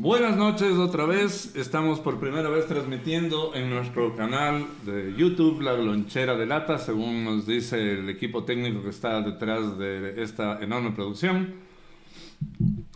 Buenas 0.00 0.36
noches 0.36 0.78
otra 0.78 1.06
vez. 1.06 1.56
Estamos 1.56 1.98
por 1.98 2.20
primera 2.20 2.48
vez 2.48 2.68
transmitiendo 2.68 3.52
en 3.56 3.68
nuestro 3.68 4.14
canal 4.14 4.64
de 4.86 5.12
YouTube 5.16 5.60
La 5.60 5.72
Lonchera 5.72 6.36
de 6.36 6.46
Lata, 6.46 6.78
según 6.78 7.24
nos 7.24 7.48
dice 7.48 7.94
el 7.94 8.08
equipo 8.08 8.44
técnico 8.44 8.80
que 8.84 8.90
está 8.90 9.20
detrás 9.22 9.76
de 9.76 10.22
esta 10.22 10.62
enorme 10.62 10.92
producción. 10.92 11.52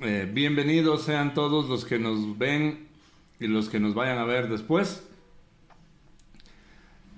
Eh, 0.00 0.30
bienvenidos 0.32 1.02
sean 1.02 1.34
todos 1.34 1.68
los 1.68 1.84
que 1.84 1.98
nos 1.98 2.38
ven 2.38 2.86
y 3.40 3.48
los 3.48 3.68
que 3.68 3.80
nos 3.80 3.94
vayan 3.94 4.18
a 4.18 4.24
ver 4.24 4.48
después. 4.48 5.04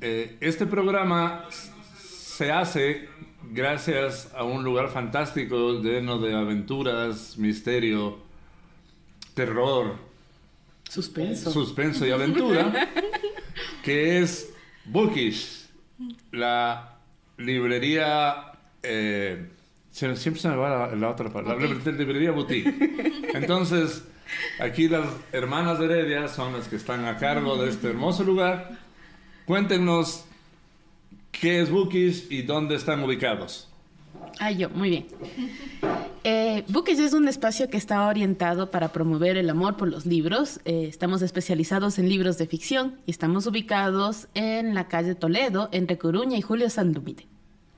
Eh, 0.01 0.39
este 0.41 0.65
programa 0.65 1.45
se 1.51 2.51
hace 2.51 3.11
gracias 3.51 4.33
a 4.35 4.45
un 4.45 4.65
lugar 4.65 4.89
fantástico 4.89 5.83
lleno 5.83 6.19
de 6.19 6.35
aventuras, 6.35 7.37
misterio, 7.37 8.24
terror, 9.35 9.97
Suspenso. 10.89 11.51
suspenso 11.51 12.07
y 12.07 12.11
aventura, 12.11 12.91
que 13.83 14.21
es 14.21 14.53
Bookish, 14.87 15.67
la 16.33 16.97
librería. 17.39 18.53
eh, 18.83 19.49
siempre 19.91 20.41
se 20.41 20.49
me 20.49 20.57
va 20.57 20.89
la, 20.89 20.95
la 20.97 21.11
otra 21.11 21.31
palabra, 21.33 21.67
la 21.67 21.75
librería- 21.75 21.93
librería 21.99 22.31
boutique. 22.33 22.75
Entonces, 23.35 24.05
aquí 24.61 24.89
las 24.89 25.07
hermanas 25.33 25.79
de 25.79 25.85
Heredia 25.87 26.29
son 26.29 26.53
las 26.53 26.69
que 26.69 26.77
están 26.77 27.05
a 27.07 27.17
cargo 27.19 27.57
de 27.57 27.71
este 27.71 27.89
hermoso 27.91 28.25
lugar. 28.25 28.79
Cuéntenos 29.47 30.25
qué 31.33 31.61
es 31.61 31.71
Bookish 31.71 32.27
y 32.31 32.43
dónde 32.43 32.75
están 32.77 33.03
ubicados. 33.03 33.69
Ah, 34.41 34.51
yo, 34.51 34.71
muy 34.71 34.91
bien. 34.91 35.07
Eh, 36.25 36.65
Bookish 36.69 36.99
es 37.01 37.13
un 37.13 37.29
espacio 37.29 37.69
que 37.69 37.77
está 37.77 38.07
orientado 38.09 38.71
para 38.71 38.89
promover 38.93 39.37
el 39.37 39.51
amor 39.51 39.77
por 39.77 39.89
los 39.89 40.07
libros. 40.07 40.61
Eh, 40.65 40.87
estamos 40.89 41.23
especializados 41.23 41.99
en 41.99 42.09
libros 42.09 42.39
de 42.39 42.47
ficción 42.47 42.99
y 43.07 43.11
estamos 43.11 43.47
ubicados 43.47 44.29
en 44.35 44.75
la 44.75 44.89
calle 44.89 45.15
Toledo, 45.15 45.69
entre 45.73 45.99
Coruña 45.99 46.39
y 46.39 46.43
Julio 46.43 46.71
Sandumite. 46.71 47.27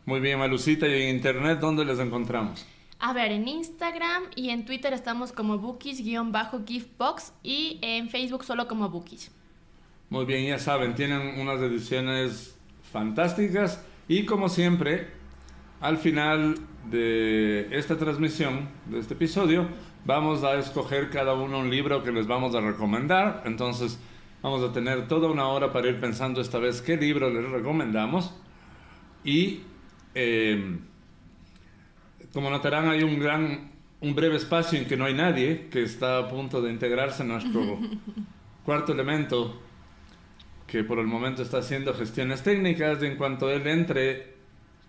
Muy 0.04 0.20
bien, 0.20 0.38
Malucita, 0.38 0.86
y 0.86 1.02
en 1.02 1.16
internet, 1.16 1.58
¿dónde 1.60 1.84
les 1.84 1.98
encontramos? 1.98 2.64
A 3.00 3.12
ver, 3.12 3.32
en 3.32 3.48
Instagram 3.48 4.22
y 4.36 4.50
en 4.50 4.64
Twitter 4.64 4.92
estamos 4.92 5.32
como 5.32 5.58
bookies-giftbox 5.58 7.32
y 7.42 7.78
en 7.82 8.08
Facebook 8.08 8.44
solo 8.44 8.68
como 8.68 8.88
bookies. 8.88 9.32
Muy 10.08 10.24
bien, 10.24 10.46
ya 10.46 10.60
saben, 10.60 10.94
tienen 10.94 11.40
unas 11.40 11.60
ediciones 11.60 12.54
fantásticas 12.92 13.84
y 14.08 14.24
como 14.24 14.48
siempre, 14.48 15.08
al 15.80 15.98
final 15.98 16.56
de 16.90 17.68
esta 17.70 17.96
transmisión, 17.96 18.68
de 18.86 18.98
este 18.98 19.14
episodio, 19.14 19.66
vamos 20.04 20.44
a 20.44 20.54
escoger 20.54 21.10
cada 21.10 21.34
uno 21.34 21.58
un 21.58 21.70
libro 21.70 22.02
que 22.02 22.12
les 22.12 22.26
vamos 22.26 22.54
a 22.54 22.60
recomendar. 22.60 23.42
Entonces, 23.44 23.98
vamos 24.42 24.62
a 24.62 24.72
tener 24.72 25.08
toda 25.08 25.28
una 25.28 25.48
hora 25.48 25.72
para 25.72 25.88
ir 25.88 26.00
pensando 26.00 26.40
esta 26.40 26.58
vez 26.58 26.80
qué 26.80 26.96
libro 26.96 27.28
les 27.28 27.50
recomendamos. 27.50 28.34
Y, 29.24 29.62
eh, 30.14 30.78
como 32.32 32.50
notarán, 32.50 32.88
hay 32.88 33.02
un 33.02 33.18
gran, 33.18 33.72
un 34.00 34.14
breve 34.14 34.36
espacio 34.36 34.78
en 34.78 34.86
que 34.86 34.96
no 34.96 35.04
hay 35.04 35.14
nadie, 35.14 35.68
que 35.70 35.82
está 35.82 36.18
a 36.18 36.28
punto 36.28 36.62
de 36.62 36.70
integrarse 36.72 37.22
en 37.22 37.28
nuestro 37.28 37.80
cuarto 38.64 38.92
elemento 38.92 39.60
que 40.66 40.82
por 40.82 40.98
el 40.98 41.06
momento 41.06 41.42
está 41.42 41.58
haciendo 41.58 41.94
gestiones 41.94 42.42
técnicas. 42.42 43.02
En 43.02 43.16
cuanto 43.16 43.50
él 43.50 43.66
entre, 43.66 44.34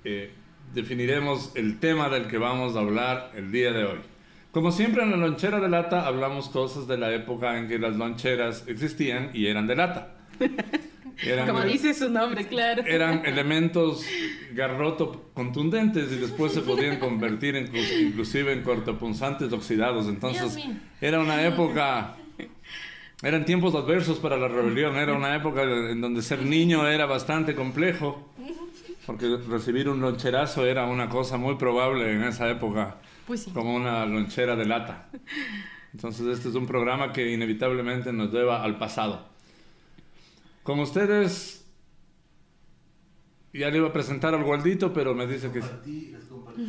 eh, 0.03 0.31
definiremos 0.73 1.51
el 1.55 1.79
tema 1.79 2.09
del 2.09 2.27
que 2.27 2.37
vamos 2.37 2.75
a 2.75 2.79
hablar 2.79 3.31
el 3.35 3.51
día 3.51 3.71
de 3.71 3.85
hoy. 3.85 3.99
Como 4.51 4.71
siempre 4.71 5.03
en 5.03 5.11
la 5.11 5.17
lonchera 5.17 5.59
de 5.59 5.69
lata 5.69 6.07
hablamos 6.07 6.49
cosas 6.49 6.87
de 6.87 6.97
la 6.97 7.13
época 7.13 7.57
en 7.57 7.67
que 7.67 7.77
las 7.77 7.95
loncheras 7.95 8.63
existían 8.67 9.31
y 9.33 9.47
eran 9.47 9.67
de 9.67 9.75
lata. 9.75 10.15
Eran, 11.19 11.47
Como 11.47 11.61
dice 11.61 11.95
su 11.95 12.11
nombre, 12.11 12.45
claro. 12.45 12.83
eran 12.85 13.25
elementos 13.25 14.05
garroto 14.53 15.31
contundentes 15.33 16.11
y 16.11 16.17
después 16.17 16.51
se 16.51 16.61
podían 16.61 16.99
convertir 16.99 17.55
en, 17.55 17.75
inclusive 17.75 18.53
en 18.53 18.61
cortopunzantes 18.61 19.51
oxidados. 19.51 20.07
Entonces 20.07 20.59
era 21.01 21.19
una 21.19 21.43
época 21.43 22.17
eran 23.23 23.45
tiempos 23.45 23.73
adversos 23.73 24.19
para 24.19 24.37
la 24.37 24.47
rebelión, 24.47 24.95
era 24.95 25.13
una 25.13 25.35
época 25.35 25.63
en 25.63 25.99
donde 26.01 26.21
ser 26.21 26.43
niño 26.43 26.87
era 26.87 27.07
bastante 27.07 27.55
complejo, 27.55 28.29
porque 29.07 29.37
recibir 29.49 29.89
un 29.89 30.01
loncherazo 30.01 30.65
era 30.65 30.85
una 30.85 31.09
cosa 31.09 31.37
muy 31.37 31.55
probable 31.55 32.13
en 32.13 32.23
esa 32.23 32.47
época, 32.49 32.97
Pues 33.25 33.43
sí. 33.43 33.51
como 33.51 33.73
una 33.75 34.05
lonchera 34.05 34.55
de 34.55 34.65
lata. 34.65 35.09
Entonces 35.93 36.27
este 36.27 36.49
es 36.49 36.55
un 36.55 36.67
programa 36.67 37.11
que 37.13 37.31
inevitablemente 37.31 38.11
nos 38.13 38.31
lleva 38.31 38.61
al 38.63 38.77
pasado. 38.77 39.25
Con 40.61 40.79
ustedes, 40.81 41.65
ya 43.53 43.69
le 43.71 43.77
iba 43.77 43.87
a 43.87 43.93
presentar 43.93 44.35
al 44.35 44.43
Gualdito, 44.43 44.93
pero 44.93 45.15
me 45.15 45.25
dice 45.25 45.49
que... 45.51 45.61
Compartí, 45.61 46.09
les 46.11 46.25
compartí 46.25 46.61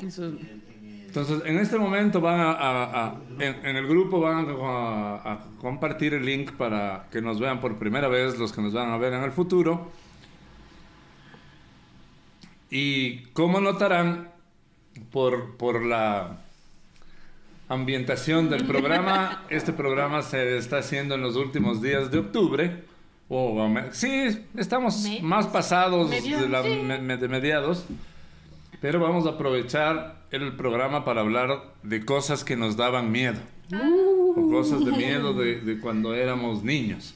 en 0.00 0.10
sus... 0.10 0.24
En 0.24 0.34
en- 0.34 0.40
en 0.42 0.84
el- 1.00 1.06
Entonces, 1.06 1.42
en 1.46 1.58
este 1.58 1.78
momento 1.78 2.20
van 2.20 2.40
a, 2.40 2.50
a- 2.52 3.06
a- 3.06 3.16
en, 3.38 3.64
en 3.64 3.76
el 3.76 3.86
grupo 3.86 4.18
van 4.20 4.46
a, 4.48 5.14
a 5.32 5.44
compartir 5.60 6.14
el 6.14 6.26
link 6.26 6.52
para 6.52 7.06
que 7.12 7.22
nos 7.22 7.38
vean 7.38 7.60
por 7.60 7.78
primera 7.78 8.08
vez 8.08 8.36
los 8.38 8.52
que 8.52 8.60
nos 8.60 8.72
van 8.72 8.90
a 8.90 8.96
ver 8.98 9.12
en 9.12 9.22
el 9.22 9.30
futuro. 9.30 9.92
Y 12.74 13.24
como 13.34 13.60
notarán 13.60 14.30
por, 15.10 15.56
por 15.58 15.84
la 15.84 16.38
ambientación 17.68 18.48
del 18.50 18.64
programa, 18.66 19.44
este 19.50 19.72
programa 19.74 20.22
se 20.22 20.56
está 20.56 20.78
haciendo 20.78 21.14
en 21.14 21.20
los 21.22 21.36
últimos 21.36 21.82
días 21.82 22.10
de 22.10 22.18
octubre. 22.18 22.84
O 23.28 23.62
a 23.62 23.68
me- 23.68 23.92
sí, 23.92 24.46
estamos 24.56 25.02
Medios. 25.02 25.22
más 25.22 25.46
pasados 25.48 26.10
de, 26.10 26.48
la- 26.48 26.62
sí. 26.62 26.80
me- 27.00 27.16
de 27.16 27.28
mediados. 27.28 27.84
Pero 28.80 29.00
vamos 29.00 29.26
a 29.26 29.30
aprovechar 29.30 30.22
el 30.30 30.54
programa 30.56 31.04
para 31.04 31.20
hablar 31.20 31.62
de 31.82 32.04
cosas 32.04 32.42
que 32.42 32.56
nos 32.56 32.76
daban 32.76 33.12
miedo. 33.12 33.38
O 34.36 34.48
cosas 34.50 34.84
de 34.84 34.92
miedo 34.92 35.34
de, 35.34 35.60
de 35.60 35.78
cuando 35.78 36.14
éramos 36.14 36.62
niños. 36.64 37.14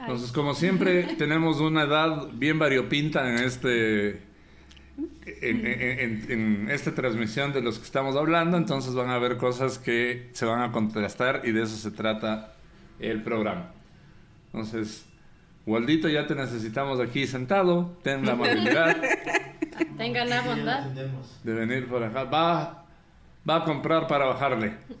Entonces, 0.00 0.32
como 0.32 0.54
siempre, 0.54 1.02
tenemos 1.18 1.60
una 1.60 1.82
edad 1.82 2.28
bien 2.32 2.58
variopinta 2.58 3.28
en 3.28 3.44
este... 3.44 4.22
En, 5.42 5.64
en- 5.66 5.98
en- 6.00 6.26
en 6.30 6.70
esta 6.70 6.94
transmisión 6.94 7.52
de 7.52 7.62
los 7.62 7.78
que 7.78 7.84
estamos 7.84 8.16
hablando, 8.16 8.56
entonces 8.58 8.94
van 8.94 9.08
a 9.10 9.18
ver 9.18 9.36
cosas 9.38 9.78
que 9.78 10.28
se 10.32 10.44
van 10.44 10.60
a 10.60 10.72
contrastar 10.72 11.42
y 11.44 11.52
de 11.52 11.62
eso 11.62 11.76
se 11.76 11.90
trata 11.90 12.52
el 12.98 13.22
programa. 13.22 13.70
Entonces, 14.46 15.06
Waldito, 15.64 16.08
ya 16.08 16.26
te 16.26 16.34
necesitamos 16.34 17.00
aquí 17.00 17.26
sentado, 17.26 17.96
ten 18.02 18.26
la 18.26 18.32
amabilidad 18.32 18.96
Tengan 19.96 20.28
la 20.28 20.40
bondad. 20.42 20.84
de 21.44 21.54
venir 21.54 21.86
por 21.88 22.02
acá. 22.02 22.24
Va, 22.24 22.84
va 23.48 23.56
a 23.56 23.64
comprar 23.64 24.06
para 24.06 24.26
bajarle. 24.26 24.74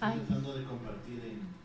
Ay. 0.00 0.20
Tratando 0.26 0.56
de 0.56 0.64
compartir 0.64 1.20
en. 1.24 1.61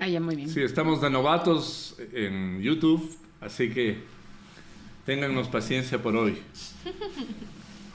Ah, 0.00 0.08
ya, 0.08 0.18
muy 0.18 0.34
bien. 0.34 0.48
Sí, 0.48 0.62
estamos 0.62 1.02
de 1.02 1.10
novatos 1.10 1.94
en 2.14 2.62
YouTube, 2.62 3.16
así 3.42 3.70
que 3.70 4.02
téngannos 5.04 5.48
paciencia 5.48 6.02
por 6.02 6.16
hoy. 6.16 6.38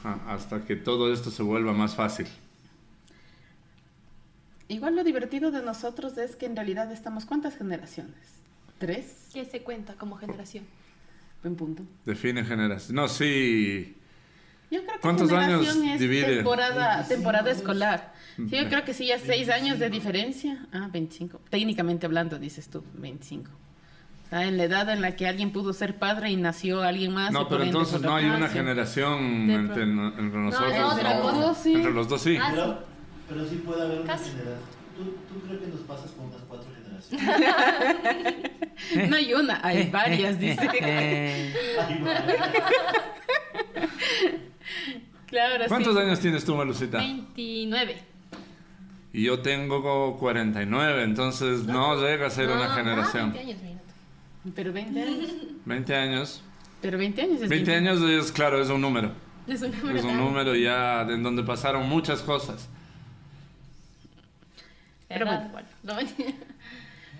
Ah, 0.04 0.20
hasta 0.28 0.64
que 0.64 0.76
todo 0.76 1.12
esto 1.12 1.32
se 1.32 1.42
vuelva 1.42 1.72
más 1.72 1.96
fácil. 1.96 2.28
Igual 4.68 4.94
lo 4.94 5.02
divertido 5.02 5.50
de 5.50 5.62
nosotros 5.62 6.16
es 6.16 6.36
que 6.36 6.46
en 6.46 6.54
realidad 6.54 6.92
estamos 6.92 7.24
¿cuántas 7.24 7.56
generaciones? 7.56 8.14
¿Tres? 8.78 9.26
¿Qué 9.32 9.44
se 9.44 9.62
cuenta 9.62 9.94
como 9.94 10.16
generación? 10.16 10.64
Buen 11.42 11.56
punto. 11.56 11.82
Define 12.04 12.44
generación. 12.44 12.94
No, 12.94 13.08
sí. 13.08 13.95
Yo 14.70 14.80
creo 14.82 14.94
que 14.94 15.00
¿Cuántos 15.00 15.30
generación 15.30 15.82
años 15.82 15.94
es 15.94 16.00
divide? 16.00 16.36
temporada, 16.36 16.86
25 16.96 17.08
temporada 17.14 17.50
escolar. 17.50 18.12
Sí, 18.36 18.48
yo 18.50 18.68
creo 18.68 18.84
que 18.84 18.94
sí, 18.94 19.06
ya 19.06 19.18
seis 19.18 19.46
25. 19.46 19.52
años 19.54 19.78
de 19.78 19.90
diferencia. 19.90 20.66
Ah, 20.72 20.88
25. 20.92 21.40
Técnicamente 21.50 22.06
hablando, 22.06 22.38
dices 22.38 22.68
tú, 22.68 22.84
25. 22.94 23.50
O 23.50 24.28
sea, 24.28 24.44
en 24.44 24.56
la 24.56 24.64
edad 24.64 24.90
en 24.90 25.02
la 25.02 25.14
que 25.14 25.28
alguien 25.28 25.52
pudo 25.52 25.72
ser 25.72 25.96
padre 26.00 26.30
y 26.30 26.36
nació 26.36 26.82
alguien 26.82 27.12
más. 27.14 27.30
No, 27.30 27.48
pero 27.48 27.62
entonces 27.62 28.00
no 28.00 28.16
hay 28.16 28.24
una 28.26 28.48
generación 28.48 29.48
entre, 29.50 29.84
entre 29.84 30.38
nosotros. 30.40 30.72
es 30.74 30.82
otra 30.82 31.14
no. 31.14 31.20
cosa. 31.22 31.54
Sí. 31.54 31.74
Entre 31.74 31.92
los 31.92 32.08
dos 32.08 32.20
sí. 32.22 32.36
Ah, 32.40 32.48
Pero, 32.52 32.84
pero 33.28 33.46
sí 33.48 33.62
puede 33.64 33.82
haber 33.82 34.00
una 34.00 34.06
Casi. 34.12 34.30
generación. 34.30 34.58
¿Tú, 34.96 35.04
¿Tú 35.32 35.40
crees 35.46 35.60
que 35.60 35.66
nos 35.68 35.80
pasas 35.82 36.10
con 36.10 36.26
unas 36.26 36.40
cuatro 36.48 36.66
generaciones? 36.74 38.50
No 39.08 39.16
hay 39.16 39.32
una, 39.32 39.60
hay 39.66 39.88
varias, 39.92 40.38
dice. 40.38 40.68
Claro, 45.26 45.64
¿Cuántos 45.68 45.94
sí. 45.94 46.00
años 46.00 46.20
tienes 46.20 46.44
tú, 46.44 46.54
Malucita? 46.54 46.98
29. 46.98 47.96
Y 49.12 49.22
yo 49.24 49.40
tengo 49.40 49.82
como 49.82 50.18
49, 50.18 51.02
entonces 51.02 51.64
no 51.64 51.96
llega 52.00 52.26
a 52.26 52.30
ser 52.30 52.48
una 52.50 52.68
No, 52.68 52.74
generación. 52.74 53.30
Ah, 53.30 53.32
20 53.34 53.40
años, 53.40 53.62
mira. 53.62 53.80
Pero 54.54 54.72
20 54.72 55.02
años. 55.02 55.30
20 55.64 55.94
años. 55.96 56.42
Pero 56.82 56.98
20 56.98 57.22
años 57.22 57.42
es 57.42 57.48
20 57.48 57.70
bien. 57.70 57.88
años 57.88 58.02
es, 58.02 58.30
claro, 58.30 58.60
es 58.60 58.68
un 58.68 58.80
número. 58.80 59.10
Es 59.48 59.62
un 59.62 59.70
número. 59.72 59.98
Es 59.98 60.04
un 60.04 60.16
número 60.16 60.54
ya 60.54 61.02
en 61.02 61.22
donde 61.22 61.42
pasaron 61.42 61.88
muchas 61.88 62.20
cosas. 62.20 62.68
Pero 65.08 65.26
bueno. 65.26 65.50
no, 65.82 65.94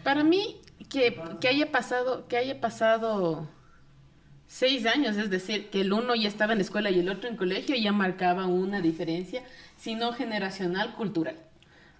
Para 0.04 0.22
mí, 0.22 0.56
que, 0.90 1.18
que 1.40 1.48
haya 1.48 1.70
pasado, 1.72 2.26
que 2.28 2.36
haya 2.36 2.60
pasado 2.60 3.48
seis 4.48 4.86
años, 4.86 5.16
es 5.16 5.30
decir, 5.30 5.68
que 5.70 5.80
el 5.80 5.92
uno 5.92 6.14
ya 6.14 6.28
estaba 6.28 6.52
en 6.52 6.58
la 6.58 6.64
escuela 6.64 6.90
y 6.90 7.00
el 7.00 7.08
otro 7.08 7.28
en 7.28 7.36
colegio, 7.36 7.74
ya 7.76 7.92
marcaba 7.92 8.46
una 8.46 8.80
diferencia, 8.80 9.42
sino 9.78 10.12
generacional, 10.12 10.94
cultural, 10.94 11.36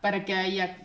para 0.00 0.24
que 0.24 0.34
haya 0.34 0.78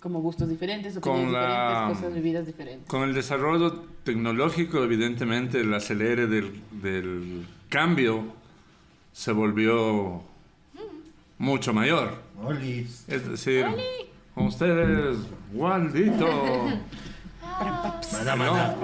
como 0.00 0.20
gustos 0.20 0.48
diferentes, 0.50 0.96
opiniones 0.98 1.32
la- 1.32 1.40
diferentes, 1.40 1.96
cosas 1.98 2.14
vividas 2.14 2.46
diferentes. 2.46 2.88
Con 2.88 3.02
el 3.04 3.14
desarrollo 3.14 3.84
tecnológico, 4.04 4.82
evidentemente, 4.84 5.60
el 5.60 5.72
acelere 5.72 6.26
del, 6.26 6.60
del 6.72 7.46
cambio 7.70 8.24
se 9.12 9.32
volvió 9.32 10.22
mucho 11.38 11.72
mayor. 11.72 12.22
Olis. 12.42 13.04
Es 13.08 13.26
decir, 13.28 13.64
con 14.34 14.46
ustedes, 14.46 15.16
Waldito, 15.52 16.28
Maná, 18.12 18.36
maná. 18.36 18.74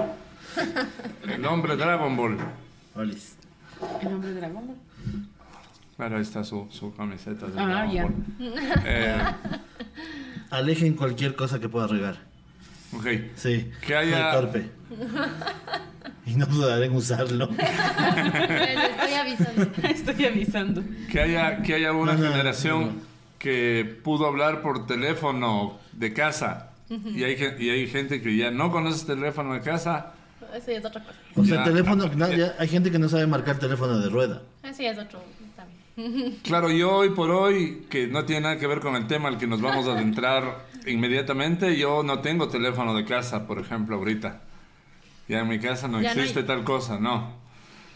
El 1.28 1.44
hombre 1.46 1.76
Dragon 1.76 2.16
Ball. 2.16 2.36
Olis. 2.94 3.36
El 4.02 4.08
hombre 4.08 4.32
dragón. 4.34 4.66
¿no? 4.66 4.74
Claro, 5.96 6.16
ahí 6.16 6.22
está 6.22 6.44
su, 6.44 6.66
su 6.70 6.94
camiseta 6.94 7.46
de 7.46 7.52
Ah, 7.60 7.66
Dragon 7.86 7.92
ya. 7.92 8.02
Ball. 8.04 8.14
Eh, 8.86 9.22
Alejen 10.50 10.94
cualquier 10.94 11.34
cosa 11.36 11.60
que 11.60 11.68
pueda 11.68 11.86
regar. 11.86 12.18
ok. 12.96 13.06
Sí. 13.36 13.70
Que 13.86 13.96
haya- 13.96 14.32
Soy 14.32 14.40
torpe. 14.42 14.70
Y 16.26 16.34
no 16.34 16.46
dudaré 16.46 16.86
en 16.86 16.94
usarlo. 16.96 17.48
Estoy 17.58 19.14
avisando. 19.14 19.70
Estoy 19.88 20.24
avisando. 20.24 20.82
Que 21.10 21.20
haya, 21.20 21.62
que 21.62 21.74
haya 21.74 21.92
una 21.92 22.14
No, 22.14 22.18
no, 22.24 22.30
generación 22.30 22.84
no. 22.86 22.92
que 23.38 24.00
pudo 24.02 24.26
hablar 24.26 24.62
por 24.62 24.86
teléfono 24.86 25.78
de 25.92 26.12
casa. 26.12 26.70
y, 26.88 27.22
hay, 27.22 27.36
y 27.60 27.70
hay 27.70 27.86
gente 27.86 28.20
que 28.20 28.36
ya 28.36 28.50
no 28.50 28.70
conoce 28.72 29.06
teléfono 29.06 29.54
de 29.54 29.60
casa. 29.60 30.14
Eso 30.54 30.70
ya 30.72 30.78
es 30.78 30.84
otra 30.84 31.02
cosa. 31.04 31.18
O 31.36 31.44
sea, 31.44 31.56
Ya. 31.56 31.64
teléfono, 31.64 32.08
no, 32.16 32.32
ya 32.32 32.54
hay 32.58 32.68
gente 32.68 32.90
que 32.90 32.98
no 32.98 33.08
sabe 33.08 33.26
marcar 33.26 33.58
teléfono 33.58 33.98
de 33.98 34.08
rueda. 34.08 34.42
Eso 34.62 34.82
ya 34.82 34.90
es 34.92 34.98
otro 34.98 35.22
también. 35.56 36.38
Claro, 36.42 36.70
yo 36.70 36.92
hoy 36.96 37.10
por 37.10 37.30
hoy, 37.30 37.86
que 37.90 38.06
no 38.06 38.24
tiene 38.24 38.42
nada 38.42 38.58
que 38.58 38.66
ver 38.66 38.80
con 38.80 38.96
el 38.96 39.06
tema 39.06 39.28
al 39.28 39.36
que 39.38 39.46
nos 39.46 39.60
vamos 39.60 39.86
a 39.86 39.92
adentrar 39.92 40.66
inmediatamente, 40.86 41.76
yo 41.76 42.02
no 42.02 42.20
tengo 42.20 42.48
teléfono 42.48 42.94
de 42.94 43.04
casa, 43.04 43.46
por 43.46 43.58
ejemplo, 43.58 43.96
ahorita. 43.96 44.40
Ya 45.28 45.40
en 45.40 45.48
mi 45.48 45.58
casa 45.60 45.88
no 45.88 46.00
Ya 46.00 46.14
no 46.14 46.20
existe 46.20 46.40
hay. 46.40 46.46
tal 46.46 46.64
cosa, 46.64 46.98
no. 46.98 47.34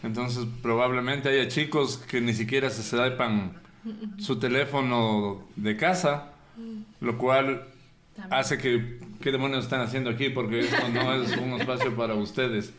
Entonces 0.03 0.45
probablemente 0.61 1.29
haya 1.29 1.47
chicos 1.47 1.97
que 1.97 2.21
ni 2.21 2.33
siquiera 2.33 2.69
se 2.69 2.83
sepan 2.83 3.53
su 4.19 4.37
teléfono 4.39 5.43
de 5.55 5.75
casa, 5.77 6.31
lo 7.01 7.17
cual 7.17 7.65
También. 8.15 8.39
hace 8.39 8.57
que, 8.57 8.99
¿qué 9.21 9.31
demonios 9.31 9.63
están 9.65 9.81
haciendo 9.81 10.09
aquí? 10.09 10.29
Porque 10.29 10.59
esto 10.61 10.87
no 10.93 11.13
es 11.13 11.35
un 11.37 11.53
espacio 11.59 11.95
para 11.95 12.13
ustedes, 12.15 12.73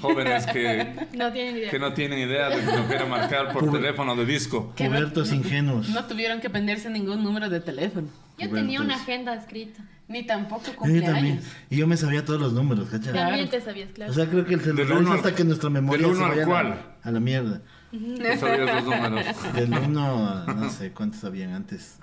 jóvenes 0.00 0.46
que, 0.46 0.94
No 1.16 1.32
tienen 1.32 1.56
idea. 1.56 1.70
que 1.70 1.78
no 1.78 1.92
tienen 1.92 2.18
idea 2.18 2.48
de 2.50 2.62
lo 2.64 2.88
que 2.88 2.94
era 2.94 3.06
marcar 3.06 3.52
por 3.52 3.64
Puber- 3.66 3.72
teléfono 3.80 4.16
de 4.16 4.24
disco. 4.26 4.72
Que 4.76 4.84
no- 4.84 4.90
Pubertos 4.96 5.32
ingenuos. 5.32 5.88
No 5.90 6.04
tuvieron 6.04 6.40
que 6.40 6.48
aprenderse 6.48 6.90
ningún 6.90 7.22
número 7.22 7.48
de 7.48 7.60
teléfono, 7.60 8.08
Yo 8.38 8.50
tenía 8.50 8.80
una 8.80 8.94
Pubertos. 8.94 9.02
agenda 9.02 9.34
escrita. 9.34 9.84
ni 10.06 10.22
tampoco 10.22 10.64
Yo 10.66 10.72
también. 10.74 11.02
cumpleaños. 11.04 11.44
Y 11.70 11.76
yo 11.78 11.86
me 11.86 11.96
sabía 11.96 12.24
todos 12.26 12.38
los 12.40 12.52
números, 12.52 12.88
¿cachai? 12.90 13.12
Claro. 13.12 13.28
También 13.28 13.48
te 13.48 13.60
sabías, 13.62 13.88
claro. 13.94 14.10
O 14.12 14.14
sea, 14.14 14.26
creo 14.26 14.44
que 14.44 14.54
el 14.54 14.60
celular 14.60 15.02
es 15.02 15.08
hasta 15.10 15.34
que 15.34 15.44
nuestra 15.44 15.70
memoria 15.70 16.06
del 16.06 16.16
uno 16.16 16.18
se 16.18 16.24
al 16.24 16.30
vaya 16.30 16.42
a 16.42 16.46
la- 16.46 16.52
cuál. 16.70 16.78
a 17.02 17.10
la 17.10 17.20
mierda. 17.20 17.62
No 17.94 18.36
sabías 18.40 18.84
los 18.84 18.86
números. 18.96 19.24
Del 19.54 19.72
1 19.72 20.28
a 20.28 20.46
no 20.54 20.70
sé 20.70 20.90
cuántos 20.92 21.22
habían 21.24 21.52
antes. 21.52 21.98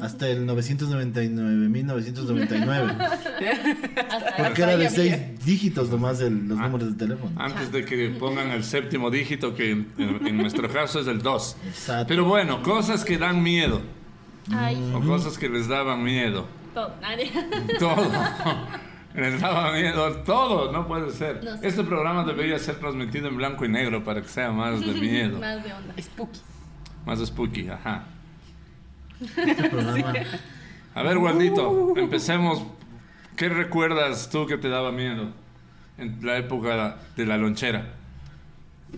Hasta 0.00 0.28
el 0.28 0.46
999.999. 0.46 2.96
Hasta 4.10 4.36
Porque 4.36 4.62
era 4.62 4.76
de 4.76 4.86
Hasta 4.86 5.00
ahí 5.02 5.08
6 5.36 5.44
dígitos 5.44 5.90
nomás 5.90 6.20
el- 6.20 6.48
los 6.48 6.58
Ah. 6.58 6.62
números 6.68 6.92
de 6.96 7.06
teléfono. 7.06 7.32
Antes 7.40 7.70
de 7.72 7.84
que 7.84 8.08
pongan 8.18 8.50
el 8.50 8.64
séptimo 8.64 9.10
dígito, 9.10 9.54
que 9.54 9.70
en, 9.72 9.88
en- 9.98 10.26
en 10.26 10.36
nuestro 10.38 10.68
caso 10.70 11.00
es 11.00 11.06
el 11.06 11.20
2. 11.22 11.56
Exacto. 11.66 12.06
Pero 12.08 12.24
bueno, 12.24 12.62
cosas 12.62 13.04
que 13.04 13.18
dan 13.18 13.42
miedo. 13.42 13.80
Ay, 14.52 14.92
O 14.94 15.00
cosas 15.00 15.38
que 15.38 15.48
les 15.48 15.68
daban 15.68 16.02
miedo. 16.04 16.46
todo. 16.74 16.94
Nadie. 17.00 17.30
Todo. 17.78 17.96
les 19.20 19.40
daba 19.40 19.72
miedo. 19.72 20.16
Todo. 20.24 20.70
No 20.72 20.86
puede 20.86 21.10
ser. 21.10 21.42
No 21.44 21.56
sé. 21.56 21.66
Este 21.68 21.82
programa 21.84 22.24
debería 22.24 22.58
ser 22.58 22.76
transmitido 22.76 23.28
en 23.28 23.36
blanco 23.36 23.64
y 23.64 23.68
negro 23.68 24.04
para 24.04 24.20
que 24.22 24.28
sea 24.28 24.50
más 24.52 24.80
de 24.80 24.92
miedo. 24.92 25.38
Más 25.40 25.62
de 25.64 25.72
onda. 25.72 25.94
Spooky. 26.00 26.40
Más 27.04 27.18
spooky. 27.24 27.68
Ajá. 27.68 28.04
Este 29.20 29.68
programa, 29.70 30.12
A 30.94 31.02
ver, 31.02 31.18
Waldito, 31.18 31.94
empecemos. 31.96 32.62
¿Qué 33.36 33.48
recuerdas 33.48 34.28
tú 34.30 34.46
que 34.46 34.56
te 34.58 34.68
daba 34.68 34.92
miedo 34.92 35.30
en 35.98 36.18
la 36.22 36.36
época 36.38 36.96
de 37.16 37.26
la 37.26 37.36
lonchera? 37.36 37.92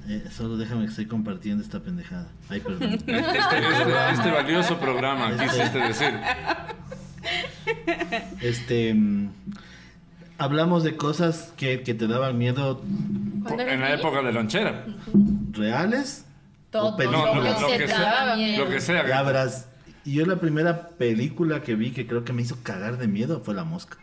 eh, 0.09 0.25
solo 0.31 0.57
déjame 0.57 0.83
que 0.85 0.91
estoy 0.91 1.07
compartiendo 1.07 1.63
esta 1.63 1.81
pendejada. 1.81 2.29
Ay, 2.49 2.61
perdón. 2.61 2.93
Este, 3.07 3.19
este- 3.19 4.11
este 4.13 4.31
valioso 4.31 4.79
programa, 4.79 5.37
quisiste 5.37 5.79
decir. 5.79 6.15
Este. 8.41 8.95
Hablamos 10.39 10.83
de 10.85 10.97
cosas 10.97 11.53
que, 11.57 11.83
que 11.83 11.95
te 11.95 12.07
daban 12.07 12.39
miedo 12.39 12.83
En 13.59 13.81
la 13.81 13.95
época 13.95 14.23
de 14.23 14.33
lonchera. 14.33 14.85
reales. 15.53 16.25
Todo. 16.71 16.95
o 16.95 16.97
películas. 16.97 17.35
No, 17.35 17.43
no, 17.43 17.43
lo 17.43 17.61
lo 17.73 17.79
que 17.79 17.89
sea. 17.89 18.37
Lo 18.59 18.69
que 18.69 18.81
sea. 18.81 19.07
Ya 19.09 19.23
verás. 19.23 19.69
Yo 20.05 20.25
la 20.27 20.37
primera 20.37 20.89
película 20.91 21.63
que 21.63 21.75
vi 21.75 21.91
que 21.93 22.07
creo 22.07 22.25
que 22.25 22.33
me 22.33 22.43
hizo 22.43 22.59
cagar 22.63 22.99
de 22.99 23.09
miedo 23.09 23.41
fue 23.45 23.55
La 23.55 23.65
Mosca. 23.65 23.97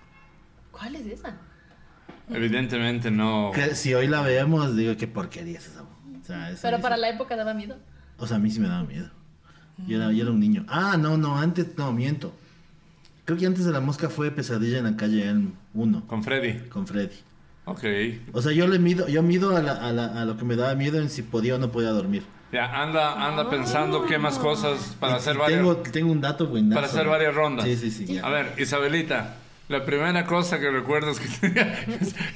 ¿Cuál 0.71 0.95
es 0.95 1.05
esa? 1.07 1.35
Evidentemente 2.29 3.11
no. 3.11 3.51
Que 3.53 3.75
si 3.75 3.93
hoy 3.93 4.07
la 4.07 4.21
vemos, 4.21 4.75
digo, 4.75 4.95
qué 4.97 5.07
porquería 5.07 5.59
es 5.59 5.67
esa. 5.67 5.83
O 5.83 6.25
sea, 6.25 6.49
esa 6.51 6.61
Pero 6.69 6.81
para 6.81 6.95
hizo- 6.95 7.01
la 7.01 7.09
época 7.09 7.35
daba 7.35 7.53
miedo. 7.53 7.77
O 8.17 8.25
sea, 8.27 8.37
a 8.37 8.39
mí 8.39 8.49
sí 8.49 8.59
me 8.59 8.67
daba 8.67 8.83
miedo. 8.83 9.09
Yo 9.87 9.97
era, 9.97 10.11
yo 10.11 10.23
era 10.23 10.31
un 10.31 10.39
niño. 10.39 10.65
Ah, 10.67 10.95
no, 10.97 11.17
no, 11.17 11.37
antes, 11.37 11.77
no, 11.77 11.91
miento. 11.91 12.33
Creo 13.25 13.37
que 13.37 13.45
antes 13.45 13.65
de 13.65 13.71
La 13.71 13.79
Mosca 13.81 14.09
fue 14.09 14.31
Pesadilla 14.31 14.77
en 14.79 14.85
la 14.85 14.95
calle 14.95 15.27
Elm 15.27 15.53
1 15.75 16.07
Con 16.07 16.23
Freddy. 16.23 16.67
con 16.69 16.87
Freddy. 16.87 17.15
Ok. 17.65 17.83
O 18.33 18.41
sea, 18.41 18.51
yo 18.51 18.67
le 18.67 18.79
mido, 18.79 19.07
yo 19.07 19.21
mido 19.23 19.55
a, 19.55 19.61
la- 19.61 19.73
a 19.73 19.91
la- 19.91 20.21
a 20.21 20.25
lo 20.25 20.37
que 20.37 20.45
me 20.45 20.55
daba 20.55 20.73
miedo 20.75 20.99
en 20.99 21.09
si 21.09 21.21
podía 21.21 21.55
o 21.55 21.57
no 21.57 21.71
podía 21.71 21.89
dormir. 21.89 22.23
Ya, 22.51 22.65
anda, 22.81 23.27
anda 23.27 23.49
pensando 23.49 24.05
qué 24.05 24.17
más 24.17 24.37
cosas 24.39 24.95
para 24.99 25.13
Y- 25.13 25.17
hacer 25.17 25.37
varias. 25.37 25.59
tengo, 25.59 25.75
tengo 25.77 26.11
un 26.11 26.21
dato 26.21 26.47
buenazo. 26.47 26.75
Para 26.75 26.87
hacer 26.87 27.07
varias 27.07 27.33
rondas. 27.35 27.65
Sí, 27.65 27.75
sí, 27.75 27.91
sí. 27.91 28.05
ya. 28.15 28.25
A 28.25 28.29
ver, 28.29 28.53
Isabelita, 28.57 29.37
la 29.67 29.83
primera 29.83 30.25
cosa 30.25 30.59
que 30.59 30.69
recuerdas 30.69 31.19
que 31.19 31.27
tenía, 31.41 31.85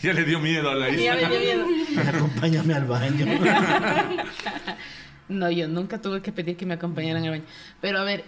ya 0.01 0.13
le 0.13 0.25
dio 0.25 0.39
miedo 0.39 0.69
a 0.71 0.75
la 0.75 0.89
Ya 0.89 1.13
me 1.15 1.19
dio 1.29 1.39
miedo. 1.39 1.65
Acompáñame 2.09 2.73
al 2.73 2.85
baño. 2.85 3.25
No, 5.27 5.51
yo 5.51 5.67
nunca 5.67 6.01
tuve 6.01 6.21
que 6.23 6.31
pedir 6.31 6.57
que 6.57 6.65
me 6.65 6.73
acompañaran 6.73 7.23
al 7.23 7.29
baño. 7.29 7.43
Pero 7.81 7.99
a 7.99 8.03
ver, 8.03 8.23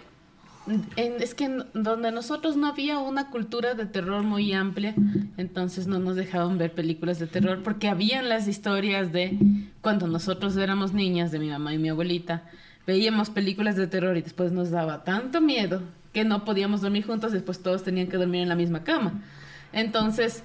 es 0.96 1.34
que 1.34 1.48
donde 1.74 2.12
nosotros 2.12 2.56
no 2.56 2.68
había 2.68 2.98
una 2.98 3.30
cultura 3.30 3.74
de 3.74 3.86
terror 3.86 4.22
muy 4.22 4.52
amplia, 4.52 4.94
entonces 5.36 5.86
no 5.86 5.98
nos 5.98 6.16
dejaban 6.16 6.58
ver 6.58 6.72
películas 6.72 7.18
de 7.18 7.26
terror 7.26 7.62
porque 7.64 7.88
habían 7.88 8.28
las 8.28 8.46
historias 8.46 9.12
de 9.12 9.38
cuando 9.80 10.06
nosotros 10.06 10.56
éramos 10.56 10.92
niñas, 10.92 11.32
de 11.32 11.38
mi 11.38 11.48
mamá 11.48 11.74
y 11.74 11.78
mi 11.78 11.88
abuelita, 11.88 12.44
veíamos 12.86 13.30
películas 13.30 13.76
de 13.76 13.86
terror 13.86 14.16
y 14.16 14.22
después 14.22 14.52
nos 14.52 14.70
daba 14.70 15.04
tanto 15.04 15.40
miedo 15.40 15.82
que 16.12 16.24
no 16.24 16.44
podíamos 16.44 16.82
dormir 16.82 17.06
juntos, 17.06 17.32
después 17.32 17.62
todos 17.62 17.82
tenían 17.82 18.06
que 18.06 18.16
dormir 18.16 18.42
en 18.42 18.48
la 18.48 18.54
misma 18.54 18.84
cama. 18.84 19.22
Entonces, 19.72 20.44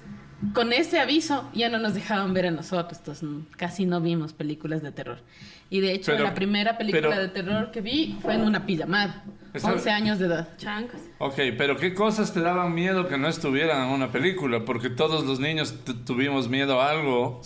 con 0.54 0.72
ese 0.72 1.00
aviso 1.00 1.48
ya 1.54 1.68
no 1.68 1.78
nos 1.78 1.94
dejaban 1.94 2.32
ver 2.34 2.46
a 2.46 2.50
nosotros, 2.50 2.98
entonces 2.98 3.28
casi 3.56 3.86
no 3.86 4.00
vimos 4.00 4.32
películas 4.32 4.82
de 4.82 4.92
terror. 4.92 5.18
Y 5.70 5.80
de 5.80 5.92
hecho, 5.92 6.12
Pero- 6.12 6.24
la 6.24 6.34
primera 6.34 6.78
película 6.78 7.08
pero- 7.10 7.20
de 7.22 7.28
terror 7.28 7.70
que 7.70 7.80
vi 7.80 8.16
fue 8.22 8.34
en 8.34 8.42
una 8.42 8.64
pijamada, 8.64 9.24
Está- 9.52 9.72
11 9.72 9.90
años 9.90 10.18
de 10.18 10.26
edad. 10.26 10.48
Chancas. 10.56 11.00
Ok, 11.18 11.34
pero 11.58 11.76
¿qué 11.76 11.92
cosas 11.94 12.32
te 12.32 12.40
daban 12.40 12.74
miedo 12.74 13.08
que 13.08 13.18
no 13.18 13.28
estuvieran 13.28 13.86
en 13.88 13.90
una 13.90 14.10
película? 14.12 14.64
Porque 14.64 14.88
todos 14.90 15.24
los 15.26 15.40
niños 15.40 15.74
tu- 15.84 15.94
tuvimos 16.04 16.48
miedo 16.48 16.80
a 16.80 16.90
algo 16.90 17.42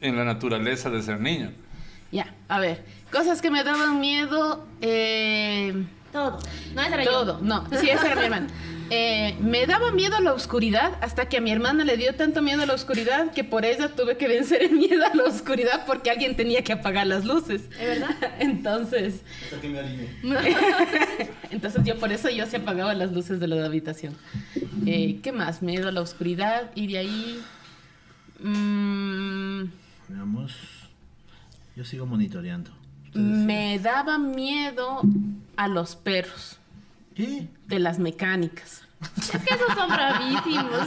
en 0.00 0.16
la 0.16 0.24
naturaleza 0.24 0.90
de 0.90 1.02
ser 1.02 1.20
niño. 1.20 1.52
Ya, 2.10 2.34
a 2.48 2.58
ver, 2.58 2.84
cosas 3.12 3.40
que 3.40 3.50
me 3.50 3.62
daban 3.64 4.00
miedo, 4.00 4.66
eh, 4.80 5.84
Todo. 6.12 6.38
No, 6.74 6.82
esa 6.82 6.94
era 7.00 7.04
todo, 7.10 7.38
no, 7.40 7.64
sí, 7.80 7.88
esa 7.88 8.06
era 8.06 8.16
mi 8.16 8.24
hermana. 8.24 8.46
Eh, 8.90 9.36
me 9.40 9.66
daba 9.66 9.90
miedo 9.92 10.16
a 10.16 10.20
la 10.20 10.32
oscuridad 10.34 10.92
hasta 11.00 11.28
que 11.28 11.38
a 11.38 11.40
mi 11.40 11.50
hermana 11.50 11.84
le 11.84 11.96
dio 11.96 12.14
tanto 12.14 12.42
miedo 12.42 12.62
a 12.62 12.66
la 12.66 12.74
oscuridad 12.74 13.32
que 13.32 13.44
por 13.44 13.64
ella 13.64 13.88
tuve 13.88 14.16
que 14.16 14.28
vencer 14.28 14.62
el 14.62 14.72
miedo 14.72 15.04
a 15.06 15.14
la 15.14 15.24
oscuridad 15.24 15.84
porque 15.86 16.10
alguien 16.10 16.36
tenía 16.36 16.62
que 16.62 16.72
apagar 16.72 17.06
las 17.06 17.24
luces. 17.24 17.62
¿Es 17.78 18.00
verdad? 18.00 18.16
Entonces, 18.38 19.22
Hasta 19.44 19.60
que 19.60 19.68
me 19.68 19.82
entonces 21.50 21.82
yo 21.84 21.98
por 21.98 22.12
eso 22.12 22.30
yo 22.30 22.46
se 22.46 22.56
apagaba 22.58 22.94
las 22.94 23.12
luces 23.12 23.40
de 23.40 23.48
la 23.48 23.64
habitación. 23.64 24.14
Eh, 24.86 25.20
¿Qué 25.22 25.32
más? 25.32 25.62
Miedo 25.62 25.88
a 25.88 25.92
la 25.92 26.00
oscuridad 26.00 26.70
y 26.74 26.86
de 26.86 26.98
ahí... 26.98 27.42
mm, 28.40 29.64
Veamos. 30.08 30.56
Yo 31.76 31.84
sigo 31.84 32.06
monitoreando. 32.06 32.70
Me 33.14 33.78
daba 33.78 34.18
miedo 34.18 35.02
a 35.56 35.68
los 35.68 35.96
perros 35.96 36.58
¿Qué? 37.14 37.48
de 37.66 37.78
las 37.78 37.98
mecánicas. 37.98 38.82
Es 39.18 39.30
que 39.30 39.54
esos 39.54 39.74
son 39.74 39.88
bravísimos. 39.90 40.86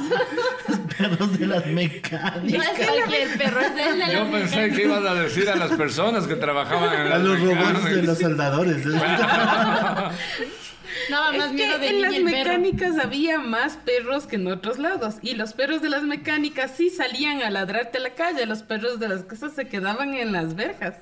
Perros 0.98 1.38
de 1.38 1.48
las 1.48 1.65
No 1.65 1.74
mecánicas. 1.74 2.70
es 2.79 2.88
cualquier 2.88 3.38
perro, 3.38 3.60
es 3.60 3.88
el 3.88 4.00
de 4.00 4.13
Yo 4.13 4.32
pensé 4.32 4.70
que 4.72 4.84
ibas 4.84 5.05
a 5.05 5.13
decir 5.15 5.50
a 5.50 5.55
las 5.58 5.72
personas 5.72 6.25
que 6.25 6.36
trabajaban 6.36 6.94
en 6.94 7.01
A 7.01 7.17
las 7.17 7.22
los 7.22 7.39
robots 7.41 7.58
mecánicas. 7.58 7.96
de 7.96 8.01
los 8.03 8.17
soldadores. 8.20 8.86
¿eh? 8.86 8.91
Daba 11.10 11.32
Es 11.32 11.38
más 11.38 11.48
que 11.50 11.53
miedo 11.53 11.77
de 11.77 11.89
en 11.89 12.01
las 12.01 12.13
el 12.13 12.24
perro. 12.24 12.38
mecánicas 12.38 12.98
había 13.00 13.38
más 13.39 13.75
perros 13.77 14.27
que 14.27 14.38
en 14.38 14.48
otros 14.48 14.79
lados. 14.79 15.15
Y 15.22 15.34
los 15.36 15.51
perros 15.53 15.82
de 15.82 15.89
las 15.89 16.03
mecánicas 16.03 16.72
sí 16.75 16.89
salían 16.89 17.41
a 17.44 17.50
ladrarte 17.50 17.98
a 17.98 18.01
la 18.01 18.12
calle. 18.15 18.46
Los 18.46 18.63
perros 18.63 19.00
de 19.00 19.10
las 19.10 19.24
casas 19.24 19.53
se 19.53 19.67
quedaban 19.67 20.13
en 20.13 20.32
las 20.32 20.55
verjas. 20.55 20.96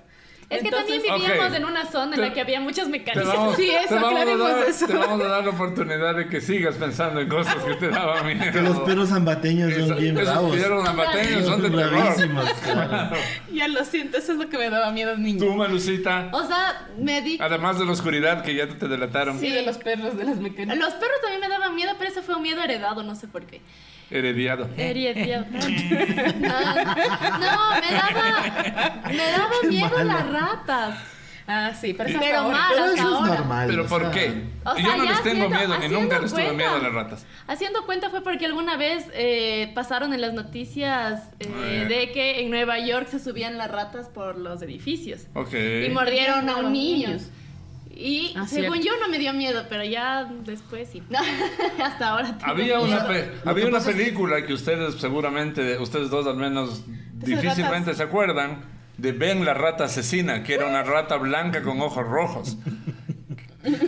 Es 0.49 0.61
que 0.61 0.67
Entonces- 0.67 1.01
también 1.03 1.21
vivíamos 1.29 1.53
en 1.55 1.65
una 1.65 1.85
zona 1.85 2.15
en 2.15 2.21
Te- 2.21 2.27
la 2.27 2.33
que 2.33 2.41
había 2.41 2.59
mecánicas. 2.59 3.25
vamos, 3.27 3.55
Sí, 3.55 3.69
eso, 3.69 3.87
te 3.89 3.95
vamos 3.95 4.09
a 4.09 4.21
aclaremos 4.21 4.49
dar, 4.51 4.67
eso. 4.69 4.87
te 4.87 4.93
vamos 4.93 5.21
a 5.21 5.27
dar 5.27 5.43
la 5.43 5.49
oportunidad 5.49 6.15
de 6.15 6.27
que 6.27 6.41
sigas 6.41 6.75
pensando 6.75 7.19
en 7.21 7.29
cosas 7.29 7.55
que 7.63 7.73
te 7.75 7.89
daban 7.89 8.25
miedo. 8.27 8.51
Que 8.51 8.61
los 8.61 8.79
perros 8.81 9.09
zambateños 9.09 9.73
son 9.73 9.97
bien 9.97 10.17
esos 10.17 10.29
bravos. 10.33 10.55
perros 10.57 10.85
zambateños 10.85 11.45
son 11.45 11.61
de 11.61 11.69
terror. 11.69 12.15
claro. 12.63 13.15
Ya 13.51 13.67
lo 13.67 13.83
siento, 13.85 14.17
eso 14.17 14.33
es 14.33 14.37
lo 14.37 14.49
que 14.49 14.57
me 14.57 14.69
daba 14.69 14.91
miedo 14.91 15.17
niño. 15.17 15.39
Tú, 15.39 15.53
Malucita, 15.55 16.29
O 16.31 16.45
sea, 16.45 16.87
me 16.97 17.21
di... 17.21 17.37
además 17.41 17.79
de 17.79 17.85
la 17.85 17.91
oscuridad 17.91 18.43
que 18.43 18.53
ya 18.55 18.67
te 18.67 18.87
delataron, 18.87 19.39
Sí, 19.39 19.49
de 19.49 19.61
los 19.63 19.77
perros 19.77 20.15
de 20.17 20.23
las 20.25 20.37
mecánicas. 20.37 20.77
Los 20.77 20.93
perros 20.93 21.17
también 21.21 21.41
me 21.41 21.49
daban 21.49 21.75
miedo, 21.75 21.91
pero 21.97 22.11
ese 22.11 22.21
fue 22.21 22.35
un 22.35 22.41
miedo 22.43 22.61
heredado, 22.61 23.01
no 23.03 23.15
sé 23.15 23.27
por 23.27 23.45
qué. 23.45 23.61
Herediado. 24.17 24.69
Heredado. 24.77 25.45
Ah, 26.49 26.95
no, 27.39 27.81
me 27.81 27.95
daba... 27.95 29.01
Me 29.09 29.27
daba 29.31 29.53
miedo 29.67 30.03
las 30.03 30.29
ratas. 30.29 30.95
Ah, 31.45 31.73
sí, 31.73 31.93
pero, 31.93 32.09
eso 32.09 32.19
Pero 32.21 32.37
hasta 32.39 32.41
ahora. 32.41 32.57
mal. 32.57 32.69
Pero 32.71 32.83
hasta 32.85 33.01
eso 33.01 33.25
es 33.25 33.29
normal. 33.39 33.67
¿Pero 33.69 33.83
o 33.83 33.87
por 33.87 34.01
sea, 34.01 34.11
qué? 34.11 34.43
O 34.63 34.75
sea, 34.75 34.83
Yo 34.83 34.95
no 34.97 35.03
les 35.03 35.23
tengo 35.23 35.45
haciendo- 35.45 35.49
miedo 35.49 35.73
haciendo 35.73 35.99
nunca 35.99 36.19
les 36.19 36.31
tuve 36.31 36.53
miedo 36.53 36.75
a 36.75 36.79
las 36.79 36.93
ratas. 36.93 37.25
Haciendo 37.47 37.85
cuenta 37.85 38.09
fue 38.09 38.23
porque 38.23 38.45
alguna 38.45 38.77
vez 38.77 39.05
eh, 39.13 39.69
pasaron 39.75 40.13
en 40.13 40.21
las 40.21 40.33
noticias 40.33 41.29
eh, 41.41 41.85
de 41.89 42.11
que 42.13 42.39
en 42.41 42.49
Nueva 42.49 42.79
York 42.79 43.07
se 43.09 43.19
subían 43.19 43.57
las 43.57 43.69
ratas 43.69 44.07
por 44.07 44.37
los 44.37 44.61
edificios 44.61 45.27
Ok. 45.33 45.53
y 45.85 45.89
mordieron 45.89 46.47
a 46.49 46.55
un 46.57 46.71
niño. 46.71 47.07
niños. 47.09 47.29
Y 47.95 48.33
Ah, 48.35 48.47
según 48.47 48.81
cierto. 48.81 48.97
yo 48.97 49.03
no 49.03 49.09
me 49.09 49.19
dio 49.19 49.33
miedo, 49.33 49.65
pero 49.69 49.83
ya 49.83 50.25
después 50.45 50.89
sí. 50.91 51.03
Hasta 51.83 52.09
ahora 52.09 52.37
Había 52.41 52.77
miedo. 52.79 52.83
una, 52.83 53.07
pe- 53.07 53.31
había 53.45 53.65
una 53.67 53.77
pasa 53.77 53.91
es 53.91 53.95
que- 53.95 54.03
película 54.03 54.45
que 54.45 54.53
ustedes 54.53 54.95
seguramente, 54.95 55.77
ustedes 55.77 56.09
dos 56.09 56.25
al 56.25 56.37
menos, 56.37 56.83
difícilmente 57.13 57.91
ratas. 57.91 57.97
se 57.97 58.03
acuerdan, 58.03 58.61
de 58.97 59.11
Ben 59.11 59.45
la 59.45 59.53
rata 59.53 59.85
asesina, 59.85 60.43
que 60.43 60.55
era 60.55 60.65
una 60.67 60.83
rata 60.83 61.17
blanca 61.17 61.61
con 61.61 61.79
ojos 61.81 62.05
rojos. 62.07 62.57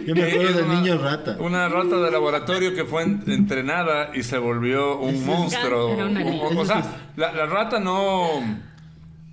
Yo 0.05 0.15
me 0.15 0.23
acuerdo 0.23 0.53
del 0.53 0.65
una- 0.65 0.73
niño 0.81 0.97
rata. 0.97 1.35
Una 1.39 1.67
rata 1.67 1.97
de 1.97 2.09
laboratorio 2.11 2.73
que 2.73 2.85
fue 2.85 3.03
en- 3.03 3.23
entrenada 3.27 4.11
y 4.13 4.23
se 4.23 4.37
volvió 4.37 4.97
un 4.99 5.25
monstruo. 5.25 5.89
Era 5.93 6.05
una 6.05 6.21
O- 6.21 6.23
niña. 6.23 6.43
o, 6.43 6.59
o 6.61 6.65
sea, 6.65 6.83
la, 7.17 7.33
la 7.33 7.45
rata 7.45 7.79
no, 7.79 8.41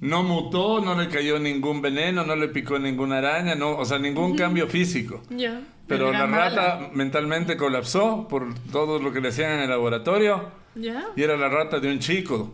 no 0.02 0.22
mutó, 0.22 0.80
no 0.80 0.94
le 1.00 1.08
cayó 1.08 1.38
ningún 1.38 1.80
veneno, 1.80 2.24
no 2.26 2.36
le 2.36 2.48
picó 2.48 2.78
ninguna 2.78 3.18
araña, 3.18 3.54
no, 3.54 3.76
o 3.76 3.84
sea, 3.84 3.98
ningún 3.98 4.36
cambio 4.36 4.66
físico. 4.68 5.22
Ya. 5.30 5.62
Pero 5.86 6.08
Era 6.10 6.20
la 6.20 6.26
mala. 6.26 6.48
rata 6.50 6.90
mentalmente 6.92 7.56
colapsó 7.56 8.26
por 8.28 8.52
todo 8.72 8.98
lo 8.98 9.12
que 9.12 9.20
le 9.20 9.28
hacían 9.28 9.52
en 9.52 9.60
el 9.60 9.70
laboratorio 9.70 10.50
Ya. 10.74 11.06
y 11.16 11.22
era 11.22 11.36
la 11.36 11.48
rata 11.48 11.80
de 11.80 11.90
un 11.90 11.98
chico. 11.98 12.52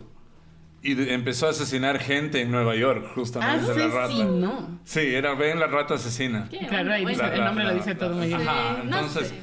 Y 0.81 1.09
empezó 1.11 1.47
a 1.47 1.49
asesinar 1.49 1.99
gente 1.99 2.39
en 2.41 2.51
Nueva 2.51 2.73
York, 2.75 3.11
justamente 3.13 3.67
la 3.75 3.87
rata. 3.87 4.03
Asesinó. 4.05 4.79
Sí, 4.85 4.99
era 5.01 5.33
Ben 5.33 5.59
la 5.59 5.67
rata 5.67 5.95
asesina. 5.95 6.47
¿Qué? 6.49 6.65
Claro, 6.67 6.93
ahí 6.93 7.03
el 7.03 7.43
nombre 7.43 7.65
lo 7.65 7.73
dice 7.73 7.95
todo 7.95 8.15
muy 8.15 8.27
bien. 8.27 8.39
sí, 8.39 8.47
Ajá, 8.47 8.77
no 8.77 8.83
entonces, 8.83 9.27
sé. 9.29 9.35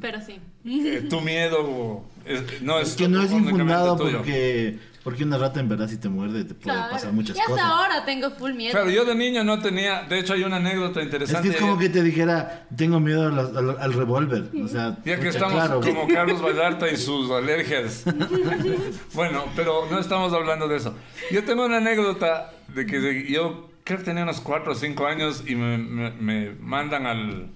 Pero 0.00 0.20
sí. 0.20 0.38
eh, 0.66 1.06
tu 1.08 1.20
miedo 1.22 2.04
es- 2.26 2.62
no 2.62 2.78
es, 2.80 2.88
Es 2.90 2.96
que 2.96 3.08
no 3.08 3.22
es 3.22 3.32
infundado 3.32 3.96
porque, 3.96 4.78
porque 5.04 5.22
una 5.24 5.38
rata 5.38 5.60
en 5.60 5.68
verdad 5.68 5.88
si 5.88 5.98
te 5.98 6.08
muerde 6.08 6.44
te 6.44 6.54
puede 6.54 6.76
Claro. 6.76 6.92
pasar 6.92 7.12
muchas 7.12 7.36
y 7.36 7.40
hasta 7.40 7.52
cosas. 7.52 7.66
ahora 7.66 8.04
tengo 8.04 8.30
full 8.32 8.52
miedo. 8.54 8.72
Claro, 8.72 8.90
yo 8.90 9.04
de 9.04 9.14
niño 9.14 9.44
no 9.44 9.60
tenía, 9.60 10.02
de 10.02 10.18
hecho 10.18 10.32
hay 10.34 10.42
una 10.42 10.56
anécdota 10.56 11.00
Es 11.00 11.06
interesante. 11.06 11.48
que 11.48 11.54
es 11.54 11.60
como 11.60 11.78
que 11.78 11.88
te 11.88 12.02
dijera, 12.02 12.66
tengo 12.76 12.98
miedo 13.00 13.26
al, 13.28 13.76
al 13.80 13.92
revólver. 13.92 14.50
O 14.64 14.68
sea, 14.68 14.98
Ya 15.04 15.20
que 15.20 15.28
estamos 15.28 15.54
claro. 15.54 15.80
como 15.80 16.08
Carlos 16.08 16.42
Vallarta 16.42 16.90
y 16.90 16.96
sus 16.96 17.30
alergias. 17.30 18.04
bueno, 19.14 19.44
pero 19.54 19.86
no 19.90 19.98
estamos 19.98 20.32
hablando 20.32 20.68
de 20.68 20.76
eso. 20.76 20.94
Yo 21.30 21.44
tengo 21.44 21.64
una 21.66 21.78
anécdota 21.78 22.50
de 22.74 22.86
que 22.86 22.98
de- 22.98 23.30
yo 23.30 23.70
creo 23.84 23.98
que 23.98 24.04
tenía 24.04 24.24
unos 24.24 24.40
4 24.40 24.72
o 24.72 24.74
5 24.74 25.06
años 25.06 25.44
y 25.46 25.54
me, 25.54 25.78
me- 25.78 26.10
me 26.10 26.50
mandan 26.60 27.06
al 27.06 27.48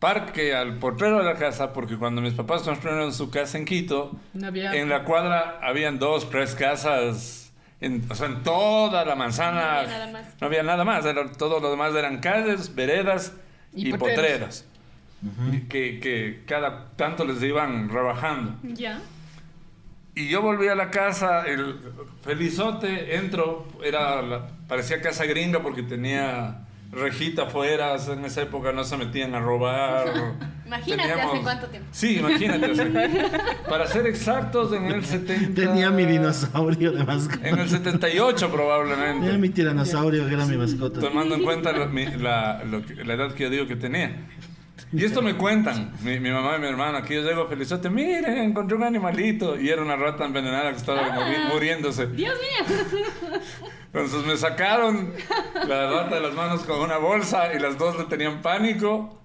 parque, 0.00 0.54
al 0.54 0.78
portero 0.78 1.18
de 1.18 1.24
la 1.24 1.34
casa, 1.36 1.72
porque 1.72 1.96
cuando 1.96 2.20
mis 2.20 2.34
papás 2.34 2.62
construyeron 2.62 3.12
su 3.14 3.30
casa 3.30 3.56
en 3.58 3.64
Quito, 3.66 4.16
No 4.34 4.48
había- 4.48 4.74
en 4.74 4.88
la 4.88 5.04
cuadra 5.04 5.60
habían 5.62 5.98
dos, 6.00 6.28
tres 6.30 6.54
casas. 6.56 7.52
En, 7.82 8.04
o 8.10 8.14
sea, 8.14 8.26
en 8.26 8.42
toda 8.42 9.04
la 9.04 9.14
manzana 9.14 9.60
No 9.60 9.68
había 9.78 9.88
nada 9.98 10.12
más. 10.12 10.26
no 10.40 10.46
había 10.46 10.62
nada 10.62 10.84
más, 10.84 11.04
era- 11.06 11.30
todo 11.32 11.60
lo 11.60 11.70
demás 11.70 11.94
eran 11.94 12.18
calles, 12.20 12.74
veredas 12.74 13.32
y, 13.74 13.88
Y 13.88 13.92
potreros. 13.92 14.64
potreras 14.64 14.66
que, 15.68 16.00
que 16.00 16.42
cada 16.46 16.86
tanto 16.96 17.24
les 17.24 17.42
iban 17.42 17.88
rebajando. 17.90 18.54
Ya. 18.62 19.00
Y 20.14 20.28
yo 20.28 20.42
volví 20.42 20.68
a 20.68 20.74
la 20.74 20.90
casa, 20.90 21.46
el 21.46 21.78
felizote, 22.22 23.16
entro, 23.16 23.66
era 23.84 24.20
la- 24.22 24.48
parecía 24.68 25.00
casa 25.00 25.24
gringa 25.24 25.60
porque 25.62 25.82
tenía 25.82 26.66
rejita 26.92 27.42
afuera, 27.44 27.96
en 28.08 28.24
esa 28.24 28.42
época 28.42 28.72
no 28.72 28.84
se 28.84 28.96
metían 28.96 29.34
a 29.34 29.40
robar. 29.40 30.12
Imagínate 30.66 31.12
hace 31.12 31.40
cuánto 31.42 31.66
tiempo. 31.66 31.88
Sí, 31.90 32.18
imagínate. 32.18 32.70
o 32.70 32.74
sea, 32.76 32.88
para 33.68 33.86
ser 33.88 34.06
exactos, 34.06 34.72
en 34.72 34.84
el 34.86 35.04
70... 35.04 35.60
Tenía 35.60 35.90
mi 35.90 36.04
dinosaurio 36.04 36.92
de 36.92 37.02
mascota. 37.02 37.48
En 37.48 37.58
el 37.58 37.68
78 37.68 38.36
Tenía 38.36 38.54
probablemente. 38.54 39.36
mi 39.38 39.48
tiranosaurio 39.48 40.28
que 40.28 40.34
era 40.34 40.46
mi 40.46 40.56
mascota. 40.56 41.00
Tomando 41.00 41.34
en 41.34 41.42
cuenta 41.42 41.72
la, 41.72 41.86
mi- 41.86 42.06
la- 42.06 42.62
lo 42.64 42.86
que- 42.86 43.04
la 43.04 43.14
edad 43.14 43.32
que 43.34 43.42
yo 43.44 43.50
digo 43.50 43.66
que 43.66 43.74
tenía. 43.74 44.28
Y 44.92 45.04
esto 45.04 45.22
me 45.22 45.34
cuentan, 45.34 45.92
mi, 46.02 46.18
mi 46.20 46.30
mamá 46.30 46.56
y 46.56 46.60
mi 46.60 46.66
hermana, 46.68 47.02
que 47.02 47.14
yo 47.16 47.22
llego 47.22 47.46
felizote, 47.48 47.90
miren, 47.90 48.38
encontré 48.38 48.76
un 48.76 48.84
animalito. 48.84 49.58
Y 49.60 49.70
era 49.70 49.82
una 49.82 49.96
rata 49.96 50.24
envenenada 50.24 50.70
que 50.70 50.76
estaba 50.76 51.02
muri- 51.10 51.52
muriéndose. 51.52 52.06
Dios 52.08 52.34
mío. 52.38 52.76
Entonces 53.92 54.24
me 54.24 54.36
sacaron 54.36 55.12
la 55.66 55.90
rata 55.90 56.14
de 56.14 56.20
las 56.20 56.34
manos 56.34 56.62
con 56.62 56.80
una 56.80 56.98
bolsa 56.98 57.52
y 57.54 57.58
las 57.58 57.76
dos 57.76 57.98
le 57.98 58.04
tenían 58.04 58.40
pánico 58.40 59.18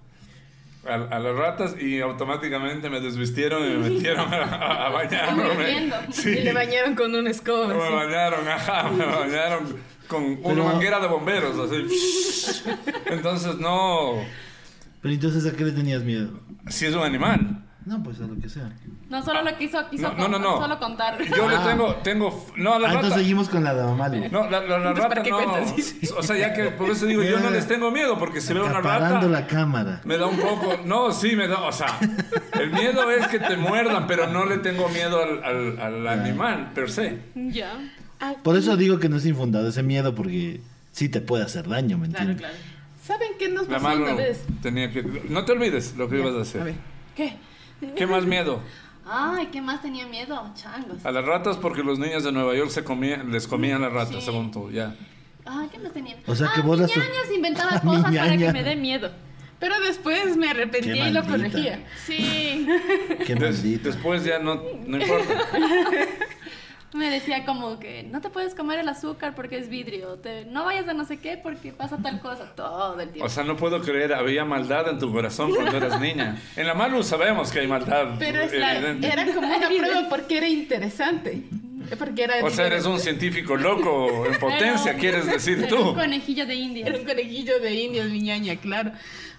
a, 0.88 0.94
a 0.94 1.18
las 1.20 1.36
ratas 1.36 1.76
y 1.80 2.00
automáticamente 2.00 2.90
me 2.90 3.00
desvistieron 3.00 3.64
y 3.64 3.76
me 3.76 3.90
metieron 3.90 4.32
a, 4.32 4.42
a, 4.42 4.86
a 4.86 4.88
bañarme. 4.90 5.90
Sí, 6.10 6.30
Y 6.30 6.42
le 6.42 6.52
bañaron 6.52 6.94
con 6.96 7.14
una 7.14 7.30
escoba. 7.30 7.68
me 7.74 7.86
sí. 7.86 7.92
bañaron, 7.92 8.48
ajá, 8.48 8.90
me 8.90 9.04
bañaron 9.04 9.76
con 10.08 10.22
una 10.24 10.42
Pero- 10.48 10.64
manguera 10.64 10.98
de 11.00 11.06
bomberos, 11.08 11.58
así. 11.58 12.66
Entonces 13.06 13.56
no, 13.58 14.14
Pero 15.02 15.14
entonces, 15.14 15.46
¿a 15.52 15.56
qué 15.56 15.64
le 15.64 15.72
tenías 15.72 16.02
miedo? 16.02 16.30
si 16.68 16.86
es 16.86 16.94
un 16.94 17.02
animal. 17.02 17.62
No, 17.86 18.02
pues 18.02 18.20
a 18.20 18.24
lo 18.26 18.36
que 18.40 18.48
sea. 18.48 18.68
No 19.08 19.22
solo 19.24 19.42
lo 19.44 19.56
quiso, 19.56 19.78
quiso 19.88 20.12
No, 20.14 20.26
no, 20.26 20.28
no, 20.28 20.38
no. 20.40 20.60
solo 20.60 20.78
contar. 20.80 21.16
Yo 21.24 21.48
le 21.48 21.54
Ah. 21.54 21.64
tengo, 21.68 21.94
tengo, 22.02 22.46
no 22.56 22.74
a 22.74 22.78
la 22.80 22.88
Ah, 22.88 22.88
rata. 22.88 22.94
entonces 23.06 23.20
seguimos 23.22 23.48
con 23.48 23.62
la 23.62 23.74
de 23.74 23.82
Amalia. 23.82 24.28
No, 24.28 24.50
la, 24.50 24.60
la, 24.60 24.78
rata 24.92 25.08
¿para 25.08 25.22
qué 25.22 25.30
no. 25.30 25.36
cuentas? 25.36 25.72
Sí, 25.76 25.82
sí. 26.00 26.08
O 26.18 26.22
sea, 26.22 26.36
ya 26.36 26.52
que 26.52 26.64
por 26.72 26.90
eso 26.90 27.06
digo, 27.06 27.22
yo 27.22 27.38
no 27.38 27.48
les 27.50 27.68
tengo 27.68 27.92
miedo, 27.92 28.18
porque 28.18 28.40
si 28.40 28.52
veo 28.52 28.66
una 28.66 28.80
rata. 28.80 29.22
la 29.28 29.46
cámara. 29.46 30.00
Me 30.04 30.18
da 30.18 30.26
un 30.26 30.36
poco. 30.36 30.78
No, 30.84 31.12
sí, 31.12 31.36
me 31.36 31.46
da. 31.46 31.60
O 31.62 31.70
sea, 31.72 31.96
el 32.60 32.70
miedo 32.72 33.08
es 33.10 33.28
que 33.28 33.38
te 33.38 33.56
muerdan, 33.56 34.08
pero 34.08 34.26
no 34.26 34.44
le 34.46 34.58
tengo 34.58 34.88
miedo 34.88 35.22
al, 35.22 35.44
al, 35.44 35.78
al 35.78 36.08
animal, 36.08 36.72
per 36.74 36.90
se. 36.90 37.20
Ya. 37.36 37.72
Por 38.42 38.56
eso 38.56 38.76
digo 38.76 38.98
que 38.98 39.08
no 39.08 39.16
es 39.18 39.26
infundado 39.26 39.68
ese 39.68 39.84
miedo, 39.84 40.12
porque 40.14 40.60
sí 40.90 41.08
te 41.08 41.20
puede 41.20 41.44
hacer 41.44 41.68
daño, 41.68 41.98
¿me 41.98 42.08
Claro, 42.08 42.30
entiendes? 42.32 42.38
claro. 42.38 42.54
¿Saben 43.04 43.28
qué 43.38 43.48
nos 43.48 43.66
pasó 43.68 43.86
una 43.94 44.14
vez? 44.14 44.44
tenía 44.60 44.90
que. 44.90 45.04
No 45.28 45.44
te 45.44 45.52
olvides 45.52 45.94
lo 45.96 46.08
que 46.08 46.18
ibas 46.18 46.34
a 46.34 46.38
A 46.38 46.42
hacer. 46.42 46.64
ver. 46.64 46.74
¿Qué? 47.14 47.36
¿Qué 47.96 48.06
más 48.06 48.24
miedo? 48.24 48.60
Ay, 49.08 49.46
¿qué 49.52 49.60
más 49.62 49.82
tenía 49.82 50.06
miedo? 50.06 50.50
Changos. 50.54 51.04
A 51.04 51.10
las 51.12 51.24
ratas, 51.24 51.56
porque 51.56 51.82
los 51.82 51.98
niños 51.98 52.24
de 52.24 52.32
Nueva 52.32 52.54
York 52.56 52.70
se 52.70 52.82
comían, 52.82 53.30
les 53.30 53.46
comían 53.46 53.80
las 53.82 53.92
ratas, 53.92 54.16
Sí. 54.16 54.22
según 54.22 54.50
tú, 54.50 54.70
ya. 54.70 54.94
Ay, 55.44 55.68
¿qué 55.70 55.78
más 55.78 55.92
tenía? 55.92 56.16
O 56.26 56.34
sea, 56.34 56.48
que 56.54 56.60
ah, 56.60 56.64
vos 56.64 56.80
mi 56.80 56.86
las- 56.86 57.30
inventaba 57.32 57.80
cosas 57.80 58.02
para 58.14 58.36
que 58.36 58.52
me 58.52 58.62
dé 58.64 58.74
miedo. 58.76 59.10
Pero 59.60 59.78
después 59.80 60.36
me 60.36 60.50
arrepentí 60.50 60.92
Qué 60.92 61.08
y 61.08 61.10
lo 61.12 61.24
corregía. 61.24 61.82
Sí. 62.04 62.66
Qué 63.26 63.34
Des- 63.36 63.82
después 63.82 64.22
ya 64.24 64.38
no, 64.38 64.60
no 64.86 64.98
importa. 65.00 65.34
Me 66.96 67.10
decía 67.10 67.44
como 67.44 67.78
que 67.78 68.02
no 68.04 68.20
te 68.20 68.30
puedes 68.30 68.54
comer 68.54 68.78
el 68.80 68.88
azúcar 68.88 69.34
porque 69.34 69.58
es 69.58 69.68
vidrio. 69.68 70.14
Te, 70.16 70.44
no 70.46 70.64
vayas 70.64 70.88
a 70.88 70.94
no 70.94 71.04
sé 71.04 71.18
qué 71.18 71.36
porque 71.36 71.72
pasa 71.72 71.98
tal 72.02 72.20
cosa. 72.20 72.52
Todo 72.56 72.98
el 73.00 73.10
tiempo. 73.10 73.26
O 73.26 73.28
sea, 73.28 73.44
no 73.44 73.56
puedo 73.56 73.80
creer, 73.82 74.14
había 74.14 74.44
maldad 74.44 74.88
en 74.88 74.98
tu 74.98 75.12
corazón 75.12 75.52
cuando 75.54 75.76
eras 75.76 76.00
niña. 76.00 76.40
En 76.56 76.66
la 76.66 76.74
Malu 76.74 77.02
sabemos 77.02 77.50
que 77.52 77.60
hay 77.60 77.66
maldad. 77.66 78.16
Pero 78.18 78.40
es 78.40 78.52
la- 78.52 78.78
era 78.78 79.26
como 79.34 79.46
una 79.46 79.68
prueba 79.68 80.08
porque 80.08 80.38
era 80.38 80.48
interesante. 80.48 81.42
Es 81.90 81.96
porque 81.96 82.24
era 82.24 82.44
O 82.44 82.50
sea, 82.50 82.66
eres 82.66 82.84
un 82.84 82.98
científico 82.98 83.54
loco 83.56 84.26
en 84.26 84.38
potencia, 84.40 84.96
quieres 84.96 85.26
decir 85.26 85.58
Era 85.58 85.68
tú. 85.68 85.90
Un 85.90 85.94
conejillo 85.94 86.44
de 86.44 86.54
India. 86.56 86.86
Era 86.86 86.98
un 86.98 87.04
conejillo 87.04 87.60
de 87.60 87.74
indias, 87.74 88.08
mi 88.08 88.20
ñaña, 88.22 88.56
claro. 88.56 88.90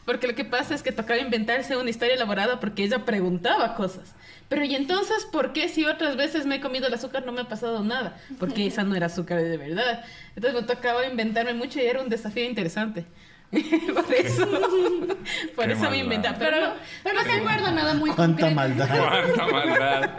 Porque 0.07 0.25
lo 0.25 0.35
que 0.35 0.45
pasa 0.45 0.73
es 0.73 0.83
que 0.83 0.93
tocaba 0.93 1.19
inventarse 1.19 1.75
una 1.75 1.89
historia 1.89 2.15
elaborada 2.15 2.61
porque 2.61 2.81
ella 2.85 3.03
preguntaba 3.03 3.75
cosas. 3.75 4.15
Pero 4.47 4.63
¿y 4.63 4.73
entonces 4.73 5.25
por 5.29 5.51
qué 5.51 5.67
si 5.67 5.83
otras 5.83 6.15
veces 6.15 6.45
me 6.45 6.55
he 6.55 6.61
comido 6.61 6.87
el 6.87 6.93
azúcar 6.93 7.25
no 7.25 7.33
me 7.33 7.41
ha 7.41 7.49
pasado 7.49 7.83
nada? 7.83 8.17
Porque 8.39 8.65
esa 8.67 8.85
no 8.85 8.95
era 8.95 9.07
azúcar 9.07 9.41
de 9.43 9.57
verdad. 9.57 10.05
Entonces 10.33 10.61
me 10.61 10.65
tocaba 10.65 11.05
inventarme 11.05 11.53
mucho 11.53 11.79
y 11.81 11.83
era 11.87 12.01
un 12.01 12.07
desafío 12.07 12.45
interesante. 12.45 13.03
por 13.51 14.13
eso, 14.13 14.47
por 15.57 15.65
Qué 15.65 15.73
eso 15.73 15.89
me 15.91 15.97
inventaba. 15.97 16.37
Pero, 16.39 16.55
Pero 16.55 16.67
no, 16.67 16.73
pero 17.03 17.15
no 17.15 17.23
se 17.25 17.31
acuerda 17.41 17.71
nada 17.71 17.93
muy 17.93 18.11
Cuánta 18.11 18.47
concreto. 18.47 18.55
maldad. 18.55 18.87
Cuánta 19.35 19.47
maldad. 19.47 20.09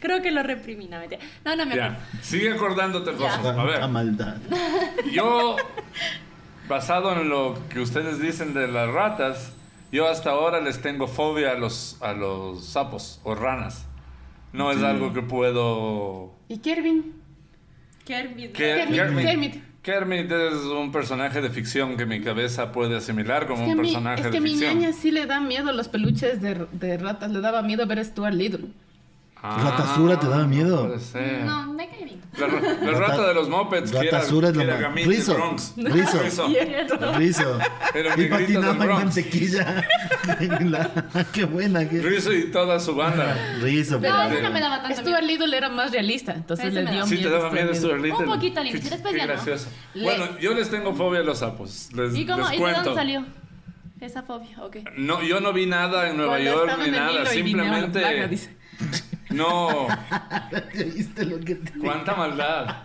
Creo 0.00 0.20
que 0.20 0.32
lo 0.32 0.42
reprimí, 0.42 0.88
no, 0.88 0.98
no, 0.98 1.56
no 1.56 1.64
me 1.66 1.74
acuerdo. 1.74 1.96
Ya, 2.12 2.22
sigue 2.22 2.52
acordándote 2.52 3.12
cosas. 3.12 3.38
A 3.38 3.40
Cuánta 3.54 3.62
ver, 3.62 3.88
maldad. 3.88 4.36
yo, 5.12 5.54
basado 6.68 7.12
en 7.20 7.28
lo 7.28 7.56
que 7.68 7.80
ustedes 7.80 8.20
dicen 8.20 8.54
de 8.54 8.68
las 8.68 8.88
ratas, 8.90 9.52
yo 9.92 10.08
hasta 10.08 10.30
ahora 10.30 10.60
les 10.60 10.80
tengo 10.82 11.06
fobia 11.08 11.52
a 11.52 11.54
los, 11.54 11.96
a 12.02 12.12
los 12.12 12.64
sapos 12.64 13.20
o 13.24 13.34
ranas. 13.34 13.86
No 14.52 14.70
es 14.70 14.78
Sí. 14.78 14.84
algo 14.84 15.12
que 15.12 15.22
puedo... 15.22 16.32
¿Y 16.48 16.58
Kervin? 16.58 17.12
Kermit. 18.04 18.52
Ker- 18.56 18.88
Kermit, 18.88 19.24
Kermit. 19.26 19.54
Kermit 19.82 20.30
es 20.32 20.54
un 20.64 20.90
personaje 20.92 21.40
de 21.40 21.50
ficción 21.50 21.96
que 21.96 22.06
mi 22.06 22.20
cabeza 22.20 22.72
puede 22.72 22.96
asimilar 22.96 23.46
como 23.46 23.62
Es 23.62 23.66
que, 23.66 23.72
a 23.72 23.74
un 23.74 23.80
mí, 23.80 23.88
personaje 23.88 24.20
es 24.22 24.26
que 24.26 24.32
de 24.32 24.38
a 24.38 24.40
mi 24.40 24.50
ficción. 24.50 24.74
ñaña 24.78 24.92
sí 24.92 25.10
le 25.10 25.26
da 25.26 25.40
miedo 25.40 25.72
los 25.72 25.88
peluches 25.88 26.40
de, 26.40 26.66
de 26.72 26.98
ratas. 26.98 27.30
Le 27.30 27.40
daba 27.40 27.62
miedo 27.62 27.86
ver 27.86 27.98
a 28.00 28.04
Stuart 28.04 28.34
Little. 28.34 28.66
¿Ratasura 29.62 30.18
te 30.18 30.26
daba 30.28 30.46
miedo? 30.46 30.82
Ah, 30.82 30.86
Puede 30.86 31.00
ser. 31.00 31.44
No, 31.44 31.72
me 31.72 31.88
cae 31.88 32.04
bien. 32.04 32.20
La, 32.36 32.48
la 32.48 32.90
Rata- 32.92 32.98
rata 33.16 33.28
de 33.28 33.34
los 33.34 33.48
era, 33.94 34.02
Ratasura 34.18 34.48
es 34.50 34.56
era 34.56 34.90
más- 34.90 35.06
Rizo. 35.06 35.34
Bronx. 35.34 35.72
Rizo. 35.76 36.22
Rizo. 36.22 36.48
Rizo. 37.16 37.58
Y 38.18 38.24
patinaba 38.26 38.84
en 38.84 38.90
mantequilla. 38.92 39.86
La- 40.60 41.26
Qué 41.32 41.44
buena. 41.44 41.88
Qué... 41.88 42.00
Rizo 42.02 42.32
y 42.32 42.50
toda 42.50 42.78
su 42.78 42.94
banda. 42.94 43.36
Rizo. 43.62 43.98
Pero 44.00 44.14
pero- 44.16 44.32
ese 44.34 44.42
no 44.42 44.50
me 44.50 44.60
daba 44.60 44.82
tanto 44.82 45.00
Stuart 45.00 45.22
miedo. 45.22 45.38
Little 45.46 45.56
era 45.56 45.68
más 45.70 45.92
realista, 45.92 46.34
entonces 46.34 46.74
le 46.74 46.84
dio 46.84 47.04
Sí, 47.06 47.16
te 47.16 47.22
miedo. 47.22 47.38
daba 47.38 47.50
miedo 47.50 47.74
Stuart 47.74 48.00
Little. 48.02 48.26
Un 48.26 48.34
poquito 48.34 48.60
al 48.60 48.66
inicio, 48.66 48.82
Qué- 48.90 48.94
después 48.96 49.12
qué 49.14 49.18
ya 49.20 49.26
no. 49.26 49.32
gracioso. 49.32 49.68
Le- 49.94 50.02
Bueno, 50.04 50.38
yo 50.38 50.54
les 50.54 50.70
tengo 50.70 50.94
fobia 50.94 51.20
a 51.20 51.24
los 51.24 51.38
sapos. 51.38 51.88
Les, 51.94 52.14
¿Y 52.14 52.26
cómo, 52.26 52.48
les 52.50 52.58
¿y 52.60 52.62
de 52.62 52.72
dónde 52.72 52.94
salió 52.94 53.24
esa 54.00 54.22
fobia? 54.24 54.62
Ok. 54.62 54.76
No, 54.98 55.22
yo 55.22 55.40
no 55.40 55.52
vi 55.54 55.64
nada 55.66 56.10
en 56.10 56.18
Nueva 56.18 56.38
York 56.38 56.70
ni 56.84 56.90
nada. 56.90 57.12
la 57.12 57.26
Simplemente. 57.30 58.56
Plaga. 59.28 59.34
No. 59.34 59.88
¿Viste 60.94 61.24
lo 61.24 61.40
que 61.40 61.56
te? 61.56 61.78
Cuánta 61.78 62.14
maldad. 62.14 62.84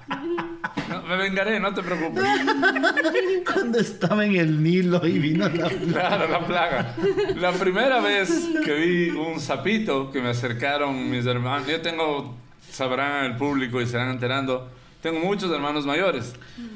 No, 0.90 1.04
me 1.04 1.18
vengaré, 1.18 1.60
no 1.60 1.74
te 1.74 1.82
preocupes. 1.82 2.24
Cuando 3.54 3.80
estaba 3.80 4.26
en 4.26 4.36
el 4.36 4.62
Nilo 4.62 5.06
y 5.06 5.20
vino 5.20 5.48
la... 5.50 5.70
Claro, 5.70 6.28
la 6.30 6.46
plaga. 6.46 6.96
La 7.36 7.52
primera 7.54 8.00
vez 8.02 8.30
que 8.64 8.74
vi 8.74 9.10
un 9.10 9.40
sapito 9.40 10.12
que 10.12 10.22
me 10.22 10.30
acercaron 10.30 11.10
mis 11.10 11.26
hermanos, 11.26 11.68
yo 11.68 11.82
tengo, 11.82 12.36
sabrán 12.70 13.26
el 13.26 13.38
público 13.38 13.82
y 13.82 13.88
se 13.88 13.98
van 13.98 14.10
enterando, 14.10 14.70
tengo 15.02 15.20
muchos 15.20 15.52
hermanos 15.52 15.86
mayores. 15.86 16.34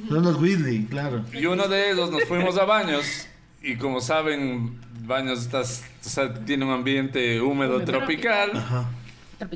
Son 0.10 0.24
los 0.24 0.42
Weasley, 0.42 0.86
claro. 0.86 1.24
Y 1.34 1.46
uno 1.46 1.68
de 1.68 1.92
ellos 1.92 2.10
nos 2.12 2.24
fuimos 2.26 2.58
a 2.58 2.66
baños 2.66 3.28
y 3.62 3.78
como 3.78 4.00
saben, 4.00 4.80
baños 5.06 5.40
estás, 5.42 5.84
o 6.06 6.10
sea, 6.10 6.34
tiene 6.34 6.66
un 6.66 6.72
ambiente 6.72 7.42
húmedo 7.42 7.78
Húmedo. 7.78 7.86
tropical. 7.86 8.52
Ajá. 8.54 8.86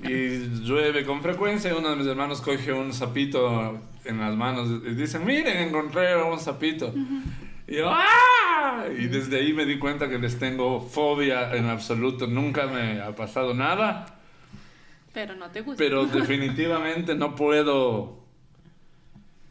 Y 0.04 0.66
llueve 0.66 1.06
con 1.06 1.22
frecuencia 1.22 1.76
uno 1.76 1.90
de 1.92 1.96
mis 1.96 2.08
hermanos 2.08 2.42
coge 2.42 2.74
un 2.74 2.92
sapito 2.94 3.80
en 4.06 4.20
las 4.20 4.36
manos 4.36 4.70
y 4.86 4.94
dicen, 4.94 5.26
miren, 5.26 5.58
encontré 5.68 6.22
un 6.22 6.40
sapito. 6.40 6.94
Y 7.68 7.76
yo, 7.76 7.90
¡ah! 7.90 8.86
Y 8.98 9.08
desde 9.08 9.38
ahí 9.40 9.54
me 9.54 9.66
di 9.66 9.78
cuenta 9.78 10.10
que 10.10 10.18
les 10.18 10.38
tengo 10.40 10.82
fobia 10.82 11.56
en 11.56 11.66
absoluto. 11.66 12.28
Nunca 12.28 12.68
me 12.68 13.00
ha 13.02 13.16
pasado 13.16 13.54
nada, 13.54 14.18
Pero 15.14 15.36
no 15.36 15.50
te 15.52 15.62
gusta. 15.62 15.78
pero 15.82 16.06
definitivamente 16.08 17.16
no 17.16 17.36
puedo... 17.36 18.18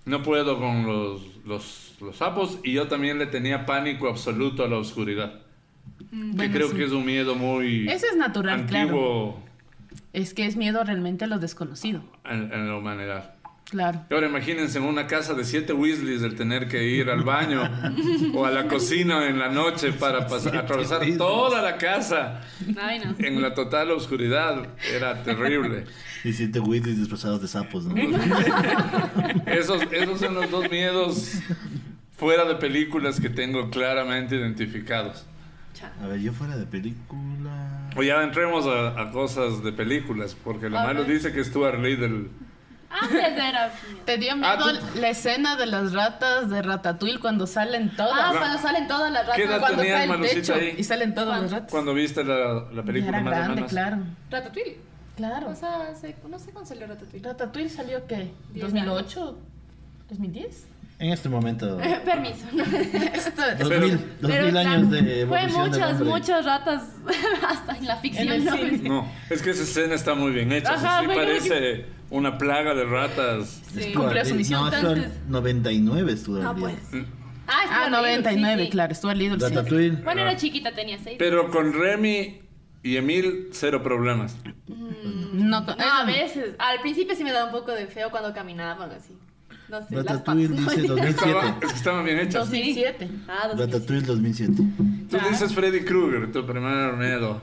No 0.04 0.22
puedo 0.22 0.58
con 0.58 0.86
los, 0.86 1.20
los, 1.44 1.94
los 2.00 2.16
sapos 2.16 2.58
y 2.64 2.72
yo 2.72 2.88
también 2.88 3.18
le 3.18 3.26
tenía 3.26 3.66
pánico 3.66 4.08
absoluto 4.08 4.64
a 4.64 4.68
la 4.68 4.78
oscuridad. 4.78 5.42
que 5.98 6.06
Bueno, 6.10 6.54
creo 6.54 6.68
sí. 6.70 6.76
que 6.76 6.84
es 6.84 6.92
un 6.92 7.04
miedo 7.04 7.34
muy 7.34 7.86
Eso 7.90 8.06
es 8.10 8.16
natural, 8.16 8.64
claro. 8.66 9.36
Es 10.18 10.34
que 10.34 10.46
es 10.46 10.56
miedo 10.56 10.82
realmente 10.82 11.24
a 11.24 11.28
lo 11.28 11.38
desconocido. 11.38 12.02
en, 12.24 12.52
en 12.52 12.68
la 12.68 12.76
humanidad. 12.76 13.34
Claro. 13.70 14.06
Y 14.10 14.14
ahora 14.14 14.28
imagínense 14.28 14.78
en 14.78 14.84
una 14.84 15.06
casa 15.06 15.34
de 15.34 15.44
siete 15.44 15.74
Weasleys 15.74 16.22
el 16.22 16.34
tener 16.36 16.68
que 16.68 16.84
ir 16.88 17.10
al 17.10 17.22
baño 17.22 17.62
o 18.34 18.46
a 18.46 18.50
la 18.50 18.66
cocina 18.66 19.28
en 19.28 19.38
la 19.38 19.50
noche 19.50 19.92
para 19.92 20.26
pasar, 20.26 20.56
atravesar 20.56 21.00
Weasleys. 21.00 21.18
toda 21.18 21.60
la 21.60 21.76
casa 21.76 22.40
Ay, 22.80 22.98
no. 23.00 23.14
en 23.18 23.42
la 23.42 23.52
total 23.52 23.90
oscuridad. 23.90 24.68
Era 24.90 25.22
terrible. 25.22 25.84
Y 26.24 26.32
siete 26.32 26.60
Weasley 26.60 26.94
disfrazados 26.94 27.42
de 27.42 27.48
sapos, 27.48 27.84
¿no? 27.84 27.94
Esos, 29.46 29.82
esos 29.92 30.18
son 30.18 30.34
los 30.34 30.50
dos 30.50 30.70
miedos 30.70 31.34
fuera 32.16 32.44
de 32.46 32.54
películas 32.56 33.20
que 33.20 33.28
tengo 33.28 33.68
claramente 33.70 34.34
identificados. 34.36 35.26
A 36.02 36.06
ver, 36.06 36.20
yo 36.20 36.32
fuera 36.32 36.56
de 36.56 36.66
película... 36.66 37.90
O 37.96 38.02
ya 38.02 38.22
entremos 38.22 38.66
a, 38.66 39.00
a 39.00 39.10
cosas 39.10 39.62
de 39.62 39.72
películas, 39.72 40.34
porque 40.42 40.68
la 40.70 40.86
ver. 40.92 41.06
dice 41.06 41.32
que 41.32 41.42
Stuart 41.44 41.78
Little... 41.80 42.28
Antes 42.90 43.20
era. 43.20 43.70
¿Te 44.06 44.16
dio 44.16 44.34
miedo 44.34 44.48
Ah, 44.50 44.58
tú- 44.58 44.98
la 44.98 45.10
escena 45.10 45.56
de 45.56 45.66
las 45.66 45.92
ratas 45.92 46.48
de 46.48 46.62
Ratatouille 46.62 47.18
cuando 47.20 47.46
salen 47.46 47.94
todas? 47.94 48.18
Ah, 48.18 48.34
cuando 48.38 48.58
salen 48.58 48.88
todas 48.88 49.12
las 49.12 49.28
¿Qué 49.36 49.42
edad 49.44 49.56
ratas. 49.60 49.74
cuando 49.76 49.82
cae 49.82 50.04
el 50.30 50.34
techo 50.34 50.54
ahí? 50.54 50.74
y 50.78 50.84
salen 50.84 51.12
todas 51.14 51.28
¿Cuándo? 51.28 51.42
las 51.44 51.52
ratas. 51.52 51.70
Cuando 51.70 51.92
viste 51.92 52.24
la, 52.24 52.64
la 52.72 52.82
película 52.82 53.18
Era 53.18 53.20
más 53.30 53.34
grande, 53.44 53.64
claro. 53.66 53.98
Ratatouille. 54.30 54.78
Claro. 55.16 55.50
O 55.50 55.54
sea, 55.54 55.94
se- 56.00 56.16
no 56.30 56.38
sé 56.38 56.50
cuándo 56.50 56.66
salió 56.68 56.86
Ratatouille. 56.86 57.26
Ratatouille 57.28 57.68
salió 57.68 58.06
qué? 58.06 58.30
Diez 58.54 58.72
¿2008? 58.72 59.34
¿2010? 60.10 60.46
En 61.00 61.12
este 61.12 61.28
momento... 61.28 61.78
Permiso. 62.04 62.44
Esto, 63.14 63.42
Dos 63.58 63.68
Pero- 63.68 63.86
mil, 63.86 63.98
dos 64.20 64.30
Pero 64.30 64.46
mil 64.46 64.56
años 64.56 64.90
de 64.90 65.26
Fue 65.28 65.42
evolución 65.44 65.70
del 65.70 65.80
muchas, 65.80 66.00
muchas 66.00 66.44
ratas 66.44 66.82
hasta 67.48 67.76
en 67.76 67.86
la 67.86 67.96
ficción. 67.98 68.28
En 68.32 68.48
el 68.48 68.82
¿no? 68.84 68.88
No, 69.02 69.12
es 69.30 69.40
que 69.42 69.50
esa 69.50 69.62
escena 69.62 69.94
está 69.94 70.14
muy 70.14 70.32
bien 70.32 70.50
hecha. 70.52 70.74
o 70.74 70.78
sea, 70.80 70.98
Ajá, 70.98 71.00
sí 71.02 71.06
parece 71.14 71.86
una 72.10 72.36
plaga 72.36 72.74
de 72.74 72.84
ratas. 72.84 73.62
Sí. 73.72 73.80
Stuart 73.82 73.94
Cumplió 73.96 74.24
su 74.24 74.34
misión, 74.34 74.60
No, 74.62 74.68
Stuart 74.72 74.96
entonces. 74.96 75.20
99 75.28 76.12
estuvo 76.12 76.38
No, 76.38 76.50
el 76.50 76.56
día. 76.56 76.66
pues. 76.90 76.92
Mm. 76.92 77.06
Ah, 77.46 77.52
ah, 77.62 77.66
Stuart 77.66 77.90
99, 77.90 78.36
Little, 78.36 78.56
sí, 78.58 78.64
sí. 78.64 78.70
claro. 78.70 78.94
Stuart 78.94 79.16
Little. 79.16 80.02
Bueno, 80.04 80.20
era 80.22 80.36
chiquita, 80.36 80.72
tenía 80.74 80.98
seis. 80.98 81.16
Pero 81.18 81.50
con 81.50 81.72
Remy 81.74 82.42
y 82.82 82.96
Emil, 82.96 83.48
cero 83.52 83.82
problemas. 83.82 84.36
No, 84.66 85.60
No, 85.60 85.76
a 85.78 86.04
veces. 86.04 86.56
Al 86.58 86.80
principio 86.80 87.14
sí 87.14 87.22
me 87.22 87.30
daba 87.32 87.46
un 87.46 87.52
poco 87.52 87.70
de 87.72 87.86
feo 87.86 88.10
cuando 88.10 88.34
caminaban 88.34 88.90
así. 88.90 89.16
No 89.70 89.86
sé, 89.86 89.94
las 89.96 90.04
Ratatouille 90.06 90.48
dice 90.48 90.82
2007. 90.82 91.08
Estaba- 91.10 91.48
es 91.60 91.68
que 91.72 91.76
estaban 91.76 92.04
bien 92.04 92.18
hechas. 92.18 92.34
2007. 92.50 93.08
Ah, 93.28 93.48
2007. 93.48 93.66
Ratatouille 93.72 94.06
2007. 94.06 94.52
Tú 95.10 95.18
dices 95.30 95.52
Freddy 95.54 95.80
Krueger, 95.84 96.32
tu 96.32 96.46
primer 96.46 96.94
miedo. 96.94 97.40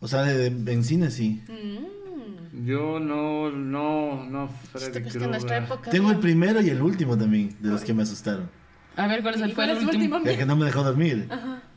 O 0.00 0.08
sea, 0.08 0.22
de, 0.22 0.50
de- 0.50 0.72
en 0.72 0.84
cine 0.84 1.10
sí. 1.10 1.42
Mm. 1.48 2.66
Yo 2.66 2.98
no, 3.00 3.50
no, 3.50 4.24
no, 4.24 4.48
Freddy 4.72 5.02
Krueger. 5.10 5.66
Tengo 5.90 6.10
el 6.10 6.18
primero 6.18 6.60
y 6.60 6.70
el 6.70 6.80
último 6.82 7.16
también, 7.18 7.56
de 7.60 7.68
los 7.70 7.82
que 7.82 7.92
me 7.94 8.02
asustaron. 8.04 8.48
A 8.96 9.08
ver, 9.08 9.22
¿cuál 9.22 9.34
es 9.34 9.40
el, 9.40 9.50
¿Y 9.50 9.52
fue 9.54 9.64
cuál 9.66 9.76
el 9.76 9.84
último? 9.84 10.16
último? 10.16 10.30
El 10.30 10.38
que 10.38 10.46
no 10.46 10.54
me 10.56 10.64
dejó 10.66 10.84
dormir. 10.84 11.28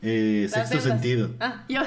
Eh, 0.02 0.48
Las 0.52 0.68
sexto 0.68 0.88
sentido. 0.88 1.30
Ah, 1.40 1.64
yo. 1.68 1.80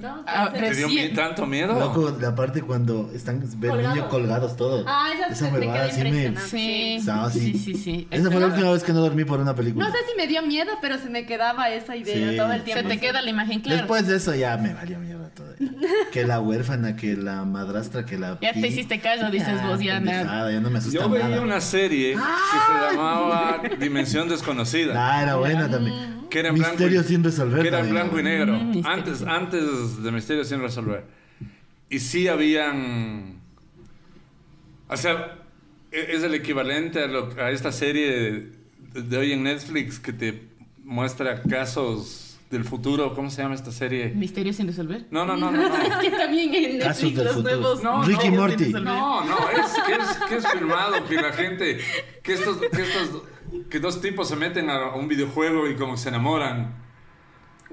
No, 0.00 0.24
Ah, 0.26 0.50
¿Te 0.52 0.74
dio 0.74 0.88
tanto 1.14 1.46
miedo? 1.46 1.78
Loco, 1.78 2.16
la 2.20 2.34
parte 2.34 2.62
cuando 2.62 3.10
están 3.14 3.40
Colgados. 3.40 3.94
niños 3.94 4.08
colgados 4.08 4.56
todos. 4.56 4.84
Ah, 4.86 5.10
esa, 5.14 5.26
Esa 5.28 5.50
me 5.50 5.58
huevada 5.60 5.90
sí 5.90 6.02
me-. 6.02 6.36
Sí, 6.36 6.96
Estaba 6.98 7.30
sí, 7.30 7.38
así. 7.38 7.58
sí, 7.58 7.74
sí. 7.74 8.08
Esa 8.10 8.30
fue 8.30 8.40
la 8.40 8.46
última 8.48 8.70
vez 8.72 8.82
que 8.82 8.92
no 8.92 9.00
dormí 9.00 9.24
por 9.24 9.40
una 9.40 9.54
película. 9.54 9.86
No 9.86 9.92
sé 9.92 9.98
si 10.10 10.16
me 10.16 10.26
dio 10.26 10.42
miedo, 10.42 10.70
pero 10.80 10.98
se 10.98 11.10
me 11.10 11.26
quedaba 11.26 11.68
esa 11.70 11.96
idea 11.96 12.30
Sí. 12.30 12.36
todo 12.36 12.52
el 12.52 12.58
Se 12.60 12.64
tiempo. 12.64 12.88
te 12.88 12.98
queda 12.98 13.22
la 13.22 13.30
imagen 13.30 13.60
clara. 13.60 13.78
Después 13.82 14.06
de 14.06 14.16
eso 14.16 14.34
ya 14.34 14.56
me 14.56 14.72
valió 14.74 14.98
mierda 14.98 15.28
todo. 15.30 15.46
Que 16.12 16.24
la 16.24 16.40
huérfana, 16.40 16.96
que 16.96 17.16
la 17.16 17.44
madrastra, 17.44 18.04
que 18.04 18.18
la... 18.18 18.38
Ya 18.40 18.52
te 18.52 18.66
hiciste 18.66 19.00
caso, 19.00 19.30
dices 19.30 19.48
Ah, 19.60 19.68
vos, 19.68 19.80
ya 19.80 20.00
nada. 20.00 20.50
ya 20.50 20.60
no 20.60 20.70
me 20.70 20.78
asusta 20.78 20.98
Yo 21.00 21.08
veía 21.08 21.28
nada. 21.28 21.42
una 21.42 21.60
serie 21.60 22.14
que 22.14 22.18
se 22.20 22.96
llamaba 22.96 23.62
Dimensión 23.78 24.28
Desconocida. 24.28 24.94
Ah, 24.96 25.22
era 25.22 25.36
buena 25.36 25.68
también. 25.70 26.19
Que 26.30 26.38
era 26.40 26.48
en 26.50 26.54
blanco 26.54 26.70
Misterio 26.72 27.00
y- 27.00 27.04
sin 27.04 27.24
resolver. 27.24 27.62
Que 27.62 27.68
era 27.68 27.78
en 27.80 27.86
también, 27.86 28.02
blanco 28.08 28.20
y 28.20 28.22
negro. 28.22 28.52
Mm, 28.54 28.66
misterio. 28.70 28.88
antes, 28.90 29.22
antes 29.22 30.02
de 30.02 30.12
Misterio 30.12 30.44
sin 30.44 30.60
resolver. 30.60 31.04
Y 31.88 31.98
sí 31.98 32.28
habían. 32.28 33.40
O 34.88 34.96
sea, 34.96 35.38
e- 35.92 36.06
es 36.16 36.22
el 36.22 36.34
equivalente 36.34 37.02
a, 37.02 37.06
lo- 37.06 37.32
a 37.40 37.50
esta 37.50 37.72
serie 37.72 38.50
de, 38.94 39.02
de 39.02 39.16
hoy 39.16 39.32
en 39.32 39.42
Netflix 39.42 39.98
que 39.98 40.12
te 40.12 40.42
muestra 40.84 41.42
casos 41.42 42.38
del 42.50 42.64
futuro. 42.64 43.14
¿Cómo 43.14 43.30
se 43.30 43.42
llama 43.42 43.54
esta 43.54 43.70
serie? 43.70 44.08
Misterios 44.08 44.56
sin 44.56 44.66
resolver. 44.66 45.06
No, 45.10 45.24
no, 45.24 45.36
no, 45.36 45.50
no. 45.52 45.68
no. 45.68 45.76
Es 45.84 45.96
que 45.98 46.10
también 46.10 46.52
en 46.54 46.78
Casos 46.80 47.02
Netflix 47.04 47.16
del 47.16 47.24
los 47.26 47.34
futuro. 47.36 47.56
nuevos. 47.56 47.82
No, 47.84 48.02
Ricky 48.04 48.30
no, 48.30 48.36
Morty. 48.36 48.72
No, 48.72 49.24
no, 49.24 49.36
es 49.50 49.72
que 49.86 49.92
es, 49.94 50.28
que 50.28 50.36
es 50.36 50.46
filmado, 50.48 51.04
que 51.06 51.14
la 51.14 51.32
gente, 51.32 51.78
que 52.22 52.32
estos, 52.34 52.56
que 52.56 52.82
estos, 52.82 53.22
que 53.70 53.80
dos 53.80 54.00
tipos 54.00 54.28
se 54.28 54.36
meten 54.36 54.70
a 54.70 54.94
un 54.94 55.08
videojuego 55.08 55.68
y 55.68 55.76
como 55.76 55.96
se 55.96 56.08
enamoran. 56.10 56.74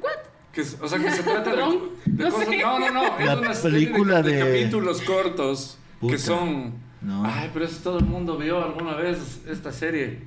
What? 0.01 0.11
Que, 0.51 0.61
es- 0.61 0.77
o 0.81 0.87
sea, 0.87 0.97
que 0.99 1.11
se 1.11 1.23
trata 1.23 1.51
de, 1.51 1.57
de 2.05 2.23
no 2.23 2.31
cosas. 2.31 2.47
sé. 2.47 2.57
No, 2.61 2.79
no, 2.79 2.91
no. 2.91 3.17
Es 3.19 3.25
La 3.25 3.37
una 3.37 3.53
serie 3.53 3.87
película 3.87 4.21
de, 4.21 4.31
de 4.31 4.43
de- 4.43 4.61
capítulos 4.61 5.01
cortos 5.01 5.77
Puta. 5.99 6.13
que 6.13 6.19
son. 6.19 6.73
No. 7.01 7.23
Ay, 7.25 7.49
pero 7.53 7.65
eso 7.65 7.79
todo 7.83 7.99
el 7.99 8.05
mundo 8.05 8.37
vio 8.37 8.63
alguna 8.63 8.95
vez 8.95 9.43
esta 9.47 9.71
serie. 9.71 10.23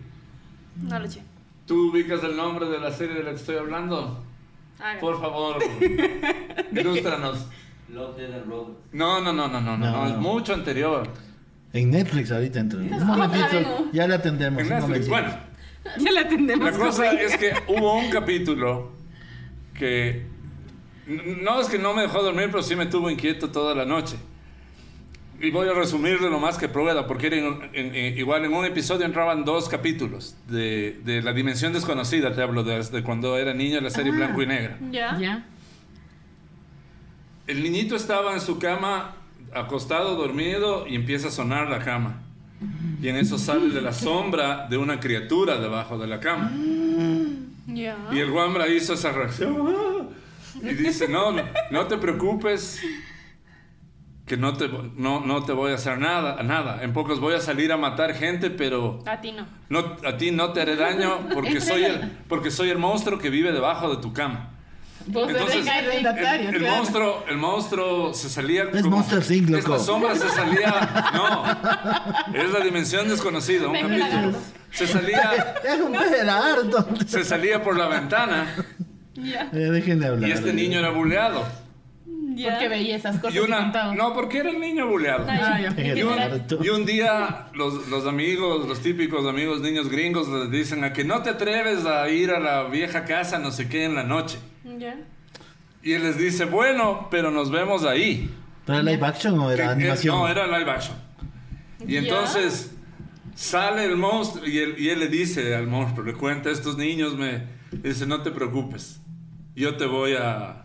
No 0.81 0.99
lo 0.99 1.07
eché. 1.07 1.23
¿Tú 1.67 1.91
ubicas 1.91 2.23
el 2.25 2.37
nombre 2.37 2.67
de 2.69 2.79
la 2.79 2.93
serie 2.93 3.17
de 3.17 3.23
la 3.25 3.31
que 3.31 3.37
estoy 3.37 3.57
hablando? 3.57 4.25
Haga. 4.79 4.99
Por 5.01 5.21
favor, 5.21 5.57
ilústranos. 6.73 7.47
Love, 7.93 8.17
Dead 8.17 8.33
and 8.33 8.47
Robots. 8.49 8.79
No, 8.93 9.21
no, 9.21 9.33
no, 9.33 9.49
no, 9.49 9.61
no, 9.61 9.77
no, 9.77 9.91
No, 9.91 9.93
no, 9.93 10.07
es 10.07 10.13
no. 10.15 10.21
mucho 10.21 10.55
anterior. 10.55 11.09
En 11.73 11.91
Netflix 11.91 12.31
ahorita 12.33 12.61
entra. 12.61 12.79
Un 12.81 13.07
momentito, 13.07 13.89
ya 13.93 14.07
la 14.09 14.17
atendemos. 14.17 14.63
En 14.63 14.69
Netflix. 14.69 15.09
Bueno, 15.09 15.29
Ya 15.99 16.13
la 16.13 16.21
atendemos. 16.23 16.71
La 16.73 16.77
cosa 16.79 17.13
es 17.13 17.37
que 17.37 17.53
hubo 17.69 17.97
un 17.99 18.11
capítulo 18.11 18.93
que 19.75 20.23
no 21.07 21.61
es 21.61 21.69
que 21.69 21.79
no 21.79 21.95
me 21.95 22.03
dejó 22.03 22.23
dormir, 22.23 22.49
pero 22.51 22.63
sí 22.63 22.77
me 22.77 22.87
tuvo 22.87 23.09
inquieto 23.11 23.51
toda 23.51 23.75
la 23.75 23.85
noche. 23.85 24.17
Y 25.43 25.51
voy 25.51 25.69
a 25.69 25.73
resumirlo 25.73 26.29
lo 26.29 26.39
más 26.39 26.59
que 26.59 26.69
pueda, 26.69 27.07
porque 27.07 27.29
era 27.29 27.37
en- 27.37 27.71
en- 27.73 27.95
en- 27.95 28.19
igual 28.19 28.45
en 28.45 28.53
un 28.53 28.67
episodio 28.67 29.07
entraban 29.07 29.45
dos 29.47 29.71
capítulos 29.71 30.37
de, 30.49 31.01
de 31.03 31.23
La 31.23 31.33
Dimensión 31.33 31.73
Desconocida, 31.73 32.35
te 32.35 32.43
hablo 32.43 32.63
desde 32.63 33.03
cuando 33.03 33.39
era 33.39 33.55
niño, 33.55 33.81
la 33.81 33.89
serie 33.89 34.13
Ah. 34.13 34.17
blanco 34.17 34.43
y 34.43 34.47
negra. 34.47 34.77
¿Ya? 34.91 35.19
Ya. 35.19 35.47
El 37.47 37.63
niñito 37.63 37.97
estaba 37.97 38.35
en 38.35 38.41
su 38.41 38.59
cama, 38.59 39.17
acostado, 39.55 40.17
dormido, 40.17 40.87
y 40.87 40.95
empieza 40.95 41.29
a 41.29 41.31
sonar 41.31 41.69
la 41.69 41.81
cama. 41.81 42.23
Y 43.01 43.09
en 43.09 43.17
eso 43.17 43.39
sale 43.39 43.71
de 43.71 43.81
la 43.81 43.93
sombra 43.93 44.67
de 44.69 44.77
una 44.77 45.01
criatura 45.01 45.59
debajo 45.59 45.97
de 45.99 46.07
la 46.07 46.21
cama. 46.21 46.53
Y 47.67 48.19
el 48.19 48.31
Wambra 48.31 48.69
hizo 48.69 48.95
esa 48.95 49.13
reacción. 49.13 49.57
¡ah! 49.67 50.05
Y 50.63 50.75
dice, 50.75 51.09
no, 51.09 51.33
no, 51.33 51.43
no 51.71 51.87
te 51.87 51.97
preocupes, 51.97 52.83
que 54.27 54.37
no 54.37 54.57
te, 54.57 54.69
no, 54.97 55.21
no 55.21 55.45
te 55.45 55.53
voy 55.53 55.73
a 55.73 55.77
hacer 55.77 55.99
nada, 55.99 56.43
nada. 56.43 56.83
En 56.83 56.93
pocos 56.93 57.19
voy 57.19 57.35
a 57.35 57.41
salir 57.41 57.73
a 57.73 57.77
matar 57.77 58.15
gente, 58.15 58.51
pero 58.51 59.03
A 59.07 59.21
ti 59.21 59.33
no. 59.33 59.47
no, 59.69 59.97
a 60.07 60.17
ti 60.19 60.31
no 60.31 60.53
te 60.53 60.61
haré 60.61 60.77
daño 60.77 61.29
porque 61.33 61.61
soy, 61.63 61.85
el, 61.85 62.11
porque 62.29 62.51
soy 62.51 62.69
el 62.71 62.79
monstruo 62.79 63.19
que 63.19 63.31
vive 63.31 63.53
debajo 63.53 63.89
de 63.95 64.03
tu 64.03 64.13
cama. 64.13 64.51
Vos 65.13 65.29
Entonces, 65.31 65.67
el, 65.67 66.07
el 66.07 66.15
claro. 66.59 66.77
monstruo, 66.77 67.25
el 67.29 67.37
monstruo 67.37 68.15
se 68.15 68.29
salía 68.29 68.65
Es 68.73 68.83
como- 68.83 68.97
Monster 68.99 69.23
Inc.. 69.37 69.51
Esta 69.51 69.79
sombra 69.79 70.15
se 70.15 70.29
salía... 70.29 71.11
No, 71.15 71.45
es 72.39 72.51
la 72.53 72.61
dimensión 72.61 73.09
desconocida, 73.09 73.69
un 73.69 73.75
capítulo. 73.81 74.39
Se 74.71 74.87
salía, 74.87 75.55
Es 75.65 75.81
un 75.81 75.95
Gerardo. 75.99 76.89
se 77.07 77.25
salía 77.25 77.63
por 77.63 77.77
la 77.77 77.89
ventana 77.89 78.55
Ya. 79.15 79.49
Eh, 79.53 79.57
déjenle 79.71 80.07
hablar. 80.07 80.29
y 80.31 80.33
este 80.33 80.53
niño 80.53 80.79
era 80.79 80.91
buleado. 80.91 81.45
Ya. 82.35 82.51
Porque 82.53 82.69
veía 82.69 82.97
esas 82.97 83.19
cosas 83.19 83.35
Y 83.35 83.39
una, 83.41 83.57
contaban. 83.59 83.97
no, 83.97 84.15
porque 84.15 84.39
era 84.39 84.51
el 84.51 84.61
niño 84.61 84.87
buleado. 84.87 85.27
Ay, 85.29 85.41
Ah, 85.43 85.61
ya. 85.61 85.75
Eh, 85.77 85.95
Y 85.99 86.03
un, 86.03 86.65
y 86.65 86.69
un 86.69 86.87
día 86.87 87.49
los, 87.55 87.89
los 87.89 88.07
amigos, 88.07 88.67
los 88.69 88.81
típicos 88.81 89.27
amigos 89.27 89.61
niños 89.61 89.89
gringos 89.91 90.29
les 90.29 90.51
dicen 90.51 90.85
a 90.85 90.93
que 90.93 91.03
no 91.05 91.21
te 91.23 91.31
atreves 91.31 91.85
a 91.87 92.09
ir 92.09 92.31
a 92.31 92.39
la 92.39 92.63
vieja 92.65 93.05
casa 93.05 93.39
no 93.41 93.51
sé 93.51 93.69
qué 93.69 93.85
en 93.85 93.97
la 93.97 94.05
noche. 94.05 94.39
Ya. 94.79 94.99
Y 95.83 95.93
él 95.93 96.03
les 96.03 96.19
dice, 96.19 96.45
bueno, 96.45 97.09
pero 97.11 97.31
nos 97.31 97.51
vemos 97.51 97.85
ahí. 97.85 98.31
¿Pero 98.67 98.79
era 98.81 98.91
live 98.93 99.07
action 99.07 99.39
o 99.39 99.51
era 99.51 99.65
que- 99.67 99.71
animación? 99.73 100.17
no, 100.17 100.29
era 100.29 100.47
live 100.59 100.71
action. 100.71 100.97
Y 101.87 101.97
entonces 101.97 102.73
sale 103.35 103.85
el 103.87 103.97
monstruo 103.97 104.47
y 104.47 104.59
él, 104.59 104.75
y 104.79 104.91
él 104.91 105.01
le 105.01 105.09
dice 105.09 105.55
al 105.55 105.67
monstruo, 105.67 106.05
le 106.05 106.13
cuenta, 106.15 106.51
estos 106.51 106.77
niños 106.77 107.17
me... 107.17 107.59
Dice, 107.73 108.05
no 108.07 108.23
te 108.23 108.31
preocupes, 108.33 109.01
yo 109.55 109.77
te 109.77 109.87
voy 109.87 110.15
a, 110.15 110.65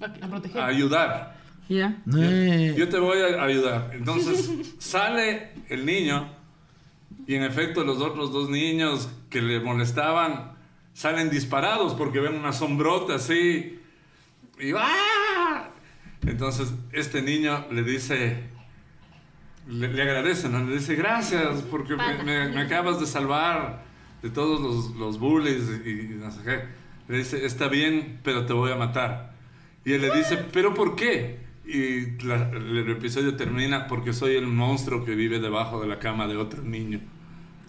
A 0.00 0.28
proteger. 0.28 0.60
a 0.60 0.66
ayudar. 0.66 1.36
Yo, 1.68 1.86
eh. 2.18 2.74
yo 2.76 2.88
te 2.88 2.98
voy 2.98 3.18
a 3.20 3.42
ayudar. 3.44 3.90
Entonces 3.92 4.50
sale 4.78 5.50
el 5.68 5.84
niño 5.84 6.28
y 7.26 7.34
en 7.34 7.42
efecto 7.44 7.84
los 7.84 7.98
otros 8.00 8.32
dos 8.32 8.48
niños 8.48 9.08
que 9.30 9.42
le 9.42 9.60
molestaban 9.60 10.55
salen 10.96 11.28
disparados 11.28 11.92
porque 11.92 12.20
ven 12.20 12.34
una 12.36 12.52
sombrota 12.54 13.16
así 13.16 13.78
y 14.58 14.72
¡ah! 14.74 15.68
Entonces 16.26 16.72
este 16.90 17.20
niño 17.20 17.66
le 17.70 17.82
dice, 17.82 18.44
le, 19.68 19.88
le 19.92 20.02
agradece, 20.02 20.48
¿no? 20.48 20.64
Le 20.64 20.76
dice 20.76 20.94
gracias 20.94 21.62
porque 21.70 21.96
me, 21.96 22.22
me- 22.24 22.48
me 22.48 22.60
acabas 22.62 22.98
de 22.98 23.06
salvar 23.06 23.84
de 24.22 24.30
todos 24.30 24.58
los, 24.60 24.96
los 24.96 25.18
bullies 25.18 25.64
y, 25.84 25.90
y 25.90 26.02
no 26.18 26.30
sé 26.30 26.40
qué. 26.42 26.60
Le 27.12 27.18
dice, 27.18 27.44
está 27.44 27.68
bien, 27.68 28.20
pero 28.24 28.46
te 28.46 28.54
voy 28.54 28.72
a 28.72 28.76
matar. 28.76 29.34
Y 29.84 29.92
él 29.92 30.00
le 30.00 30.10
dice, 30.16 30.38
¿pero 30.50 30.72
por 30.72 30.96
qué? 30.96 31.40
Y 31.66 32.22
la- 32.24 32.48
el 32.50 32.88
episodio 32.90 33.36
termina 33.36 33.86
porque 33.86 34.14
soy 34.14 34.34
el 34.36 34.46
monstruo 34.46 35.04
que 35.04 35.14
vive 35.14 35.40
debajo 35.40 35.78
de 35.80 35.88
la 35.88 35.98
cama 35.98 36.26
de 36.26 36.38
otro 36.38 36.62
niño. 36.62 37.00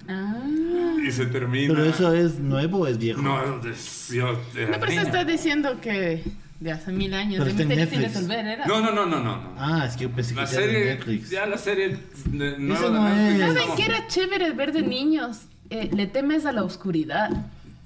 Ah. 0.08 0.96
Y 1.06 1.12
se 1.12 1.26
termina. 1.28 1.74
¿Pero 1.74 1.86
eso 1.86 2.13
es 2.13 2.39
nuevo 2.39 2.80
o 2.80 2.88
es 2.88 2.98
viejo? 2.98 3.22
No, 3.22 3.39
es- 3.70 4.10
yo 4.10 4.34
No, 4.34 4.39
pero 4.80 4.88
se 4.91 5.02
está 5.02 5.24
diciendo 5.24 5.80
que 5.82 6.24
de 6.60 6.72
hace 6.72 6.91
mil 6.91 7.13
años, 7.13 7.43
Pero 7.43 7.56
de 7.56 7.84
está 7.84 7.96
en 7.96 8.02
resolver, 8.02 8.46
¿era? 8.46 8.65
No, 8.65 8.82
no, 8.82 8.91
no, 8.91 9.06
no, 9.06 9.20
no. 9.24 9.38
no. 9.38 9.54
Ah, 9.58 9.86
es 9.88 9.96
que 9.96 10.04
yo 10.04 10.10
pensé 10.12 10.34
que 10.34 10.41
La 10.41 10.48
era 10.50 10.60
de 10.62 10.65
serie, 10.67 10.86
Netflix. 10.96 11.30
ya 11.30 11.46
la 11.46 11.58
serie 11.58 11.98
de, 12.26 12.58
nueva 12.58 12.80
Eso 12.80 12.91
de 12.91 12.98
no 13.00 13.10
Netflix 13.10 13.41
es. 13.50 13.54
¿Saben 13.63 13.76
qué 13.76 13.86
era 13.86 14.08
chévere 14.08 14.52
ver 14.54 14.74
de 14.74 14.82
niños? 14.82 15.41
Eh, 15.70 15.89
le 15.93 16.08
temes 16.08 16.46
a 16.46 16.52
la 16.52 16.63
oscuridad. 16.63 17.30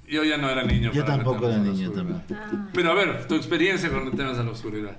Yo 0.08 0.24
ya 0.24 0.36
no 0.36 0.48
era 0.48 0.62
niño. 0.64 0.90
Yo 0.92 1.04
tampoco 1.04 1.48
era 1.48 1.58
niño 1.58 1.90
también. 1.90 2.22
Ah. 2.34 2.68
Pero 2.72 2.92
a 2.92 2.94
ver, 2.94 3.26
tu 3.26 3.34
experiencia 3.34 3.90
con 3.90 4.06
el 4.06 4.12
tema 4.12 4.32
de 4.32 4.44
la 4.44 4.50
oscuridad. 4.50 4.96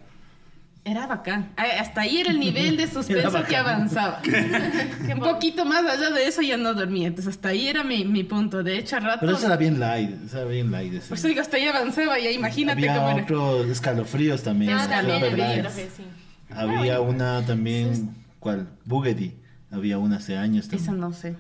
Era 0.86 1.08
bacán. 1.08 1.54
Ah, 1.56 1.64
Hasta 1.80 2.02
ahí 2.02 2.20
era 2.20 2.32
el 2.32 2.40
nivel 2.40 2.76
de 2.76 2.88
suspenso 2.92 3.44
que 3.46 3.56
avanzaba. 3.56 4.22
Un 5.14 5.20
poquito 5.20 5.64
más 5.66 5.86
allá 5.86 6.10
de 6.10 6.28
eso 6.28 6.42
ya 6.42 6.58
no 6.58 6.74
dormía. 6.74 7.08
Entonces 7.08 7.34
hasta 7.36 7.50
ahí 7.50 7.68
era 7.70 7.84
mi, 7.84 8.04
mi 8.04 8.24
punto. 8.24 8.64
De 8.64 8.78
hecho, 8.78 8.98
a 8.98 9.00
ratos... 9.00 9.20
Pero 9.22 9.34
eso 9.38 9.46
era 9.46 9.56
bien 9.58 9.80
light, 9.80 10.12
eso 10.26 10.40
era 10.42 10.50
bien 10.50 10.72
light. 10.72 10.94
ese. 10.94 11.08
Por 11.08 11.18
eso 11.18 11.28
digo, 11.30 11.42
hasta 11.42 11.56
ahí 11.58 11.68
avanzaba 11.68 12.20
y 12.20 12.28
imagínate 12.28 12.80
Había 12.80 12.96
cómo 12.96 13.10
era. 13.12 13.24
otros 13.24 13.68
escalofríos 13.70 14.44
también. 14.44 14.74
Ah, 14.74 14.88
también 14.90 15.62
profe, 15.62 15.90
sí. 15.96 16.04
Había 16.50 17.00
una 17.02 17.46
también, 17.46 18.14
¿cuál? 18.40 18.68
Bugatti. 18.86 19.34
Había 19.72 19.98
una 19.98 20.18
hace 20.18 20.38
años 20.38 20.68
también. 20.68 20.84
Esa 20.84 20.92
no 20.92 21.14
sé. 21.14 21.36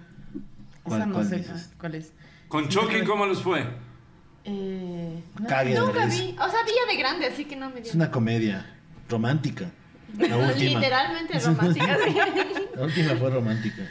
¿Cuál- 0.83 1.01
Esa 1.01 1.05
no 1.07 1.13
cuál 1.15 1.27
sé 1.27 1.35
dices? 1.37 1.69
ah, 1.69 1.75
cuál 1.79 1.95
es. 1.95 2.11
¿Con 2.47 2.67
Chucky 2.69 3.03
cómo 3.03 3.25
les 3.25 3.39
fue? 3.39 3.67
Eh, 4.45 5.21
no, 5.35 5.39
Nunca 5.39 5.63
vi. 5.63 5.73
O 6.39 6.49
sea, 6.49 6.59
vi 6.65 6.93
de 6.93 6.97
grande, 6.97 7.27
así 7.27 7.45
que 7.45 7.55
no 7.55 7.69
me 7.69 7.75
dio. 7.81 7.89
Es 7.89 7.95
una 7.95 8.09
comedia 8.09 8.65
romántica. 9.09 9.71
La 10.17 10.37
última. 10.37 10.79
Literalmente 10.79 11.39
romántica. 11.39 11.97
La 12.75 12.83
última 12.83 13.15
fue 13.15 13.29
romántica. 13.29 13.83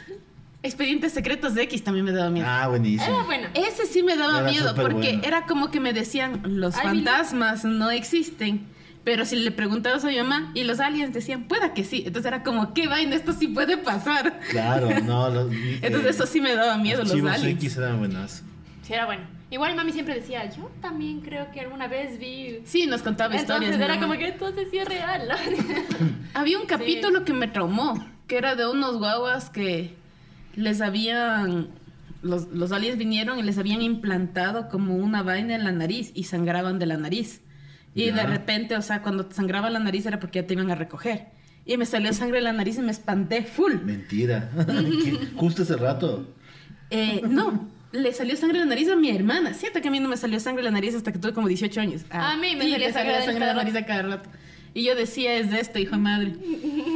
Expedientes 0.61 1.11
secretos 1.11 1.55
de 1.55 1.63
X 1.63 1.83
también 1.83 2.05
me 2.05 2.11
daba 2.13 2.29
miedo. 2.29 2.47
Ah, 2.49 2.67
buenísimo. 2.69 3.13
Era 3.13 3.23
bueno. 3.25 3.47
Ese 3.53 3.85
sí 3.85 4.01
me 4.01 4.15
daba 4.15 4.39
Era 4.39 4.49
miedo 4.49 4.75
porque 4.75 4.93
bueno. 4.93 5.21
era 5.25 5.45
como 5.45 5.71
que 5.71 5.79
me 5.81 5.91
decían, 5.91 6.41
los 6.45 6.75
Ay, 6.77 6.83
fantasmas 6.83 7.65
no 7.65 7.91
existen. 7.91 8.65
Pero 9.03 9.25
si 9.25 9.35
le 9.35 9.51
preguntabas 9.51 10.05
a 10.05 10.07
mi 10.07 10.15
mamá 10.15 10.51
y 10.53 10.63
los 10.63 10.79
aliens 10.79 11.13
decían, 11.13 11.49
pueda 11.49 11.73
que 11.73 11.83
sí. 11.83 12.03
Entonces 12.05 12.29
era 12.31 12.43
como, 12.43 12.73
¿qué 12.73 12.87
vaina? 12.87 13.15
Esto 13.17 13.33
sí 13.33 13.49
puede 13.49 13.75
pasar. 13.77 14.39
Claro, 14.49 14.89
no. 15.01 15.29
Los, 15.29 15.51
Entonces 15.81 16.15
eso 16.15 16.25
sí 16.25 16.39
me 16.39 16.55
daba 16.55 16.77
miedo, 16.77 17.01
los 17.01 17.11
Archivos 17.11 17.31
aliens. 17.33 17.61
X 17.61 17.75
eran 17.77 17.99
buenas. 17.99 18.43
Sí, 18.83 18.93
era 18.93 19.05
bueno. 19.05 19.23
Igual 19.53 19.75
mami 19.75 19.91
siempre 19.91 20.15
decía, 20.15 20.49
yo 20.49 20.71
también 20.81 21.21
creo 21.21 21.51
que 21.51 21.59
alguna 21.61 21.87
vez 21.87 22.17
vi. 22.17 22.61
Sí, 22.65 22.87
nos 22.87 23.03
contaba 23.03 23.35
Entonces 23.35 23.69
historias. 23.69 23.89
era 23.91 24.01
como 24.01 24.17
que 24.17 24.29
entonces 24.29 24.67
sí 24.71 24.79
es 24.79 24.87
real. 24.87 25.29
Había 26.33 26.57
un 26.57 26.65
capítulo 26.65 27.23
que 27.23 27.33
me 27.33 27.47
traumó, 27.47 28.03
que 28.27 28.37
era 28.37 28.55
de 28.55 28.67
unos 28.67 28.97
guaguas 28.97 29.51
que 29.51 29.93
les 30.55 30.81
habían... 30.81 31.67
Los, 32.23 32.47
los 32.47 32.71
aliens 32.71 32.97
vinieron 32.97 33.37
y 33.37 33.43
les 33.43 33.57
habían 33.59 33.81
implantado 33.83 34.69
como 34.69 34.95
una 34.95 35.21
vaina 35.23 35.53
en 35.55 35.65
la 35.65 35.71
nariz 35.71 36.11
y 36.15 36.23
sangraban 36.23 36.79
de 36.79 36.85
la 36.87 36.97
nariz. 36.97 37.41
Y 37.93 38.05
Ya. 38.05 38.13
de 38.15 38.23
repente, 38.23 38.75
o 38.75 38.81
sea, 38.81 39.01
cuando 39.03 39.25
te 39.27 39.35
sangraba 39.35 39.69
la 39.69 39.79
nariz 39.79 40.05
era 40.07 40.19
porque 40.19 40.41
ya 40.41 40.47
te 40.47 40.53
iban 40.55 40.71
a 40.71 40.75
recoger. 40.75 41.27
Y 41.65 41.77
me 41.77 41.85
salió 41.85 42.11
sangre 42.13 42.37
de 42.37 42.43
la 42.45 42.53
nariz 42.53 42.77
y 42.79 42.81
me 42.81 42.91
espanté 42.91 43.43
full. 43.43 43.73
Mentira. 43.83 44.49
Justo 45.35 45.61
ese 45.63 45.75
rato. 45.75 46.33
Eh, 46.89 47.21
no, 47.27 47.69
le 47.93 48.11
salió 48.11 48.35
sangre 48.35 48.57
de 48.59 48.65
la 48.65 48.69
nariz 48.69 48.89
a 48.89 48.95
mi 48.95 49.09
hermana. 49.09 49.53
Cierto 49.53 49.79
que 49.79 49.87
a 49.87 49.91
mí 49.91 49.99
no 49.99 50.09
me 50.09 50.17
salió 50.17 50.39
sangre 50.39 50.63
de 50.63 50.69
la 50.69 50.71
nariz 50.71 50.95
hasta 50.95 51.11
que 51.11 51.19
tuve 51.19 51.31
como 51.31 51.47
18 51.47 51.79
años. 51.79 52.01
A 52.09 52.35
mí 52.35 52.55
me 52.55 52.65
te 52.65 52.91
sangre 52.91 53.19
de 53.19 53.39
la 53.39 53.53
nariz 53.53 53.75
a 53.75 53.85
cada 53.85 54.01
rato. 54.01 54.29
Y 54.73 54.83
yo 54.83 54.95
decía, 54.95 55.35
es 55.35 55.51
de 55.51 55.59
esto, 55.59 55.77
hijo 55.77 55.91
de 55.91 56.01
madre. 56.01 56.35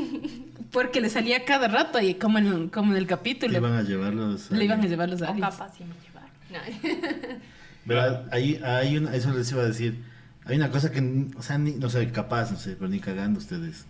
Porque 0.72 1.00
le 1.00 1.10
salía 1.10 1.46
cada 1.46 1.68
rato 1.68 2.02
y 2.02 2.16
como 2.16 2.40
en, 2.40 2.70
como 2.70 2.92
en 2.92 2.98
el 2.98 3.08
capítulo. 3.08 3.54
Le 3.54 3.60
iban 3.60 3.74
a 3.74 3.84
llevar 3.84 4.14
los. 4.14 4.52
Le 4.52 4.66
iban 4.66 4.82
a 4.82 4.88
llevar 4.88 5.10
los 5.10 5.22
aliens. 5.22 5.56
capaz 5.56 5.76
sí 5.78 5.84
me 5.86 5.94
llevaron. 6.04 6.32
No. 6.52 7.38
¿Verdad? 7.86 8.28
Ahí, 8.32 8.60
hay 8.66 8.98
una, 8.98 9.16
eso 9.16 9.32
les 9.32 9.52
iba 9.52 9.62
a 9.62 9.66
decir. 9.66 10.04
Hay 10.46 10.58
una 10.58 10.72
cosa 10.72 10.92
que, 10.92 11.28
o 11.38 11.42
sea, 11.44 11.58
ni, 11.58 11.72
no 11.72 11.90
sé, 11.90 12.12
capaz, 12.12 12.52
no 12.52 12.58
sé, 12.58 12.76
pero 12.76 12.90
ni 12.90 13.00
cagando 13.00 13.40
ustedes 13.40 13.86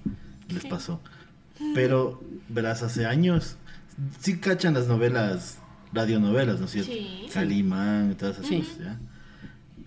les 0.50 0.66
pasó. 0.66 1.02
Pero, 1.74 2.22
verás, 2.50 2.84
hace 2.84 3.06
años, 3.06 3.56
sí 4.20 4.40
cachan 4.40 4.74
las 4.74 4.88
novelas, 4.88 5.60
radionovelas, 5.94 6.60
¿no 6.60 6.66
es 6.66 6.72
cierto? 6.72 6.92
Sí. 6.92 7.28
Calimán, 7.34 8.16
todas 8.18 8.36
esas 8.38 8.48
Sí. 8.48 8.58
cosas, 8.60 8.78
¿ya? 8.80 9.00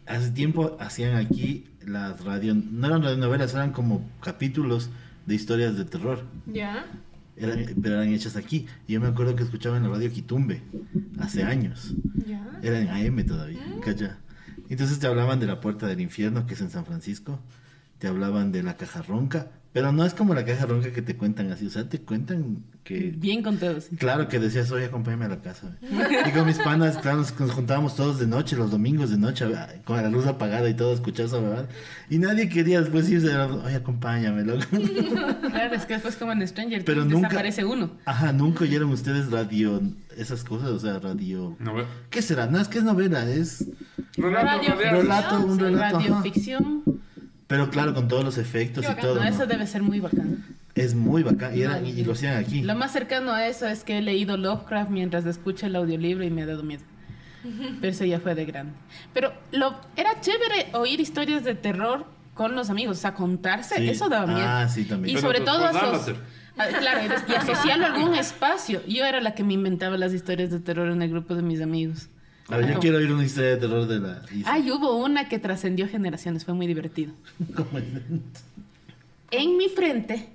Hace 0.06 0.30
tiempo 0.32 0.76
hacían 0.80 1.16
aquí 1.16 1.66
las 1.86 2.24
radio, 2.24 2.54
no 2.54 2.86
eran 2.86 3.02
radionovelas, 3.02 3.54
eran 3.54 3.72
como 3.72 4.08
capítulos 4.22 4.90
de 5.26 5.34
historias 5.34 5.76
de 5.76 5.84
terror. 5.84 6.24
Ya. 6.46 6.84
Eran, 7.36 7.64
pero 7.80 7.94
eran 7.96 8.08
hechas 8.12 8.36
aquí. 8.36 8.66
Yo 8.88 9.00
me 9.00 9.06
acuerdo 9.06 9.36
que 9.36 9.44
escuchaba 9.44 9.76
en 9.76 9.84
la 9.84 9.88
radio 9.88 10.10
Quitumbe, 10.10 10.62
hace 11.18 11.44
años. 11.44 11.94
Ya. 12.26 12.44
Era 12.62 12.80
en 12.80 12.88
AM 12.88 13.24
todavía, 13.24 13.60
¿cachai? 13.84 14.10
Entonces 14.68 14.98
te 14.98 15.06
hablaban 15.06 15.40
de 15.40 15.46
la 15.46 15.60
puerta 15.60 15.86
del 15.86 16.00
infierno, 16.00 16.46
que 16.46 16.54
es 16.54 16.60
en 16.60 16.70
San 16.70 16.84
Francisco. 16.84 17.40
Te 17.98 18.08
hablaban 18.08 18.52
de 18.52 18.62
la 18.62 18.76
caja 18.76 19.02
ronca. 19.02 19.50
Pero 19.72 19.92
no 19.92 20.04
es 20.04 20.14
como 20.14 20.34
la 20.34 20.44
caja 20.44 20.66
ronca 20.66 20.90
que 20.92 21.00
te 21.00 21.16
cuentan 21.16 21.52
así. 21.52 21.64
O 21.66 21.70
sea, 21.70 21.88
te 21.88 22.00
cuentan 22.00 22.64
que... 22.82 23.14
Bien 23.16 23.40
contados. 23.40 23.84
sí. 23.84 23.94
Claro 23.96 24.26
que 24.26 24.40
decías, 24.40 24.68
oye, 24.72 24.86
acompáñame 24.86 25.26
a 25.26 25.28
la 25.28 25.40
casa. 25.42 25.76
Y 26.26 26.30
con 26.32 26.44
mis 26.46 26.58
panas, 26.58 26.96
claro, 26.98 27.18
nos, 27.18 27.38
nos 27.38 27.52
juntábamos 27.52 27.94
todos 27.94 28.18
de 28.18 28.26
noche, 28.26 28.56
los 28.56 28.72
domingos 28.72 29.10
de 29.10 29.18
noche, 29.18 29.46
con 29.84 29.96
la 30.02 30.08
luz 30.08 30.26
apagada 30.26 30.68
y 30.68 30.74
todo, 30.74 30.92
escuchar 30.92 31.30
verdad. 31.30 31.68
Y 32.08 32.18
nadie 32.18 32.48
quería 32.48 32.80
después 32.80 33.08
irse, 33.08 33.32
oye, 33.36 33.76
acompáñame, 33.76 34.42
loco. 34.42 34.64
Claro, 35.50 35.74
es 35.76 35.86
que 35.86 35.94
después 35.94 36.16
como 36.16 36.32
en 36.32 36.48
Stranger 36.48 36.84
Pero 36.84 37.02
Things 37.02 37.12
nunca- 37.14 37.28
desaparece 37.28 37.64
uno. 37.64 37.92
Ajá, 38.06 38.32
nunca 38.32 38.64
oyeron 38.64 38.90
ustedes 38.90 39.30
radio, 39.30 39.80
esas 40.16 40.42
cosas, 40.42 40.70
o 40.70 40.80
sea, 40.80 40.98
radio... 40.98 41.56
No, 41.60 41.74
ve- 41.74 41.84
¿Qué 42.10 42.22
será? 42.22 42.46
No, 42.48 42.58
es 42.60 42.66
que 42.66 42.78
es 42.78 42.84
novela, 42.84 43.24
es... 43.30 43.66
Relato 44.16 44.66
Radio- 44.66 45.44
un 45.46 45.58
relato. 45.60 45.98
radioficción. 45.98 46.82
Pero 47.50 47.68
claro, 47.68 47.92
con 47.92 48.08
todos 48.08 48.24
los 48.24 48.38
efectos 48.38 48.82
Qué 48.86 48.92
y 48.92 48.94
bacán, 48.94 49.02
todo. 49.04 49.14
No, 49.16 49.22
¿no? 49.24 49.28
eso 49.28 49.44
debe 49.46 49.66
ser 49.66 49.82
muy 49.82 50.00
bacano. 50.00 50.36
Es 50.74 50.94
muy 50.94 51.22
bacán. 51.24 51.54
Y, 51.54 51.62
eran- 51.62 51.82
No, 51.82 51.88
y 51.88 52.02
lo 52.04 52.12
hacían 52.12 52.36
aquí. 52.36 52.62
Lo 52.62 52.74
más 52.76 52.92
cercano 52.92 53.32
a 53.32 53.46
eso 53.46 53.66
es 53.66 53.82
que 53.84 53.98
he 53.98 54.00
leído 54.02 54.36
Lovecraft 54.36 54.88
mientras 54.90 55.26
escucho 55.26 55.66
el 55.66 55.74
audiolibro 55.76 56.24
y 56.24 56.30
me 56.30 56.42
ha 56.42 56.46
dado 56.46 56.62
miedo. 56.62 56.84
Pero 57.80 57.92
eso 57.92 58.04
ya 58.04 58.20
fue 58.20 58.34
de 58.34 58.44
grande. 58.46 58.72
Pero 59.12 59.32
lo, 59.52 59.74
era 59.96 60.20
chévere 60.20 60.68
oír 60.74 61.00
historias 61.00 61.42
de 61.44 61.54
terror 61.56 62.06
con 62.34 62.54
los 62.54 62.70
amigos, 62.70 62.98
o 62.98 63.00
sea, 63.00 63.14
contarse, 63.14 63.74
Sí. 63.76 63.88
eso 63.90 64.08
daba 64.08 64.26
miedo. 64.26 64.46
Ah, 64.48 64.68
sí, 64.68 64.84
también. 64.84 65.10
Y 65.10 65.14
Pero 65.20 65.26
sobre 65.26 65.40
después 65.40 65.56
todo 65.56 65.66
háblate. 65.66 66.14
Ah, 66.56 66.66
Claro, 66.78 67.00
y- 67.02 67.32
y 67.32 67.34
asociarlo 67.34 67.86
a 67.86 67.94
algún 67.94 68.14
espacio. 68.14 68.80
Yo 68.86 69.04
era 69.04 69.20
la 69.20 69.34
que 69.34 69.42
me 69.42 69.54
inventaba 69.54 69.96
las 69.96 70.12
historias 70.12 70.50
de 70.50 70.60
terror 70.60 70.88
en 70.90 71.02
el 71.02 71.10
grupo 71.10 71.34
de 71.34 71.42
mis 71.42 71.60
amigos. 71.60 72.08
A 72.50 72.56
ver, 72.56 72.72
yo 72.74 72.80
quiero 72.80 72.98
oír 72.98 73.12
una 73.12 73.24
historia 73.24 73.50
de 73.50 73.56
terror 73.58 73.86
de 73.86 74.00
la 74.00 74.22
Isa. 74.34 74.52
Ay, 74.52 74.70
hubo 74.70 74.96
una 74.96 75.28
que 75.28 75.38
trascendió 75.38 75.88
generaciones, 75.88 76.44
fue 76.44 76.54
muy 76.54 76.66
divertido. 76.66 77.12
En 79.32 79.56
mi 79.56 79.68
frente 79.68 80.28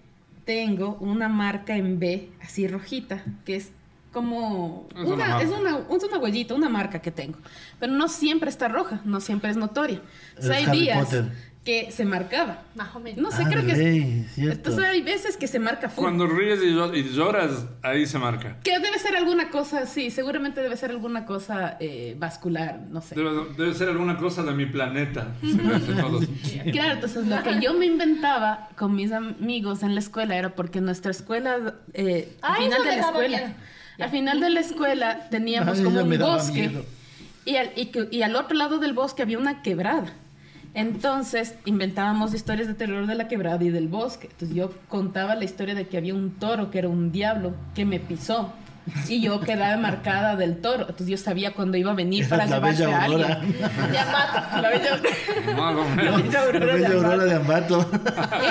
tengo 0.45 0.95
una 1.01 1.27
marca 1.27 1.75
en 1.75 1.99
B, 1.99 2.29
así 2.41 2.65
rojita, 2.65 3.23
que 3.43 3.57
es 3.57 3.71
como 4.13 4.87
Es 4.95 5.05
una 5.05 5.41
es 5.41 5.49
una, 5.49 5.79
es 5.91 6.03
una 6.05 6.17
huellita, 6.17 6.55
una 6.55 6.69
marca 6.69 6.99
que 6.99 7.11
tengo. 7.11 7.37
Pero 7.77 7.91
no 7.91 8.07
siempre 8.07 8.49
está 8.49 8.69
roja, 8.69 9.01
no 9.03 9.19
siempre 9.19 9.49
es 9.49 9.57
notoria. 9.57 10.01
O 10.39 10.41
sea, 10.41 10.51
Es 10.51 10.57
hay 10.59 10.65
Harry 10.69 10.79
días 10.79 11.03
Potter. 11.03 11.31
Que 11.65 11.91
se 11.91 12.05
marcaba. 12.05 12.61
Más 12.75 12.95
o 12.95 12.99
menos. 12.99 13.19
No 13.19 13.31
sé, 13.31 13.41
Ah, 13.43 13.49
creo 13.49 13.61
de 13.63 13.65
que 13.67 13.71
es- 13.73 13.77
ley, 13.79 14.27
cierto. 14.33 14.53
Entonces 14.69 14.85
hay 14.85 15.01
veces 15.01 15.35
que 15.35 15.47
se 15.47 15.57
marca 15.59 15.89
full. 15.89 16.03
Cuando 16.03 16.27
ríes 16.27 16.59
y 16.63 16.67
llo- 16.67 16.95
y 16.95 17.03
lloras, 17.09 17.65
ahí 17.81 18.05
se 18.05 18.19
marca. 18.19 18.57
Que 18.63 18.79
debe 18.79 18.99
ser 18.99 19.15
alguna 19.15 19.49
cosa, 19.49 19.87
sí, 19.87 20.11
seguramente 20.11 20.61
debe 20.61 20.77
ser 20.77 20.91
alguna 20.91 21.25
cosa 21.25 21.75
eh, 21.79 22.15
vascular, 22.19 22.79
no 22.91 23.01
sé. 23.01 23.15
Debe, 23.15 23.31
debe 23.57 23.73
ser 23.73 23.89
alguna 23.89 24.15
cosa 24.17 24.43
de 24.43 24.51
mi 24.53 24.67
planeta. 24.67 25.33
Claro, 26.71 26.93
entonces 26.93 27.27
lo 27.27 27.41
que 27.43 27.59
yo 27.61 27.73
me 27.73 27.85
inventaba 27.87 28.69
con 28.77 28.95
mis 28.95 29.11
amigos 29.11 29.81
en 29.83 29.93
la 29.95 29.99
escuela 29.99 30.35
era 30.37 30.49
porque 30.55 30.81
nuestra 30.81 31.11
escuela, 31.11 31.73
eh, 31.93 32.31
al 32.41 32.53
Ay, 32.55 32.63
final 32.65 32.79
eso 32.81 32.83
de 32.83 32.89
me 32.89 32.95
la 33.01 33.01
escuela, 33.07 33.37
miedo. 33.37 33.53
al 33.99 34.09
final 34.11 34.39
de 34.39 34.49
la 34.51 34.59
escuela 34.59 35.29
teníamos 35.31 35.77
Ay, 35.79 35.83
como 35.83 36.01
un 36.03 36.17
bosque 36.19 36.83
y 37.45 37.55
al, 37.55 37.71
y, 37.75 37.87
que- 37.87 38.07
y 38.11 38.21
al 38.21 38.35
otro 38.35 38.55
lado 38.55 38.77
del 38.79 38.93
bosque 38.93 39.21
había 39.23 39.39
una 39.39 39.61
quebrada. 39.63 40.13
Entonces 40.75 41.55
inventábamos 41.63 42.33
historias 42.33 42.67
de 42.67 42.73
terror 42.73 43.07
de 43.07 43.15
la 43.15 43.29
quebrada 43.29 43.63
y 43.63 43.69
del 43.69 43.87
bosque. 43.87 44.27
Entonces 44.29 44.55
yo 44.55 44.71
contaba 44.89 45.33
la 45.35 45.45
historia 45.45 45.73
de 45.73 45.87
que 45.87 45.97
había 45.97 46.13
un 46.13 46.31
toro 46.31 46.69
que 46.69 46.79
era 46.79 46.89
un 46.89 47.13
diablo 47.13 47.53
que 47.73 47.85
me 47.85 47.99
pisó. 47.99 48.53
Y 49.09 49.21
yo 49.21 49.39
quedaba 49.41 49.77
marcada 49.77 50.35
del 50.35 50.61
toro. 50.61 50.81
Entonces 50.81 51.07
yo 51.07 51.17
sabía 51.17 51.53
cuándo 51.53 51.77
iba 51.77 51.91
a 51.91 51.95
venir 51.95 52.27
para 52.29 52.45
la 52.45 52.55
llevarse 52.57 52.85
bella 52.85 52.97
a 52.99 53.03
alguien. 53.03 53.23
aurora. 53.31 53.41
Ya 53.93 54.05
mato. 54.05 54.61
La 54.61 54.69
bella 54.69 55.01
Más 55.57 55.75
o 55.75 55.95
La 55.95 56.11
bella 56.17 56.39
aurora 56.41 56.59
La 56.59 56.65
de 56.65 56.73
bella 56.73 56.87
Ambato. 56.87 56.95
aurora 57.11 57.25
de 57.25 57.35
Ambato. 57.35 57.91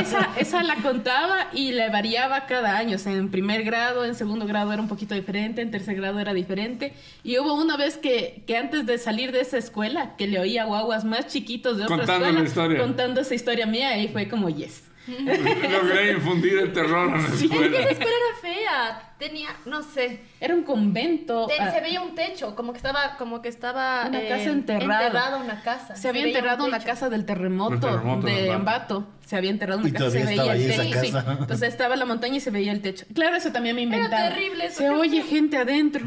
Esa, 0.01 0.29
esa 0.37 0.62
la 0.62 0.77
contaba 0.77 1.49
y 1.53 1.73
le 1.73 1.88
variaba 1.90 2.47
cada 2.47 2.77
año. 2.77 2.97
O 2.97 2.99
sea, 2.99 3.12
en 3.12 3.31
primer 3.31 3.62
grado, 3.64 4.05
en 4.05 4.14
segundo 4.14 4.47
grado 4.47 4.73
era 4.73 4.83
un 4.83 4.88
poquito 4.88 5.14
diferente, 5.14 5.62
en 5.62 5.70
tercer 5.70 5.94
grado 5.97 6.18
era 6.18 6.35
diferente. 6.35 6.94
Y 7.23 7.38
hubo 7.38 7.55
una 7.55 7.77
vez 7.77 7.97
que, 7.97 8.42
que 8.47 8.57
antes 8.57 8.87
de 8.87 8.99
salir 8.99 9.31
de 9.33 9.40
esa 9.40 9.59
escuela, 9.59 10.16
que 10.16 10.27
le 10.27 10.38
oía 10.40 10.64
guaguas 10.64 11.05
más 11.05 11.27
chiquitos 11.29 11.77
de 11.79 11.85
otra 11.85 11.97
Contando 11.99 12.25
escuela 12.27 12.40
la 12.40 12.47
historia. 12.49 12.79
contando 12.81 13.20
esa 13.20 13.35
historia 13.35 13.66
mía 13.66 13.97
y 13.99 14.09
fue 14.09 14.29
como 14.29 14.49
yes. 14.51 14.83
Logré 15.06 16.12
infundir 16.12 16.58
el 16.58 16.72
terror 16.72 17.08
en 17.08 17.22
la 17.22 17.28
Es 17.28 17.34
que 17.40 17.44
esa 17.46 17.54
escuela. 17.54 17.78
escuela 17.90 18.10
era 18.10 18.40
fea. 18.40 19.10
Tenía, 19.18 19.48
no 19.66 19.82
sé. 19.82 20.20
Era 20.40 20.54
un 20.54 20.62
convento. 20.64 21.46
ah, 21.60 21.70
se 21.70 21.80
veía 21.80 22.00
un 22.00 22.14
techo, 22.14 22.54
como 22.56 22.72
que 22.72 22.78
estaba, 22.78 23.16
como 23.16 23.40
que 23.42 23.48
estaba 23.48 24.06
Una 24.08 24.22
eh, 24.22 24.28
casa 24.28 24.50
enterrada. 24.50 25.06
enterrada 25.06 25.36
una 25.38 25.62
casa. 25.62 25.96
se 25.96 26.08
había 26.08 26.22
un 26.22 26.28
enterrado 26.28 26.64
una 26.64 26.80
casa 26.80 27.08
del 27.10 27.24
terremoto, 27.24 28.20
de 28.22 28.50
Ambato. 28.52 29.06
Se 29.24 29.36
había 29.36 29.50
enterrado 29.50 29.80
una 29.80 29.88
Y 29.88 29.92
casa, 29.92 30.10
se 30.10 30.24
veía 30.24 30.52
el 30.54 30.66
techo. 30.68 31.00
sí. 31.00 31.12
Entonces 31.40 31.68
estaba 31.68 31.96
la 31.96 32.04
montaña 32.04 32.36
y 32.36 32.40
se 32.40 32.50
veía 32.50 32.72
el 32.72 32.80
techo. 32.82 33.06
Claro, 33.14 33.36
eso 33.36 33.52
también 33.52 33.76
me 33.76 33.82
Era 33.82 33.94
inventaba. 33.96 34.28
terrible 34.30 34.66
eso, 34.66 34.78
Se 34.78 34.90
oye 34.90 35.22
gente 35.22 35.56
adentro. 35.56 36.06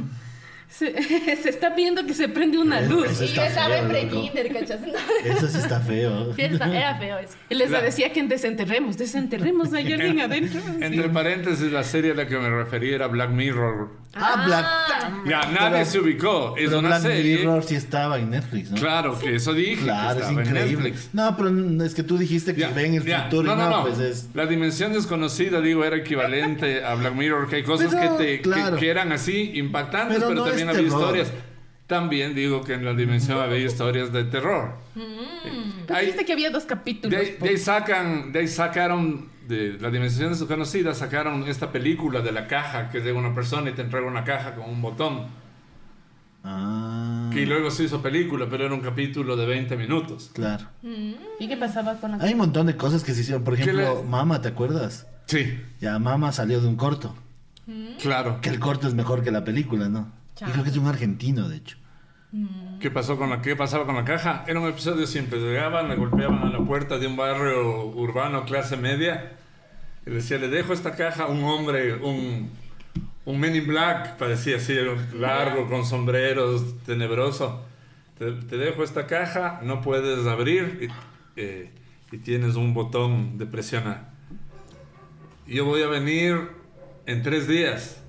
Se, 0.69 0.93
se 1.41 1.49
está 1.49 1.69
viendo 1.69 2.05
que 2.05 2.13
se 2.13 2.27
prende 2.29 2.57
una 2.57 2.81
luz. 2.81 3.09
Eso 3.11 3.23
Y 3.23 3.27
yo 3.27 3.41
está 3.43 3.47
estaba 3.47 3.67
feo, 3.75 3.83
en 3.83 3.87
pre-kinder, 3.89 4.53
¿cachas? 4.53 4.79
Eso 5.23 5.47
sí 5.47 5.57
está 5.57 5.79
feo. 5.79 6.33
Sí, 6.35 6.41
está- 6.41 6.75
era 6.77 6.95
feo 6.97 7.17
eso. 7.19 7.33
Y 7.49 7.55
les 7.55 7.69
La- 7.71 7.81
decía 7.81 8.11
que 8.11 8.21
desenterremos, 8.23 8.97
desenterremos, 8.97 9.73
hay 9.73 9.91
alguien 9.93 10.19
adentro. 10.21 10.59
Entre 10.81 11.09
paréntesis, 11.09 11.71
la 11.71 11.83
serie 11.83 12.11
a 12.11 12.15
la 12.15 12.27
que 12.27 12.37
me 12.37 12.49
refería 12.49 12.95
era 12.95 13.07
Black 13.07 13.29
Mirror. 13.31 13.89
Ah, 14.19 14.43
Black. 14.45 15.25
Ya 15.27 15.41
nadie 15.51 15.69
Pero- 15.79 15.85
se 15.85 15.99
ubicó. 15.99 16.55
Es 16.57 16.65
Pero 16.67 16.79
una 16.79 16.87
Black 16.89 17.01
serie. 17.01 17.37
Mirror 17.37 17.63
sí 17.63 17.75
estaba 17.75 18.17
en 18.19 18.29
Netflix, 18.29 18.71
¿no? 18.71 18.77
Claro, 18.77 19.19
que 19.19 19.35
eso 19.35 19.53
dije. 19.53 19.75
que 19.75 19.81
Claro, 19.83 20.19
es 20.21 20.31
increíble. 20.31 20.93
No, 21.13 21.35
pero 21.37 21.83
es 21.85 21.93
que 21.95 22.03
tú 22.03 22.17
dijiste 22.17 22.53
que 22.53 22.61
Ya, 22.61 22.69
ven 22.71 22.95
el 22.95 23.03
ya. 23.05 23.23
futuro 23.25 23.43
no, 23.47 23.53
y 23.53 23.57
no, 23.57 23.69
no, 23.69 23.77
no. 23.77 23.83
pues 23.85 23.99
es. 23.99 24.29
La 24.33 24.45
dimensión 24.45 24.93
desconocida, 24.93 25.61
digo, 25.61 25.83
era 25.83 25.97
equivalente 25.97 26.83
a 26.83 26.95
Black 26.95 27.13
Mirror, 27.15 27.49
que 27.49 27.57
hay 27.57 27.63
cosas 27.63 27.93
Pero, 27.93 28.17
que, 28.17 28.23
te, 28.23 28.35
que- 28.37 28.41
claro. 28.41 28.77
que 28.77 28.89
eran 28.89 29.11
así 29.11 29.51
impactantes, 29.55 30.17
Pero 30.17 30.29
pero, 30.29 30.39
no 30.41 30.45
también 30.47 30.69
había 30.69 30.81
terror. 30.83 31.01
historias. 31.01 31.31
También 31.87 32.35
digo 32.35 32.63
que 32.65 32.73
en 32.73 32.83
la 32.83 32.93
dimensión 32.93 33.39
había 33.39 33.59
historias 33.59 34.11
de 34.11 34.25
terror. 34.25 34.73
Tú 34.93 35.93
Ahí- 35.93 36.07
dijiste 36.07 36.25
que 36.25 36.33
había 36.33 36.49
dos 36.49 36.63
de, 36.63 36.67
capítulos. 36.67 37.17
ahí, 37.19 37.37
de 37.39 37.49
ahí 37.49 37.57
sacan, 37.57 38.31
de 38.33 38.39
ahí 38.39 38.47
sacaron, 38.49 39.29
de 39.47 39.77
la 39.79 39.89
dimensión 39.89 40.31
desconocida, 40.31 40.93
sacaron 40.93 41.43
esta 41.47 41.71
película 41.71 42.21
de 42.21 42.31
la 42.31 42.47
caja, 42.47 42.89
que 42.89 42.99
llega 43.01 43.17
una 43.17 43.33
persona 43.33 43.69
y 43.69 43.73
te 43.73 43.81
entrega 43.81 44.05
una 44.07 44.23
caja 44.23 44.55
con 44.55 44.69
un 44.69 44.81
botón. 44.81 45.27
Ah. 46.43 47.29
Que 47.33 47.45
luego 47.45 47.71
se 47.71 47.83
hizo 47.83 48.01
película, 48.01 48.47
pero 48.49 48.65
era 48.65 48.73
un 48.73 48.79
capítulo 48.81 49.35
de 49.35 49.45
20 49.45 49.75
minutos. 49.75 50.31
Claro. 50.33 50.65
¿Y 50.81 51.47
qué 51.47 51.57
pasaba 51.57 51.95
con 51.95 52.11
la 52.11 52.17
Hay 52.23 52.31
un 52.33 52.37
montón 52.39 52.67
de 52.67 52.77
cosas 52.77 53.03
que 53.03 53.13
se 53.13 53.21
hicieron. 53.21 53.43
Por 53.43 53.55
¿Qué 53.55 53.63
ejemplo, 53.63 54.01
le- 54.03 54.07
Mama, 54.09 54.41
¿te 54.41 54.47
acuerdas? 54.49 55.07
Sí, 55.25 55.59
Ya 55.81 55.99
Mama 55.99 56.31
salió 56.31 56.61
de 56.61 56.67
un 56.67 56.75
corto. 56.77 57.15
claro. 58.01 58.39
Que 58.41 58.49
el 58.49 58.59
corto 58.59 58.87
es 58.87 58.93
mejor 58.93 59.23
que 59.23 59.31
la 59.31 59.43
película, 59.43 59.89
¿no? 59.89 60.11
Y 60.39 60.51
creo 60.51 60.63
que 60.63 60.69
es 60.69 60.77
un 60.77 60.87
argentino, 60.87 61.49
de 61.49 61.57
hecho. 61.57 61.77
¿Qué, 62.79 62.91
pasó 62.91 63.17
con 63.17 63.29
la, 63.29 63.41
¿Qué 63.41 63.55
pasaba 63.55 63.85
con 63.85 63.95
la 63.95 64.03
caja? 64.03 64.43
Era 64.47 64.59
un 64.59 64.67
episodio 64.67 65.07
simple. 65.07 65.39
Llegaban, 65.39 65.87
le 65.87 65.95
golpeaban 65.95 66.39
a 66.39 66.49
la 66.49 66.59
puerta 66.59 66.99
de 66.99 67.07
un 67.07 67.15
barrio 67.15 67.85
urbano 67.85 68.45
clase 68.45 68.75
media 68.75 69.31
y 70.05 70.09
le 70.09 70.17
decía, 70.17 70.37
le 70.37 70.49
dejo 70.49 70.73
esta 70.73 70.95
caja 70.95 71.23
a 71.23 71.27
un 71.27 71.43
hombre, 71.43 71.95
un, 71.95 72.49
un 73.25 73.39
Men 73.39 73.55
in 73.55 73.67
Black, 73.67 74.17
parecía 74.17 74.57
así, 74.57 74.75
largo, 75.13 75.67
con 75.67 75.85
sombreros, 75.85 76.83
tenebroso. 76.85 77.63
Te, 78.17 78.31
te 78.31 78.57
dejo 78.57 78.83
esta 78.83 79.07
caja, 79.07 79.61
no 79.63 79.81
puedes 79.81 80.25
abrir 80.27 80.89
y, 81.35 81.41
eh, 81.41 81.71
y 82.11 82.17
tienes 82.17 82.55
un 82.55 82.73
botón 82.73 83.37
de 83.37 83.45
presionar. 83.45 84.09
Yo 85.45 85.63
voy 85.63 85.81
a 85.81 85.87
venir 85.87 86.49
en 87.05 87.23
tres 87.23 87.47
días. 87.47 88.03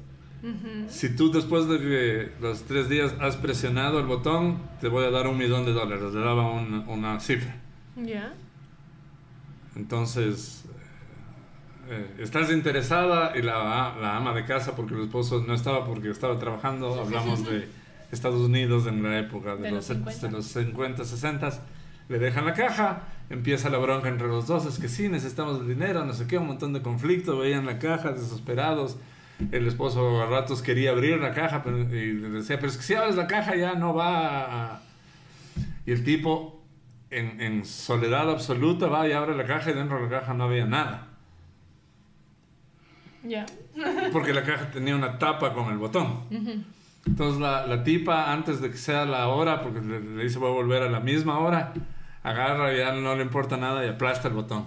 Si 0.88 1.16
tú 1.16 1.32
después 1.32 1.66
de 1.68 1.78
que 1.78 2.32
los 2.40 2.62
tres 2.62 2.88
días 2.88 3.12
has 3.20 3.36
presionado 3.36 3.98
el 3.98 4.06
botón, 4.06 4.58
te 4.80 4.88
voy 4.88 5.04
a 5.04 5.10
dar 5.10 5.26
un 5.26 5.36
millón 5.36 5.64
de 5.64 5.72
dólares. 5.72 6.12
Le 6.14 6.20
daba 6.20 6.50
un- 6.52 6.84
una 6.88 7.18
cifra. 7.20 7.56
Ya. 7.96 8.32
Entonces, 9.76 10.64
eh, 11.88 12.06
estás 12.20 12.50
interesada 12.52 13.36
y 13.36 13.42
la, 13.42 13.96
la 14.00 14.16
ama 14.16 14.32
de 14.34 14.44
casa, 14.44 14.74
porque 14.76 14.94
el 14.94 15.02
esposo 15.02 15.44
no 15.46 15.54
estaba 15.54 15.84
porque 15.84 16.10
estaba 16.10 16.38
trabajando, 16.38 17.00
hablamos 17.00 17.44
de 17.48 17.68
Estados 18.12 18.40
Unidos 18.40 18.86
en 18.86 19.02
la 19.02 19.18
época 19.18 19.56
de, 19.56 19.62
De 19.62 19.70
los, 19.70 19.88
los 19.88 19.96
50. 19.98 20.26
de 20.26 20.32
los 20.32 20.46
50, 20.46 21.04
60. 21.04 21.50
le 22.08 22.18
dejan 22.18 22.46
la 22.46 22.54
caja, 22.54 23.02
empieza 23.30 23.68
la 23.70 23.78
bronca 23.78 24.08
entre 24.08 24.28
los 24.28 24.46
dos, 24.46 24.66
es 24.66 24.78
que 24.78 24.88
sí, 24.88 25.08
necesitamos 25.08 25.60
el 25.60 25.68
dinero, 25.68 26.04
no 26.04 26.12
sé 26.14 26.26
qué, 26.26 26.38
un 26.38 26.46
montón 26.46 26.72
de 26.72 26.80
conflicto, 26.82 27.38
veían 27.38 27.66
la 27.66 27.78
caja 27.78 28.12
desesperados. 28.12 28.96
El 29.52 29.68
esposo 29.68 30.20
a 30.20 30.26
ratos 30.26 30.62
quería 30.62 30.90
abrir 30.90 31.18
la 31.18 31.32
caja 31.32 31.62
pero, 31.62 31.78
y 31.78 32.12
le 32.12 32.28
decía, 32.30 32.56
pero 32.56 32.68
es 32.68 32.76
que 32.76 32.82
si 32.82 32.94
abres 32.94 33.16
la 33.16 33.26
caja 33.26 33.54
ya 33.54 33.74
no 33.74 33.94
va 33.94 34.74
a... 34.74 34.82
Y 35.86 35.92
el 35.92 36.04
tipo, 36.04 36.60
en, 37.10 37.40
en 37.40 37.64
soledad 37.64 38.30
absoluta, 38.30 38.88
va 38.88 39.08
y 39.08 39.12
abre 39.12 39.36
la 39.36 39.44
caja 39.44 39.70
y 39.70 39.74
dentro 39.74 39.96
de 39.96 40.02
la 40.10 40.20
caja 40.20 40.34
no 40.34 40.44
había 40.44 40.66
nada. 40.66 41.08
Ya. 43.22 43.46
Porque 44.12 44.32
la 44.32 44.42
caja 44.42 44.70
tenía 44.70 44.96
una 44.96 45.18
tapa 45.18 45.52
con 45.52 45.70
el 45.70 45.78
botón. 45.78 46.24
Entonces 47.06 47.40
la, 47.40 47.66
la 47.66 47.84
tipa, 47.84 48.32
antes 48.32 48.60
de 48.60 48.70
que 48.70 48.76
sea 48.76 49.04
la 49.06 49.28
hora, 49.28 49.62
porque 49.62 49.80
le, 49.80 50.00
le 50.00 50.24
dice 50.24 50.38
voy 50.38 50.50
a 50.50 50.54
volver 50.54 50.82
a 50.82 50.90
la 50.90 51.00
misma 51.00 51.38
hora, 51.38 51.72
agarra 52.22 52.74
y 52.74 52.78
ya 52.78 52.92
no 52.92 53.14
le 53.14 53.22
importa 53.22 53.56
nada 53.56 53.84
y 53.84 53.88
aplasta 53.88 54.28
el 54.28 54.34
botón. 54.34 54.66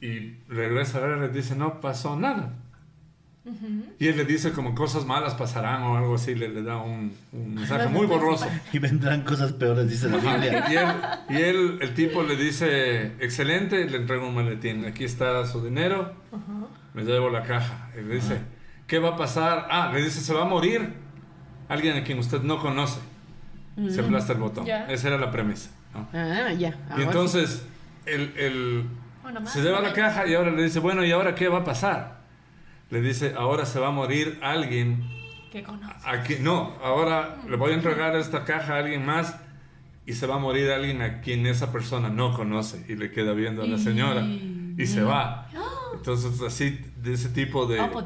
Y 0.00 0.34
regresa 0.48 0.98
a 0.98 1.02
ver 1.02 1.30
y 1.30 1.34
dice, 1.34 1.54
no 1.54 1.80
pasó 1.80 2.16
nada. 2.16 2.52
Y 4.00 4.08
él 4.08 4.16
le 4.16 4.24
dice 4.24 4.52
como 4.52 4.74
cosas 4.74 5.04
malas 5.04 5.34
pasarán 5.34 5.82
o 5.82 5.96
algo 5.98 6.14
así, 6.14 6.34
le, 6.34 6.48
le 6.48 6.62
da 6.62 6.78
un, 6.78 7.12
un 7.32 7.54
mensaje 7.54 7.88
muy 7.88 8.06
borroso. 8.06 8.46
Y 8.72 8.78
vendrán 8.78 9.22
cosas 9.22 9.52
peores, 9.52 9.88
dice 9.88 10.08
la 10.08 10.16
Biblia. 10.16 10.64
Y 10.70 10.76
él, 10.76 10.86
y 11.28 11.42
él, 11.42 11.78
el 11.82 11.94
tipo 11.94 12.22
le 12.22 12.36
dice, 12.36 13.12
excelente, 13.20 13.84
le 13.88 13.98
entrega 13.98 14.24
un 14.24 14.34
maletín, 14.34 14.84
aquí 14.86 15.04
está 15.04 15.44
su 15.46 15.62
dinero, 15.62 16.14
me 16.94 17.02
llevo 17.04 17.28
la 17.28 17.42
caja. 17.42 17.90
Y 17.98 18.02
le 18.02 18.14
dice, 18.14 18.38
¿qué 18.86 18.98
va 18.98 19.10
a 19.10 19.16
pasar? 19.16 19.68
Ah, 19.70 19.90
le 19.92 20.02
dice, 20.02 20.20
se 20.20 20.32
va 20.32 20.42
a 20.42 20.46
morir 20.46 20.94
alguien 21.68 21.96
a 21.98 22.04
quien 22.04 22.18
usted 22.18 22.40
no 22.42 22.58
conoce. 22.60 23.00
Se 23.90 24.00
aplasta 24.00 24.32
el 24.32 24.38
botón. 24.38 24.64
Ya. 24.64 24.86
Esa 24.86 25.08
era 25.08 25.18
la 25.18 25.30
premisa. 25.30 25.70
¿no? 25.92 26.08
Ah, 26.12 26.50
ya. 26.52 26.68
Y 26.70 26.72
ahora 26.92 27.02
entonces, 27.02 27.66
el, 28.06 28.32
el- 28.38 28.84
Bueno, 29.22 29.46
se 29.46 29.60
lleva 29.62 29.80
la 29.80 29.92
caja 29.92 30.26
y 30.26 30.34
ahora 30.34 30.50
le 30.50 30.62
dice, 30.62 30.78
bueno, 30.78 31.04
¿y 31.04 31.10
ahora 31.12 31.34
qué 31.34 31.48
va 31.48 31.58
a 31.58 31.64
pasar? 31.64 32.23
Le 32.94 33.00
dice, 33.00 33.34
ahora 33.36 33.66
se 33.66 33.80
va 33.80 33.88
a 33.88 33.90
morir 33.90 34.38
alguien 34.40 35.02
Que 35.50 35.64
conoce. 35.64 35.92
a 36.04 36.22
quien, 36.22 36.44
no, 36.44 36.74
ahora 36.80 37.38
le 37.50 37.56
voy 37.56 37.72
a 37.72 37.74
entregar 37.74 38.14
esta 38.14 38.44
caja 38.44 38.74
a 38.76 38.78
alguien 38.78 39.04
más 39.04 39.34
y 40.06 40.12
se 40.12 40.28
va 40.28 40.36
a 40.36 40.38
morir 40.38 40.70
alguien 40.70 41.02
a 41.02 41.20
quien 41.20 41.44
esa 41.46 41.72
persona 41.72 42.08
no 42.08 42.34
conoce 42.36 42.84
y 42.88 42.94
le 42.94 43.10
queda 43.10 43.32
viendo 43.32 43.62
a 43.62 43.66
la 43.66 43.78
señora 43.78 44.22
y 44.24 44.86
se 44.86 45.02
va. 45.02 45.48
Entonces, 45.94 46.40
así, 46.40 46.78
de 47.02 47.14
ese 47.14 47.30
tipo 47.30 47.66
de, 47.66 47.80
Oh, 47.80 48.04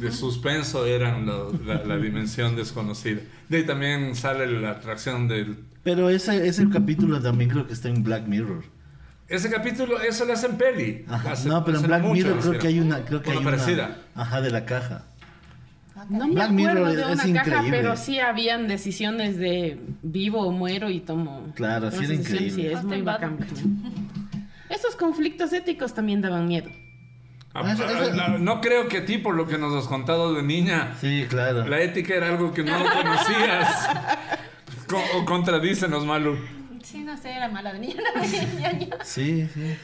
de 0.00 0.10
suspenso 0.10 0.86
eran 0.86 1.26
lo- 1.26 1.52
la, 1.64 1.84
la 1.84 1.96
dimensión 1.96 2.56
desconocida. 2.56 3.20
De 3.48 3.58
ahí 3.58 3.64
también 3.66 4.16
sale 4.16 4.46
la 4.48 4.70
atracción 4.72 5.28
del... 5.28 5.56
Pero 5.84 6.10
ese, 6.10 6.48
ese 6.48 6.68
capítulo 6.68 7.20
también 7.22 7.48
creo 7.50 7.66
que 7.68 7.74
está 7.74 7.88
en 7.88 8.02
Black 8.02 8.26
Mirror. 8.26 8.64
Ese 9.30 9.48
capítulo, 9.48 10.00
eso 10.00 10.24
lo 10.24 10.32
hacen 10.32 10.56
peli. 10.58 11.04
Ajá. 11.08 11.32
Hace- 11.32 11.48
no, 11.48 11.64
pero 11.64 11.78
en 11.78 11.86
Black 11.86 12.02
mucho 12.02 12.14
Mirror 12.14 12.40
creo 12.40 12.58
que 12.58 12.66
hay 12.66 12.80
una, 12.80 13.04
creo 13.04 13.22
que 13.22 13.30
hay 13.30 13.36
Una 13.38 13.48
una 13.48 13.56
parecida. 13.58 13.96
Ajá, 14.16 14.40
de 14.40 14.50
la 14.50 14.64
caja. 14.66 15.04
No 16.08 16.26
me 16.26 16.34
Black 16.34 16.50
acuerdo 16.50 16.54
Mirror 16.74 16.88
de 16.96 17.00
es 17.02 17.06
una 17.06 17.16
caja, 17.42 17.50
increíble. 17.56 17.70
pero 17.78 17.96
sí 17.96 18.18
habían 18.18 18.66
decisiones 18.66 19.36
de 19.38 19.78
vivo 20.02 20.40
o 20.46 20.50
muero 20.50 20.90
y 20.90 21.00
tomo. 21.00 21.52
Claro, 21.54 21.90
sí 21.92 22.04
era 22.04 22.14
increíble. 22.14 22.50
Sí, 22.50 22.66
es 22.66 22.82
muy 22.84 23.02
bacán. 23.02 23.38
Esos 24.68 24.96
conflictos 24.96 25.52
éticos 25.52 25.94
también 25.94 26.20
daban 26.22 26.48
miedo. 26.48 26.68
Ah, 27.54 27.62
Ah, 27.64 28.36
No 28.40 28.60
creo 28.60 28.88
que 28.88 28.98
a 28.98 29.04
ti, 29.04 29.18
por 29.18 29.34
lo 29.34 29.46
que 29.46 29.58
nos 29.58 29.74
has 29.74 29.88
contado 29.88 30.34
de 30.34 30.42
niña, 30.42 30.94
Sí, 31.00 31.26
claro. 31.28 31.66
la 31.66 31.80
ética 31.80 32.14
era 32.14 32.28
algo 32.28 32.52
que 32.52 32.62
no 32.62 32.72
conocías. 32.78 33.88
Co- 34.88 35.02
o 35.18 35.24
contradícenos, 35.24 36.04
Malu. 36.06 36.36
Sí, 36.90 37.04
no 37.04 37.16
sé, 37.16 37.30
era 37.32 37.48
mala 37.48 37.72
de 37.72 37.78
niña. 37.78 37.94
no. 38.16 39.04
Sí, 39.04 39.48
sí. 39.54 39.76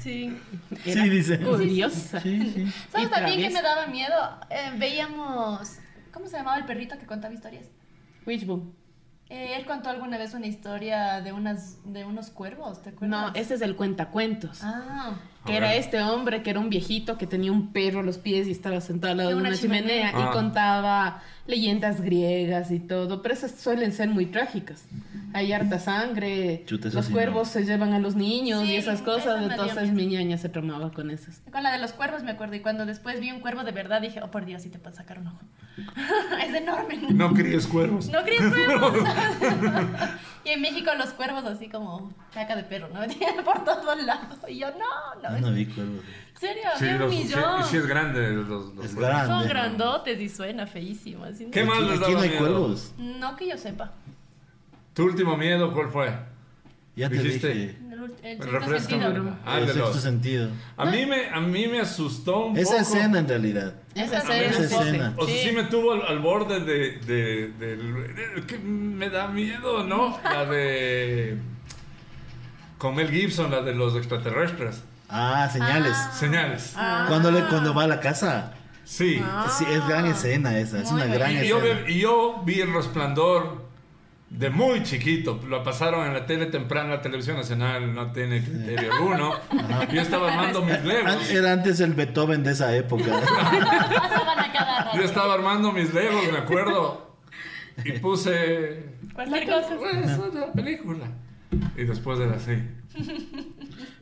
Sí. 0.00 0.36
Era 0.84 1.04
Sí, 1.04 1.08
dice. 1.08 1.38
Curiosa. 1.38 2.20
Sí, 2.20 2.52
sí. 2.52 2.72
¿Sabes 2.90 3.10
también 3.10 3.40
que 3.40 3.50
me 3.50 3.62
daba 3.62 3.86
miedo? 3.86 4.14
Eh, 4.50 4.72
veíamos. 4.76 5.78
¿Cómo 6.12 6.26
se 6.26 6.36
llamaba 6.36 6.56
el 6.56 6.64
perrito 6.64 6.98
que 6.98 7.06
contaba 7.06 7.32
historias? 7.32 7.66
Witchboom. 8.26 8.72
Eh, 9.30 9.56
él 9.56 9.66
contó 9.66 9.90
alguna 9.90 10.16
vez 10.18 10.34
una 10.34 10.46
historia 10.46 11.20
de 11.20 11.32
unas 11.32 11.78
de 11.84 12.04
unos 12.04 12.30
cuervos, 12.30 12.82
¿te 12.82 12.90
acuerdas? 12.90 13.32
No, 13.32 13.34
ese 13.40 13.54
es 13.54 13.60
el 13.60 13.76
cuentacuentos. 13.76 14.60
Ah, 14.62 15.16
Que 15.46 15.56
era 15.56 15.74
este 15.76 16.02
hombre 16.02 16.42
que 16.42 16.50
era 16.50 16.60
un 16.60 16.68
viejito 16.68 17.16
que 17.16 17.26
tenía 17.26 17.50
un 17.52 17.72
perro 17.72 18.00
a 18.00 18.02
los 18.02 18.18
pies 18.18 18.46
y 18.48 18.50
estaba 18.50 18.80
sentado 18.82 19.12
al 19.12 19.16
lado 19.18 19.28
De 19.30 19.34
una 19.36 19.48
una, 19.48 19.56
chimenea, 19.58 20.08
chimenea. 20.10 20.10
y 20.10 20.28
Ah. 20.28 20.30
contaba 20.32 21.22
leyendas 21.46 22.02
griegas 22.02 22.70
y 22.70 22.80
todo, 22.80 23.22
pero 23.22 23.32
esas 23.34 23.52
suelen 23.52 23.92
ser 23.92 24.08
muy 24.10 24.26
trágicas. 24.26 24.84
Hay 25.32 25.52
harta 25.52 25.78
sangre, 25.78 26.64
Chuta, 26.66 26.88
los 26.92 27.08
cuervos 27.08 27.48
se 27.48 27.64
llevan 27.64 27.92
a 27.94 27.98
los 27.98 28.14
niños 28.16 28.62
Sí, 28.64 28.72
y 28.72 28.76
esas 28.76 28.96
esa 28.96 29.04
cosas, 29.04 29.42
entonces 29.50 29.92
mi 29.92 30.06
ñaña 30.06 30.36
se 30.36 30.48
traumaba 30.50 30.90
con 30.92 31.10
esas. 31.10 31.40
con 31.50 31.62
la 31.62 31.72
de 31.72 31.78
los 31.78 31.92
cuervos 31.92 32.22
me 32.24 32.30
acuerdo 32.32 32.54
y 32.56 32.60
cuando 32.60 32.84
después 32.84 33.20
vi 33.20 33.30
un 33.30 33.40
cuervo 33.40 33.62
de 33.64 33.72
verdad 33.72 34.02
dije, 34.02 34.20
oh 34.22 34.30
por 34.30 34.44
Dios, 34.44 34.62
sí 34.62 34.68
te 34.68 34.78
puedo 34.78 34.94
sacar 34.94 35.18
un 35.20 35.28
ojo. 35.28 35.40
es 36.46 36.54
enorme. 36.54 36.98
No 37.10 37.32
críes 37.32 37.66
cuervos. 37.66 38.08
No 38.10 38.22
críes 38.24 38.42
cuervos. 38.42 38.92
y 40.44 40.50
en 40.50 40.60
México 40.60 40.90
los 40.98 41.10
cuervos 41.10 41.44
así 41.44 41.68
como 41.68 42.12
caca 42.38 42.56
de 42.56 42.64
perro, 42.64 42.88
¿no? 42.92 43.00
Por 43.44 43.64
todos 43.64 44.02
lados. 44.04 44.38
Y 44.48 44.58
yo, 44.58 44.68
no, 44.70 45.20
no. 45.22 45.36
Yo 45.38 45.46
no 45.46 45.52
vi 45.52 45.66
cuervos. 45.66 46.02
¿En 46.34 46.40
serio? 46.40 46.62
Sí, 46.78 46.84
Había 46.84 46.94
un 46.96 47.00
los- 47.02 47.12
sí, 47.14 47.24
millón. 47.24 47.60
y 47.60 47.64
sí 47.64 47.76
es 47.76 47.86
grande. 47.86 48.30
Los, 48.30 48.74
los 48.74 48.84
Es 48.84 48.94
grande. 48.94 49.26
Son 49.26 49.48
grandotes 49.48 50.20
y 50.20 50.28
suena 50.28 50.66
feísimo. 50.66 51.24
Así, 51.24 51.46
¿Qué 51.50 51.64
no. 51.64 51.74
más 51.74 51.80
les 51.82 51.90
aquí 51.92 52.00
daba 52.00 52.12
no 52.12 52.20
hay 52.20 52.28
miedo? 52.30 52.38
cuervos. 52.40 52.94
No 52.98 53.36
que 53.36 53.48
yo 53.48 53.56
sepa. 53.58 53.92
¿Tu 54.94 55.04
último 55.04 55.36
miedo 55.36 55.72
cuál 55.72 55.88
fue? 55.90 56.12
Ya 56.96 57.08
te 57.08 57.16
Dijiste. 57.18 57.48
dije. 57.54 57.78
El, 58.22 58.40
el 58.40 58.42
sexto 58.42 58.78
sentido. 58.88 59.36
Ah, 59.44 59.58
el 59.58 59.66
de 59.66 59.72
sexto 59.72 59.94
sentido. 59.94 60.48
A 60.76 60.84
mí 60.86 61.06
me, 61.06 61.28
a 61.30 61.40
mí 61.40 61.66
me 61.68 61.80
asustó 61.80 62.46
un 62.46 62.56
Esa 62.58 62.70
poco. 62.78 62.82
escena 62.82 63.18
en 63.20 63.28
realidad. 63.28 63.74
Esa 63.94 64.04
Esa 64.04 64.18
escena, 64.18 64.50
esa 64.50 64.68
sí. 64.68 64.74
escena. 64.88 65.14
O 65.16 65.26
sea, 65.26 65.34
sí, 65.42 65.48
Sí. 65.48 65.54
me 65.54 65.62
tuvo 65.64 65.92
al, 65.92 66.02
al 66.02 66.18
borde 66.20 66.60
de, 66.60 66.98
de, 66.98 67.48
del- 67.58 68.14
de- 68.14 68.46
que 68.46 68.58
me 68.58 69.10
da 69.10 69.28
miedo, 69.28 69.84
¿no? 69.84 70.18
La 70.24 70.44
de... 70.44 71.38
Con 72.78 72.94
Mel 72.94 73.10
Gibson, 73.10 73.50
la 73.50 73.62
de 73.62 73.74
los 73.74 73.96
extraterrestres. 73.96 74.82
Ah, 75.08 75.48
señales. 75.52 75.96
Señales. 76.18 76.74
Ah. 76.76 77.06
Cuando, 77.08 77.30
le, 77.30 77.42
cuando 77.48 77.74
va 77.74 77.84
a 77.84 77.88
la 77.88 78.00
casa. 78.00 78.52
Sí. 78.84 79.22
Sí, 79.58 79.64
es 79.68 79.86
gran 79.88 80.06
escena 80.06 80.56
esa. 80.58 80.78
Es 80.80 80.90
Muy 80.92 81.02
una 81.02 81.12
gran 81.14 81.32
Y 81.32 81.46
yo, 81.46 81.58
escena. 81.58 81.80
ve- 81.84 81.92
y 81.92 82.00
yo 82.00 82.42
vi 82.44 82.60
el 82.60 82.72
resplandor 82.72 83.66
de 84.30 84.50
muy 84.50 84.82
chiquito. 84.82 85.40
Lo 85.48 85.62
pasaron 85.64 86.06
en 86.06 86.14
la 86.14 86.24
tele 86.26 86.46
temprana, 86.46 86.90
la 86.90 87.00
televisión 87.02 87.36
nacional 87.36 87.94
no 87.94 88.12
tiene 88.12 88.42
criterio 88.44 88.92
alguno. 88.92 89.32
Yo 89.92 90.00
estaba 90.00 90.30
armando 90.32 90.62
mis 90.62 90.82
legos. 90.84 91.30
Era 91.30 91.52
antes 91.52 91.80
el 91.80 91.94
Beethoven 91.94 92.44
de 92.44 92.52
esa 92.52 92.74
época. 92.76 93.04
Yo 94.94 95.02
estaba 95.02 95.34
armando 95.34 95.72
mis 95.72 95.92
legos, 95.92 96.22
me 96.32 96.38
acuerdo. 96.38 97.16
Y 97.84 97.92
puse... 97.92 98.84
Cualquier 99.14 99.46
cosa. 99.46 99.76
Pues, 99.78 100.18
una 100.18 100.52
película. 100.52 101.06
Y 101.76 101.84
después 101.84 102.18
era 102.20 102.34
así. 102.36 102.52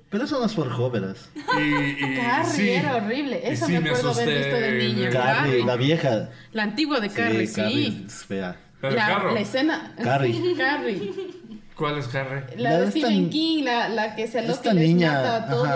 Pero 0.09 0.25
eso 0.25 0.39
no 0.39 0.47
es 0.47 0.55
por 0.55 0.71
jóvenes. 0.71 1.29
Y, 1.35 2.05
y 2.05 2.17
Carrie 2.17 2.45
sí, 2.51 2.71
era 2.71 2.97
horrible. 2.97 3.43
y 3.45 3.49
Esa 3.49 3.67
sí 3.67 3.73
me 3.73 3.79
acuerdo 3.79 4.11
haber 4.13 4.29
asusté 4.29 4.37
visto 4.39 4.57
de 4.57 4.79
niña. 4.95 5.11
Carrie, 5.11 5.35
Carrie. 5.51 5.65
la 5.65 5.77
vieja. 5.77 6.31
La 6.53 6.63
antigua 6.63 7.01
de 7.01 7.11
Carrie, 7.11 7.47
sí. 7.47 7.61
Carrie 7.61 8.05
es 8.07 8.25
fea. 8.25 8.57
La, 8.83 8.95
carro. 8.95 9.35
la 9.35 9.41
escena. 9.41 9.95
Carrie. 10.03 10.55
Carrie. 10.57 11.13
¿Cuál 11.75 11.99
es 11.99 12.15
Harry? 12.15 12.43
La, 12.57 12.71
La 12.71 12.77
de 12.77 12.83
de 12.83 12.89
esta 12.89 13.01
Stephen 13.01 13.31
King, 13.31 13.65
la, 13.65 13.89
la 13.91 14.15
que 14.15 14.27
se 14.29 14.39
aloca 14.39 14.71
y 14.73 14.75
les 14.77 14.89
niña, 14.89 15.13
mata 15.13 15.37
a 15.37 15.49
todos 15.51 15.69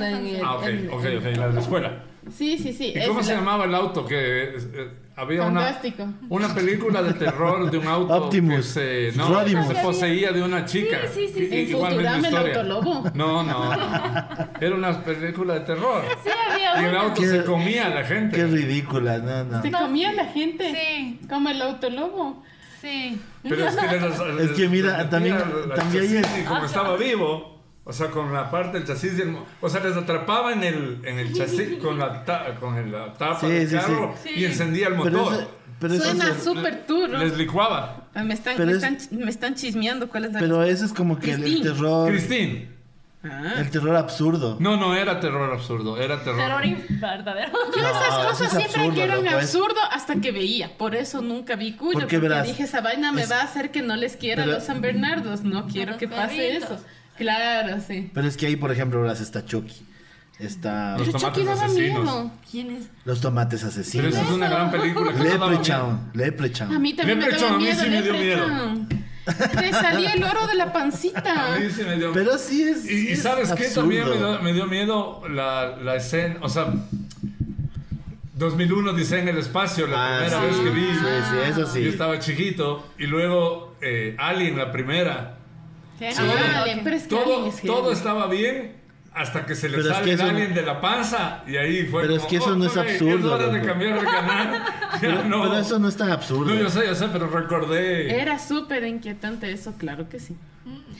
en 0.00 0.26
el- 0.26 0.40
Ah, 0.44 0.54
ok, 0.56 0.62
ok, 0.92 1.04
ok, 1.18 1.24
la 1.36 1.48
de 1.48 1.52
la 1.54 1.60
escuela. 1.60 2.04
Sí, 2.30 2.58
sí, 2.58 2.72
sí. 2.72 2.92
¿Y 2.96 3.06
cómo 3.06 3.22
se 3.22 3.32
la- 3.32 3.38
llamaba 3.40 3.64
el 3.64 3.74
auto? 3.74 4.04
Que 4.06 4.54
eh, 4.56 4.90
había 5.16 5.44
una, 5.46 5.60
Fantástico. 5.62 6.06
una 6.28 6.54
película 6.54 7.02
de 7.02 7.14
terror 7.14 7.70
de 7.70 7.78
un 7.78 7.86
auto 7.86 8.14
Optimus. 8.14 8.56
que 8.74 9.10
se, 9.12 9.18
no, 9.18 9.28
Rodimus. 9.28 9.66
que 9.68 9.74
se 9.74 9.82
poseía 9.82 10.32
de 10.32 10.42
una 10.42 10.64
chica. 10.64 10.98
Sí, 11.12 11.26
sí, 11.28 11.32
sí, 11.34 11.48
sí. 11.48 11.58
En 11.60 11.70
igual 11.70 11.96
misma 11.96 12.12
Futurama, 12.14 12.40
el 12.40 12.46
autolobo. 12.56 13.10
No, 13.14 13.42
no, 13.42 13.74
no. 13.76 14.28
Era 14.60 14.74
una 14.74 15.02
película 15.04 15.54
de 15.54 15.60
terror. 15.60 16.04
Sí, 16.24 16.30
había 16.50 16.82
Y 16.82 16.84
el 16.84 16.96
auto 16.96 17.20
Qué- 17.20 17.28
se 17.28 17.44
comía 17.44 17.86
a 17.86 17.90
la 17.90 18.04
gente. 18.04 18.36
Qué 18.36 18.46
ridícula, 18.46 19.18
no, 19.18 19.44
no. 19.44 19.62
Se 19.62 19.70
comía 19.70 20.12
la 20.12 20.26
gente. 20.26 20.72
Sí, 20.72 21.20
Como 21.28 21.48
el 21.48 21.60
autolobo. 21.62 22.42
sí. 22.80 23.20
Pero 23.42 23.66
es 23.68 23.76
que, 23.76 23.86
les- 24.36 24.50
Es 24.50 24.56
que 24.56 24.68
mira, 24.68 25.08
también- 25.08 25.38
también 25.74 26.22
y 26.40 26.44
como 26.44 26.64
estaba 26.64 26.96
vivo, 26.96 27.57
o 27.88 27.92
sea, 27.92 28.08
con 28.10 28.32
la 28.32 28.50
parte 28.50 28.78
del 28.78 28.86
chasis, 28.86 29.18
y 29.18 29.22
el 29.22 29.30
mo- 29.30 29.46
o 29.60 29.68
sea, 29.68 29.82
les 29.82 29.96
atrapaba 29.96 30.52
en 30.52 30.62
el, 30.62 31.00
en 31.04 31.18
el 31.18 31.32
chasis 31.34 31.78
con 31.82 31.98
la, 31.98 32.24
ta- 32.24 32.54
con 32.60 32.76
el- 32.76 32.92
la 32.92 33.12
tapa 33.14 33.40
Sí, 33.40 33.48
del 33.48 33.68
sí, 33.68 33.74
carro 33.76 34.14
sí. 34.22 34.30
y 34.36 34.44
encendía 34.44 34.88
el 34.88 34.94
Pero 35.02 35.18
motor. 35.18 35.34
eso, 35.34 35.50
pero 35.80 35.94
eso 35.94 36.04
Suena 36.04 36.38
súper 36.38 36.86
turro. 36.86 37.18
Les 37.18 37.36
licuaba. 37.36 38.04
Ah, 38.14 38.22
Me 38.22 38.34
están, 38.34 38.54
Pero 38.56 38.66
me, 38.70 38.76
es- 38.76 38.82
están, 38.84 39.18
me 39.18 39.30
están 39.30 39.54
chismeando 39.54 40.08
cuál 40.08 40.26
es 40.26 40.32
la 40.34 40.38
pero 40.40 40.62
eso 40.62 40.84
es 40.84 40.92
como 40.92 41.18
que 41.18 41.32
el, 41.32 41.36
el 41.38 41.42
Christine. 41.44 41.70
terror. 41.72 42.08
Christine. 42.10 42.78
Ah. 43.24 43.54
El 43.58 43.70
terror 43.70 43.96
absurdo. 43.96 44.56
No, 44.60 44.76
no 44.76 44.94
era 44.94 45.18
terror 45.18 45.52
absurdo, 45.52 45.96
era 46.00 46.22
terror. 46.22 46.38
Terror 46.38 46.62
verdadero. 47.00 47.50
Yo 47.74 47.82
No, 47.82 47.88
esas 47.88 48.14
cosas 48.26 48.40
es 48.42 48.50
siempre 48.50 48.64
absurdo, 48.80 48.94
que 48.94 49.02
eran 49.02 49.24
loco, 49.24 49.36
absurdo 49.36 49.80
hasta 49.90 50.14
que 50.20 50.30
veía. 50.30 50.78
Por 50.78 50.94
eso 50.94 51.20
nunca 51.20 51.56
vi 51.56 51.72
Cuyo. 51.72 51.92
Porque 51.94 52.04
Porque, 52.04 52.18
verás, 52.20 52.46
dije, 52.46 52.62
esa 52.62 52.80
vaina 52.80 53.10
me 53.10 53.22
es- 53.22 53.30
va 53.32 53.40
a 53.40 53.44
hacer 53.44 53.72
que 53.72 53.82
no 53.82 53.96
les 53.96 54.16
quiera 54.16 54.42
Pero- 54.44 54.52
a 54.52 54.58
los 54.58 54.64
San 54.66 54.80
Bernardos. 54.80 55.42
No 55.42 55.66
quiero 55.66 55.96
que 55.96 56.06
pase 56.06 56.36
perritos. 56.36 56.70
eso. 56.70 56.84
Claro, 57.18 57.78
sí. 57.86 58.10
Pero 58.14 58.26
es 58.28 58.36
que 58.36 58.46
ahí, 58.46 58.56
por 58.56 58.70
ejemplo, 58.72 59.00
verás, 59.02 59.20
está 59.20 59.44
Chucky. 59.44 59.74
Está 60.38 60.96
Los 60.96 61.08
Pero 61.08 61.18
Chucky 61.18 61.22
tomates 61.42 61.46
daba 61.46 61.64
asesinos. 61.66 62.04
miedo. 62.04 62.30
¿Quién 62.50 62.70
es? 62.76 62.84
Los 63.04 63.20
tomates 63.20 63.60
Pero 63.60 63.70
asesinos. 63.72 64.06
esa 64.14 64.22
es 64.22 64.30
una 64.30 64.48
gran 64.48 64.70
película. 64.70 65.12
que 65.12 65.18
no 65.18 65.24
daba 65.24 65.36
miedo. 65.48 65.50
Leprechaun. 65.50 66.10
Leprechaun. 66.14 66.74
A 66.74 66.78
mí 66.78 66.94
también 66.94 67.18
me 67.18 67.24
Leprechaun, 67.24 67.52
a 67.54 67.56
mí 67.58 67.64
miedo. 67.64 67.82
sí 67.82 67.90
me 67.90 68.02
dio 68.02 68.12
miedo. 68.14 68.46
Leprechaun. 68.46 68.88
Te 69.58 69.72
salía 69.72 70.12
el 70.14 70.22
oro 70.24 70.46
de 70.46 70.54
la 70.54 70.72
pancita. 70.72 71.54
A 71.54 71.58
mí 71.58 71.66
sí 71.74 71.82
me 71.82 71.96
dio 71.96 72.12
Pero 72.12 72.38
sí 72.38 72.62
es. 72.62 72.88
Y, 72.90 73.08
y 73.08 73.12
es 73.12 73.22
sabes 73.22 73.52
qué 73.52 73.64
absurdo. 73.66 73.80
también 73.82 74.08
me 74.08 74.16
dio, 74.16 74.42
me 74.42 74.52
dio 74.54 74.66
miedo 74.66 75.22
la, 75.28 75.76
la 75.76 75.96
escena, 75.96 76.36
o 76.40 76.48
sea, 76.48 76.72
2001 78.36 78.92
dice 78.92 79.18
en 79.18 79.28
el 79.28 79.38
espacio, 79.38 79.86
la 79.88 79.96
Ah, 79.96 80.20
primera 80.20 80.40
sí, 80.40 80.46
vez 80.46 80.56
que 80.58 80.70
vi. 80.70 80.86
Sí, 80.86 81.00
sí, 81.30 81.36
eso 81.50 81.66
sí. 81.66 81.82
Yo 81.82 81.90
estaba 81.90 82.18
chiquito 82.20 82.86
y 82.98 83.06
luego 83.06 83.74
eh, 83.80 84.14
Alien, 84.18 84.56
la 84.56 84.70
primera. 84.70 85.37
Ah, 86.00 86.62
Alien, 86.62 86.80
pero 86.84 86.96
es 86.96 87.02
que 87.04 87.08
Todo, 87.08 87.46
es 87.46 87.62
todo 87.62 87.92
estaba 87.92 88.26
bien 88.28 88.76
hasta 89.14 89.44
que 89.46 89.54
se 89.56 89.68
le 89.68 89.78
Pero 89.78 89.88
es 89.90 89.94
sale 89.96 90.04
que 90.04 90.12
el 90.12 90.20
alien 90.20 90.54
de 90.54 90.62
la 90.62 90.80
panza 90.80 91.42
y 91.46 91.56
ahí 91.56 91.84
fue 91.86 92.02
Pero 92.02 92.14
es 92.14 92.18
como, 92.20 92.30
que 92.30 92.36
eso 92.36 92.54
no 92.56 92.66
es 92.66 92.76
"Oh, 92.76 92.80
absurdo, 92.80 93.18
Es 93.36 93.42
hora 93.42 93.46
de 93.48 93.52
loco". 93.54 93.66
cambiar 93.66 94.00
de 94.00 94.06
canal. 94.06 94.64
Pero, 95.00 95.24
no. 95.24 95.42
pero 95.42 95.58
eso 95.58 95.78
no 95.78 95.88
es 95.88 95.96
tan 95.96 96.10
absurdo. 96.10 96.52
No, 96.54 96.60
yo 96.60 96.68
sé, 96.70 96.86
yo 96.86 96.94
sé, 96.94 97.06
pero 97.12 97.28
recordé. 97.28 98.20
Era 98.20 98.38
súper 98.38 98.84
inquietante 98.84 99.50
eso, 99.52 99.74
claro 99.78 100.08
que 100.08 100.18
sí. 100.18 100.36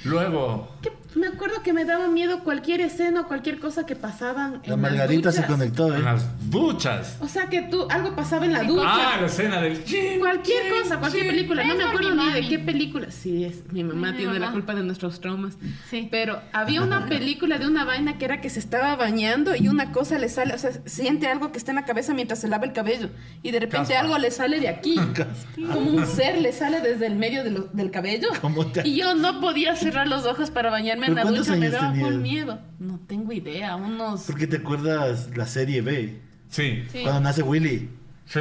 Luego, 0.04 0.68
Que 0.80 0.92
me 1.18 1.26
acuerdo 1.26 1.62
que 1.62 1.72
me 1.72 1.84
daba 1.84 2.06
miedo 2.08 2.44
cualquier 2.44 2.80
escena 2.80 3.22
o 3.22 3.26
cualquier 3.28 3.58
cosa 3.58 3.84
que 3.84 3.96
pasaban 3.96 4.54
en 4.56 4.60
La 4.62 4.68
las 4.68 4.78
Margarita 4.78 5.32
se 5.32 5.38
duchas. 5.40 5.50
conectó, 5.56 5.88
en 5.92 6.00
¿eh? 6.00 6.04
las 6.04 6.50
duchas. 6.50 7.16
O 7.20 7.26
sea 7.26 7.46
que 7.46 7.62
tú, 7.62 7.88
algo 7.90 8.14
pasaba 8.14 8.44
en 8.44 8.52
la 8.52 8.62
ducha. 8.62 8.84
Ah, 8.86 9.16
la 9.20 9.26
escena 9.26 9.60
del 9.60 9.78
Cualquier 10.20 10.70
cosa, 10.70 10.98
cualquier 11.00 11.26
película. 11.26 11.64
No 11.64 11.72
Es 11.72 11.78
me 11.78 11.84
acuerdo 11.84 12.14
ni 12.14 12.32
de 12.32 12.48
qué 12.48 12.58
película. 12.60 13.10
Sí, 13.10 13.44
es 13.44 13.64
mi 13.72 13.82
mamá 13.82 14.12
Mi 14.12 14.18
tiene 14.18 14.34
la 14.34 14.38
mamá. 14.40 14.52
culpa 14.52 14.74
de 14.76 14.84
nuestros 14.84 15.20
traumas. 15.20 15.54
Sí. 15.90 16.06
Pero 16.10 16.40
había 16.52 16.82
una 16.82 17.06
película 17.06 17.58
de 17.58 17.66
una 17.66 17.84
vaina 17.84 18.18
que 18.18 18.24
era 18.24 18.40
que 18.40 18.50
se 18.50 18.60
estaba 18.60 18.94
bañando 18.94 19.56
y 19.56 19.66
una 19.68 19.90
cosa 19.90 20.18
le 20.18 20.28
sale, 20.28 20.54
o 20.54 20.58
sea, 20.58 20.70
siente 20.84 21.26
algo 21.26 21.50
que 21.50 21.58
está 21.58 21.72
en 21.72 21.76
la 21.76 21.84
cabeza 21.84 22.14
mientras 22.14 22.40
se 22.40 22.46
lava 22.48 22.64
el 22.66 22.72
cabello 22.72 23.08
y 23.42 23.50
de 23.50 23.58
repente 23.60 23.88
Caspa. 23.94 24.00
algo 24.00 24.18
le 24.18 24.30
sale 24.30 24.60
de 24.60 24.68
aquí, 24.68 24.94
como 25.72 25.90
un 25.90 26.06
ser 26.06 26.40
le 26.40 26.52
sale 26.52 26.80
desde 26.80 27.06
el 27.06 27.16
medio 27.16 27.42
de 27.42 27.50
lo- 27.50 27.68
del 27.72 27.90
cabello. 27.90 28.28
¿Cómo 28.40 28.66
te- 28.66 28.86
Y 28.86 28.96
yo 28.96 29.14
no 29.16 29.40
podía 29.40 29.57
cerrar 29.76 30.06
los 30.08 30.24
ojos 30.26 30.50
para 30.50 30.70
bañarme 30.70 31.06
en 31.06 31.14
¿Pero 31.14 31.30
la 31.30 31.36
ducha, 31.38 31.56
me 31.56 31.68
daba 31.70 31.92
tenías? 31.92 32.08
full 32.10 32.20
miedo. 32.20 32.60
No 32.78 33.00
tengo 33.06 33.32
idea, 33.32 33.76
unos 33.76 34.22
Porque 34.22 34.46
te 34.46 34.56
acuerdas 34.58 35.30
la 35.36 35.46
serie 35.46 35.80
B. 35.82 36.20
Sí, 36.48 36.84
Sí. 36.92 37.00
Cuando 37.02 37.20
nace 37.20 37.42
Willy. 37.42 37.88
sí. 38.26 38.40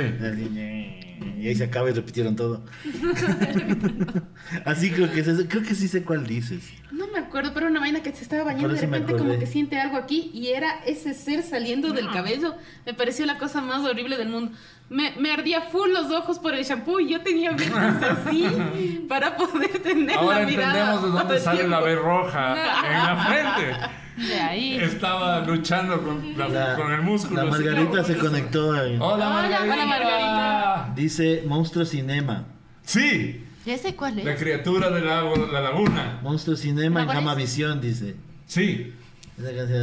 Y 1.39 1.47
ahí 1.47 1.55
se 1.55 1.63
acaba 1.63 1.89
y 1.89 1.93
repitieron 1.93 2.36
todo. 2.36 2.63
Así 4.65 4.91
creo 4.91 5.11
que 5.11 5.22
es 5.22 5.28
eso. 5.28 5.45
Creo 5.47 5.63
que 5.63 5.74
sí 5.76 5.88
sé 5.88 6.03
cuál 6.03 6.28
dices. 6.28 6.70
No 6.91 7.07
me 7.07 7.20
acuerdo, 7.20 7.53
pero 7.53 7.68
una 7.68 7.80
vaina 7.80 8.01
que 8.01 8.11
se 8.13 8.22
estaba 8.24 8.43
bañando 8.43 8.70
y 8.74 8.76
de 8.76 8.82
repente 8.82 9.13
como 9.15 9.38
que 9.39 9.45
siente 9.47 9.80
algo 9.80 9.97
aquí 9.97 10.30
y 10.34 10.49
era 10.49 10.84
ese 10.86 11.13
ser 11.13 11.41
saliendo 11.43 11.91
del 11.93 12.09
cabello. 12.11 12.55
Me 12.86 12.93
pareció 12.93 13.26
la 13.26 13.38
cosa 13.38 13.61
más 13.61 13.84
horrible 13.84 14.18
del 14.18 14.30
mundo. 14.30 14.51
Me, 14.89 15.11
me 15.19 15.31
ardía 15.33 15.61
full 15.63 15.89
los 15.91 16.09
ojos 16.11 16.39
por 16.39 16.53
el 16.55 16.63
shampoo 16.63 16.99
y 17.01 17.09
yo 17.09 17.21
tenía 17.21 17.53
que 17.57 17.65
así 17.69 19.05
para 19.09 19.35
poder 19.35 19.79
tener 19.83 20.17
Ahora 20.17 20.39
la 20.39 20.45
mirada. 20.45 20.67
entendemos 20.93 21.03
de 21.03 21.09
dónde 21.19 21.39
sale 21.39 21.67
la. 21.67 21.81
B 21.81 21.95
roja 21.95 22.51
en 22.88 23.03
la 23.03 23.25
frente. 23.25 24.27
De 24.29 24.39
ahí. 24.39 24.77
Estaba 24.77 25.41
luchando 25.45 26.01
con, 26.01 26.38
la- 26.38 26.47
La, 26.47 26.75
con 26.75 26.91
el 26.93 27.01
músculo. 27.01 27.43
la 27.43 27.51
Margarita 27.51 28.03
se 28.03 28.17
conectó. 28.17 28.81
en- 28.83 29.01
Hola, 29.01 29.13
Hola, 29.15 29.29
Margarita. 29.29 29.73
hola, 29.73 29.85
Margarita. 29.85 30.93
Dice 30.95 31.43
Monstruo 31.45 31.83
Cinema. 31.85 32.45
Sí, 32.83 33.43
Ya 33.65 33.77
sé 33.77 33.93
cuál 33.95 34.23
la 34.23 34.31
es. 34.31 34.39
criatura 34.39 34.89
de 34.89 35.01
la, 35.01 35.21
la 35.21 35.61
laguna. 35.61 36.19
Monstruo 36.23 36.55
Cinema 36.55 37.01
en. 37.01 37.07
Gamavisión, 37.09 37.81
dice. 37.81 38.15
Sí, 38.47 38.93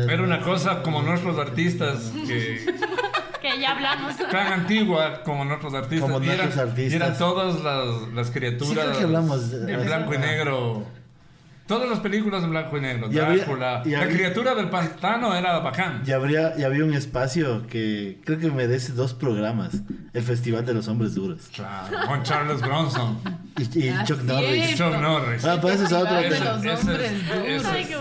era 0.09 0.23
una 0.23 0.41
cosa 0.41 0.83
como 0.83 1.03
nuestros 1.03 1.39
artistas, 1.39 2.11
que, 2.27 2.65
Que 3.45 3.61
ya 3.61 3.73
hablamos. 3.73 4.17
tan 4.31 4.53
antigua 4.55 5.23
como 5.23 5.45
nuestros 5.45 5.75
artistas. 5.75 6.01
Como 6.01 6.19
nuestros 6.25 6.57
artistas. 6.57 6.93
y 6.93 6.97
eran 6.97 7.19
todas 7.19 7.63
las, 7.63 8.09
las 8.15 8.31
criaturas 8.31 8.69
Sí, 8.69 8.75
creo 8.75 8.99
que 8.99 9.05
hablamos 9.05 9.51
de- 9.51 9.73
en 9.75 9.85
blanco 9.85 10.15
y 10.15 10.19
negro. 10.19 10.87
Todas 11.67 11.89
las 11.89 12.01
películas 12.01 12.43
en 12.45 12.51
blanco 12.51 12.77
y 12.79 12.81
negro. 12.81 13.11
Y 13.13 13.19
había- 13.19 13.45
Drácula. 13.45 13.83
y 13.85 13.91
La 13.91 14.01
había- 14.03 14.15
criatura 14.15 14.55
del 14.55 14.71
pantano 14.71 15.35
era 15.35 15.59
bacán. 15.59 16.03
Y 16.07 16.13
habría, 16.13 16.55
y 16.59 16.63
había 16.63 16.85
un 16.85 16.95
espacio 16.95 17.67
que 17.67 18.21
creo 18.25 18.39
que 18.39 18.51
merece 18.51 18.93
dos 18.93 19.13
programas. 19.15 19.73
El 20.15 20.23
Festival 20.23 20.65
de 20.65 20.73
los 20.75 20.89
Hombres 20.89 21.15
Duros. 21.15 21.49
Claro, 21.55 22.07
con 22.07 22.23
Charles 22.23 22.61
Bronson. 22.63 23.19
Y, 23.57 23.79
y 23.85 23.89
Ah, 23.89 24.03
Chuck. 24.05 24.21
Norris. 24.23 24.75
Chuck 24.77 24.97
Norris. 25.01 25.45
Ah, 25.45 25.59
pues 25.61 25.77
ese 25.77 25.85
es 25.85 25.93
otro. 25.93 26.17
Festival 26.17 26.63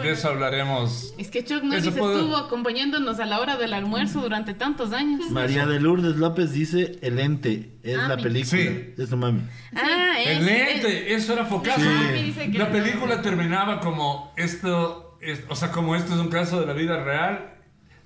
de 0.03 0.11
eso 0.11 0.27
hablaremos. 0.29 1.13
Es 1.17 1.29
que 1.29 1.43
Chuck 1.45 1.63
Norris 1.63 1.89
puede- 1.89 2.15
estuvo 2.15 2.37
acompañándonos 2.37 3.19
a 3.19 3.25
la 3.25 3.39
hora 3.39 3.57
del 3.57 3.73
almuerzo 3.73 4.21
durante 4.21 4.53
tantos 4.53 4.93
años. 4.93 5.29
María 5.29 5.65
de 5.65 5.79
Lourdes 5.79 6.15
López 6.15 6.53
dice 6.53 6.97
El 7.01 7.19
ente. 7.19 7.69
Es 7.83 7.97
Ah, 7.97 8.07
la 8.07 8.17
película. 8.17 8.61
Sí. 8.61 8.93
Es 8.97 9.09
tu 9.09 9.17
mami. 9.17 9.41
Ah, 9.75 10.15
es, 10.19 10.37
El 10.39 10.45
lente, 10.45 11.13
eso 11.13 11.33
era 11.33 11.45
focazo. 11.45 11.81
Sí. 11.81 11.87
Mami 11.87 12.23
dice 12.23 12.51
que 12.51 12.57
La 12.57 12.65
no. 12.65 12.71
película 12.71 13.21
terminaba 13.21 13.79
como 13.79 14.33
esto, 14.37 15.17
es- 15.21 15.43
o 15.49 15.55
sea, 15.55 15.71
como 15.71 15.95
esto 15.95 16.13
es 16.13 16.19
un 16.19 16.29
caso 16.29 16.59
de 16.61 16.65
la 16.65 16.73
vida 16.73 17.03
real. 17.03 17.53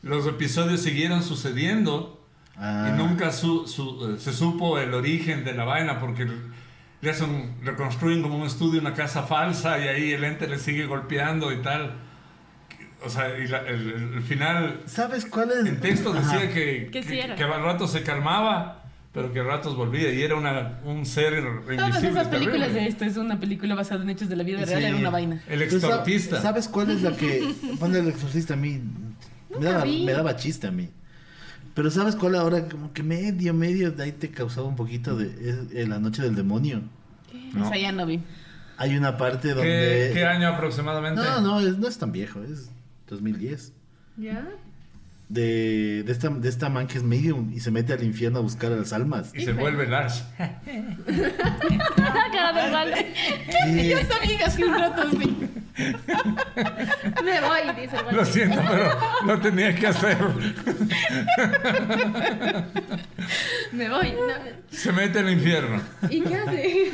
Los 0.04 0.28
episodios 0.28 0.82
siguieron 0.82 1.24
sucediendo 1.24 2.26
Ah. 2.58 2.90
y 2.94 2.98
nunca 2.98 3.32
su- 3.32 3.68
su- 3.68 4.16
eh, 4.16 4.20
se 4.20 4.34
supo 4.34 4.80
el 4.80 4.94
origen 4.94 5.44
de 5.46 5.54
la 5.54 5.64
vaina 5.64 6.00
porque 6.00 6.28
le 7.02 7.10
hacen, 7.12 7.56
reconstruyen 7.64 8.22
como 8.22 8.38
un 8.38 8.48
estudio 8.48 8.82
una 8.82 8.94
casa 8.94 9.24
falsa 9.24 9.78
y 9.80 9.88
ahí 9.88 10.12
el 10.14 10.24
ente 10.24 10.48
le 10.48 10.58
sigue 10.60 10.86
golpeando 10.86 11.52
y 11.52 11.62
tal. 11.62 11.94
O 13.06 13.10
sea, 13.10 13.38
y 13.38 13.48
la- 13.48 13.60
el, 13.60 13.92
el- 13.92 14.14
el 14.16 14.22
final 14.24 14.82
¿Sabes 14.88 15.26
cuál 15.26 15.52
es? 15.52 15.66
en 15.66 15.80
texto 15.80 16.12
decía 16.14 16.50
que, 16.52 16.90
Que 16.92 17.02
que, 17.02 17.36
que 17.36 17.44
al 17.44 17.64
rato 17.64 17.88
se 17.88 18.02
calmaba, 18.02 18.84
pero 19.14 19.32
que 19.32 19.40
a 19.40 19.44
ratos 19.44 19.76
volvía 19.76 20.12
y 20.12 20.24
era 20.24 20.36
una, 20.36 20.80
un 20.84 21.06
ser 21.06 21.34
invisible. 21.38 21.76
Todas 21.78 22.04
esas 22.04 22.28
películas 22.28 22.60
terrible. 22.70 22.82
de 22.82 22.88
esto 22.88 23.06
es 23.06 23.18
una 23.18 23.40
película 23.40 23.76
basada 23.76 24.02
en 24.04 24.10
hechos 24.10 24.30
de 24.30 24.36
la 24.36 24.44
vida 24.44 24.66
real, 24.66 24.80
Sí. 24.82 24.86
era 24.88 24.96
una 24.98 25.10
vaina. 25.12 25.44
El 25.48 25.62
exorcista. 25.62 26.42
¿Sabes 26.42 26.68
cuál 26.68 26.90
es 26.90 27.04
la 27.04 27.16
que 27.16 27.54
pone 27.80 28.00
el 28.00 28.08
exorcista 28.08 28.56
a 28.56 28.58
mí? 28.58 28.82
Me 29.60 29.66
daba, 29.66 29.84
vi. 29.84 30.04
me 30.04 30.12
daba 30.14 30.36
chiste 30.36 30.66
a 30.68 30.72
mí. 30.72 30.90
Pero 31.78 31.92
¿sabes 31.92 32.16
cuál 32.16 32.34
ahora? 32.36 32.68
Como 32.68 32.92
que 32.92 33.04
medio, 33.04 33.54
medio 33.54 33.92
de 33.92 34.04
ahí 34.04 34.12
te 34.12 34.32
causaba 34.32 34.66
un 34.68 34.76
poquito 34.76 35.16
de 35.16 35.28
es, 35.28 35.58
eh, 35.76 35.86
La 35.88 36.00
Noche 36.00 36.24
del 36.24 36.34
Demonio. 36.34 36.82
No. 37.54 37.68
Esa 37.68 37.78
ya 37.78 37.92
no 37.92 38.08
vi. 38.08 38.20
Hay 38.78 38.98
una 38.98 39.16
parte 39.16 39.50
¿Qué, 39.50 39.54
donde... 39.54 40.10
qué 40.12 40.26
año 40.26 40.48
aproximadamente? 40.48 41.22
No, 41.22 41.40
no, 41.40 41.60
es- 41.60 41.78
no 41.78 41.88
es 41.88 42.00
tan 42.00 42.12
viejo, 42.12 42.42
es 42.42 42.72
2010. 43.08 43.74
¿Ya? 44.18 44.44
De, 45.30 46.02
de, 46.04 46.12
esta, 46.12 46.30
de 46.30 46.50
esta 46.50 46.70
man 46.70 46.88
que 46.88 46.98
es 46.98 47.04
medium 47.04 47.52
y 47.54 47.60
se 47.60 47.70
mete 47.70 47.94
al 47.94 48.04
infierno 48.04 48.40
a 48.40 48.42
buscar 48.42 48.72
a 48.72 48.78
las 48.78 48.92
almas. 48.92 49.32
Y 49.36 49.46
se 49.46 49.54
vuelve 49.54 49.86
Lars. 49.86 50.24
Cara 51.96 52.54
de 52.66 52.72
mal. 52.72 52.92
Y- 53.70 53.90
Yo 53.90 53.98
sabía 54.00 54.38
que 54.40 54.44
hace 54.46 54.66
un 54.66 54.74
rato 54.74 55.04
sí. 55.12 55.38
Me 55.78 57.42
voy, 57.42 57.60
dice 57.82 57.98
el 58.10 58.16
Lo 58.16 58.26
siento, 58.26 58.62
pero 58.68 58.90
lo 59.26 59.40
tenía 59.40 59.76
que 59.76 59.88
hacer. 59.88 60.18
Me 63.72 63.90
voy. 63.90 64.12
No. 64.12 64.34
Se 64.70 64.92
mete 64.92 65.20
al 65.20 65.30
infierno. 65.32 65.82
¿Y 66.10 66.22
qué 66.22 66.36
hace? 66.36 66.92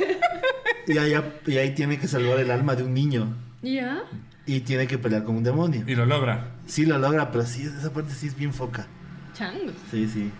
y, 0.86 0.98
ahí, 0.98 1.14
y 1.46 1.56
ahí 1.56 1.70
tiene 1.74 1.98
que 1.98 2.08
salvar 2.08 2.38
el 2.38 2.50
alma 2.50 2.74
de 2.74 2.82
un 2.82 2.92
niño. 2.94 3.34
¿Ya? 3.62 4.02
Y 4.46 4.60
tiene 4.60 4.86
que 4.86 4.98
pelear 4.98 5.24
con 5.24 5.36
un 5.36 5.44
demonio. 5.44 5.84
Y 5.86 5.94
lo 5.94 6.04
logra. 6.04 6.48
Sí 6.66 6.84
lo 6.84 6.98
logra, 6.98 7.30
pero 7.30 7.44
sí, 7.46 7.62
esa 7.62 7.92
parte 7.92 8.12
sí 8.12 8.26
es 8.26 8.36
bien 8.36 8.52
foca. 8.52 8.86
Changos. 9.36 9.74
Sí, 9.90 10.08
sí. 10.08 10.30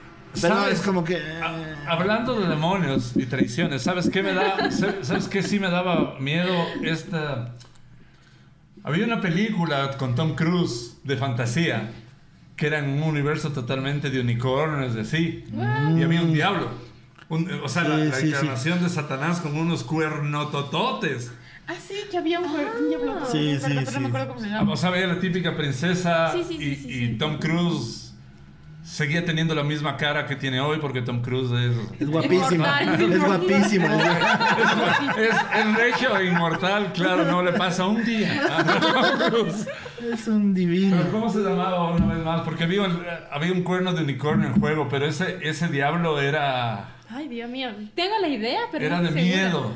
Pero 0.40 0.54
¿Sabes? 0.56 0.80
es 0.80 0.84
como 0.84 1.04
que... 1.04 1.16
Ha- 1.16 1.92
Hablando 1.92 2.38
de 2.40 2.48
demonios 2.48 3.12
y 3.16 3.24
traiciones, 3.26 3.82
¿sabes 3.82 4.10
qué 4.10 4.22
me 4.22 4.34
da? 4.34 4.70
¿Sabes 5.02 5.28
qué 5.28 5.42
sí 5.42 5.60
me 5.60 5.70
daba 5.70 6.18
miedo? 6.18 6.52
Esta. 6.82 7.52
Había 8.84 9.06
una 9.06 9.20
película 9.20 9.96
con 9.96 10.14
Tom 10.14 10.34
Cruise 10.36 10.98
de 11.04 11.16
fantasía 11.16 11.90
que 12.54 12.66
era 12.68 12.78
en 12.78 12.90
un 12.90 13.02
universo 13.02 13.50
totalmente 13.50 14.10
de 14.10 14.20
unicornios 14.20 14.94
y 14.94 15.00
así. 15.00 15.44
Y 15.96 16.02
había 16.02 16.22
un 16.22 16.32
diablo. 16.32 16.68
Un- 17.28 17.50
o 17.64 17.68
sea, 17.68 17.82
la, 17.84 17.96
Sí, 17.96 18.04
la 18.10 18.14
sí, 18.14 18.20
sí. 18.20 18.28
encarnación 18.28 18.82
de 18.82 18.88
Satanás 18.90 19.40
con 19.40 19.56
unos 19.56 19.82
cuernotototes. 19.82 21.32
Ah, 21.66 21.72
sí, 21.80 21.94
que 22.10 22.18
había 22.18 22.38
un, 22.40 22.46
diablo. 22.88 23.26
Sí, 23.32 23.56
sí, 23.56 23.62
Pero 23.66 23.80
no 23.82 23.90
sí. 23.90 23.98
me 24.00 24.06
acuerdo 24.08 24.28
cómo 24.28 24.40
se 24.40 24.48
llama. 24.48 24.70
O 24.72 24.76
sea, 24.76 24.90
veía 24.90 25.06
la 25.06 25.18
típica 25.18 25.56
princesa 25.56 26.30
Sí, 26.32 26.44
sí, 26.46 26.58
sí, 26.58 26.64
y, 26.64 26.76
sí, 26.76 26.88
y 26.88 27.06
sí. 27.08 27.18
Tom 27.18 27.38
Cruise 27.38 28.03
seguía 28.84 29.24
teniendo 29.24 29.54
la 29.54 29.64
misma 29.64 29.96
cara 29.96 30.26
que 30.26 30.36
tiene 30.36 30.60
hoy 30.60 30.78
porque 30.78 31.00
Tom 31.02 31.22
Cruise 31.22 31.50
es... 31.52 32.00
Es 32.00 32.08
guapísimo. 32.08 32.64
Es 32.66 33.20
guapísimo. 33.20 33.88
Es, 35.18 35.34
es 35.58 35.74
regio 35.76 36.16
e 36.18 36.26
inmortal, 36.26 36.92
claro, 36.92 37.24
no 37.24 37.42
le 37.42 37.52
pasa 37.52 37.86
un 37.86 38.04
día 38.04 38.42
a 38.58 38.64
Tom 38.64 39.30
Cruise. 39.30 39.66
Es 40.12 40.26
un 40.28 40.52
divino. 40.54 40.96
Pero 40.98 41.10
¿Cómo 41.12 41.28
se 41.32 41.38
llamaba 41.40 41.90
una 41.94 42.14
vez 42.14 42.24
más? 42.24 42.42
Porque 42.42 42.64
había, 42.64 42.82
un- 42.82 43.02
había 43.30 43.52
un 43.52 43.62
cuerno 43.62 43.92
de 43.94 44.02
unicornio 44.02 44.48
en 44.48 44.60
juego, 44.60 44.88
pero 44.88 45.06
ese, 45.06 45.38
ese 45.42 45.68
diablo 45.68 46.20
era, 46.20 46.90
Ay, 47.08 47.28
Dios 47.28 47.48
mío. 47.50 47.70
Tengo 47.94 48.18
la 48.20 48.28
idea, 48.28 48.60
pero 48.72 48.84
era 48.84 48.96
no 48.98 49.02
de 49.04 49.08
segura. 49.12 49.24
miedo. 49.44 49.72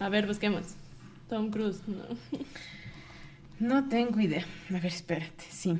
A 0.00 0.08
ver, 0.08 0.26
busquemos. 0.26 0.62
Tom 1.28 1.50
Cruise. 1.50 1.80
No. 1.86 2.02
No 3.60 3.88
tengo 3.88 4.18
idea. 4.20 4.44
A 4.70 4.72
ver, 4.74 4.86
espérate. 4.86 5.44
Sí. 5.50 5.78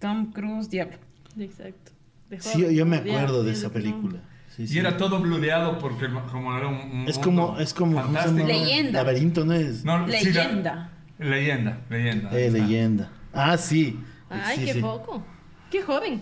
Tom 0.00 0.32
Cruise, 0.32 0.68
diablo. 0.68 0.96
Exacto. 1.38 1.92
De 2.28 2.40
Sí, 2.40 2.74
yo 2.74 2.86
me 2.86 2.96
acuerdo 2.98 3.42
de 3.42 3.52
esa 3.52 3.70
película. 3.72 4.18
Sí, 4.56 4.66
sí. 4.66 4.74
Y 4.76 4.78
era 4.78 4.96
todo 4.96 5.20
blureado 5.20 5.78
porque 5.78 6.06
como 6.30 6.56
era 6.56 6.66
un, 6.68 6.74
un 6.76 7.08
Es 7.08 7.18
como, 7.18 7.58
es 7.58 7.72
como. 7.74 8.02
Leyenda. 8.46 9.00
Laberinto, 9.00 9.44
¿no 9.44 9.52
es? 9.52 9.84
No, 9.84 10.06
sí, 10.06 10.12
la- 10.12 10.20
Leyenda. 10.44 10.90
leyenda, 11.18 11.78
leyenda. 11.88 12.30
Eh, 12.32 12.46
está. 12.46 12.58
leyenda. 12.58 13.12
Ah, 13.32 13.56
sí. 13.56 13.98
Ay, 14.28 14.58
Sí, 14.58 14.64
qué 14.66 14.72
sí. 14.74 14.80
poco. 14.80 15.24
Qué 15.70 15.82
joven. 15.82 16.20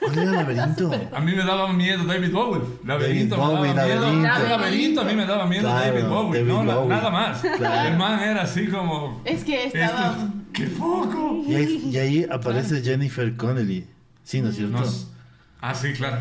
¿Cuál 0.00 0.18
era 0.18 0.32
laberinto? 0.32 0.90
A 1.12 1.20
mí 1.20 1.32
me 1.32 1.44
daba 1.44 1.70
miedo 1.72 2.04
David 2.04 2.32
Bowie. 2.32 2.62
Laberinto 2.84 3.36
David 3.36 3.56
Bowie, 3.56 3.68
me 3.70 3.74
daba 3.74 3.86
miedo. 4.10 4.22
Laberinto. 4.22 4.48
Laberinto 4.48 5.00
a 5.00 5.04
mí 5.04 5.14
me 5.14 5.26
daba 5.26 5.46
miedo 5.46 5.62
Claro, 5.62 5.94
David 5.94 6.08
Bowie. 6.08 6.40
David 6.44 6.52
no, 6.64 6.74
Bowie. 6.80 6.88
nada 6.88 7.10
más. 7.10 7.40
Claro. 7.58 7.88
El 7.90 7.96
man 7.98 8.20
era 8.22 8.42
así 8.42 8.66
como... 8.68 9.20
Es 9.26 9.44
que 9.44 9.66
"Esto 9.66 9.78
estaba. 9.78 10.16
es- 10.16 10.24
¡Qué 10.54 10.66
foco! 10.68 11.42
Y 11.46 11.54
ahí, 11.54 11.88
y 11.92 11.96
ahí 11.98 12.26
aparece 12.30 12.80
Jennifer 12.82 13.36
Connelly. 13.36 13.86
Sí, 14.24 14.40
¿no 14.42 14.48
es 14.48 14.56
cierto? 14.56 14.82
Ah, 15.60 15.74
sí, 15.74 15.92
claro. 15.92 16.18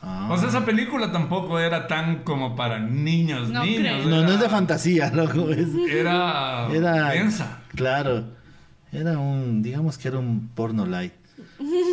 Ah. 0.00 0.28
O 0.30 0.38
sea, 0.38 0.48
esa 0.48 0.64
película 0.64 1.10
tampoco 1.10 1.58
era 1.58 1.88
tan 1.88 2.22
como 2.22 2.54
para 2.54 2.78
niños, 2.78 3.48
No 3.48 3.64
niños. 3.64 3.80
creo. 3.80 3.98
No, 4.04 4.16
no 4.16 4.22
era- 4.22 4.34
es 4.34 4.40
de 4.40 4.48
fantasía, 4.48 5.10
loco. 5.12 5.50
Es, 5.50 5.68
Era, 5.90 6.68
era 6.72 7.10
densa. 7.10 7.58
Claro. 7.74 8.24
Era 8.92 9.18
un, 9.18 9.60
digamos 9.62 9.98
que 9.98 10.08
era 10.08 10.18
un 10.18 10.48
porno 10.54 10.86
light. 10.86 11.12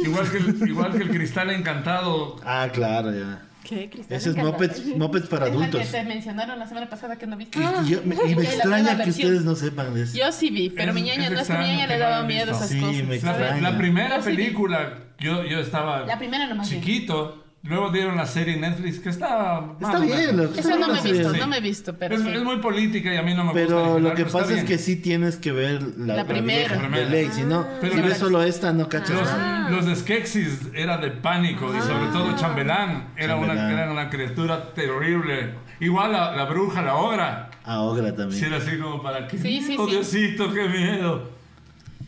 Igual 0.05 0.29
que, 0.31 0.37
el, 0.37 0.69
igual 0.69 0.91
que 0.91 1.03
el 1.03 1.09
cristal 1.09 1.49
encantado. 1.49 2.35
Ah, 2.45 2.67
claro, 2.71 3.11
ya. 3.11 3.41
¿Qué, 3.67 3.89
Cristal? 3.89 4.17
Ese 4.17 4.29
es 4.29 4.35
mopeds, 4.37 4.85
mopeds 4.97 5.27
para 5.27 5.47
Es 5.47 5.53
la 5.55 5.59
adultos. 5.65 5.81
que 5.81 5.87
te 5.97 6.03
mencionaron 6.03 6.59
la 6.59 6.67
semana 6.67 6.87
pasada 6.89 7.15
que 7.17 7.25
no 7.25 7.35
viste. 7.35 7.57
Y, 7.59 7.61
y 7.87 7.89
yo- 7.89 8.01
me- 8.05 8.15
y 8.15 8.35
me 8.35 8.43
extraña 8.43 9.03
que 9.03 9.09
ustedes 9.09 9.43
no 9.43 9.55
sepan 9.55 9.93
de 9.93 10.03
eso. 10.03 10.17
Yo 10.17 10.31
sí 10.31 10.49
vi, 10.51 10.69
pero 10.69 10.89
Es- 10.91 10.95
mi 10.95 11.09
es 11.09 11.17
no 11.17 11.23
es 11.39 11.47
que 11.47 11.57
mi 11.57 11.77
que 11.77 11.87
le 11.87 11.97
daba 11.97 12.23
miedo 12.23 12.51
esas 12.51 12.69
Sí, 12.69 12.79
cosas. 12.79 12.95
me 12.97 13.03
La, 13.07 13.15
extraña. 13.15 13.61
la 13.61 13.77
primera 13.77 14.17
Yo 14.17 14.23
sí 14.23 14.29
vi. 14.31 14.35
película, 14.37 14.99
yo, 15.19 15.43
yo 15.45 15.59
estaba 15.59 16.01
La 16.05 16.17
primera 16.19 16.47
nomás 16.47 16.69
chiquito. 16.69 17.44
Luego 17.67 17.89
dieron 17.89 18.15
la 18.15 18.27
serie 18.27 18.53
en 18.53 18.61
Netflix 18.61 18.99
que 18.99 19.09
Está 19.09 19.59
o 19.59 19.75
bien. 20.01 20.39
Esa 20.55 20.77
no 20.77 20.87
me 20.87 20.99
he 20.99 21.01
Sí, 21.01 21.11
visto, 21.13 21.33
sí. 21.33 21.39
no 21.39 21.47
me 21.47 21.57
he 21.57 21.61
visto, 21.61 21.95
pero 21.97 22.13
es, 22.15 22.21
sí. 22.21 22.29
es 22.29 22.43
muy 22.43 22.57
política 22.57 23.11
y 23.11 23.17
a 23.17 23.23
mí 23.23 23.33
no 23.33 23.43
me 23.43 23.53
gusta. 23.53 23.65
Pero 23.67 23.99
lo 23.99 24.13
que 24.13 24.21
está 24.21 24.39
pasa 24.39 24.53
es 24.53 24.63
que 24.65 24.77
sí 24.77 24.97
tienes 24.97 25.37
que 25.37 25.51
ver 25.51 25.81
la, 25.97 26.17
La 26.17 26.27
primera. 26.27 26.77
de 26.77 27.05
ley. 27.09 27.29
Si 27.33 27.41
no, 27.41 27.65
Pero 27.81 27.93
si 27.95 28.01
la- 28.01 28.07
ves 28.07 28.17
solo 28.19 28.43
esta, 28.43 28.71
no 28.71 28.87
cachas 28.87 29.09
Los, 29.19 29.23
nada. 29.31 29.69
los 29.71 29.85
de 29.87 29.95
Skeksis 29.95 30.67
era 30.75 30.97
de 30.99 31.09
pánico 31.09 31.73
y 31.75 31.81
sobre 31.81 32.07
todo 32.13 32.35
Chambelán 32.35 33.07
era 33.17 33.35
una, 33.35 33.47
Chambelán. 33.55 33.79
era 33.79 33.91
una 33.91 34.09
criatura 34.11 34.71
terrible. 34.75 35.55
Igual 35.79 36.11
la, 36.11 36.35
la 36.35 36.45
bruja, 36.45 36.83
la 36.83 36.95
ogra. 36.95 37.49
A 37.63 37.79
Ogra 37.81 38.11
Sí, 38.11 38.15
también. 38.15 38.43
era 38.45 38.57
así 38.57 38.77
como 38.77 39.01
para 39.01 39.27
que. 39.27 39.39
Sí, 39.39 39.61
sí, 39.65 39.75
oh, 39.79 39.85
sí. 39.87 39.91
Diosito, 39.91 40.53
qué 40.53 40.69
miedo. 40.69 41.29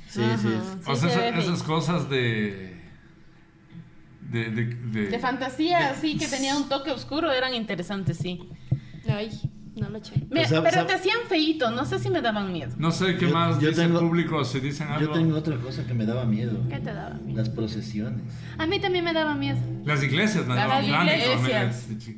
Sí, 0.07 0.21
sí. 0.39 0.49
o 0.85 0.95
Sí, 0.95 1.09
sea, 1.09 1.29
esas 1.29 1.63
cosas 1.63 2.09
de. 2.11 2.66
De, 4.31 4.49
de, 4.51 4.65
de- 4.65 5.07
De 5.09 5.19
fantasía, 5.19 5.79
de- 5.79 5.85
así 5.85 6.17
que 6.17 6.27
tenía 6.27 6.55
un 6.57 6.67
toque 6.69 6.91
oscuro, 6.91 7.31
eran 7.31 7.53
interesantes, 7.53 8.17
sí. 8.17 8.49
Ay, 9.09 9.29
no 9.75 9.89
lo 9.89 9.99
eché. 9.99 10.15
Me- 10.29 10.45
Pues, 10.45 10.49
pero 10.63 10.85
te 10.85 10.93
hacían 10.93 11.19
feíto, 11.29 11.71
no 11.71 11.85
sé 11.85 11.97
si 11.99 12.09
me 12.09 12.21
daban 12.21 12.51
miedo. 12.51 12.73
No 12.77 12.91
sé 12.91 13.15
qué 13.15 13.27
Yo- 13.27 13.33
más 13.33 13.59
yo 13.61 13.69
dice 13.69 13.83
tengo- 13.83 13.99
el 13.99 14.05
público 14.05 14.43
si 14.43 14.59
dicen 14.59 14.87
algo. 14.89 15.07
Yo 15.07 15.11
tengo 15.19 15.37
otra 15.37 15.55
cosa 15.57 15.85
que 15.85 15.93
me 15.93 16.05
daba 16.05 16.25
miedo. 16.25 16.59
¿Qué 16.69 16.79
te 16.79 16.93
daba 16.93 17.15
miedo? 17.15 17.37
Las 17.37 17.49
procesiones. 17.49 18.21
A 18.57 18.65
mí 18.67 18.79
también 18.79 19.05
me 19.05 19.13
daba 19.13 19.33
miedo. 19.35 19.59
Las 19.85 20.03
iglesias, 20.03 20.45
me 20.45 20.55
Las 20.55 20.67
daban 20.67 20.83
iglesias. 20.83 21.87
me- 21.89 22.17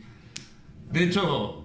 De 0.91 1.03
hecho, 1.03 1.58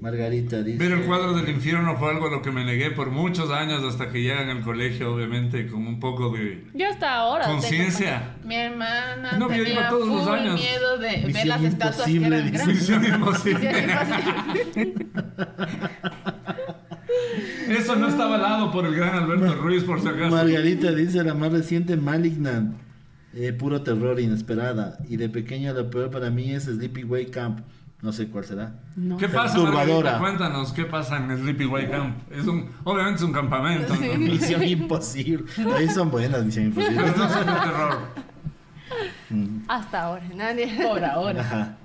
Margarita 0.00 0.62
dice. 0.62 0.78
ver 0.78 0.92
el 0.92 1.04
cuadro 1.04 1.34
del 1.34 1.48
infierno 1.50 1.96
fue 1.98 2.10
algo 2.10 2.28
a 2.28 2.30
lo 2.30 2.42
que 2.42 2.50
me 2.50 2.64
negué 2.64 2.90
por 2.90 3.10
muchos 3.10 3.50
años 3.50 3.84
hasta 3.84 4.10
que 4.10 4.22
llegan 4.22 4.48
al 4.48 4.62
colegio, 4.62 5.14
obviamente, 5.14 5.66
con 5.66 5.86
un 5.86 6.00
poco 6.00 6.30
de 6.30 6.64
Yo 6.72 6.88
hasta 6.88 7.14
ahora. 7.16 7.44
conciencia. 7.46 8.36
Mi 8.44 8.54
hermana 8.54 9.32
No, 9.38 9.48
yo 9.50 9.62
tenía 9.62 9.72
iba 9.80 9.88
todos 9.90 10.08
los 10.08 10.26
años. 10.26 10.54
miedo 10.60 10.98
de 10.98 11.32
ver 11.32 11.46
las 11.46 11.62
estatuas 11.62 12.06
que 12.06 12.12
imposible, 12.12 12.36
eran 12.38 12.52
grandes. 12.52 12.88
Imposible. 13.08 13.86
Eso 17.68 17.96
no 17.96 18.08
está 18.08 18.24
avalado 18.24 18.72
por 18.72 18.86
el 18.86 18.94
gran 18.94 19.14
Alberto 19.14 19.54
Ruiz, 19.56 19.84
por 19.84 20.00
si 20.00 20.08
acaso. 20.08 20.34
Margarita 20.34 20.92
dice 20.92 21.22
la 21.22 21.34
más 21.34 21.52
reciente 21.52 21.96
Malignant. 21.96 22.76
Eh, 23.32 23.52
puro 23.52 23.82
terror 23.82 24.18
inesperada. 24.18 24.98
Y 25.08 25.16
de 25.16 25.28
pequeña 25.28 25.72
lo 25.72 25.88
peor 25.90 26.10
para 26.10 26.30
mí 26.30 26.50
es 26.52 26.64
Sleepy 26.64 27.26
Camp. 27.26 27.60
No 28.02 28.12
sé 28.12 28.28
cuál 28.28 28.44
será. 28.44 28.72
No. 28.96 29.18
¿Qué 29.18 29.28
pasa. 29.28 29.58
Margarita? 29.58 30.18
Cuéntanos, 30.18 30.72
¿qué 30.72 30.84
pasa 30.84 31.18
en 31.18 31.36
Sleepyway 31.36 31.90
Camp? 31.90 32.16
Es 32.30 32.46
un, 32.46 32.70
obviamente 32.84 33.16
es 33.18 33.22
un 33.22 33.32
campamento, 33.32 33.94
¿no? 33.94 34.14
Misión 34.18 34.62
imposible. 34.62 35.44
Ahí 35.76 35.88
son 35.88 36.10
buenas 36.10 36.44
Misión 36.44 36.72
Pero 36.74 36.90
imposible. 36.90 37.16
no 37.18 37.24
es 37.26 37.36
un 37.36 37.44
terror. 37.44 37.98
Hasta 39.68 40.02
ahora. 40.02 40.24
Nadie. 40.34 40.78
Por 40.82 41.04
ahora. 41.04 41.40
Ajá. 41.42 41.76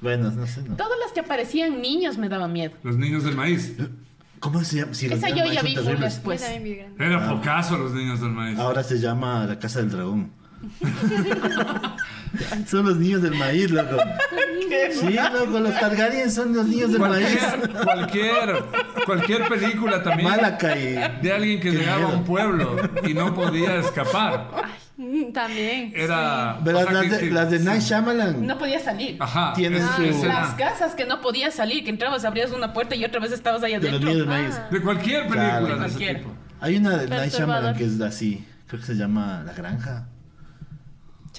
Bueno, 0.00 0.30
no 0.30 0.46
sé. 0.46 0.62
No. 0.62 0.76
Todas 0.76 0.98
las 1.02 1.12
que 1.12 1.20
aparecían 1.20 1.80
niños 1.80 2.16
me 2.18 2.28
daban 2.28 2.52
miedo. 2.52 2.72
Los 2.82 2.96
niños 2.96 3.24
del 3.24 3.36
maíz. 3.36 3.76
¿Cómo 4.38 4.62
se 4.64 4.78
llama? 4.78 4.94
Sí, 4.94 5.06
Esa 5.06 5.28
yo 5.28 5.44
ya 5.46 5.60
son 5.60 5.66
vi 5.66 6.00
después. 6.00 6.42
Era 6.98 7.20
focazo 7.28 7.78
los 7.78 7.92
niños 7.92 8.20
del 8.20 8.30
maíz. 8.30 8.58
Ahora 8.58 8.82
se 8.82 8.98
llama 8.98 9.46
La 9.46 9.58
Casa 9.58 9.80
del 9.80 9.90
Dragón. 9.90 10.32
son 12.66 12.86
los 12.86 12.96
niños 12.96 13.22
del 13.22 13.34
maíz, 13.34 13.70
loco. 13.70 13.96
Sí, 14.92 15.16
loco, 15.32 15.60
los 15.60 15.78
Targaryen 15.78 16.30
son 16.30 16.54
los 16.54 16.66
niños 16.66 16.92
del 16.92 17.00
maíz. 17.00 17.38
Cualquier, 17.84 17.84
cualquier, 17.84 19.02
cualquier 19.06 19.48
película 19.48 20.02
también 20.02 20.28
Malacay. 20.30 21.18
de 21.22 21.32
alguien 21.32 21.60
que 21.60 21.70
Qué 21.70 21.78
llegaba 21.78 22.04
a 22.04 22.08
un 22.08 22.24
pueblo 22.24 22.76
y 23.06 23.14
no 23.14 23.34
podía 23.34 23.76
escapar. 23.76 24.48
También. 25.34 25.92
Era. 25.96 26.58
Pero 26.64 26.78
o 26.78 26.82
sea, 26.84 26.92
las, 26.92 27.02
que- 27.02 27.08
de, 27.10 27.18
que- 27.18 27.30
las 27.30 27.50
de 27.50 27.58
Night 27.58 27.82
Shyamalan. 27.82 28.46
No 28.46 28.56
podía 28.58 28.78
salir. 28.78 29.16
Ajá. 29.20 29.52
Tienen 29.54 29.82
su- 29.96 30.26
Las 30.26 30.54
casas 30.54 30.94
que 30.94 31.04
no 31.06 31.20
podías 31.20 31.54
salir, 31.54 31.82
que 31.84 31.90
entrabas, 31.90 32.24
abrías 32.24 32.52
una 32.52 32.72
puerta 32.72 32.94
y 32.94 33.04
otra 33.04 33.20
vez 33.20 33.32
estabas 33.32 33.62
ahí 33.62 33.72
de 33.72 33.78
los 33.78 33.88
adentro. 33.88 34.08
niños 34.10 34.26
del 34.26 34.28
maíz. 34.28 34.54
Ah. 34.58 34.68
De 34.70 34.80
cualquier 34.80 35.22
película 35.22 35.58
Claro. 35.58 35.66
de 35.66 35.72
ese 35.72 35.78
Cualquiera. 35.80 36.18
tipo. 36.20 36.30
Hay 36.60 36.76
una 36.76 36.96
de 36.98 37.08
Night 37.08 37.32
Shyamalan 37.32 37.74
que 37.76 37.84
es 37.84 38.00
así. 38.00 38.46
Creo 38.68 38.80
que 38.80 38.86
se 38.86 38.94
llama 38.94 39.42
La 39.44 39.52
Granja. 39.52 40.06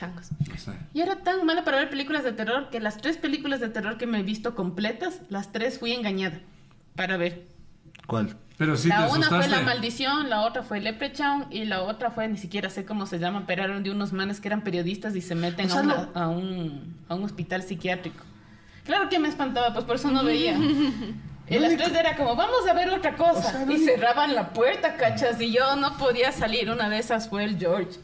Changos. 0.06 0.30
No 0.49 0.58
sé. 0.58 0.72
Y 0.93 1.01
era 1.01 1.18
tan 1.18 1.45
mala 1.45 1.64
para 1.64 1.78
ver 1.78 1.89
películas 1.89 2.24
de 2.24 2.32
terror 2.34 2.70
que 2.70 2.80
las 2.80 2.97
tres 2.97 3.18
películas 3.18 3.60
de 3.60 3.70
terror 3.70 3.97
que 3.97 4.06
me 4.08 4.20
he 4.20 4.24
visto 4.24 4.56
completas, 4.56 5.22
las 5.30 5.51
tres 5.51 5.80
fui 5.80 5.91
engañada 5.93 6.39
para 6.95 7.18
ver. 7.18 7.45
¿Cuál? 8.08 8.36
Pero 8.58 8.78
sí 8.78 8.88
la 8.89 9.08
te 9.08 9.14
una 9.18 9.28
fue. 9.30 9.47
La 9.47 9.62
Maldición, 9.62 10.30
la 10.30 10.41
otra 10.41 10.62
fue 10.64 10.80
Leprechaun 10.80 11.47
y 11.49 11.66
la 11.66 11.82
otra 11.82 12.12
fue, 12.12 12.28
ni 12.28 12.38
siquiera 12.38 12.70
sé 12.70 12.86
cómo 12.86 13.06
se 13.08 13.18
llaman, 13.18 13.45
pero 13.47 13.64
eran 13.64 13.82
de 13.84 13.91
unos 13.91 14.14
manes 14.14 14.39
que 14.39 14.47
eran 14.49 14.62
periodistas 14.64 15.16
y 15.16 15.22
se 15.22 15.36
meten 15.36 15.66
O 15.68 15.70
sea, 15.70 15.80
a, 15.80 15.84
una- 15.84 15.95
no- 15.95 16.12
a 16.20 16.28
un, 16.30 16.97
a 17.10 17.16
un 17.16 17.24
hospital 17.24 17.64
psiquiátrico. 17.64 18.24
Claro 18.86 19.10
que 19.10 19.18
me 19.20 19.30
espantaba, 19.30 19.74
pues 19.74 19.86
por 19.86 19.95
eso 19.95 20.12
no 20.12 20.24
veía. 20.24 20.58
Y 21.45 21.60
las 21.60 21.76
tres 21.76 21.91
era 21.93 22.16
como, 22.16 22.38
vamos 22.38 22.66
a 22.70 22.74
ver 22.74 22.89
otra 22.89 23.16
cosa. 23.18 23.39
O 23.39 23.66
sea, 23.66 23.72
y 23.72 23.78
cerraban 23.80 24.34
la 24.34 24.54
puerta, 24.54 24.95
cachas, 24.95 25.41
y 25.41 25.51
yo 25.51 25.76
no 25.76 25.97
podía 25.97 26.32
salir. 26.32 26.70
Una 26.72 26.88
de 26.89 26.99
esas 26.99 27.28
fue 27.28 27.43
el 27.43 27.58
George. 27.60 27.99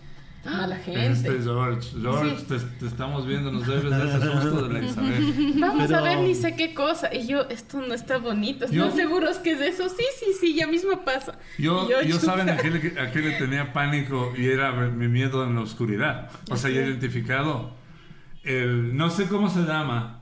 Mala 0.46 0.78
gente. 0.78 1.08
Este 1.12 1.44
George, 1.44 1.90
George, 2.02 2.38
Sí. 2.40 2.46
te, 2.48 2.60
te 2.60 2.86
estamos 2.88 3.28
viendo, 3.28 3.52
nos 3.52 3.68
debes 3.68 3.84
de 3.92 4.08
ese 4.10 4.22
susto 4.42 4.68
de 4.68 4.74
la 4.74 4.86
Isabel. 4.88 5.54
Vamos 5.60 5.86
Pero- 5.88 5.98
a 5.98 6.02
ver 6.02 6.20
ni 6.20 6.34
sé 6.34 6.56
qué 6.56 6.74
cosa. 6.74 7.14
Y 7.14 7.28
yo, 7.28 7.42
esto 7.50 7.82
no 7.82 7.94
está 7.94 8.18
bonito. 8.20 8.66
¿Están 8.66 8.90
Yo- 8.90 8.92
seguros 8.96 9.38
que 9.40 9.52
es 9.52 9.62
eso? 9.62 9.90
Sí, 9.90 10.04
sí, 10.20 10.26
sí, 10.40 10.56
ya 10.56 10.66
mismo 10.68 11.04
pasa. 11.04 11.38
Yo, 11.58 11.90
yo 11.90 12.02
chuta. 12.16 12.20
saben 12.26 12.50
a 12.50 12.58
qué, 12.58 12.72
le, 12.72 13.00
a 13.00 13.12
qué 13.12 13.20
le 13.20 13.32
tenía 13.32 13.74
pánico 13.74 14.34
y 14.38 14.48
era 14.48 14.72
mi 14.72 15.08
miedo 15.10 15.44
en 15.44 15.56
la 15.56 15.62
oscuridad. 15.62 16.30
O 16.50 16.56
sea, 16.58 16.70
ya 16.70 16.82
identificado. 16.82 17.78
El, 18.44 18.96
no 18.96 19.10
sé 19.10 19.28
cómo 19.28 19.50
se 19.50 19.64
llama, 19.64 20.19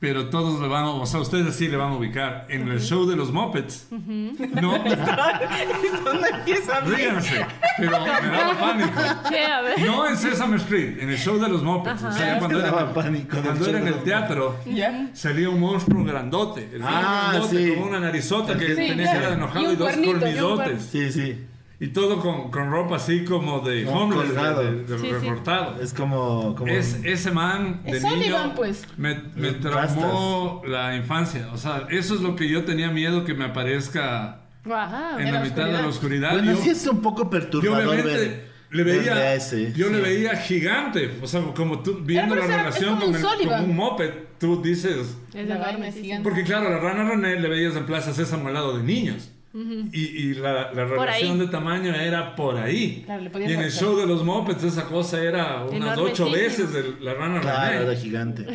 pero 0.00 0.30
todos 0.30 0.58
le 0.60 0.66
van 0.66 0.84
a, 0.84 0.90
o 0.90 1.04
sea, 1.06 1.20
ustedes 1.20 1.54
sí 1.54 1.68
le 1.68 1.76
van 1.76 1.92
a 1.92 1.96
ubicar. 1.96 2.46
En 2.48 2.66
el 2.68 2.80
show 2.80 3.06
de 3.06 3.16
los 3.16 3.30
Muppets. 3.32 3.86
No, 3.90 4.72
¿Dónde 6.04 6.28
empieza 6.32 6.74
a 6.74 6.78
abrir? 6.78 6.96
ríganse, 6.96 7.46
pero 7.78 8.00
me 8.00 8.06
daba 8.30 8.58
pánico. 8.58 9.00
¿Qué? 9.28 9.44
A 9.44 9.60
ver. 9.60 9.80
No 9.80 10.08
en 10.08 10.16
Sesame 10.16 10.56
Street, 10.56 10.98
en 11.00 11.10
el 11.10 11.18
show 11.18 11.38
de 11.38 11.48
los 11.48 11.62
Muppets. 11.62 12.02
O 12.02 12.12
sea, 12.12 12.26
ya 12.34 12.38
cuando 12.38 12.58
Me 12.58 12.64
era, 12.64 12.72
daba 12.76 12.94
pánico 12.94 13.36
cuando 13.42 13.66
era 13.66 13.78
en 13.78 13.86
el 13.88 14.02
teatro, 14.02 14.56
¿Ya? 14.66 15.08
salía 15.12 15.50
un 15.50 15.60
monstruo 15.60 16.02
grandote. 16.04 16.68
El 16.72 16.82
Ah, 16.82 17.28
grandote 17.32 17.56
sí. 17.66 17.74
con 17.74 17.88
una 17.88 18.00
narizota 18.00 18.56
que 18.56 18.68
Sí, 18.68 18.74
tenía 18.74 18.94
claro. 19.04 19.12
cara 19.18 19.28
de 19.28 19.34
enojado 19.34 19.72
Y 19.72 19.76
dos 19.76 19.92
cuernito. 19.96 20.58
Sí, 20.90 21.12
sí. 21.12 21.44
Y 21.82 21.88
todo 21.88 22.20
con, 22.20 22.50
con 22.50 22.70
ropa 22.70 22.96
así 22.96 23.24
como 23.24 23.60
de 23.60 23.84
Como 23.84 24.02
homeless, 24.02 24.28
de, 24.28 24.34
colgado. 24.34 24.62
de- 24.62 24.84
de 24.84 24.98
Sí, 24.98 25.06
sí. 25.06 25.12
recortado. 25.12 25.80
Es 25.82 25.94
como... 25.94 26.54
como 26.54 26.70
Es, 26.70 26.98
ese 27.04 27.30
man 27.30 27.80
de 27.84 27.92
Es 27.92 28.02
Sullivan, 28.02 28.20
niño 28.48 28.54
pues. 28.54 28.84
me, 28.98 29.14
me 29.34 29.52
traumó 29.52 30.62
la 30.66 30.94
infancia. 30.96 31.48
O 31.52 31.56
sea, 31.56 31.86
eso 31.90 32.14
es 32.14 32.20
lo 32.20 32.36
que 32.36 32.48
yo 32.48 32.64
tenía 32.64 32.90
miedo 32.90 33.24
que 33.24 33.32
me 33.34 33.44
aparezca 33.46 34.42
Ajá. 34.70 35.16
en 35.22 35.32
la, 35.32 35.40
mitad 35.40 35.66
de 35.66 35.72
la 35.72 35.86
oscuridad. 35.86 36.32
Bueno, 36.32 36.52
Yo- 36.52 36.58
sí 36.62 36.68
es 36.70 36.86
un 36.86 37.00
poco 37.00 37.24
yo 37.24 37.30
perturbador 37.30 37.88
obviamente 37.88 38.18
ver, 38.28 38.50
le 38.72 38.82
veía, 38.84 39.34
ese. 39.34 39.72
yo 39.72 39.88
le 39.88 39.96
sí. 39.96 40.02
veía 40.02 40.36
gigante, 40.36 41.18
o 41.22 41.26
sea, 41.26 41.40
como 41.56 41.80
tú 41.80 42.00
viendo 42.02 42.34
Pero, 42.34 42.46
la 42.46 42.56
relación 42.58 42.98
con, 42.98 43.08
un 43.08 43.14
el, 43.16 43.20
Sullivan. 43.22 43.60
con 43.62 43.70
un 43.70 43.76
moped, 43.76 44.10
tú 44.38 44.60
dices, 44.62 45.16
Es 45.34 45.48
La 45.48 45.90
sí. 45.92 46.02
gigante. 46.02 46.22
porque 46.28 46.44
claro, 46.44 46.68
la 46.70 46.78
rana 46.78 47.08
René 47.08 47.40
le 47.40 47.48
veías 47.48 47.74
en 47.74 47.86
Plaza 47.86 48.12
Sésamo 48.12 48.48
al 48.48 48.54
lado 48.54 48.76
de 48.76 48.84
niños. 48.84 49.30
Y, 49.52 49.98
y 50.00 50.34
la, 50.34 50.72
la 50.72 50.84
relación 50.84 51.38
de 51.40 51.48
tamaño 51.48 51.92
era 51.92 52.36
por 52.36 52.56
ahí. 52.56 53.02
Claro, 53.04 53.24
y 53.40 53.52
en 53.52 53.60
el 53.60 53.72
show 53.72 53.96
de 53.96 54.06
los 54.06 54.24
mopeds 54.24 54.62
esa 54.62 54.84
cosa 54.84 55.20
era 55.22 55.64
unas 55.64 55.98
ocho 55.98 56.30
veces 56.30 56.72
de 56.72 56.94
la 57.00 57.14
rana 57.14 57.40
Claro, 57.40 57.72
René. 57.80 57.82
era 57.90 57.96
gigante. 58.00 58.46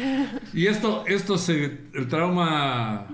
Y 0.53 0.67
esto, 0.67 1.03
esto 1.05 1.37
se, 1.37 1.79
el 1.93 2.07
trauma 2.07 3.07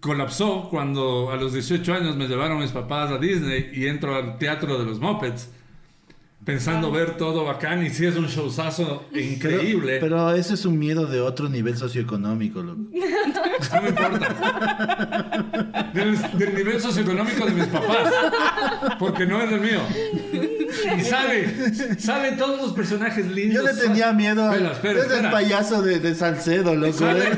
colapsó 0.00 0.68
cuando 0.70 1.30
a 1.30 1.36
los 1.36 1.52
18 1.52 1.94
años 1.94 2.16
me 2.16 2.26
llevaron 2.26 2.58
mis 2.58 2.70
papás 2.72 3.10
a 3.10 3.18
Disney 3.18 3.70
y 3.74 3.86
entro 3.86 4.16
al 4.16 4.38
teatro 4.38 4.78
de 4.78 4.84
los 4.84 4.98
Muppets 4.98 5.50
pensando 6.44 6.90
ver 6.90 7.16
todo 7.16 7.44
bacán 7.44 7.84
y 7.86 7.90
sí 7.90 8.04
es 8.06 8.16
un 8.16 8.26
showzazo 8.26 9.04
increíble. 9.14 9.98
Pero, 10.00 10.16
pero 10.16 10.32
eso 10.34 10.54
es 10.54 10.64
un 10.64 10.78
miedo 10.78 11.06
de 11.06 11.20
otro 11.20 11.48
nivel 11.48 11.76
socioeconómico, 11.76 12.62
loco. 12.62 12.80
No 13.72 13.80
me 13.82 13.88
importa. 13.90 15.32
Del, 15.94 16.18
del 16.38 16.54
nivel 16.54 16.80
socioeconómico 16.80 17.46
de 17.46 17.52
mis 17.52 17.66
papás. 17.66 18.12
Porque 18.98 19.24
no 19.24 19.40
es 19.40 19.50
del 19.50 19.60
mío. 19.60 19.80
Y 20.98 21.00
sale, 21.02 21.98
salen 21.98 22.36
todos 22.36 22.60
los 22.60 22.72
personajes 22.72 23.26
lindos. 23.30 23.62
Yo 23.64 23.72
le 23.72 23.74
tenía 23.80 24.12
miedo 24.12 24.50
Espera, 24.52 24.72
espera, 24.72 25.00
es 25.00 25.10
el 25.24 25.30
payaso 25.30 25.80
de, 25.82 26.00
de 26.00 26.14
Salcedo, 26.14 26.74
loco. 26.74 26.92
Sale, 26.98 27.24
¿eh? 27.24 27.36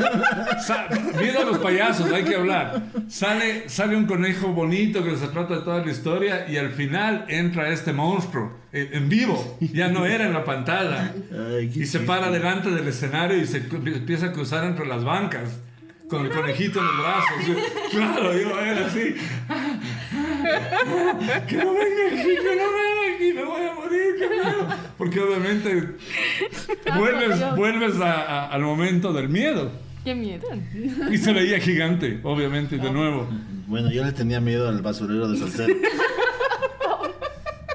sa- 0.66 0.88
miedo 1.20 1.40
a 1.40 1.44
los 1.44 1.58
payasos, 1.58 2.10
hay 2.10 2.24
que 2.24 2.36
hablar. 2.36 2.82
Sale, 3.08 3.68
sale 3.68 3.96
un 3.96 4.06
conejo 4.06 4.48
bonito 4.48 5.04
que 5.04 5.16
se 5.16 5.28
trata 5.28 5.56
de 5.56 5.60
toda 5.62 5.84
la 5.84 5.90
historia 5.92 6.48
y 6.48 6.56
al 6.56 6.70
final 6.70 7.26
entra 7.28 7.68
este 7.68 7.92
monstruo 7.92 8.63
en 8.74 9.08
vivo. 9.08 9.56
Ya 9.60 9.88
no 9.88 10.04
era 10.06 10.26
en 10.26 10.32
la 10.32 10.44
pantalla. 10.44 11.14
Ay, 11.56 11.66
Y 11.66 11.72
se 11.72 11.80
chiste. 11.82 11.98
para 12.00 12.30
delante 12.30 12.70
del 12.70 12.86
escenario 12.88 13.36
y 13.38 13.46
se 13.46 13.58
empieza 13.58 14.26
a 14.26 14.32
cruzar 14.32 14.64
entre 14.64 14.86
las 14.86 15.04
bancas. 15.04 15.60
Con 16.08 16.26
el 16.26 16.32
conejito 16.32 16.80
en 16.80 16.84
los 16.86 16.96
brazos. 16.98 17.46
Yo- 17.46 17.54
Claro, 17.90 18.32
yo 18.38 18.60
era 18.60 18.86
así. 18.86 19.14
Que 21.48 21.56
no 21.56 21.72
venga 21.72 22.06
aquí, 22.08 22.28
que 22.36 22.56
no 22.56 22.66
venga 22.72 23.14
aquí, 23.16 23.32
me 23.32 23.44
voy 23.44 23.62
a 23.66 23.74
morir, 23.74 24.14
qué 24.18 24.28
miedo. 24.28 24.68
Porque 24.98 25.20
obviamente 25.20 25.88
vuelves, 26.96 27.56
vuelves 27.56 28.00
a- 28.00 28.22
a- 28.22 28.46
al 28.48 28.62
momento 28.62 29.12
del 29.12 29.28
miedo. 29.30 29.70
Qué 30.04 30.14
miedo. 30.14 30.46
Y 31.10 31.16
se 31.16 31.32
veía 31.32 31.58
gigante, 31.60 32.20
obviamente, 32.22 32.76
de 32.76 32.90
nuevo. 32.90 33.26
Bueno, 33.66 33.90
yo 33.90 34.04
le 34.04 34.12
tenía 34.12 34.40
miedo 34.40 34.68
al 34.68 34.82
basurero 34.82 35.26
de 35.28 35.38
Salcedo. 35.38 35.68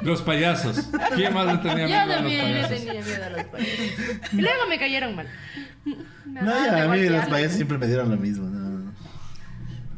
Los 0.01 0.21
payasos. 0.21 0.89
¿Quién 1.15 1.33
más 1.33 1.45
le 1.45 1.57
tenía 1.57 1.85
miedo 1.85 1.89
Yo 1.89 1.99
a 1.99 2.05
los 2.05 2.15
también 2.15 2.45
le 2.45 2.53
payasos? 2.61 2.77
tenía 2.85 3.01
miedo 3.03 3.25
a 3.25 3.29
los 3.29 3.43
payasos. 3.45 4.33
Y 4.33 4.41
luego 4.41 4.67
me 4.69 4.79
cayeron 4.79 5.15
mal. 5.15 5.27
Me 6.25 6.41
No, 6.41 6.51
ya, 6.65 6.83
a 6.83 6.87
mí 6.87 7.03
los 7.09 7.25
payasos 7.25 7.55
siempre 7.55 7.77
me 7.77 7.87
dieron 7.87 8.09
lo 8.09 8.17
mismo. 8.17 8.47
no, 8.47 8.59
no. 8.69 8.79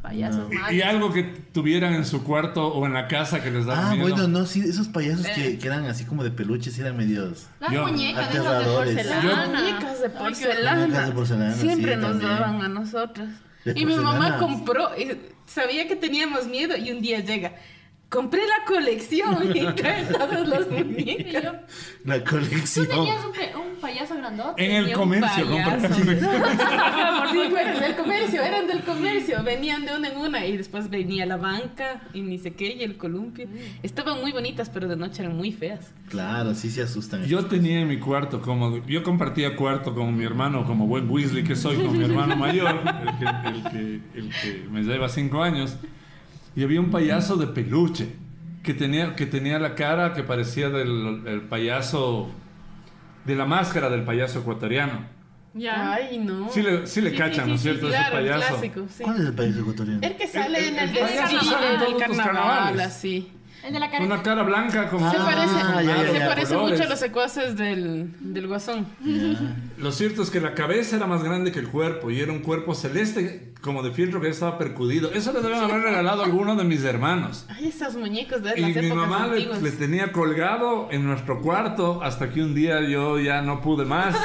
Payasos 0.02 0.50
No. 0.50 0.60
malos. 0.60 0.72
Y 0.74 0.82
algo 0.82 1.14
que 1.14 1.24
tuvieran 1.24 1.94
en 1.94 2.06
su 2.06 2.24
cuarto 2.24 2.68
o 2.68 2.86
en 2.88 2.94
la 2.94 3.08
casa 3.08 3.44
que 3.44 3.52
les 3.52 3.66
daba 3.68 3.90
Ah, 3.92 3.96
miedo. 3.96 4.10
bueno, 4.10 4.28
no, 4.28 4.46
sí, 4.48 4.62
esos 4.62 4.88
payasos 4.88 5.26
Eh. 5.28 5.32
que, 5.36 5.58
que 5.60 5.68
eran 5.68 5.86
así 5.86 6.06
como 6.06 6.24
de 6.24 6.32
peluches, 6.32 6.78
eran 6.80 6.98
medios. 6.98 7.48
Las 7.60 7.72
Yo- 7.72 7.86
muñecas 7.88 8.30
esas 8.32 8.34
de 8.44 8.50
Aterradores. 8.50 8.96
porcelana. 8.96 9.48
Muñecas 9.60 10.02
de 10.02 10.08
qué 10.08 10.10
porcelana. 10.18 10.82
Muñecas 10.88 11.08
de 11.08 11.14
porcelana, 11.14 11.54
Siempre 11.54 11.94
sí, 11.94 12.00
nos 12.02 12.10
también. 12.12 12.30
daban 12.32 12.62
a 12.64 12.68
nosotras. 12.70 13.30
De 13.64 13.74
Y 13.80 13.86
mi 13.86 13.94
mamá 13.96 14.12
porcelana. 14.18 14.38
compró, 14.40 14.90
sabía 15.46 15.88
que 15.88 15.96
teníamos 15.96 16.48
miedo 16.48 16.76
y 16.76 16.90
un 16.92 17.02
día 17.02 17.20
llega. 17.20 17.54
Compré 18.12 18.42
la 18.46 18.66
colección 18.68 19.38
y 19.56 19.66
trae 19.74 20.04
todas 20.04 20.46
las 20.46 20.62
Y 20.70 20.76
yo, 20.76 20.84
muñecas. 20.86 21.54
La 22.04 22.22
Tú 22.22 22.32
colección. 22.32 22.88
tenías 22.88 23.24
un, 23.24 23.62
un 23.62 23.76
payaso 23.80 24.16
grandote. 24.18 24.66
En 24.66 24.72
el 24.86 24.92
comercio, 24.92 25.48
compraron. 25.50 25.82
Sí, 27.32 27.38
bueno, 27.50 27.80
del 27.80 27.96
comercio, 27.96 28.42
eran 28.42 28.68
del 28.68 28.82
comercio, 28.82 29.42
venían 29.44 29.86
de 29.86 29.96
una 29.96 30.10
en 30.10 30.18
una 30.18 30.46
y 30.46 30.58
después 30.58 30.90
venía 30.90 31.26
la 31.26 31.38
banca 31.38 32.02
y 32.14 32.20
ni 32.22 32.38
sé 32.38 32.54
qué 32.54 32.74
y 32.76 32.84
el 32.84 32.98
columpio. 32.98 33.48
Estaban 33.82 34.20
muy 34.20 34.34
bonitas, 34.34 34.70
pero 34.70 34.90
de 34.90 34.98
noche 34.98 35.24
eran 35.24 35.38
muy 35.38 35.54
feas. 35.54 35.94
Claro, 36.10 36.54
sí 36.54 36.70
se 36.70 36.82
asustan. 36.82 37.24
Yo 37.26 37.46
tenía 37.46 37.80
en 37.80 37.88
mi 37.88 38.00
cuarto, 38.00 38.42
como 38.42 38.86
yo 38.86 39.04
compartía 39.04 39.56
cuarto 39.56 39.96
con 39.96 40.18
mi 40.18 40.26
hermano, 40.26 40.66
como 40.66 40.86
buen 40.88 41.10
Weasley 41.10 41.46
que 41.46 41.56
soy, 41.56 41.78
con 41.78 41.98
mi 41.98 42.04
hermano 42.04 42.36
mayor, 42.36 42.82
el 42.86 43.18
que, 43.18 43.26
el 43.48 43.64
que- 43.72 44.20
el 44.20 44.30
que 44.30 44.68
me 44.70 44.82
lleva 44.84 45.08
cinco 45.08 45.42
años, 45.42 45.78
y 46.56 46.64
había 46.64 46.80
un 46.80 46.92
payaso 46.92 47.36
de 47.38 47.48
peluche 47.48 48.16
que 48.64 48.74
tenía, 48.74 49.16
que 49.16 49.26
tenía 49.26 49.58
la 49.60 49.76
cara 49.76 50.14
que 50.14 50.24
parecía 50.24 50.70
del 50.70 51.24
el 51.26 51.42
payaso, 51.42 52.30
de 53.26 53.36
la 53.36 53.46
máscara 53.46 53.90
del 53.90 54.04
payaso 54.04 54.40
ecuatoriano. 54.40 55.06
Ya. 55.54 55.94
Ay, 55.94 56.18
no. 56.18 56.50
Sí 56.50 56.62
le, 56.62 56.88
sí 56.88 57.02
le 57.02 57.10
Sí, 57.12 57.18
cachan, 57.18 57.44
sí, 57.46 57.50
¿no 57.50 57.56
es 57.56 57.62
sí, 57.62 57.68
cierto? 57.70 57.88
sí, 57.88 57.94
Ese 57.94 58.02
claro, 58.04 58.18
el 58.20 58.26
payaso. 58.30 58.48
clásico, 58.54 58.86
sí. 58.90 59.04
¿Cuál 59.04 59.16
es 59.18 59.26
el 59.26 59.34
payaso 59.34 59.60
ecuatoriano? 59.60 60.00
El 60.02 60.16
que 60.16 60.28
sale 60.28 60.60
El- 60.60 60.66
en 60.66 60.80
el 60.80 60.90
el 60.90 60.94
desfile 60.96 61.42
sale 61.44 61.74
en 61.74 61.80
del 61.80 61.98
carnaval, 61.98 62.26
carnavales. 62.26 62.86
así. 62.88 63.32
El 63.64 63.74
de 63.74 63.80
la 63.80 63.92
cara. 63.92 64.06
Una 64.06 64.24
cara 64.24 64.44
blanca 64.44 64.90
como... 64.90 65.10
Se 65.12 65.18
Ah, 65.18 65.26
parece, 65.26 65.54
ya, 65.56 65.84
ya, 66.04 66.12
se 66.12 66.20
ya. 66.20 66.28
parece 66.28 66.54
Colores. 66.56 66.72
mucho 66.80 66.84
a 66.84 66.90
los 66.90 67.00
secuaces 67.00 67.56
del, 67.58 68.10
del 68.20 68.48
guasón. 68.48 68.88
Ya. 69.06 69.56
Lo 69.78 69.92
cierto 69.92 70.24
es 70.24 70.30
que 70.32 70.40
la 70.42 70.54
cabeza 70.56 70.96
era 70.96 71.06
más 71.08 71.24
grande 71.24 71.52
que 71.52 71.60
el 71.60 71.68
cuerpo 71.68 72.10
y 72.10 72.20
era 72.20 72.32
un 72.32 72.40
cuerpo 72.40 72.74
celeste 72.74 73.54
como 73.62 73.84
de 73.84 73.92
fieltro 73.92 74.20
que 74.20 74.28
ya 74.28 74.32
estaba 74.34 74.58
percudido. 74.58 75.12
Eso 75.14 75.32
le 75.34 75.42
deben 75.42 75.60
haber 75.60 75.82
regalado 75.84 76.24
a 76.24 76.26
alguno 76.26 76.56
de 76.56 76.64
mis 76.64 76.84
hermanos. 76.84 77.46
Ay, 77.50 77.68
esas 77.68 77.96
muñecos 77.96 78.42
de 78.42 78.54
Y 78.58 78.62
las 78.62 78.76
mi 78.76 78.88
épocas 78.88 79.08
mamá 79.08 79.28
le, 79.28 79.62
le 79.62 79.72
tenía 79.72 80.12
colgado 80.12 80.88
en 80.92 81.06
nuestro 81.06 81.42
cuarto 81.42 82.02
hasta 82.04 82.32
que 82.32 82.42
un 82.42 82.56
día 82.56 82.82
yo 82.82 83.20
ya 83.20 83.42
no 83.44 83.62
pude 83.62 83.86
más. 83.86 84.16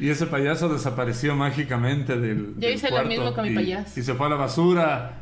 Y 0.00 0.10
ese 0.10 0.26
payaso 0.26 0.68
desapareció 0.68 1.34
mágicamente 1.34 2.18
del, 2.20 2.54
Yo 2.54 2.60
del 2.60 2.74
hice 2.74 2.86
lo 2.88 2.96
cuarto 2.96 3.08
mismo 3.08 3.34
con 3.34 3.44
mi 3.44 3.50
y- 3.50 3.54
payaso. 3.54 3.98
Y 3.98 4.02
se 4.02 4.14
fue 4.14 4.26
a 4.26 4.30
la 4.30 4.36
basura 4.36 5.12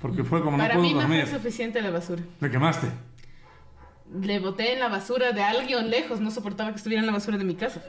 porque 0.00 0.24
fue 0.24 0.40
como 0.42 0.56
no 0.56 0.62
Para 0.62 0.74
pudo 0.74 0.82
mí 0.84 0.94
no 0.94 1.00
dormir. 1.00 1.26
fue 1.26 1.38
suficiente 1.38 1.80
la 1.82 1.90
basura. 1.90 2.22
Le 2.40 2.50
quemaste. 2.50 2.88
Le 4.22 4.40
boté 4.40 4.72
en 4.72 4.80
la 4.80 4.88
basura 4.88 5.32
de 5.32 5.42
alguien 5.42 5.88
lejos, 5.90 6.20
no 6.20 6.30
soportaba 6.30 6.70
que 6.70 6.76
estuviera 6.76 7.00
en 7.00 7.06
la 7.06 7.12
basura 7.12 7.38
de 7.38 7.44
mi 7.44 7.54
casa. 7.54 7.80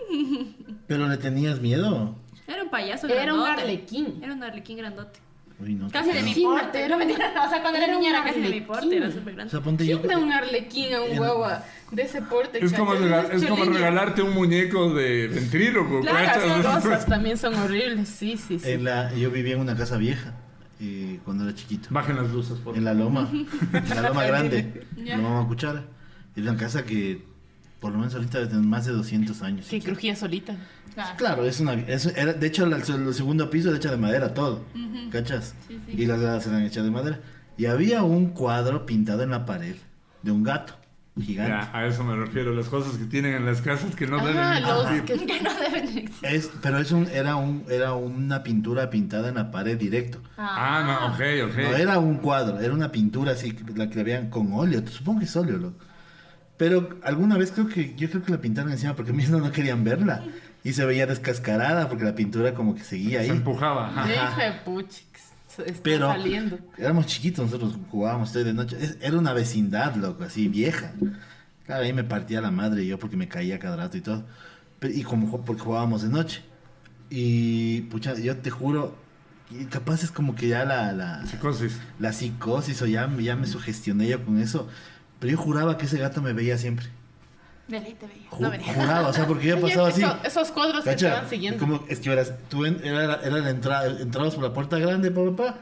¿Pero 0.88 1.07
le 1.07 1.18
tenías 1.18 1.59
miedo? 1.59 2.16
Era 2.47 2.64
un 2.64 2.70
payaso 2.70 3.07
Era 3.07 3.34
un 3.34 3.41
arlequín. 3.41 4.20
Era 4.24 4.34
un 4.34 4.43
arlequín 4.43 4.78
grandote. 4.78 5.20
Uy, 5.59 5.76
no. 5.76 5.89
Casi 5.89 6.12
de 6.12 6.22
mi 6.24 6.34
porte. 6.36 6.88
No, 6.89 6.97
mentira, 6.97 7.32
o 7.45 7.49
sea, 7.49 7.62
cuando 7.62 7.78
era 7.78 7.86
era 7.88 7.95
niña 7.97 8.09
era 8.09 8.24
casi 8.24 8.41
de 8.41 8.49
mi 8.49 8.62
porte. 8.62 8.97
Era 8.97 9.12
súper 9.12 9.34
O 9.34 9.36
grande. 9.36 9.51
sea, 9.51 9.62
ponte 9.62 9.86
yo. 9.88 9.99
¿Quién 10.01 10.12
da 10.12 10.18
un 10.20 10.32
arlequín 10.32 10.93
a 10.93 11.01
un 11.01 11.18
guagua 11.18 11.64
de 11.91 12.01
ese 12.03 12.22
porte? 12.24 12.64
Es 12.64 12.74
como, 12.74 12.93
es 12.93 13.45
como 13.45 13.66
regalarte 13.66 14.22
un 14.22 14.34
muñeco 14.34 14.93
de 14.93 15.28
ventríloco. 15.28 16.01
Claro, 16.01 16.41
esas 16.59 16.84
cosas 16.84 17.05
también 17.05 17.38
son 17.38 17.55
horribles, 17.55 18.09
sí, 18.09 18.38
sí, 18.38 18.59
sí. 18.59 18.70
En 18.72 18.84
la, 18.84 19.14
yo 19.14 19.30
vivía 19.32 19.53
en 19.53 19.59
una 19.62 19.76
casa 19.76 19.97
vieja 19.97 20.34
eh, 20.82 21.19
cuando 21.23 21.43
era 21.45 21.53
chiquito. 21.55 21.88
Bajen 21.91 22.15
las 22.15 22.32
luces, 22.32 22.57
por 22.59 22.75
En 22.75 22.84
la 22.84 22.93
loma. 22.93 23.29
En 23.32 23.89
la 23.89 24.01
loma 24.09 24.23
grande. 24.25 24.86
La 24.97 25.17
loma 25.17 25.47
cuchara. 25.47 25.84
Es 26.36 26.43
una 26.43 26.57
casa 26.57 26.84
que 26.84 27.25
por 27.79 27.91
lo 27.91 27.99
menos 27.99 28.13
ahorita 28.15 28.39
debe 28.39 28.49
tener 28.49 28.65
más 28.65 28.86
de 28.86 28.91
200 28.93 29.41
años. 29.41 29.67
Que 29.67 29.79
crujía 29.82 30.15
solita. 30.15 30.55
Claro. 30.93 31.15
Claro, 31.17 31.45
es 31.45 31.59
una. 31.59 31.73
es- 31.73 32.05
era, 32.17 32.34
de 32.34 32.47
hecho, 32.47 32.65
la- 32.65 32.77
el 32.77 33.13
segundo 33.13 33.49
piso 33.49 33.69
era 33.69 33.77
hecho 33.77 33.91
de 33.91 33.97
madera, 33.97 34.34
todo. 34.34 34.63
¿Cachas? 35.11 35.55
Sí, 35.67 35.79
sí. 35.86 35.93
Y 36.01 36.05
las 36.05 36.19
gradas 36.19 36.45
eran 36.47 36.63
hechas 36.63 36.84
de 36.84 36.91
madera. 36.91 37.19
Y 37.57 37.65
había 37.65 38.03
un 38.03 38.29
cuadro 38.32 38.86
pintado 38.86 39.23
en 39.23 39.29
la 39.32 39.45
pared 39.45 39.75
de 40.23 40.32
un 40.32 40.43
gato 40.43 40.75
gigante. 41.20 41.51
Ya, 41.51 41.70
a 41.78 41.86
eso 41.88 42.03
me 42.03 42.16
refiero. 42.16 42.53
Las 42.53 42.68
cosas 42.68 42.97
que 42.97 43.05
tienen 43.05 43.34
en 43.36 43.45
las 43.45 43.62
casas 43.62 43.95
que 43.95 44.07
no 44.07 44.20
Ah, 44.20 44.26
deben 44.26 44.64
los 44.64 44.91
existir. 44.91 45.18
que- 45.20 45.26
Que 45.28 45.41
no 45.43 45.53
deben 45.59 45.84
existir. 45.88 46.30
Es, 46.30 46.51
pero 46.62 46.78
es 46.80 46.91
un, 46.91 47.07
era, 47.07 47.36
un, 47.36 47.66
era 47.70 47.93
una 47.93 48.43
pintura 48.43 48.89
pintada 48.89 49.30
en 49.30 49.36
la 49.36 49.51
pared 49.51 49.78
directo. 49.78 50.20
Ah, 50.38 50.84
no, 50.86 51.14
ok, 51.14 51.51
ok. 51.51 51.57
No 51.72 51.76
era 51.78 51.99
un 51.99 52.18
cuadro, 52.18 52.59
era 52.59 52.74
una 52.74 52.91
pintura 52.91 53.34
así, 53.34 53.55
la 53.76 53.89
que 53.89 53.99
habían 53.99 54.30
con 54.30 54.51
óleo. 54.53 54.82
Supongo 54.88 55.20
que 55.20 55.26
es 55.26 55.36
óleo, 55.36 55.57
loco. 55.57 55.78
Pero 56.57 56.89
alguna 57.03 57.38
vez 57.38 57.51
creo 57.51 57.68
que, 57.68 57.95
yo 57.95 58.09
creo 58.09 58.24
que 58.24 58.32
la 58.32 58.39
pintaron 58.39 58.72
encima 58.72 58.95
porque 58.95 59.14
mismo 59.14 59.38
no 59.39 59.51
querían 59.51 59.84
verla. 59.84 60.24
Y 60.64 60.74
se 60.74 60.86
veía 60.86 61.07
descascarada 61.07 61.89
porque 61.89 62.03
la 62.03 62.14
pintura 62.14 62.53
como 62.53 62.76
que 62.76 62.84
seguía 62.84 63.20
Se 63.24 63.32
ahí. 63.32 63.38
empujaba. 63.38 63.88
ajá. 63.88 64.14
Hija 64.14 64.43
de 64.45 64.51
puchix. 64.64 65.05
Está 65.60 65.84
Pero 65.84 66.08
saliendo. 66.08 66.60
éramos 66.78 67.06
chiquitos, 67.08 67.45
nosotros 67.45 67.76
jugábamos 67.89 68.32
de 68.34 68.54
noche. 68.54 68.78
Es- 68.80 68.97
Era 69.02 69.18
una 69.18 69.34
vecindad, 69.34 69.95
loco, 69.95 70.24
así 70.24 70.47
vieja. 70.47 70.93
Claro, 71.66 71.84
ahí 71.84 71.93
me 71.93 72.04
partía 72.04 72.41
la 72.41 72.52
madre 72.52 72.86
yo 72.86 72.97
porque 72.99 73.18
me 73.18 73.28
caía 73.28 73.60
cada 73.60 73.76
rato 73.78 73.97
y 73.97 74.02
todo. 74.02 74.24
Pe- 74.80 74.93
Y 74.93 75.04
como 75.04 75.43
porque 75.43 75.62
jugábamos 75.62 76.02
de 76.04 76.10
noche. 76.10 76.41
Y 77.10 77.82
pucha, 77.82 78.14
yo 78.16 78.38
te 78.38 78.49
juro, 78.49 78.95
capaz 79.70 80.04
es 80.04 80.12
como 80.12 80.34
que 80.36 80.47
ya 80.47 80.64
la, 80.66 80.91
la, 80.93 81.26
Psicosis. 81.26 81.78
la 81.99 82.14
psicosis 82.14 82.82
o 82.82 82.86
ya, 82.86 83.10
ya 83.20 83.36
me 83.36 83.47
sugestioné 83.47 84.08
yo 84.08 84.24
con 84.24 84.39
eso. 84.39 84.68
Pero 85.20 85.32
yo 85.34 85.38
juraba 85.38 85.78
que 85.78 85.86
ese 85.86 85.97
gato 85.97 86.22
me 86.22 86.34
veía 86.34 86.58
siempre. 86.58 86.88
De 87.72 87.80
ley 87.80 87.95
te 87.99 88.05
veía. 88.05 88.30
Ju- 88.30 88.39
No 88.39 88.51
venía. 88.51 88.74
juraba, 88.74 89.07
o 89.07 89.13
sea, 89.13 89.26
porque 89.26 89.53
Oye, 89.53 89.61
pasaba 89.61 89.88
así. 89.88 90.01
eso- 90.01 90.17
esos 90.26 90.51
cuadros 90.51 90.84
que 90.84 90.89
te 90.91 90.95
Cacha, 90.97 91.13
van 91.22 91.30
siguiendo. 91.30 91.59
Como, 91.59 91.84
es 91.88 91.99
que 91.99 92.09
verás, 92.09 92.34
tú 92.49 92.65
en- 92.65 92.84
era, 92.84 93.15
era 93.24 93.38
la 93.38 93.49
entrada, 93.49 93.86
entrabas 94.01 94.36
por 94.36 94.43
la 94.43 94.53
puerta 94.53 94.78
grande, 94.78 95.09
papá. 95.11 95.55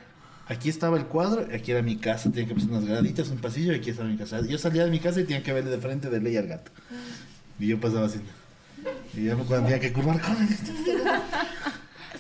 Aquí 0.48 0.68
estaba 0.68 0.98
el 0.98 1.06
cuadro, 1.06 1.46
aquí 1.54 1.72
era 1.72 1.84
mi 1.84 1.98
casa, 1.98 2.32
tenía 2.32 2.48
que 2.48 2.56
pasar 2.56 2.72
unas 2.72 2.86
graditas, 2.86 3.30
un 3.30 3.38
pasillo, 3.38 3.72
y 3.72 3.76
aquí 3.76 3.92
estaba 3.92 4.10
mi 4.10 4.18
casa. 4.18 4.42
Yo 4.42 4.58
salía 4.58 4.84
de 4.84 4.90
mi 4.92 5.00
casa 5.00 5.22
y 5.22 5.26
tenía 5.26 5.44
que 5.44 5.54
verle 5.54 5.70
de 5.70 5.78
frente 5.78 6.10
de 6.10 6.20
ley 6.20 6.36
al 6.38 6.48
gato. 6.48 6.72
Y 7.60 7.68
yo 7.68 7.80
pasaba 7.80 8.08
así. 8.08 8.20
Y 9.14 9.26
ya 9.26 9.36
cuando 9.36 9.68
tenía 9.68 9.80
que 9.80 9.94
curvar, 9.94 10.20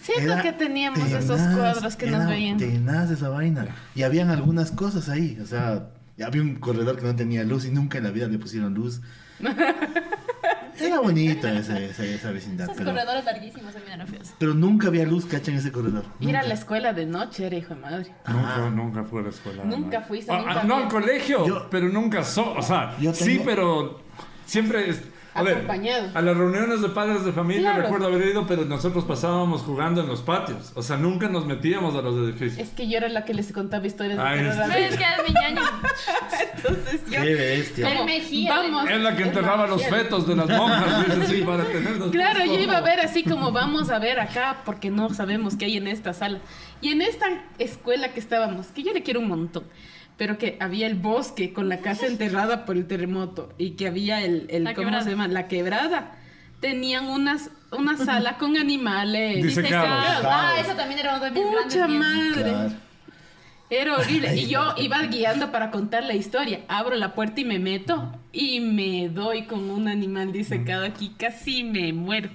Siento 0.01 0.31
Era 0.33 0.41
que 0.41 0.53
teníamos 0.53 0.99
esos 1.11 1.37
tenaz, 1.37 1.55
cuadros 1.57 1.95
que 1.95 2.07
nos 2.09 2.27
veían. 2.27 2.57
tenaz 2.57 3.11
esa 3.11 3.29
vaina. 3.29 3.67
Y 3.95 4.03
habían 4.03 4.29
algunas 4.29 4.71
cosas 4.71 5.09
ahí. 5.09 5.37
O 5.41 5.45
sea, 5.45 5.87
había 6.23 6.41
un 6.41 6.55
corredor 6.55 6.97
que 6.97 7.03
no 7.05 7.15
tenía 7.15 7.43
luz 7.43 7.65
y 7.65 7.71
nunca 7.71 7.97
en 7.97 8.05
la 8.05 8.11
vida 8.11 8.27
le 8.27 8.39
pusieron 8.39 8.73
luz. 8.73 9.01
Era 10.79 10.99
bonito 10.99 11.47
ese- 11.47 11.85
esa, 11.89 12.05
esa 12.05 12.31
vecindad. 12.31 12.65
Esos 12.65 12.77
Pero, 12.77 12.91
corredores 12.91 13.25
larguísimos 13.25 13.73
se 13.73 13.79
miran 13.81 14.07
feos. 14.07 14.33
pero 14.37 14.53
nunca 14.53 14.87
había 14.87 15.05
luz, 15.05 15.25
cacha, 15.25 15.51
en 15.51 15.57
ese 15.57 15.71
corredor. 15.71 16.05
Ir 16.21 16.37
a 16.37 16.43
la 16.43 16.53
escuela 16.53 16.93
de 16.93 17.05
noche 17.05 17.45
era 17.47 17.55
hijo 17.57 17.73
de 17.75 17.81
madre. 17.81 18.15
Nunca, 18.27 18.69
nunca 18.69 19.03
fui 19.03 19.19
a 19.19 19.23
la 19.23 19.29
escuela. 19.29 19.63
Nunca 19.65 20.01
fuiste, 20.01 20.31
Ah, 20.31 20.45
ah, 20.47 20.63
no, 20.65 20.75
al 20.77 20.87
colegio, 20.87 21.45
Yo- 21.45 21.67
pero 21.69 21.89
nunca 21.89 22.23
so, 22.23 22.53
o 22.53 22.61
sea, 22.61 22.95
sí, 23.13 23.41
pero 23.43 23.99
siempre 24.45 24.93
a 25.34 25.43
ver, 25.43 25.57
Acompañado. 25.57 26.09
a 26.13 26.21
las 26.21 26.36
reuniones 26.36 26.82
de 26.82 26.89
padres 26.89 27.23
de 27.23 27.32
familia 27.32 27.61
Claro. 27.71 27.84
recuerdo 27.84 28.07
haber 28.07 28.27
ido, 28.27 28.47
pero 28.47 28.65
nosotros 28.65 29.03
pasábamos 29.05 29.61
jugando 29.61 30.01
en 30.01 30.07
los 30.07 30.21
patios, 30.21 30.71
o 30.75 30.82
sea, 30.82 30.97
nunca 30.97 31.30
nos 31.30 31.45
metíamos 31.45 31.95
a 31.95 32.01
los 32.01 32.15
edificios. 32.15 32.57
Es 32.67 32.73
que 32.73 32.89
yo 32.89 32.97
era 32.97 33.09
la 33.09 33.25
que 33.25 33.34
les 33.34 33.51
contaba 33.53 33.86
historias 33.86 34.17
de 34.17 34.23
Ay, 34.23 34.39
terror 34.39 34.61
a 34.63 34.65
sí. 34.73 34.80
Es 34.80 34.97
que 34.97 35.03
es 35.03 35.27
mi 35.27 35.34
ñaño. 35.34 35.61
Entonces 36.55 37.01
yo... 37.09 37.21
Qué 37.21 37.36
bestia. 37.36 37.88
como, 37.89 37.99
El 38.01 38.05
Mejía, 38.05 38.55
vamos. 38.55 38.89
Es 38.89 39.01
la 39.01 39.15
que 39.15 39.23
enterraba 39.23 39.67
los 39.67 39.84
fetos 39.86 40.27
de 40.27 40.36
las 40.36 40.47
monjas, 40.49 41.05
dice, 41.05 41.27
sí, 41.38 41.41
para 41.43 41.63
tenerlos. 41.65 42.11
Claro, 42.11 42.45
yo 42.45 42.59
iba 42.59 42.77
a 42.77 42.82
ver 42.82 42.99
así 42.99 43.23
como 43.23 43.51
vamos 43.51 43.89
a 43.89 43.99
ver 43.99 44.19
acá 44.19 44.61
porque 44.65 44.89
no 44.89 45.13
sabemos 45.13 45.55
qué 45.55 45.65
hay 45.65 45.77
en 45.77 45.88
esta 45.88 46.13
sala. 46.13 46.39
Y 46.82 46.89
en 46.91 47.01
esta 47.01 47.27
escuela 47.57 48.13
que 48.13 48.19
estábamos, 48.19 48.67
que 48.67 48.84
yo 48.84 48.93
le 48.93 49.03
quiero 49.03 49.19
un 49.19 49.27
montón, 49.27 49.63
pero 50.20 50.38
que 50.38 50.57
había 50.59 50.86
el 50.86 50.95
bosque 50.95 51.53
con 51.53 51.70
la 51.70 51.78
casa 51.80 52.05
enterrada 52.05 52.65
por 52.65 52.76
el 52.76 52.86
terremoto 52.88 53.53
y 53.57 53.72
que 53.72 53.88
había 53.88 54.22
el, 54.22 54.47
el 54.49 54.65
La 54.65 54.74
¿cómo 54.74 54.88
quebrada. 54.88 55.03
se 55.05 55.11
llama? 55.11 55.28
La 55.30 55.47
quebrada. 55.47 56.17
Tenían 56.59 57.05
unas, 57.07 57.51
una 57.72 57.95
sala 57.95 58.38
con 58.38 58.57
animales. 58.57 59.41
Disecados. 59.41 60.26
Ah, 60.30 60.55
eso 60.59 60.76
también 60.76 60.99
era 60.99 61.15
uno 61.15 61.24
de 61.24 61.32
mis 61.32 61.41
Pucha 61.41 61.88
grandes 61.88 61.88
miedos. 61.88 61.99
madre. 62.36 62.43
Claro. 62.51 62.72
Era 63.70 63.95
horrible. 63.97 64.36
Y 64.36 64.47
yo 64.47 64.74
iba 64.78 65.01
guiando 65.03 65.53
para 65.53 65.72
contar 65.72 66.03
la 66.03 66.15
historia. 66.15 66.61
Abro 66.67 66.95
la 66.97 67.15
puerta 67.15 67.39
y 67.39 67.45
me 67.45 67.59
meto. 67.59 68.20
Y 68.34 68.59
me 68.59 69.07
doy 69.07 69.43
con 69.43 69.70
un 69.70 69.88
animal 69.88 70.34
disecado 70.34 70.84
aquí. 70.84 71.13
Casi 71.17 71.63
me 71.63 71.93
muero. 71.93 72.30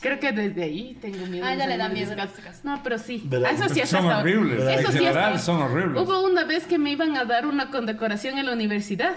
Creo 0.00 0.20
que 0.20 0.32
desde 0.32 0.62
ahí 0.62 0.96
tengo 1.00 1.24
miedo. 1.26 1.44
Ah, 1.46 1.54
ya 1.54 1.66
le 1.66 1.76
da 1.76 1.88
miedo 1.88 2.12
en 2.12 2.18
disecados. 2.18 2.54
este. 2.56 2.68
No, 2.68 2.80
pero 2.82 2.98
sí. 2.98 3.22
¿Verdad? 3.24 3.50
Eso 3.52 3.68
sí 3.68 3.80
Son 3.86 4.04
hasta- 4.04 4.18
horribles, 4.20 4.58
¿verdad? 4.58 4.74
Eso 4.80 4.86
en 4.88 4.92
sí 4.92 4.98
general 4.98 5.38
son 5.40 5.62
horribles. 5.62 6.02
Hubo 6.02 6.24
una 6.26 6.44
vez 6.44 6.66
que 6.66 6.78
me 6.78 6.90
iban 6.92 7.16
a 7.16 7.24
dar 7.24 7.46
una 7.46 7.70
condecoración 7.70 8.38
en 8.38 8.46
la 8.46 8.52
universidad. 8.52 9.14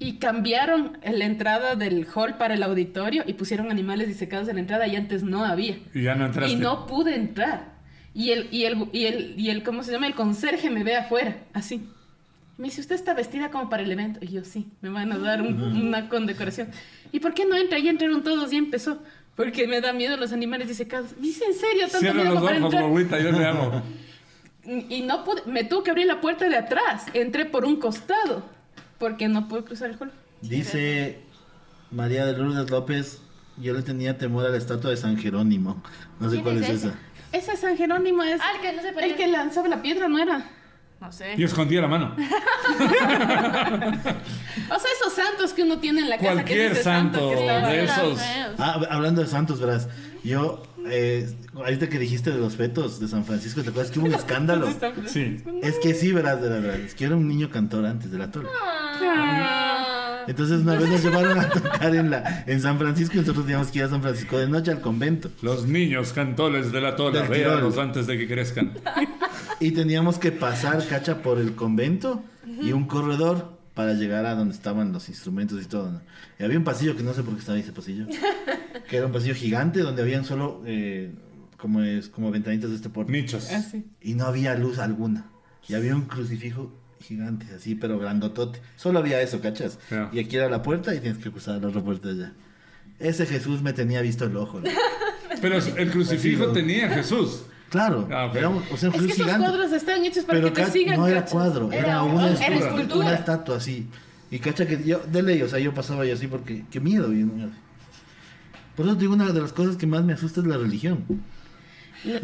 Y 0.00 0.18
cambiaron 0.18 0.98
la 1.02 1.24
entrada 1.24 1.74
del 1.74 2.06
hall 2.14 2.36
para 2.36 2.54
el 2.54 2.62
auditorio 2.62 3.24
y 3.26 3.32
pusieron 3.32 3.68
animales 3.72 4.06
disecados 4.06 4.46
en 4.48 4.54
la 4.54 4.60
entrada 4.60 4.86
y 4.86 4.94
antes 4.94 5.24
no 5.24 5.44
había. 5.44 5.76
Y 5.92 6.02
ya 6.02 6.14
no 6.14 6.26
entraste. 6.26 6.52
Y 6.52 6.56
no 6.56 6.86
pude 6.86 7.16
entrar. 7.16 7.72
Y 8.14 8.30
el, 8.30 8.46
y 8.52 8.64
el, 8.66 8.88
y 8.92 9.06
el, 9.06 9.34
y 9.36 9.50
el, 9.50 9.64
¿cómo 9.64 9.82
se 9.82 9.90
llama? 9.90 10.06
El 10.06 10.14
conserje 10.14 10.70
me 10.70 10.84
ve 10.84 10.94
afuera, 10.96 11.38
así. 11.52 11.88
Me 12.58 12.66
dice, 12.68 12.80
¿usted 12.80 12.94
está 12.94 13.12
vestida 13.14 13.50
como 13.50 13.68
para 13.68 13.82
el 13.82 13.90
evento? 13.90 14.20
Y 14.22 14.28
yo, 14.28 14.44
sí, 14.44 14.68
me 14.82 14.88
van 14.88 15.10
a 15.12 15.18
dar 15.18 15.42
un- 15.42 15.60
una 15.62 16.08
condecoración. 16.08 16.68
¿Y 17.10 17.18
por 17.18 17.34
qué 17.34 17.44
no 17.44 17.56
entra? 17.56 17.78
Ya 17.80 17.90
entraron 17.90 18.22
todos 18.22 18.52
y 18.52 18.56
empezó. 18.56 19.02
Porque 19.38 19.66
me 19.66 19.80
da 19.80 19.92
miedo 19.94 20.16
los 20.18 20.32
animales 20.32 20.68
disecados. 20.68 21.12
Me 21.16 21.28
dice, 21.28 21.44
¿en 21.46 21.54
serio? 21.54 21.82
¿Tanto 21.84 22.00
Cierra 22.00 22.14
miedo 22.22 22.34
los 22.34 22.42
para 22.44 22.58
ojos, 22.58 22.74
entrar? 22.74 22.90
guaguita, 22.90 23.18
yo 23.20 23.32
le 23.32 23.44
hago. 23.46 23.82
Y 24.90 25.00
no 25.00 25.24
pude, 25.24 25.40
me 25.46 25.64
tuve 25.64 25.82
que 25.84 25.90
abrir 25.92 26.06
la 26.06 26.20
puerta 26.20 26.46
de 26.46 26.56
atrás. 26.56 27.06
Entré 27.14 27.46
por 27.46 27.64
un 27.64 27.76
costado. 27.80 28.42
Porque 28.98 29.26
no 29.26 29.48
pude 29.48 29.64
cruzar 29.64 29.88
el 29.88 29.96
hall. 29.98 30.12
Dice 30.42 31.20
María 31.90 32.26
de 32.26 32.36
Lourdes 32.36 32.68
López, 32.70 33.22
yo 33.56 33.72
le 33.72 33.80
tenía 33.82 34.18
temor 34.18 34.44
a 34.44 34.50
la 34.50 34.58
estatua 34.58 34.90
de 34.90 34.98
San 34.98 35.16
Jerónimo. 35.16 35.82
No 36.20 36.28
sé 36.28 36.34
¿Quién 36.42 36.42
cuál 36.44 36.62
es 36.62 36.68
esa. 36.68 36.94
Ese 37.32 37.56
San 37.56 37.78
Jerónimo 37.78 38.22
es 38.24 38.40
Ah, 38.42 38.56
el 38.56 38.60
que 38.60 38.72
no 38.76 38.82
se 38.82 38.92
podía- 38.92 39.06
el 39.06 39.14
que 39.16 39.26
lanzaba 39.28 39.68
la 39.68 39.80
piedra, 39.80 40.06
¿no 40.08 40.18
era? 40.18 40.44
No 41.00 41.12
sé. 41.12 41.34
Y 41.36 41.44
escondía 41.44 41.80
la 41.80 41.88
mano. 41.88 42.16
O 44.70 44.78
sea, 44.78 44.90
esos 45.00 45.12
santos 45.14 45.52
que 45.52 45.62
uno 45.62 45.78
tiene 45.78 46.00
en 46.00 46.10
la 46.10 46.18
casa. 46.18 46.32
Cualquier 46.32 46.58
que 46.58 46.68
dice 46.70 46.82
santo 46.82 47.30
que 47.30 47.36
de 47.36 47.84
esos. 47.84 48.20
feos. 48.20 48.54
Ah, 48.58 48.80
hablando 48.90 49.22
de 49.22 49.26
santos, 49.28 49.60
verás. 49.60 49.88
Yo, 50.24 50.62
eh, 50.86 51.30
ahorita 51.54 51.88
que 51.88 51.98
dijiste 51.98 52.30
de 52.30 52.38
los 52.38 52.56
fetos 52.56 53.00
de 53.00 53.08
San 53.08 53.24
Francisco, 53.24 53.62
¿te 53.62 53.70
acuerdas 53.70 53.90
que 53.92 54.00
hubo 54.00 54.06
un 54.08 54.14
escándalo? 54.22 54.68
Sí. 55.06 55.42
Es 55.62 55.76
que 55.78 55.94
sí, 55.94 56.12
verás, 56.12 56.42
de 56.42 56.50
la 56.50 56.56
verdad. 56.56 56.76
Es 56.80 56.94
que 56.94 57.02
yo 57.04 57.06
era 57.08 57.16
un 57.16 57.28
niño 57.28 57.50
cantor 57.50 57.86
antes 57.86 58.10
de 58.10 58.18
la 58.18 58.30
torre. 58.30 58.48
Ah. 58.62 59.67
Entonces 60.28 60.60
una 60.60 60.74
vez 60.74 60.90
nos 60.90 61.02
llevaron 61.02 61.38
a 61.38 61.48
tocar 61.48 61.94
en, 61.94 62.10
la, 62.10 62.44
en 62.46 62.60
San 62.60 62.78
Francisco 62.78 63.14
y 63.14 63.20
nosotros 63.20 63.46
teníamos 63.46 63.68
que 63.68 63.78
ir 63.78 63.84
a 63.84 63.88
San 63.88 64.02
Francisco 64.02 64.38
de 64.38 64.46
noche 64.46 64.70
al 64.70 64.82
convento. 64.82 65.30
Los 65.40 65.66
niños 65.66 66.12
cantores 66.12 66.70
de 66.70 66.82
la 66.82 66.96
tola, 66.96 67.22
véanlos 67.22 67.78
antes 67.78 68.06
de 68.06 68.18
que 68.18 68.28
crezcan. 68.28 68.72
Y 69.60 69.72
teníamos 69.72 70.18
que 70.18 70.30
pasar, 70.30 70.86
cacha, 70.86 71.20
por 71.20 71.38
el 71.38 71.56
convento 71.56 72.22
y 72.62 72.70
un 72.70 72.86
corredor 72.86 73.58
para 73.74 73.94
llegar 73.94 74.24
a 74.24 74.36
donde 74.36 74.54
estaban 74.54 74.92
los 74.92 75.08
instrumentos 75.08 75.60
y 75.60 75.66
todo. 75.66 75.90
¿no? 75.90 76.00
Y 76.38 76.44
había 76.44 76.58
un 76.58 76.64
pasillo 76.64 76.96
que 76.96 77.02
no 77.02 77.12
sé 77.12 77.24
por 77.24 77.34
qué 77.34 77.40
estaba 77.40 77.58
ese 77.58 77.72
pasillo. 77.72 78.06
Que 78.88 78.96
era 78.96 79.06
un 79.06 79.12
pasillo 79.12 79.34
gigante 79.34 79.80
donde 79.80 80.02
habían 80.02 80.24
solo 80.24 80.62
eh, 80.64 81.12
como, 81.56 81.82
es, 81.82 82.08
como 82.08 82.30
ventanitas 82.30 82.70
de 82.70 82.76
este 82.76 82.88
porte. 82.88 83.10
Nichos. 83.10 83.48
Ah, 83.50 83.60
sí. 83.60 83.84
Y 84.00 84.14
no 84.14 84.26
había 84.26 84.54
luz 84.54 84.78
alguna. 84.78 85.26
Y 85.68 85.74
había 85.74 85.96
un 85.96 86.02
crucifijo 86.02 86.72
gigante, 87.00 87.46
así, 87.54 87.74
pero 87.74 87.98
grandotote. 87.98 88.60
Solo 88.76 88.98
había 88.98 89.20
eso, 89.22 89.40
¿cachas? 89.40 89.78
Ya. 89.90 90.10
Y 90.12 90.18
aquí 90.20 90.36
era 90.36 90.48
la 90.48 90.62
puerta 90.62 90.94
y 90.94 91.00
tienes 91.00 91.22
que 91.22 91.30
cruzar 91.30 91.60
la 91.60 91.68
otra 91.68 91.82
puerta 91.82 92.08
allá. 92.08 92.32
Ese 92.98 93.26
Jesús 93.26 93.62
me 93.62 93.72
tenía 93.72 94.00
visto 94.02 94.24
el 94.24 94.36
ojo. 94.36 94.60
¿no? 94.60 94.68
Pero 95.40 95.56
el 95.58 95.90
crucifijo 95.90 96.48
tenía 96.48 96.88
Jesús. 96.90 97.42
Claro, 97.70 98.08
Ah, 98.10 98.32
era 98.34 98.48
un, 98.48 98.62
o 98.72 98.76
sea, 98.76 98.88
un 98.88 98.94
Es 98.96 99.00
que 99.02 99.06
esos 99.12 99.24
gigante. 99.26 99.46
cuadros 99.46 99.72
están 99.72 100.02
hechos 100.04 100.24
para 100.24 100.40
Pero 100.40 100.52
que 100.54 100.64
te 100.64 100.70
sigan. 100.70 100.96
no 100.96 101.06
era 101.06 101.20
¿cachas? 101.20 101.32
cuadro, 101.32 101.70
era, 101.70 101.80
Era- 101.86 102.02
una, 102.02 102.22
era 102.28 102.32
escultura, 102.34 102.70
escultura. 102.70 103.06
una 103.08 103.14
estatua 103.14 103.56
así. 103.58 103.86
Y 104.30 104.38
cacha 104.38 104.66
que 104.66 104.82
yo, 104.84 105.00
de 105.10 105.22
ley, 105.22 105.42
o 105.42 105.48
sea, 105.48 105.58
yo 105.58 105.72
pasaba 105.74 106.04
yo 106.06 106.14
así 106.14 106.26
porque, 106.26 106.64
qué 106.70 106.80
miedo. 106.80 107.12
y 107.12 107.24
Por 108.74 108.86
eso 108.86 108.94
te 108.94 109.00
digo, 109.02 109.14
una 109.14 109.30
de 109.32 109.40
las 109.40 109.52
cosas 109.52 109.76
que 109.76 109.86
más 109.86 110.02
me 110.04 110.12
asusta 110.14 110.40
es 110.40 110.46
la 110.46 110.56
religión. 110.56 111.04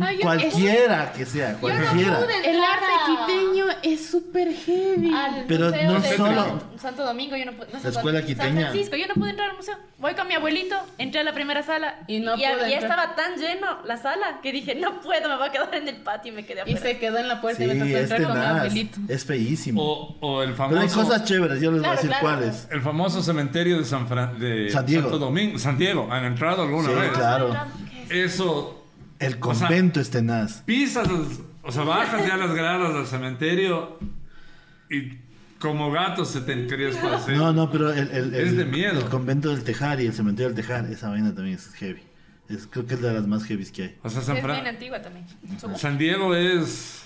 Ay, 0.00 0.16
yo- 0.16 0.22
Cualquiera 0.22 1.12
que 1.12 1.26
sea, 1.26 1.48
Yo 1.48 1.54
no 1.54 1.60
cualquiera. 1.60 2.18
pude 2.20 2.50
El 2.50 2.60
arte 2.62 2.86
quiteño 3.26 3.64
es 3.82 4.06
súper 4.06 4.54
heavy. 4.54 5.12
al 5.12 5.44
Pero 5.48 5.66
museo 5.70 5.92
no 5.92 6.00
de 6.00 6.16
solo- 6.16 6.62
Santo 6.80 7.04
Domingo, 7.04 7.36
yo 7.36 7.46
no 7.46 7.52
pude. 7.52 7.66
no 7.72 7.78
La 7.82 7.88
escuela 7.88 8.20
cuál- 8.20 8.26
quiteña. 8.26 8.46
San 8.52 8.60
Francisco, 8.70 8.96
yo 8.96 9.06
no 9.08 9.14
pude 9.14 9.30
entrar 9.30 9.50
al 9.50 9.56
museo. 9.56 9.74
Voy 9.98 10.14
con 10.14 10.28
mi 10.28 10.34
abuelito, 10.34 10.76
entré 10.98 11.20
a 11.20 11.24
la 11.24 11.32
primera 11.32 11.62
sala 11.62 11.96
Y 12.06 12.20
no 12.20 12.34
y, 12.36 12.38
pude 12.42 12.70
ya 12.70 12.78
estaba 12.78 13.14
tan 13.16 13.36
lleno 13.36 13.78
la 13.84 13.96
sala 13.96 14.40
que 14.42 14.52
dije, 14.52 14.74
no 14.74 15.00
puedo, 15.00 15.28
me 15.28 15.36
voy 15.36 15.48
a 15.48 15.52
quedar 15.52 15.74
en 15.74 15.88
el 15.88 15.96
patio 15.96 16.32
y 16.32 16.36
me 16.36 16.44
quedé 16.46 16.58
Y 16.66 16.74
afuera. 16.74 16.80
se 16.80 16.98
quedó 16.98 17.18
en 17.18 17.28
la 17.28 17.40
puerta 17.40 17.58
Sí, 17.58 17.64
y 17.64 17.66
me 17.68 17.74
tocó 17.74 17.86
es 17.96 18.02
entrar 18.10 18.22
con 18.24 18.38
mi 18.40 18.44
abuelito. 18.46 18.98
es 19.08 19.24
feísimo. 19.24 19.82
O, 19.82 20.16
o 20.20 20.42
el 20.42 20.52
Pero 20.52 20.64
hay 20.64 20.88
famoso. 20.88 21.00
cosas 21.02 21.24
chéveres, 21.24 21.60
yo 21.60 21.70
les 21.72 21.80
voy 21.80 21.88
a 21.88 21.92
Claro, 21.94 21.96
decir 21.96 22.10
claro. 22.10 22.22
cuáles. 22.38 22.68
El 22.70 22.80
famoso 22.82 23.22
cementerio 23.22 23.78
de 23.78 23.84
San, 23.84 24.06
Fran- 24.08 24.38
de 24.38 24.70
San 24.70 24.84
Diego. 24.86 25.02
Santo 25.02 25.18
Domingo. 25.18 25.58
San 25.58 25.78
Diego. 25.78 26.08
¿Han 26.12 26.24
entrado 26.26 26.62
alguna 26.62 26.88
Sí, 26.90 26.94
vez? 26.94 27.10
claro. 27.12 27.54
Eso. 28.10 28.83
El 29.18 29.38
O 29.40 29.54
sea, 29.54 29.68
convento 29.68 30.00
es 30.00 30.10
tenaz. 30.10 30.62
Pisas, 30.62 31.08
los- 31.10 31.40
o 31.62 31.72
sea, 31.72 31.84
bajas 31.84 32.26
ya 32.26 32.36
las 32.36 32.52
gradas 32.54 32.92
del 32.94 33.06
cementerio 33.06 33.98
y 34.90 35.18
como 35.58 35.90
gato 35.90 36.24
se 36.24 36.40
te 36.42 36.66
querías 36.66 36.96
parecer. 36.96 37.36
No, 37.36 37.52
no, 37.52 37.70
pero 37.70 37.92
el, 37.92 38.10
el- 38.10 38.34
Es 38.34 38.48
el- 38.50 38.56
de 38.58 38.64
miedo. 38.66 39.00
El 39.00 39.06
convento 39.08 39.48
del 39.50 39.64
Tejar 39.64 40.00
y 40.00 40.06
el 40.06 40.12
cementerio 40.12 40.48
del 40.52 40.56
Tejar, 40.56 40.84
esa 40.90 41.08
vaina 41.08 41.34
también 41.34 41.56
es 41.56 41.72
heavy. 41.74 42.02
Es, 42.48 42.66
creo 42.66 42.84
que 42.86 42.94
es 42.94 43.00
de 43.00 43.12
las 43.14 43.26
más 43.26 43.44
heavy 43.44 43.64
que 43.66 43.82
hay. 43.84 43.96
O 44.02 44.10
sea, 44.10 44.20
Es 44.20 44.26
San, 44.26 44.34
bien 44.34 44.46
Fran- 44.46 44.66
antigua 44.66 45.00
también. 45.00 45.24
San 45.78 45.96
Diego 45.96 46.34
es. 46.34 47.03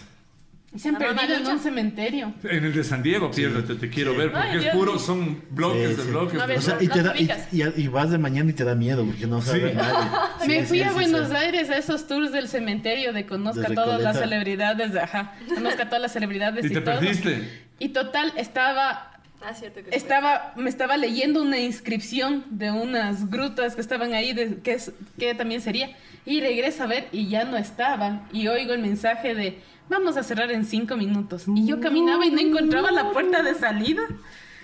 Y 0.75 0.79
se 0.79 0.89
han 0.89 0.95
La 0.95 1.01
perdido 1.01 1.35
en 1.35 1.41
lucha. 1.41 1.53
un 1.55 1.61
cementerio. 1.61 2.35
En 2.45 2.65
el 2.65 2.75
de 2.75 2.85
San 2.85 3.03
Diego, 3.03 3.31
piérdete, 3.31 3.75
te 3.77 3.89
quiero 3.89 4.13
sí. 4.13 4.19
ver, 4.19 4.33
porque 4.33 4.49
Ay, 4.49 4.67
es 4.67 4.75
puro, 4.75 4.99
son 4.99 5.43
bloques 5.51 5.89
Sí, 5.91 5.95
de 5.97 6.03
sí. 6.03 6.09
bloques. 6.11 6.35
No, 6.35 6.45
O 6.45 6.61
sea, 6.61 6.77
y, 6.81 6.89
te 6.89 6.97
las 6.97 7.05
da, 7.05 7.13
y, 7.17 7.19
ubicas. 7.25 7.49
y- 7.55 7.83
y 7.83 7.89
vas 7.89 8.11
de 8.11 8.19
mañana 8.19 8.51
y 8.51 8.53
te 8.53 8.65
da 8.65 8.75
miedo 8.75 9.05
porque 9.07 9.27
no 9.27 9.41
sabes 9.41 9.71
Sí. 9.71 9.77
nadie. 9.77 10.09
me 10.47 10.61
Sí, 10.61 10.67
fui 10.67 10.79
sí, 10.79 10.85
a 10.85 10.89
sí, 10.89 10.95
Buenos 10.95 11.29
sí. 11.31 11.37
Aires 11.37 11.71
a 11.71 11.79
esos 11.79 12.07
tours 12.07 12.33
del 12.33 12.49
cementerio 12.49 13.15
de 13.15 13.25
conozca 13.25 13.63
De 13.63 13.73
a 13.73 13.75
todas 13.75 14.03
las 14.03 14.19
celebridades, 14.19 14.93
de- 14.93 15.01
ajá, 15.01 15.35
conozca 15.55 15.85
a 15.85 15.87
todas 15.87 16.03
las 16.03 16.13
celebridades 16.13 16.63
y, 16.65 16.69
Y 16.69 16.71
te 16.71 16.81
todo. 16.83 16.99
perdiste. 17.01 17.49
Y 17.79 17.89
total, 17.91 18.33
estaba 18.37 19.13
Ah, 19.41 19.55
cierto 19.55 19.77
que 19.85 19.91
sí. 19.91 19.97
estaba, 19.97 20.53
me 20.57 20.69
estaba 20.69 20.97
leyendo 20.97 21.41
una 21.41 21.59
inscripción 21.61 22.45
de 22.51 22.73
unas 22.73 23.31
grutas 23.31 23.75
que 23.77 23.81
estaban 23.81 24.13
ahí, 24.13 24.33
de, 24.33 24.59
que, 24.63 24.73
es, 24.73 24.93
que 25.19 25.33
también 25.35 25.61
sería. 25.63 25.91
Y 26.27 26.41
regreso 26.41 26.83
a 26.83 26.87
ver 26.89 27.07
y 27.13 27.29
ya 27.29 27.45
no 27.45 27.57
estaban. 27.57 28.27
Y 28.33 28.49
oigo 28.49 28.75
el 28.75 28.83
mensaje 28.83 29.35
de, 29.37 29.61
vamos 29.89 30.17
a 30.17 30.23
cerrar 30.23 30.51
en 30.51 30.65
cinco 30.65 30.97
minutos. 30.97 31.45
Y 31.55 31.67
yo 31.67 31.81
caminaba 31.81 32.27
y 32.27 32.31
no 32.31 32.41
encontraba 32.41 32.91
la 32.91 33.11
puerta 33.13 33.43
de 33.43 33.55
salida. 33.55 34.03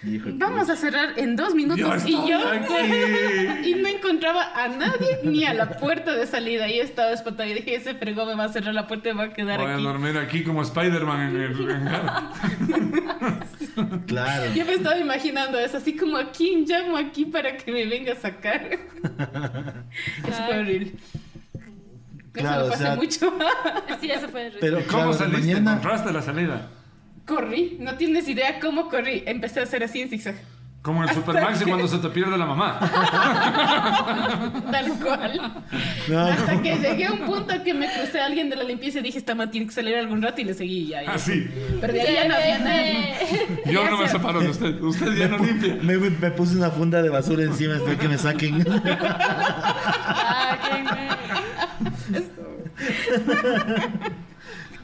Hijo 0.07 0.29
Vamos 0.35 0.69
a 0.69 0.77
cerrar 0.77 1.19
en 1.19 1.35
dos 1.35 1.55
minutos. 1.55 2.05
Y 2.07 2.13
yo 2.13 2.39
aquí. 2.47 2.75
y 3.71 3.75
no 3.77 3.89
encontraba 3.89 4.53
a 4.55 4.69
nadie 4.69 5.21
ni 5.23 5.45
a 5.45 5.55
la 5.55 5.79
puerta 5.79 6.15
de 6.15 6.27
salida. 6.27 6.69
Y 6.69 6.79
estaba 6.79 7.11
espantada 7.13 7.49
y 7.49 7.55
dije, 7.55 7.77
ese 7.77 7.95
fregón 7.95 8.29
me 8.29 8.35
va 8.35 8.45
a 8.45 8.49
cerrar 8.51 8.75
la 8.75 8.87
puerta 8.87 9.09
y 9.09 9.13
va 9.15 9.25
a 9.25 9.33
quedar 9.33 9.61
Voy 9.61 9.71
a 9.71 9.75
aquí. 9.75 9.83
dormir 9.83 10.19
aquí 10.19 10.45
como 10.45 10.61
Spider-Man 10.63 11.31
en 11.31 11.37
el 11.41 11.53
en 11.71 11.89
Claro. 14.07 14.53
Yo 14.55 14.65
me 14.67 14.75
estaba 14.75 14.99
imaginando 14.99 15.59
eso, 15.59 15.79
así 15.79 15.97
como 15.97 16.17
a 16.17 16.31
quién 16.31 16.65
llamo 16.67 16.97
aquí 16.97 17.25
para 17.25 17.57
que 17.57 17.73
me 17.73 17.85
venga 17.87 18.13
a 18.13 18.17
sacar. 18.17 18.79
Fue 20.47 20.59
horrible. 20.59 20.93
Claro, 22.43 22.63
eso 22.63 22.65
o 22.65 22.67
me 22.67 22.71
pasé 22.73 22.83
sea- 22.85 22.97
mucho. 22.97 23.33
Sí, 24.01 24.11
eso 24.11 24.29
fue. 24.29 24.53
Pero 24.61 24.77
¿Cómo 24.79 24.89
claro, 24.89 25.13
saliste? 25.15 25.41
mañana. 25.41 25.71
¿Encontraste 25.73 26.13
la 26.13 26.23
salida? 26.23 26.69
corrí, 27.27 27.79
no 27.81 27.95
tienes 27.97 28.29
idea 28.29 28.61
cómo 28.61 28.91
corrí. 28.91 29.23
Empecé 29.27 29.61
a 29.61 29.63
hacer 29.63 29.83
así 29.83 30.03
en 30.03 30.11
zigzag. 30.11 30.35
Como 30.83 31.03
en 31.03 31.15
Supermaxi 31.15 31.65
cuando 31.65 31.89
se 31.89 31.97
te 31.97 32.11
pierde 32.11 32.37
la 32.37 32.45
mamá. 32.45 32.79
Tal 34.71 34.93
cual. 35.03 35.63
No, 36.09 36.21
Hasta 36.27 36.61
que 36.61 36.77
llegué 36.77 37.07
a 37.07 37.13
un 37.13 37.21
punto 37.21 37.55
que 37.65 37.73
me 37.73 37.91
crucé 37.91 38.21
a 38.21 38.27
alguien 38.27 38.51
de 38.51 38.57
la 38.57 38.65
limpieza 38.65 38.99
y 38.99 39.03
dije, 39.03 39.17
esta 39.17 39.35
man 39.35 39.51
tiene 39.51 39.67
que 39.67 39.73
salir 39.73 39.97
algún 39.97 40.21
rato 40.21 40.43
y 40.43 40.45
le 40.45 40.53
seguí 40.53 40.81
y 40.81 40.87
ya. 40.89 41.03
ya. 41.05 41.13
Así. 41.13 41.49
Pero 41.81 41.95
ya 41.95 42.29
no 42.29 42.35
había 42.35 42.59
nadie. 42.59 43.15
Yo 43.65 43.89
no 43.91 43.97
me 43.97 44.07
separo 44.09 44.41
de 44.41 44.51
usted. 44.51 44.79
Usted 44.83 45.15
ya 45.17 45.29
no 45.29 45.39
limpia. 45.39 45.79
me, 45.81 45.97
me- 45.97 46.31
puse 46.33 46.55
una 46.59 46.69
funda 46.71 47.01
de 47.01 47.09
basura 47.09 47.45
encima 47.45 47.77
espero 47.77 47.97
que 47.99 48.09
me 48.09 48.19
saquen. 48.19 48.67
Ah, 48.77 50.59
qué. 50.69 50.85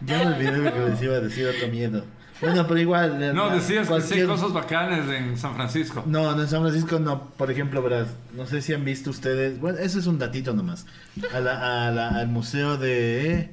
Ya 0.06 0.18
me 0.18 0.26
olvidé 0.34 0.58
lo 0.58 0.72
que 0.72 0.80
les 0.90 1.02
iba 1.02 1.16
a 1.16 1.20
decir 1.20 1.46
otro 1.46 1.68
miedo. 1.68 2.04
Bueno, 2.40 2.66
pero 2.66 2.80
igual. 2.80 3.22
eh, 3.22 3.32
No, 3.34 3.48
la- 3.48 3.56
decías 3.56 3.86
que 3.86 4.00
sí 4.00 4.08
cualquier- 4.08 4.26
cosas 4.26 4.52
bacanas 4.54 5.06
en 5.10 5.36
San 5.36 5.54
Francisco. 5.54 6.02
No, 6.06 6.34
no, 6.34 6.42
en 6.42 6.48
San 6.48 6.62
Francisco 6.62 6.98
no. 6.98 7.28
Por 7.36 7.50
ejemplo, 7.50 7.82
verás, 7.82 8.08
no 8.34 8.46
sé 8.46 8.62
si 8.62 8.72
han 8.72 8.84
visto 8.84 9.10
ustedes. 9.10 9.60
Bueno, 9.60 9.78
eso 9.78 9.98
es 9.98 10.06
un 10.06 10.18
datito 10.18 10.54
nomás. 10.54 10.86
A 11.34 11.40
la, 11.40 11.88
a 11.88 11.90
la- 11.90 12.08
al 12.08 12.28
museo 12.28 12.78
de. 12.78 13.50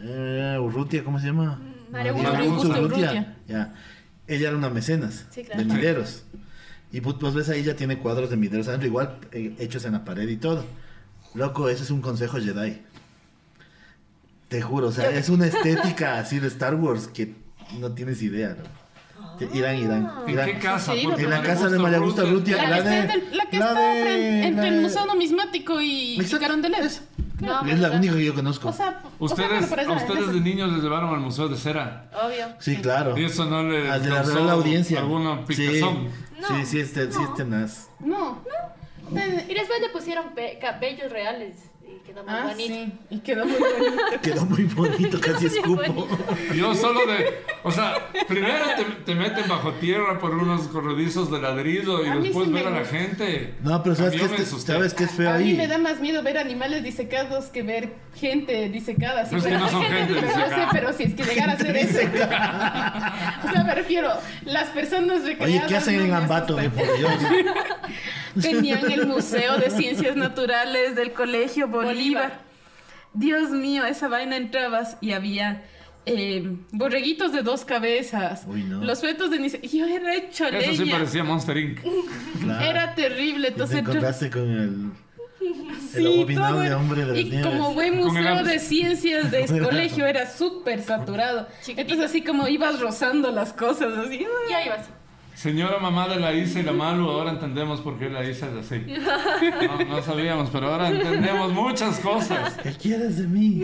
Eh, 0.00 0.58
Urrutia, 0.60 1.04
¿cómo 1.04 1.20
se 1.20 1.26
llama? 1.26 1.60
María 1.92 2.10
Augusta 2.10 2.80
Urrutia. 2.80 3.36
Ya. 3.46 3.74
Ella 4.28 4.48
era 4.48 4.56
una 4.56 4.70
mecenas 4.70 5.26
Sí, 5.30 5.44
claro. 5.44 5.62
de 5.62 5.72
mideros. 5.72 6.24
Y 6.90 7.00
pues, 7.00 7.14
pues 7.20 7.32
ves 7.34 7.48
ahí 7.48 7.62
ya 7.62 7.76
tiene 7.76 7.98
cuadros 7.98 8.28
de 8.30 8.36
mideros 8.36 8.66
adentro, 8.66 8.88
igual 8.88 9.18
eh, 9.30 9.54
hechos 9.60 9.84
en 9.84 9.92
la 9.92 10.04
pared 10.04 10.28
y 10.28 10.36
todo. 10.36 10.64
Loco, 11.34 11.68
ese 11.68 11.84
es 11.84 11.90
un 11.90 12.00
consejo 12.00 12.38
Jedi. 12.38 12.82
Te 14.48 14.62
juro, 14.62 14.88
o 14.88 14.92
sea, 14.92 15.10
es 15.10 15.28
una 15.28 15.46
estética 15.46 16.18
así 16.18 16.38
de 16.38 16.48
Star 16.48 16.74
Wars 16.76 17.08
que 17.08 17.34
no 17.80 17.92
tienes 17.92 18.22
idea, 18.22 18.56
¿no? 18.56 18.86
Te- 19.38 19.48
Irán, 19.56 19.76
Irán. 19.76 20.10
¿En 20.26 20.32
Irán. 20.32 20.46
qué 20.46 20.58
casa? 20.58 20.92
Sí, 20.94 21.00
Porque 21.04 21.22
En 21.24 21.30
la 21.30 21.42
casa 21.42 21.68
de 21.68 21.78
María 21.78 21.98
Augusta 21.98 22.24
Urrutia. 22.24 22.56
La, 22.56 22.68
La 22.68 22.76
que 22.76 22.78
está, 22.78 22.90
de- 22.90 22.98
en 23.00 23.10
el- 23.10 23.36
la 23.36 23.44
que 23.50 23.58
la 23.58 23.66
está 23.68 23.80
de- 23.80 24.02
frente- 24.02 24.46
entre 24.46 24.62
la 24.62 24.68
el 24.68 24.74
de- 24.76 24.80
Museo 24.82 25.06
Numismático 25.06 25.80
y, 25.80 25.86
y 25.86 26.20
Exacto. 26.20 26.40
Carondelet. 26.46 27.02
No, 27.40 27.66
es 27.66 27.78
la 27.80 27.90
única 27.90 28.14
que 28.14 28.24
yo 28.24 28.34
conozco. 28.34 28.68
O 28.68 28.72
sea, 28.72 29.02
o 29.18 29.28
sea, 29.28 29.44
Ustedes, 29.46 29.72
a 29.88 29.92
ustedes 29.92 30.32
de 30.32 30.40
niños 30.40 30.72
les 30.72 30.82
llevaron 30.82 31.12
al 31.12 31.20
Museo 31.20 31.48
de 31.48 31.56
Cera. 31.58 32.10
Obvio. 32.24 32.46
sí, 32.60 32.76
claro. 32.76 33.18
Y 33.18 33.24
eso 33.26 33.44
no 33.44 33.62
le 33.62 33.90
Al 33.90 34.02
de 34.02 34.08
la 34.08 34.22
Real 34.22 34.48
Audiencia. 34.48 35.00
alguna 35.00 35.40
sí, 35.46 35.54
picazón. 35.54 36.08
No. 36.40 36.48
sí, 36.48 36.64
sí, 36.66 36.80
este, 36.80 37.12
sí, 37.12 37.18
este 37.28 37.44
nas. 37.44 37.90
No. 38.00 38.42
Y 39.10 39.54
después 39.54 39.80
le 39.82 39.90
pusieron 39.92 40.34
pe- 40.34 40.58
cabellos 40.60 41.12
reales 41.12 41.56
y 41.86 41.98
quedó 42.06 42.24
muy 42.24 42.32
Ah, 42.34 42.42
bonito. 42.48 42.74
sí. 42.74 42.92
Y 43.10 43.18
quedó 43.20 43.44
muy 43.46 43.54
bonito. 43.58 44.02
Quedó 44.22 44.44
muy 44.46 44.64
bonito, 44.64 45.20
casi 45.20 45.46
Muy 45.46 45.56
escupo. 45.58 45.76
bonito. 45.76 46.54
Yo 46.54 46.74
solo 46.74 47.06
de. 47.06 47.42
O 47.62 47.70
sea, 47.70 47.94
primero 48.26 48.64
te, 48.76 48.84
te 49.04 49.14
meten 49.14 49.48
bajo 49.48 49.72
tierra 49.74 50.18
por 50.18 50.30
unos 50.34 50.62
corredizos 50.68 51.30
de 51.30 51.40
ladrillo 51.40 52.04
y 52.04 52.22
después 52.22 52.46
sí 52.48 52.52
ver 52.52 52.66
a 52.66 52.70
la 52.70 52.84
gente. 52.84 53.54
No, 53.62 53.82
pero 53.82 53.94
¿sabes 53.94 54.14
me 54.30 54.36
es. 54.36 54.48
¿sabes 54.62 54.94
qué 54.94 55.04
es 55.04 55.10
feo 55.12 55.30
A 55.30 55.38
mí 55.38 55.50
ahí? 55.50 55.56
me 55.56 55.66
da 55.68 55.78
más 55.78 56.00
miedo 56.00 56.22
ver 56.22 56.38
animales 56.38 56.82
disecados 56.82 57.46
que 57.46 57.62
ver 57.62 57.94
gente 58.14 58.68
disecada. 58.68 59.24
Sí, 59.26 59.36
Pero 59.36 59.38
es 59.42 59.46
que 59.46 59.58
no 59.58 59.68
son 59.68 59.82
gente 59.82 60.14
pero 60.14 60.26
no 60.26 60.32
sé, 60.32 60.38
disecada. 60.44 60.68
pero 60.72 60.92
si 60.92 61.02
es 61.04 61.14
que 61.14 61.22
llegara 61.24 61.52
a 61.52 61.58
ser 61.58 61.76
eso. 61.76 61.98
o 63.48 63.52
sea, 63.52 63.64
me 63.64 63.74
refiero, 63.74 64.10
las 64.44 64.68
personas 64.70 65.22
recreadas. 65.24 65.56
Oye, 65.56 65.62
¿qué 65.68 65.76
hacen 65.76 65.98
no 65.98 66.04
en 66.04 66.14
Ambato, 66.14 66.56
por 66.56 66.96
Dios? 66.98 67.12
Tenían 68.42 68.90
el 68.90 69.06
Museo 69.06 69.56
de 69.56 69.70
Ciencias 69.70 70.14
Naturales 70.16 70.94
del 70.94 71.12
Colegio 71.12 71.68
Bolívar. 71.84 71.94
Bolívar. 71.94 72.40
Dios 73.14 73.50
mío, 73.50 73.84
esa 73.86 74.08
vaina 74.08 74.36
entrabas 74.36 74.98
y 75.00 75.12
había 75.12 75.62
eh, 76.04 76.56
borreguitos 76.72 77.32
de 77.32 77.42
dos 77.42 77.64
cabezas. 77.64 78.44
Uy, 78.46 78.62
no. 78.64 78.84
Los 78.84 79.00
fetos 79.00 79.30
de 79.30 79.38
Nice. 79.38 79.60
Yo 79.66 79.86
era 79.86 80.14
hecho 80.14 80.46
Eso 80.46 80.84
sí 80.84 80.90
parecía 80.90 81.24
Monster 81.24 81.56
Inc. 81.56 81.80
Claro. 82.42 82.64
Era 82.64 82.94
terrible. 82.94 83.48
Y 83.48 83.50
te 83.50 83.54
Entonces, 83.54 83.78
encontraste 83.78 84.30
con 84.30 84.42
el, 84.50 84.90
el 85.40 86.02
Sí, 86.04 86.06
abominable 86.06 86.68
todo- 86.68 86.78
hombre 86.78 87.04
de 87.06 87.20
Y 87.20 87.24
nieves. 87.24 87.46
como 87.46 87.72
buen 87.74 88.00
Con 88.02 88.16
el 88.16 88.22
museo 88.24 88.44
de 88.44 88.58
ciencias 88.58 89.30
de 89.30 89.44
el 89.44 89.62
colegio 89.64 90.06
era 90.06 90.30
súper 90.30 90.82
saturado. 90.82 91.48
Entonces 91.66 92.04
así 92.06 92.22
como 92.22 92.46
ibas 92.48 92.80
rozando 92.80 93.30
las 93.32 93.52
cosas 93.52 93.96
así. 93.96 94.24
Ya 94.50 94.64
iba 94.64 94.74
así. 94.74 94.90
Señora 95.36 95.78
mamá 95.78 96.08
de 96.08 96.16
la 96.18 96.32
Isa 96.32 96.60
y 96.60 96.62
la 96.62 96.72
Malu, 96.72 97.08
ahora 97.10 97.30
entendemos 97.32 97.82
por 97.82 97.98
qué 97.98 98.08
la 98.08 98.24
Isa 98.24 98.48
es 98.48 98.54
así. 98.66 98.86
No, 99.66 99.84
no 99.84 100.02
sabíamos, 100.02 100.48
pero 100.50 100.72
ahora 100.72 100.88
entendemos 100.88 101.52
muchas 101.52 101.98
cosas. 102.00 102.54
¿Qué 102.62 102.72
quieres 102.72 103.18
de 103.18 103.26
mí? 103.28 103.62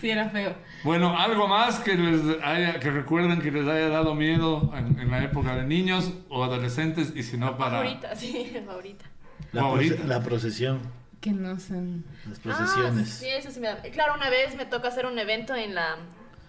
Sí, 0.00 0.10
era 0.10 0.28
feo. 0.30 0.54
Bueno, 0.84 1.18
algo 1.18 1.48
más 1.48 1.80
que 1.80 1.94
les 1.96 2.42
haya, 2.42 2.78
que 2.78 2.90
recuerden 2.90 3.40
que 3.42 3.50
les 3.50 3.66
haya 3.66 3.88
dado 3.88 4.14
miedo 4.14 4.72
en, 4.74 4.98
en 5.00 5.10
la 5.10 5.22
época 5.24 5.56
de 5.56 5.64
niños 5.64 6.12
o 6.28 6.44
adolescentes 6.44 7.12
y 7.14 7.22
si 7.24 7.36
no 7.36 7.58
para 7.58 7.78
Ahorita, 7.78 8.14
sí, 8.14 8.56
ahorita. 8.70 9.04
La, 9.52 9.62
la 10.06 10.22
procesión, 10.22 10.80
Que 11.20 11.32
no 11.32 11.58
son. 11.58 12.04
las 12.28 12.38
procesiones. 12.38 13.08
Ah, 13.10 13.18
sí, 13.20 13.26
eso 13.28 13.50
sí 13.50 13.60
me 13.60 13.66
da. 13.68 13.82
Claro, 13.82 14.14
una 14.14 14.30
vez 14.30 14.54
me 14.56 14.64
tocó 14.64 14.86
hacer 14.88 15.06
un 15.06 15.18
evento 15.18 15.54
en 15.56 15.74
la, 15.74 15.96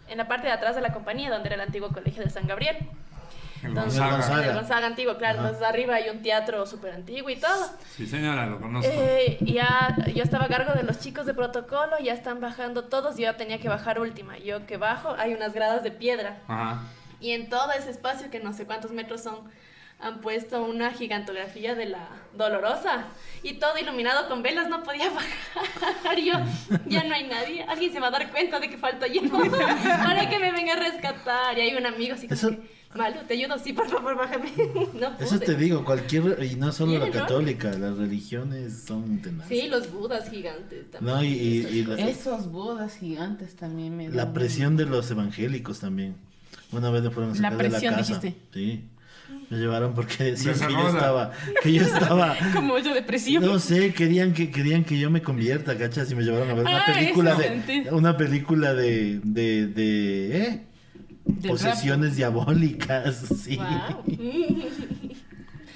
en 0.10 0.18
la 0.18 0.28
parte 0.28 0.47
de 0.47 0.53
atrás 0.53 0.76
de 0.76 0.82
la 0.82 0.93
compañía, 0.93 1.30
donde 1.30 1.47
era 1.47 1.55
el 1.55 1.62
antiguo 1.62 1.89
colegio 1.89 2.24
de 2.24 2.30
San 2.30 2.47
Gabriel. 2.47 2.78
el 3.62 3.70
Entonces, 3.70 3.99
Gonzaga. 3.99 4.12
Gonzaga. 4.18 4.43
en 4.43 4.49
el 4.49 4.55
Gonzaga 4.55 4.88
antiguo, 4.88 5.18
claro. 5.18 5.39
Ajá. 5.39 5.47
Entonces 5.47 5.68
arriba 5.68 5.95
hay 5.95 6.10
un 6.10 6.22
teatro 6.22 6.66
súper 6.66 6.93
antiguo 6.93 7.30
y 7.30 7.36
todo. 7.36 7.70
Sí, 7.95 8.05
señora, 8.05 8.45
lo 8.45 8.60
conozco. 8.60 8.91
Eh, 8.91 9.38
ya, 9.41 9.95
yo 10.14 10.24
estaba 10.24 10.45
a 10.45 10.47
cargo 10.47 10.74
de 10.74 10.84
los 10.84 10.99
chicos 10.99 11.26
de 11.26 11.34
protocolo, 11.34 11.97
ya 12.03 12.14
están 12.14 12.39
bajando 12.41 12.86
todos, 12.86 13.16
yo 13.18 13.24
ya 13.24 13.38
tenía 13.38 13.60
que 13.60 13.70
bajar 13.70 13.99
última. 13.99 14.38
Yo 14.38 14.66
que 14.66 14.78
bajo, 14.78 15.16
hay 15.18 15.34
unas 15.34 15.53
gradas 15.53 15.84
de 15.84 15.91
piedra. 15.91 16.38
Ajá. 16.47 16.82
Y 17.20 17.32
en 17.32 17.49
todo 17.49 17.72
ese 17.74 17.89
espacio, 17.89 18.30
que 18.30 18.39
no 18.39 18.53
sé 18.53 18.66
cuántos 18.66 18.91
metros 18.91 19.22
son, 19.22 19.39
han 20.02 20.22
puesto 20.22 20.64
una 20.64 20.91
gigantografía 20.93 21.76
de 21.76 21.86
la 21.88 22.08
Dolorosa. 22.38 23.08
Y 23.43 23.54
todo 23.56 23.78
iluminado 23.78 24.28
con 24.30 24.41
velas, 24.43 24.70
no 24.70 24.84
podía 24.84 25.10
bajar. 26.04 26.20
Yo, 26.20 26.34
ya 26.88 27.04
no 27.04 27.16
hay 27.16 27.28
nadie. 27.28 27.64
Alguien 27.64 27.91
se 27.91 28.00
va 28.00 28.08
a 28.08 28.12
dar 28.12 28.32
cuenta 28.32 28.60
de 28.60 28.70
que 28.70 28.78
falta 28.78 29.08
yo. 29.08 29.22
Para 29.30 30.30
que 30.30 30.39
me 30.39 30.52
venga 30.52 30.74
a 30.74 30.78
rescatar. 30.80 31.58
Y 31.58 31.62
hay 31.62 31.76
un 31.76 31.86
amigo 31.86 32.14
así 32.16 32.28
Eso- 32.30 32.50
que, 32.52 32.80
Malu, 32.95 33.20
te 33.28 33.36
ayudo, 33.36 33.60
sí, 33.60 33.72
por 33.74 33.88
favor, 33.88 34.16
bájame. 34.18 34.50
No 34.93 35.16
pude. 35.16 35.26
Eso 35.26 35.39
te 35.39 35.56
digo, 35.56 35.86
cualquier, 35.86 36.43
y 36.43 36.56
no 36.56 36.72
solo 36.72 36.97
la 36.97 37.12
católica, 37.12 37.70
las 37.74 37.95
religiones 37.97 38.84
son 38.88 39.22
tenaces. 39.22 39.60
Sí, 39.62 39.68
los 39.68 39.91
budas 39.91 40.30
gigantes 40.32 40.89
también. 40.89 41.16
No, 41.16 41.24
y, 41.24 41.28
y- 41.28 41.68
y 41.68 41.86
la, 41.86 41.95
Esos 42.10 42.52
bodas 42.52 42.97
gigantes 42.97 43.56
también 43.56 43.95
me 43.95 44.10
la 44.10 44.34
presión 44.34 44.76
de 44.76 44.86
los 44.86 45.12
evangélicos 45.12 45.80
también. 45.80 46.16
Una 46.72 46.89
vez 46.89 47.04
me 47.04 47.12
fueron 47.12 47.32
a 47.32 47.36
La 47.36 47.52
sacar 47.52 47.58
de 47.58 47.70
la 47.70 47.80
casa. 47.80 47.97
dijiste. 48.20 48.36
Sí. 48.54 48.84
Me 49.50 49.58
llevaron 49.58 49.96
porque 49.96 50.24
decían 50.26 50.54
que 50.60 50.72
yo 50.74 50.88
estaba, 50.90 51.32
que 51.64 51.74
yo 51.74 51.82
estaba, 51.82 52.36
Como 52.54 52.78
yo 52.78 52.94
depresión. 52.94 53.44
no 53.44 53.58
sé, 53.58 53.94
querían 53.94 54.34
que 54.34 54.52
querían 54.52 54.84
que 54.84 55.00
yo 55.00 55.10
me 55.10 55.22
convierta, 55.24 55.76
¿cachas? 55.78 56.12
Y 56.12 56.16
me 56.16 56.22
llevaron 56.24 56.50
a 56.52 56.54
ver 56.54 56.66
una 56.66 56.78
Ah, 56.78 56.94
película 56.94 57.36
de, 57.36 57.88
una 57.92 58.16
película 58.18 58.74
de, 58.76 59.20
de, 59.24 59.68
de, 59.68 60.38
¿eh? 60.38 60.66
Del 61.26 61.52
Posesiones 61.52 62.16
diabólicas, 62.16 63.16
sí. 63.44 63.58
Wow. 63.58 64.04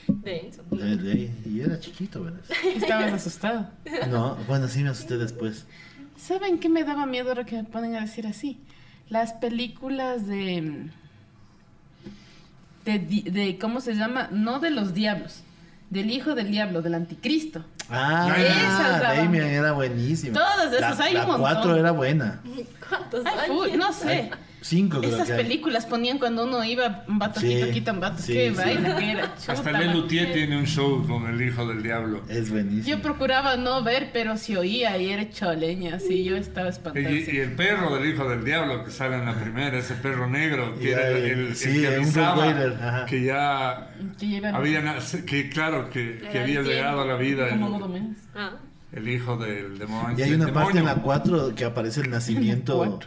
Denso. 0.07 0.63
De- 0.71 0.97
de- 0.97 1.31
y 1.45 1.61
era 1.61 1.79
chiquito, 1.79 2.23
¿verdad? 2.23 2.41
Estabas 2.75 3.13
asustado. 3.13 3.69
No, 4.09 4.35
bueno, 4.47 4.67
sí 4.67 4.83
me 4.83 4.89
asusté 4.89 5.17
después. 5.17 5.65
¿Saben 6.17 6.59
qué 6.59 6.69
me 6.69 6.83
daba 6.83 7.05
miedo 7.05 7.29
ahora 7.29 7.45
que 7.45 7.55
me 7.55 7.63
ponen 7.63 7.95
a 7.95 8.01
decir 8.01 8.27
así? 8.27 8.59
Las 9.09 9.33
películas 9.33 10.27
de, 10.27 10.89
de. 12.85 12.99
di- 12.99 13.21
de- 13.23 13.57
¿Cómo 13.57 13.81
se 13.81 13.93
llama? 13.95 14.27
No 14.31 14.59
de 14.59 14.69
los 14.71 14.93
diablos. 14.93 15.41
Del 15.89 16.09
hijo 16.09 16.33
del 16.33 16.49
diablo, 16.51 16.81
del 16.81 16.95
anticristo. 16.95 17.63
Ah, 17.89 18.27
daban 19.01 19.17
Damien 19.17 19.43
era 19.43 19.73
buenísimo. 19.73 20.33
Todas 20.33 20.73
esas, 20.73 20.97
la, 20.97 21.05
hay 21.05 21.13
la 21.13 21.21
un 21.21 21.27
montón. 21.27 21.41
4 21.53 21.75
era 21.77 21.91
buena. 21.91 22.41
¿Cuántos 22.89 23.23
Ay, 23.25 23.77
no 23.77 23.93
sé. 23.93 24.31
Cinco 24.63 24.99
creo 24.99 25.13
Esas 25.13 25.27
que 25.27 25.33
hay. 25.33 25.43
películas 25.43 25.85
ponían 25.85 26.17
cuando 26.19 26.45
uno 26.45 26.63
iba 26.63 27.03
un 27.09 27.19
vato 27.19 27.41
Sí, 27.41 27.47
quito, 27.49 27.69
quita 27.71 27.91
un 27.91 27.99
vato. 27.99 28.21
sí, 28.21 28.31
Qué 28.33 28.49
sí. 28.49 28.55
vaina 28.55 28.95
que 28.97 29.11
era. 29.11 29.23
Hasta 29.25 29.55
chuta, 29.55 29.69
el 29.81 29.87
man. 29.87 29.93
Lutier 29.97 30.31
tiene 30.33 30.57
un 30.57 30.65
show 30.65 31.05
con 31.05 31.27
el 31.27 31.41
hijo 31.41 31.67
del 31.67 31.83
diablo. 31.83 32.23
Es 32.29 32.49
buenísimo. 32.49 32.87
Yo 32.95 33.01
procuraba 33.01 33.57
no 33.57 33.83
ver, 33.83 34.11
pero 34.13 34.37
si 34.37 34.55
oía 34.55 34.97
y 34.97 35.09
era 35.09 35.29
choleña, 35.29 35.95
así 35.95 36.23
yo 36.23 36.37
estaba 36.37 36.67
Y, 36.67 36.69
espantada. 36.71 37.09
y 37.11 37.37
el 37.37 37.51
perro 37.51 37.93
del 37.95 38.09
hijo 38.13 38.29
del 38.29 38.45
diablo 38.45 38.85
que 38.85 38.91
sale 38.91 39.17
en 39.17 39.25
la 39.25 39.35
primera, 39.35 39.77
ese 39.77 39.95
perro 39.95 40.29
negro, 40.29 40.73
que 40.79 40.91
Ya, 40.91 40.97
era 40.97 41.07
el, 41.09 41.15
el- 41.25 41.39
el- 41.47 41.57
que 41.57 41.87
un 41.89 41.93
avisaba 41.95 43.05
que 43.05 43.21
ya 43.23 43.89
Que 44.17 44.41
había, 44.47 44.95
que 45.25 45.49
claro, 45.49 45.89
que, 45.89 46.21
que 46.31 46.39
había 46.39 46.61
llegado 46.61 47.01
a 47.01 47.05
la 47.05 47.15
vida 47.15 47.49
el, 47.49 47.59
menos. 47.59 48.17
Ah. 48.33 48.51
el 48.93 49.09
hijo 49.09 49.35
del 49.37 49.77
demonio. 49.77 50.17
Y 50.17 50.21
hay 50.21 50.33
una 50.33 50.53
parte 50.53 50.77
en 50.79 50.85
la 50.85 50.95
demonio. 50.95 51.03
4 51.03 51.55
que 51.55 51.65
aparece 51.65 52.01
el 52.01 52.09
nacimiento. 52.17 52.99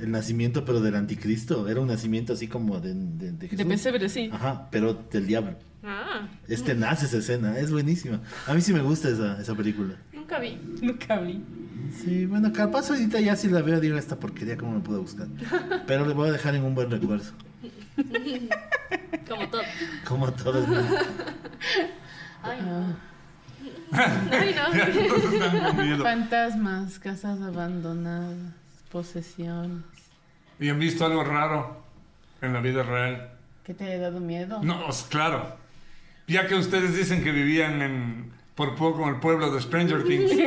El 0.00 0.10
nacimiento, 0.12 0.64
pero 0.64 0.80
del 0.80 0.94
anticristo. 0.94 1.68
Era 1.68 1.80
un 1.80 1.88
nacimiento 1.88 2.32
así 2.32 2.46
como 2.48 2.78
de, 2.80 2.94
de, 2.94 3.32
de 3.32 3.32
De 3.32 3.48
Jesús. 3.48 3.66
pesebre, 3.66 4.08
sí. 4.08 4.30
Ajá, 4.32 4.68
pero 4.70 4.94
del 4.94 5.26
diablo. 5.26 5.56
Ah. 5.82 6.28
Este 6.48 6.74
nace 6.74 7.06
esa 7.06 7.18
escena, 7.18 7.58
es 7.58 7.70
buenísima. 7.70 8.20
A 8.46 8.54
mí 8.54 8.60
sí 8.60 8.72
me 8.72 8.80
gusta 8.82 9.08
esa, 9.08 9.40
esa 9.40 9.54
película. 9.54 9.94
Nunca 10.12 10.38
vi. 10.38 10.58
Nunca 10.82 11.18
vi. 11.20 11.42
Sí, 12.02 12.26
bueno, 12.26 12.52
capaz 12.52 12.90
ahorita 12.90 13.20
ya 13.20 13.34
si 13.36 13.48
la 13.48 13.62
veo 13.62 13.80
digo 13.80 13.96
esta 13.96 14.16
porquería, 14.16 14.56
¿cómo 14.56 14.72
me 14.74 14.80
puedo 14.80 15.00
buscar? 15.00 15.26
Pero 15.86 16.04
le 16.06 16.14
voy 16.14 16.28
a 16.28 16.32
dejar 16.32 16.54
en 16.54 16.64
un 16.64 16.74
buen 16.74 16.90
recuerdo. 16.90 17.24
Como 19.28 19.48
todo. 19.48 19.62
Como 20.06 20.32
todo 20.32 20.66
mundo. 20.66 20.96
Ay, 22.42 22.58
Ah. 22.60 22.96
Ay, 24.30 24.54
no. 24.54 26.02
Fantasmas, 26.04 26.98
casas 26.98 27.40
abandonadas, 27.40 28.36
posesiones. 28.90 29.84
¿Y 30.60 30.68
han 30.68 30.78
visto 30.78 31.04
algo 31.06 31.24
raro 31.24 31.82
en 32.42 32.52
la 32.52 32.60
vida 32.60 32.82
real? 32.82 33.30
¿Qué 33.64 33.74
te 33.74 33.92
ha 33.92 33.98
dado 33.98 34.20
miedo? 34.20 34.60
No, 34.62 34.86
claro. 35.08 35.56
Ya 36.26 36.46
que 36.46 36.54
ustedes 36.54 36.96
dicen 36.96 37.22
que 37.22 37.30
vivían 37.32 37.80
en, 37.82 38.32
por 38.54 38.74
poco 38.74 39.02
en 39.04 39.14
el 39.14 39.20
pueblo 39.20 39.50
de 39.50 39.60
Stranger 39.60 40.04
Things. 40.04 40.32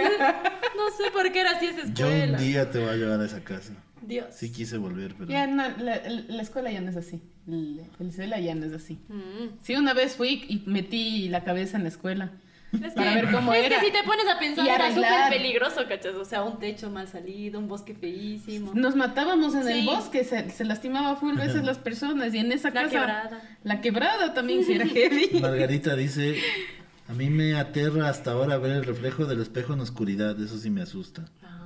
No 0.74 0.90
sé 0.98 1.12
por 1.12 1.32
qué 1.32 1.42
era 1.42 1.52
así 1.52 1.68
esa 1.68 1.84
Yo 1.94 2.08
escuela. 2.08 2.38
un 2.40 2.44
día 2.44 2.72
te 2.72 2.80
voy 2.80 2.90
a 2.90 2.96
llevar 2.96 3.20
a 3.22 3.26
esa 3.26 3.44
casa. 3.44 3.74
Dios. 4.02 4.26
Sí 4.34 4.52
quise 4.52 4.78
volver, 4.78 5.14
pero... 5.16 5.30
Ya 5.30 5.46
no, 5.46 5.62
la, 5.78 6.02
la 6.28 6.42
escuela 6.42 6.72
ya 6.72 6.82
no 6.82 6.90
es 6.90 6.96
así. 6.96 7.22
El, 7.48 7.84
el 8.00 8.12
CELA 8.12 8.40
ya 8.40 8.56
no 8.56 8.66
es 8.66 8.74
así. 8.74 8.98
Mm. 9.08 9.58
Sí, 9.62 9.76
una 9.76 9.94
vez 9.94 10.16
fui 10.16 10.44
y 10.50 10.64
metí 10.68 11.30
la 11.30 11.44
cabeza 11.44 11.78
en 11.78 11.84
la 11.84 11.90
escuela. 11.90 12.32
Es 12.74 12.94
Para 12.94 13.10
que, 13.16 13.22
ver 13.22 13.32
cómo 13.34 13.54
es 13.54 13.66
era. 13.66 13.80
que 13.80 13.86
si 13.88 13.92
te 13.92 14.04
pones 14.04 14.26
a 14.28 14.40
pensar 14.40 14.66
Y 14.66 14.70
era 14.70 14.94
súper 14.94 15.30
peligroso, 15.30 15.82
¿cachas? 15.90 16.16
O 16.16 16.24
sea, 16.26 16.44
un 16.44 16.58
techo 16.60 16.90
mal 16.90 17.08
salido, 17.08 17.60
un 17.60 17.68
bosque 17.68 17.94
feísimo. 17.94 18.72
Nos 18.74 18.96
matábamos 18.96 19.56
en 19.56 19.68
el 19.68 19.86
bosque, 19.86 20.24
se, 20.24 20.50
se 20.50 20.64
lastimaba 20.64 21.16
full 21.18 21.36
veces 21.36 21.64
las 21.64 21.78
personas 21.80 22.34
y 22.34 22.38
en 22.38 22.52
esa 22.52 22.70
La 22.70 22.74
casa... 22.74 22.90
quebrada. 22.90 23.42
La 23.64 23.82
quebrada 23.82 24.34
también 24.34 24.64
sí 24.64 24.74
era 24.74 24.86
heavy. 24.88 25.30
Margarita 25.42 25.96
dice, 25.96 26.38
a 27.10 27.14
mí 27.14 27.30
me 27.30 27.56
aterra 27.56 28.08
hasta 28.10 28.32
ahora 28.32 28.58
ver 28.58 28.72
el 28.72 28.86
reflejo 28.86 29.26
del 29.26 29.42
espejo 29.42 29.74
en 29.74 29.82
oscuridad, 29.82 30.40
eso 30.42 30.58
sí 30.58 30.70
me 30.70 30.82
asusta. 30.82 31.26
Ah. 31.44 31.58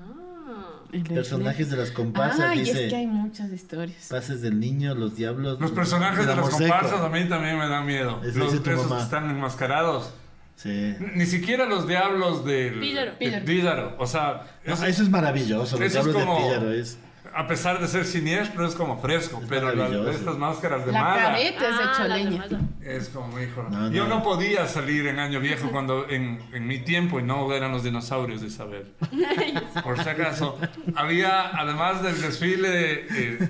Personajes 1.14 1.70
de 1.70 1.78
las 1.78 1.92
comparsas, 1.92 2.54
dice, 2.54 2.86
es 2.86 2.90
que 2.90 2.96
hay 2.96 3.08
muchas 3.08 3.52
historias. 3.52 4.08
pases 4.10 4.42
del 4.42 4.60
niño, 4.60 4.96
los 4.96 5.16
diablos. 5.16 5.60
Los 5.60 5.72
personajes 5.72 6.26
de 6.26 6.36
las 6.36 6.50
comparsas 6.50 7.02
a 7.02 7.10
mí 7.10 7.26
también 7.28 7.58
me 7.60 7.68
dan 7.68 7.86
miedo. 7.86 8.22
Eso 8.24 8.40
Los, 8.40 8.52
dice 8.54 8.64
tu 8.64 8.70
esos 8.72 8.84
mamá. 8.86 8.98
que 8.98 9.04
están 9.04 9.30
enmascarados. 9.30 10.14
Sí. 10.56 10.96
Ni 11.16 11.26
siquiera 11.26 11.66
los 11.66 11.88
diablos 11.88 12.46
del 12.46 12.80
Píllaro. 12.80 13.12
del 13.12 13.18
Píllaro. 13.18 13.46
Píllaro. 13.46 13.96
O 14.00 14.08
sea, 14.08 14.48
No, 14.66 14.74
eso- 14.74 14.86
eso 14.86 15.04
es 15.04 15.10
maravilloso, 15.10 15.78
los 15.78 15.82
eso 15.88 16.00
es 16.00 16.06
diablos 16.06 16.16
como- 16.16 16.40
de 16.40 16.46
Píllaro 16.46 16.72
es... 16.72 16.98
a 17.34 17.48
pesar 17.48 17.82
de 17.82 17.88
ser 17.90 18.06
siniestro, 18.06 18.66
es 18.66 18.74
como 18.76 19.02
fresco. 19.02 19.40
Es 19.42 19.50
pero 19.50 19.68
maravilloso. 19.76 20.10
estas 20.12 20.38
máscaras 20.38 20.86
de 20.86 20.94
La 20.94 21.16
careta 21.18 21.70
es 21.70 21.78
de 21.78 21.84
Ah, 21.84 21.86
la 21.88 21.98
choleña. 21.98 22.48
demás. 22.48 22.62
es 22.82 23.10
como, 23.10 23.38
hijo. 23.42 23.64
No, 23.70 23.92
Yo 23.92 24.08
no. 24.08 24.16
no 24.20 24.24
podía 24.24 24.66
salir 24.68 25.08
en 25.08 25.20
Año 25.20 25.42
Viejo 25.42 25.70
cuando 25.72 26.08
en, 26.10 26.40
en 26.54 26.66
mi 26.68 26.80
tiempo 26.80 27.20
y 27.20 27.24
no 27.24 27.52
eran 27.54 27.72
los 27.74 27.84
dinosaurios 27.84 28.40
de 28.40 28.48
Isabel. 28.48 28.94
Por 29.84 30.02
si 30.02 30.08
acaso, 30.08 30.58
había, 30.96 31.50
además 31.50 32.02
del 32.02 32.22
desfile, 32.22 33.06
eh, 33.12 33.50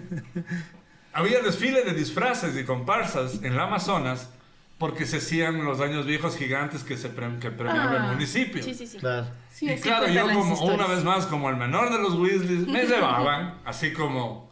había 1.14 1.42
desfile 1.42 1.84
de 1.84 1.94
disfraces 1.94 2.58
y 2.58 2.64
comparsas 2.64 3.44
en 3.44 3.56
la 3.56 3.64
Amazonas 3.66 4.30
porque 4.78 5.06
se 5.06 5.18
hacían 5.18 5.64
los 5.64 5.80
años 5.80 6.06
viejos 6.06 6.36
gigantes 6.38 6.84
que 6.84 6.98
se 6.98 7.10
pre- 7.10 7.40
que 7.40 7.50
premiaba 7.52 7.92
Ah, 7.92 8.06
el 8.08 8.14
municipio. 8.14 8.62
Sí, 8.62 8.74
sí, 8.74 8.86
sí. 8.88 8.98
Claro. 8.98 9.28
Sí, 9.52 9.70
y 9.72 9.78
claro, 9.80 10.08
yo 10.08 10.24
como 10.34 10.54
historias. 10.54 10.76
una 10.80 10.88
vez 10.88 11.04
más, 11.06 11.26
como 11.28 11.50
el 11.50 11.56
menor 11.56 11.90
de 11.92 11.98
los 12.00 12.16
Weasleys, 12.16 12.68
me 12.68 12.84
llevaban, 12.88 13.60
así 13.64 13.94
como, 13.94 14.52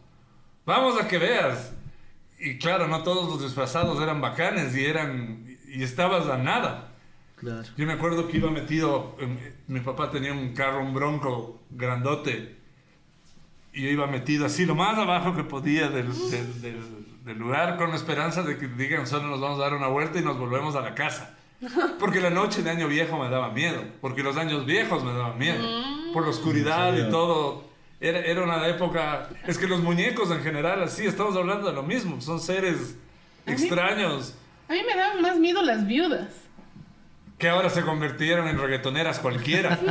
vamos 0.64 0.98
a 1.00 1.06
que 1.08 1.18
veas. 1.18 1.72
Y 2.38 2.58
claro, 2.58 2.88
no 2.88 3.02
todos 3.02 3.28
los 3.28 3.42
disfrazados 3.42 4.00
eran 4.02 4.20
bacanes 4.20 4.74
y 4.76 4.84
eran, 4.84 5.46
y 5.68 5.82
estabas 5.82 6.26
a 6.28 6.38
nada. 6.38 6.92
Claro. 7.36 7.62
Yo 7.76 7.86
me 7.86 7.92
acuerdo 7.92 8.26
que 8.28 8.38
iba 8.38 8.50
metido, 8.50 9.16
en- 9.20 9.38
mi 9.66 9.80
papá 9.80 10.10
tenía 10.10 10.32
un 10.32 10.54
carro, 10.54 10.80
un 10.82 10.94
bronco 10.94 11.62
grandote, 11.70 12.56
y 13.74 13.82
yo 13.82 13.88
iba 13.90 14.06
metido 14.06 14.46
así 14.46 14.64
lo 14.64 14.74
más 14.74 14.96
abajo 14.96 15.34
que 15.36 15.44
podía 15.44 15.88
del, 15.90 16.06
del- 16.30 16.62
del- 16.62 17.13
del 17.24 17.38
lugar 17.38 17.76
con 17.76 17.90
la 17.90 17.96
esperanza 17.96 18.42
de 18.42 18.58
que 18.58 18.68
digan 18.68 19.06
solo 19.06 19.28
nos 19.28 19.40
vamos 19.40 19.58
a 19.58 19.62
dar 19.62 19.74
una 19.74 19.88
vuelta 19.88 20.18
y 20.18 20.22
nos 20.22 20.38
volvemos 20.38 20.76
a 20.76 20.80
la 20.82 20.94
casa. 20.94 21.34
Porque 21.98 22.20
la 22.20 22.30
noche 22.30 22.62
de 22.62 22.70
año 22.70 22.86
viejo 22.88 23.18
me 23.18 23.30
daba 23.30 23.48
miedo, 23.50 23.82
porque 24.00 24.22
los 24.22 24.36
años 24.36 24.66
viejos 24.66 25.02
me 25.02 25.12
daban 25.14 25.38
miedo, 25.38 25.64
por 26.12 26.24
la 26.24 26.28
oscuridad 26.30 26.98
¿En 26.98 27.06
y 27.06 27.10
todo. 27.10 27.64
Era, 28.00 28.18
era 28.18 28.42
una 28.42 28.66
época, 28.68 29.28
es 29.46 29.56
que 29.56 29.66
los 29.66 29.80
muñecos 29.80 30.30
en 30.30 30.42
general, 30.42 30.82
así, 30.82 31.06
estamos 31.06 31.34
hablando 31.36 31.68
de 31.68 31.72
lo 31.74 31.82
mismo, 31.82 32.20
son 32.20 32.38
seres 32.40 32.96
A 33.46 33.50
mí- 33.50 33.56
extraños 33.56 34.34
A 34.68 34.72
mí 34.74 34.80
me 34.86 34.94
daban 34.94 35.22
más 35.22 35.38
miedo 35.38 35.62
las 35.62 35.86
viudas. 35.86 36.28
que 37.38 37.48
ahora 37.48 37.70
se 37.70 37.82
convirtieron 37.82 38.46
en 38.48 38.58
reggaetoneras 38.58 39.18
cualquiera. 39.20 39.78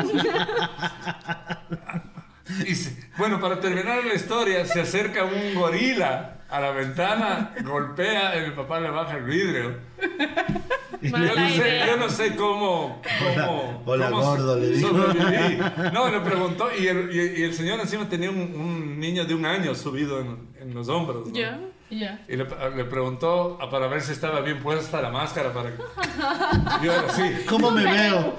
Y 2.67 2.75
se- 2.75 2.95
bueno, 3.17 3.39
para 3.39 3.59
terminar 3.59 4.03
la 4.03 4.13
historia, 4.13 4.65
se 4.65 4.81
acerca 4.81 5.23
un 5.23 5.55
gorila 5.55 6.32
a 6.53 6.59
la 6.61 6.71
ventana, 6.71 7.53
golpea 7.63 8.37
y 8.37 8.49
mi 8.49 8.55
papá 8.55 8.79
le 8.79 8.89
baja 8.91 9.17
el 9.17 9.23
vidrio. 9.23 9.75
Yo 11.01 11.17
no, 11.17 11.49
sé, 11.49 11.55
idea. 11.57 11.85
yo 11.87 11.97
no 11.97 12.09
sé 12.09 12.33
cómo... 12.37 13.01
cómo 13.35 13.83
Hola, 13.85 14.09
cómo 14.09 14.21
gordo, 14.23 14.57
le 14.57 14.67
dijo. 14.69 14.87
sobreviví. 14.87 15.59
No, 15.93 16.09
le 16.09 16.21
preguntó 16.21 16.69
y 16.79 16.87
el, 16.87 17.09
y- 17.13 17.41
y 17.41 17.43
el 17.43 17.53
señor 17.53 17.77
encima 17.81 18.07
tenía 18.07 18.29
un, 18.29 18.37
un 18.55 18.99
niño 19.01 19.25
de 19.25 19.35
un 19.35 19.45
año 19.45 19.75
subido 19.75 20.21
en, 20.21 20.47
en 20.61 20.73
los 20.73 20.87
hombros. 20.87 21.27
¿no? 21.27 21.33
Ya. 21.33 21.59
Ya. 21.89 22.23
Y 22.29 22.37
le, 22.37 22.45
le 22.75 22.85
preguntó 22.85 23.57
a- 23.61 23.69
para 23.69 23.87
ver 23.87 24.01
si 24.01 24.13
estaba 24.13 24.39
bien 24.39 24.59
puesta 24.63 25.01
la 25.01 25.09
máscara 25.09 25.51
para 25.51 25.71
que... 25.71 26.85
Yo 26.85 26.93
era 26.93 27.07
así. 27.09 27.23
¿Cómo 27.49 27.69
me 27.71 27.83
veo? 27.83 28.37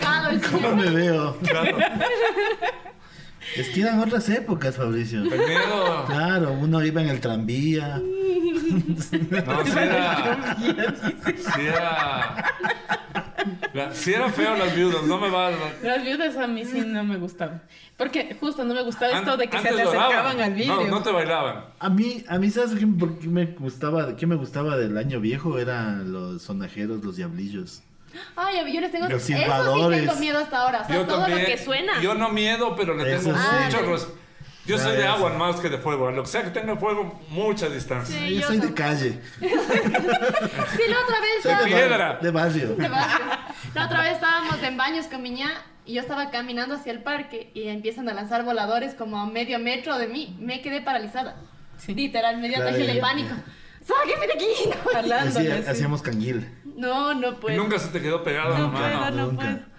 ¿Cómo 0.51 0.75
me 0.75 0.89
veo? 0.91 1.37
Claro. 1.47 1.77
Es 3.57 3.69
que 3.71 3.83
eran 3.83 4.01
otras 4.01 4.29
épocas, 4.29 4.77
Fabricio. 4.77 5.21
El 5.23 5.29
miedo... 5.29 6.05
Claro, 6.07 6.53
uno 6.53 6.85
iba 6.85 7.01
en 7.03 7.09
el 7.09 7.21
tranvía. 7.21 7.99
No, 7.99 9.65
si 9.65 9.79
era. 9.79 10.57
Si 11.37 11.61
era. 11.61 12.45
la- 13.75 13.95
Si 13.95 14.15
eran 14.15 14.33
feos 14.33 14.59
las 14.59 14.75
viudas, 14.75 15.03
no 15.05 15.19
me 15.21 15.29
va 15.31 15.49
a. 15.49 15.53
Las 15.83 16.03
viudas 16.05 16.37
a 16.37 16.47
mí 16.47 16.65
sí 16.65 16.81
no 16.81 17.05
me 17.05 17.17
gustaban. 17.19 17.63
Porque 17.97 18.37
justo 18.41 18.65
no 18.65 18.75
me 18.75 18.83
gustaba 18.83 19.19
esto 19.19 19.37
de 19.37 19.47
que 19.49 19.59
se 19.59 19.69
te 19.69 19.71
lloraban. 19.85 20.03
acercaban 20.03 20.41
al 20.41 20.55
vidrio. 20.55 20.75
No, 20.77 20.87
no 20.89 21.03
te 21.03 21.13
bailaban. 21.13 21.65
A 21.79 21.89
mí, 21.91 22.25
a 22.29 22.39
mí 22.39 22.51
¿sabes 22.51 22.79
qué, 22.79 22.87
por 22.87 23.19
qué 23.19 23.29
me 23.29 23.47
gustaba, 23.47 24.17
qué 24.17 24.27
me 24.27 24.35
gustaba 24.37 24.77
del 24.77 24.97
año 24.97 25.21
viejo? 25.21 25.59
Eran 25.59 26.13
los 26.13 26.43
sonajeros, 26.43 27.05
los 27.05 27.17
diablillos. 27.17 27.83
Ay, 28.37 28.73
yo 28.73 28.81
les 28.81 28.91
tengo... 28.93 29.09
Los 29.09 29.23
Eso 29.23 29.27
sí 29.27 29.35
tengo 29.35 30.15
miedo 30.17 30.39
hasta 30.39 30.59
ahora. 30.59 30.83
O 30.83 30.87
sea, 30.87 30.97
Yo 30.97 31.05
todo 31.07 31.21
también. 31.23 31.41
lo 31.41 31.47
que 31.47 31.59
suena. 31.59 32.01
Yo 32.01 32.15
no 32.15 32.29
miedo, 32.31 32.75
pero 32.77 32.95
le 32.95 33.15
Eso 33.15 33.25
tengo 33.25 33.39
sí. 33.39 33.45
mucho 33.65 33.79
Ah, 33.79 33.87
res- 33.91 34.09
Yo 34.67 34.79
soy 34.79 34.97
de 34.97 35.07
agua 35.07 35.31
más 35.35 35.61
que 35.61 35.69
de 35.69 35.79
fuego. 35.79 36.09
A 36.09 36.13
lo 36.13 36.23
que 36.23 36.29
sea 36.29 36.43
que 36.43 36.51
tenga 36.51 36.77
fuego, 36.77 37.21
mucha 37.29 37.69
distancia. 37.69 38.19
Sí, 38.19 38.35
yo 38.35 38.41
yo 38.41 38.47
soy 38.47 38.59
de 38.61 38.75
calle, 38.75 39.21
Sí, 39.41 40.83
la 40.89 41.01
otra 41.01 41.21
vez... 41.21 41.43
soy 41.43 41.55
de, 41.57 41.65
piedra. 41.67 42.19
de 42.21 42.31
barrio. 42.31 42.69
de 42.77 42.89
barrio. 42.89 43.27
La 43.75 43.87
otra 43.87 44.03
vez 44.03 44.13
estábamos 44.13 44.63
en 44.63 44.77
baños 44.77 45.07
con 45.07 45.23
mi 45.23 45.31
ña 45.31 45.51
y 45.87 45.95
yo 45.95 46.01
estaba 46.01 46.31
caminando 46.31 46.77
hacia 46.77 46.93
el 46.93 47.03
parque 47.03 47.51
y 47.55 47.69
empiezan 47.69 48.09
a 48.09 48.15
lanzar 48.15 48.43
voladores 48.45 48.95
como 48.95 49.19
a 49.21 49.27
medio 49.27 49.59
metro 49.59 49.99
de 49.99 50.07
mí. 50.09 50.37
Me 50.41 50.63
quedé 50.63 50.81
paralizada. 50.81 51.37
Sí. 51.77 51.95
Literal, 51.95 52.39
me 52.39 52.49
dio 52.49 52.59
ataque 52.63 52.79
de 52.87 52.95
ya. 52.95 53.01
pánico. 53.03 53.35
¡Sáqueme 53.85 54.27
de 54.27 54.33
aquí! 54.33 54.71
Jalándole, 54.93 55.53
Así- 55.53 55.63
sí. 55.65 55.69
hacíamos 55.71 56.03
canguil. 56.03 56.49
No, 56.77 57.15
no 57.15 57.33
Y 57.33 57.35
puedo. 57.37 57.57
nunca 57.63 57.79
se 57.79 57.89
te 57.89 58.01
quedó 58.01 58.25
pegado 58.25 58.57
No 58.59 58.69
mano. 58.69 58.99
puedo, 58.99 59.11
no 59.11 59.27
nunca. 59.27 59.45
puedo. 59.45 59.75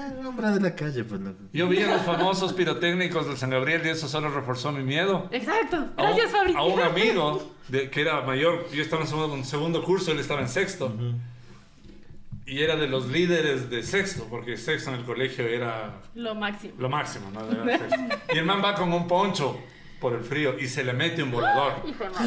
Ah, 0.00 0.10
un 0.18 0.26
hombre 0.26 0.46
de 0.48 0.60
la 0.60 0.74
calle, 0.74 1.04
pues. 1.04 1.20
Yo 1.52 1.68
vi 1.68 1.82
a 1.82 1.88
los 1.96 2.02
famosos 2.02 2.54
pirotécnicos 2.54 3.26
del 3.26 3.36
San 3.36 3.50
Gabriel 3.50 3.82
y 3.84 3.90
eso 3.90 4.08
solo 4.08 4.30
reforzó 4.30 4.72
mi 4.72 4.82
miedo. 4.82 5.28
Exacto. 5.30 5.88
Gracias, 5.96 6.30
Fabri. 6.30 6.54
A 6.56 6.62
un 6.62 6.80
amigo 6.80 7.52
de, 7.68 7.90
que 7.90 8.00
era 8.00 8.22
mayor, 8.22 8.66
yo 8.72 8.80
estaba 8.82 9.02
en 9.02 9.08
segundo, 9.08 9.34
en 9.36 9.44
segundo 9.44 9.82
curso, 9.84 10.12
él 10.12 10.20
estaba 10.20 10.40
en 10.40 10.48
sexto. 10.48 10.90
Y 12.46 12.60
era 12.62 12.76
de 12.76 12.88
los 12.88 13.08
líderes 13.08 13.70
de 13.70 13.82
sexto, 13.82 14.26
porque 14.28 14.56
sexto 14.56 14.90
en 14.90 14.96
el 15.00 15.04
colegio 15.04 15.46
era 15.46 16.00
Lo 16.14 16.34
máximo. 16.34 16.74
lo 16.78 16.88
máximo, 16.90 17.30
¿no? 17.30 17.40
Era 17.50 17.78
sexto. 17.78 17.96
Y 18.34 18.38
el 18.38 18.44
man 18.44 18.62
va 18.62 18.74
con 18.74 18.92
un 18.92 19.06
poncho 19.06 19.58
por 20.04 20.12
el 20.12 20.22
frío 20.22 20.58
y 20.60 20.68
se 20.68 20.84
le 20.84 20.92
mete 20.92 21.22
un 21.22 21.30
volador. 21.30 21.76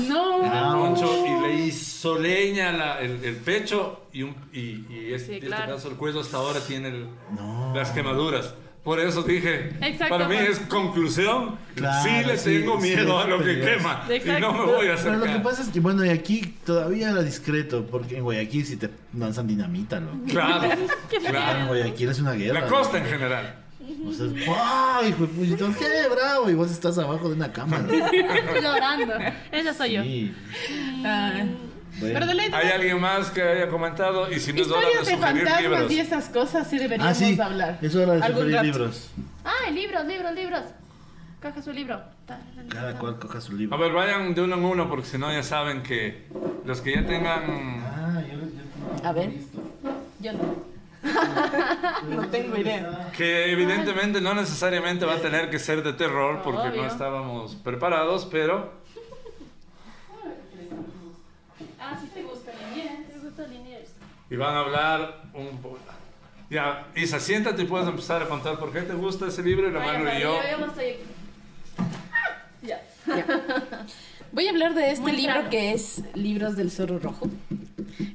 No. 0.09 0.43
en 0.43 0.51
el 0.51 0.63
poncho 0.73 1.25
y 1.27 1.47
le 1.47 1.53
hizo 1.65 2.17
leña 2.17 2.71
la- 2.71 2.99
el, 3.01 3.23
el 3.23 3.35
pecho 3.35 4.07
y, 4.11 4.23
un, 4.23 4.35
y, 4.51 4.83
y 4.89 5.11
este, 5.13 5.27
Sí, 5.27 5.33
este 5.35 5.45
claro. 5.45 5.75
caso 5.75 5.89
el 5.89 5.95
cuello 5.95 6.21
hasta 6.21 6.37
ahora 6.37 6.59
tiene 6.59 6.87
el- 6.87 7.07
No. 7.35 7.73
las 7.75 7.91
quemaduras. 7.91 8.51
Por 8.83 8.99
eso 8.99 9.21
dije, 9.21 9.73
para 10.09 10.27
mí 10.27 10.37
pues. 10.37 10.49
es 10.49 10.59
conclusión, 10.61 11.59
Claro, 11.75 12.03
sí 12.03 12.25
le 12.25 12.37
sí, 12.39 12.59
tengo 12.61 12.81
sí, 12.81 12.87
miedo 12.87 13.19
es 13.19 13.25
a 13.25 13.27
lo 13.29 13.37
que 13.37 13.43
peligroso. 13.43 13.77
quema 13.77 14.03
y 14.09 14.13
Exacto. 14.13 14.39
no 14.39 14.53
me 14.53 14.59
voy 14.63 14.73
a 14.73 14.79
Pero 14.79 14.93
acercar. 14.93 15.17
lo 15.19 15.25
que 15.33 15.39
pasa 15.41 15.61
es 15.61 15.67
que, 15.69 15.79
bueno, 15.79 16.03
y 16.03 16.09
aquí 16.09 16.55
todavía 16.65 17.11
era 17.11 17.21
discreto, 17.21 17.85
porque 17.85 18.17
en 18.17 18.23
Guayaquil 18.23 18.65
si 18.65 18.77
te 18.77 18.89
lanzan 19.15 19.45
dinamita, 19.45 19.99
¿no? 19.99 20.19
Claro, 20.27 20.67
Qué 21.11 21.17
En 21.17 21.25
claro. 21.25 21.67
Guayaquil 21.67 22.09
es 22.09 22.19
una 22.21 22.31
guerra. 22.31 22.61
La 22.61 22.67
costa 22.67 22.97
en 22.97 23.05
general. 23.05 23.55
O 24.07 24.11
sea, 24.11 24.25
¡ay, 24.99 25.09
hijo 25.09 25.25
de 25.27 25.27
puta! 25.55 25.79
¡Qué 25.79 26.09
bravo! 26.13 26.49
Y 26.49 26.53
vos 26.53 26.71
estás 26.71 26.97
abajo 26.97 27.29
de 27.29 27.35
una 27.35 27.51
cama. 27.51 27.85
Llorando. 28.61 29.13
Esa 29.51 29.73
soy 29.73 29.93
yo. 29.93 30.03
Sí. 30.03 30.33
Ah, 31.05 31.31
Bueno. 31.99 32.13
pero 32.13 32.25
de 32.27 32.33
ley, 32.35 32.49
¿Hay 32.53 32.69
alguien 32.69 32.99
más 32.99 33.29
que 33.31 33.41
haya 33.41 33.69
comentado? 33.69 34.31
Y 34.31 34.39
si 34.39 34.53
no 34.53 34.61
es 34.61 34.67
hora 34.69 34.81
de 34.81 34.87
de 34.87 34.99
sugerir 34.99 35.19
fantasmas 35.19 35.61
libros. 35.61 35.91
y 35.91 35.99
esas 35.99 36.29
cosas 36.29 36.67
sí 36.69 36.77
deberíamos 36.77 37.11
Ah, 37.11 37.15
sí. 37.15 37.39
hablar. 37.41 37.79
Es 37.81 37.95
hora 37.95 38.13
de 38.15 38.27
sugerir 38.27 38.53
rato. 38.53 38.63
libros. 38.65 39.09
Ah, 39.45 39.71
libros, 39.71 40.05
libros, 40.05 40.33
libros. 40.35 40.61
Coja 41.41 41.61
su 41.61 41.71
libro. 41.71 42.01
Cada 42.69 42.97
cual 42.99 43.17
coja 43.19 43.39
su 43.41 43.53
A 43.53 43.55
libro. 43.55 43.77
ver, 43.77 43.91
vayan 43.93 44.33
de 44.35 44.41
uno 44.41 44.55
en 44.57 44.65
uno 44.65 44.89
porque 44.89 45.05
si 45.05 45.17
no 45.17 45.31
ya 45.31 45.43
saben 45.43 45.81
que 45.81 46.25
los 46.65 46.81
que 46.81 46.93
ya 46.95 47.05
tengan... 47.05 47.43
Ah, 47.85 48.21
yo, 48.29 48.37
yo 48.37 49.07
A 49.07 49.11
ver. 49.13 49.31
Yo 50.19 50.33
no. 50.33 50.76
No 52.09 52.27
tengo 52.29 52.57
idea. 52.57 53.11
Que 53.15 53.51
evidentemente 53.51 54.21
no 54.21 54.33
necesariamente 54.33 55.05
va 55.05 55.15
a 55.15 55.19
tener 55.21 55.49
que 55.49 55.59
ser 55.59 55.83
de 55.83 55.93
terror 55.93 56.41
porque 56.43 56.75
no 56.77 56.85
estábamos 56.85 57.55
preparados, 57.55 58.25
pero 58.25 58.73
Ah, 61.79 61.97
sí 62.01 62.07
te 62.13 62.23
gusta 62.23 62.51
Liniers. 62.53 63.07
Te 63.07 63.19
gusta 63.19 63.47
Liniers. 63.47 63.89
y 64.29 64.35
van 64.35 64.55
a 64.55 64.59
hablar 64.59 65.21
un 65.33 65.57
poco. 65.61 65.79
Ya, 66.49 66.87
Isa, 66.95 67.19
siéntate 67.19 67.63
y 67.63 67.65
puedes 67.65 67.87
empezar 67.87 68.21
a 68.23 68.27
contar 68.27 68.57
por 68.57 68.71
qué 68.71 68.81
te 68.81 68.93
gusta 68.93 69.27
ese 69.27 69.43
libro 69.43 69.67
y 69.67 69.71
la 69.71 69.79
Vaya, 69.79 69.99
mano 69.99 70.17
y 70.17 70.21
yo. 70.21 70.39
yo 70.49 70.57
no 70.59 70.65
estoy 70.67 70.85
aquí. 70.85 71.03
Ya. 72.61 72.81
Voy 74.37 74.45
a 74.45 74.51
hablar 74.51 74.75
de 74.75 74.91
este 74.91 75.01
Muy 75.01 75.13
libro 75.13 75.33
claro. 75.33 75.49
que 75.49 75.71
es 75.71 76.03
Libros 76.13 76.55
del 76.55 76.69
Zorro 76.69 76.99
Rojo. 76.99 77.27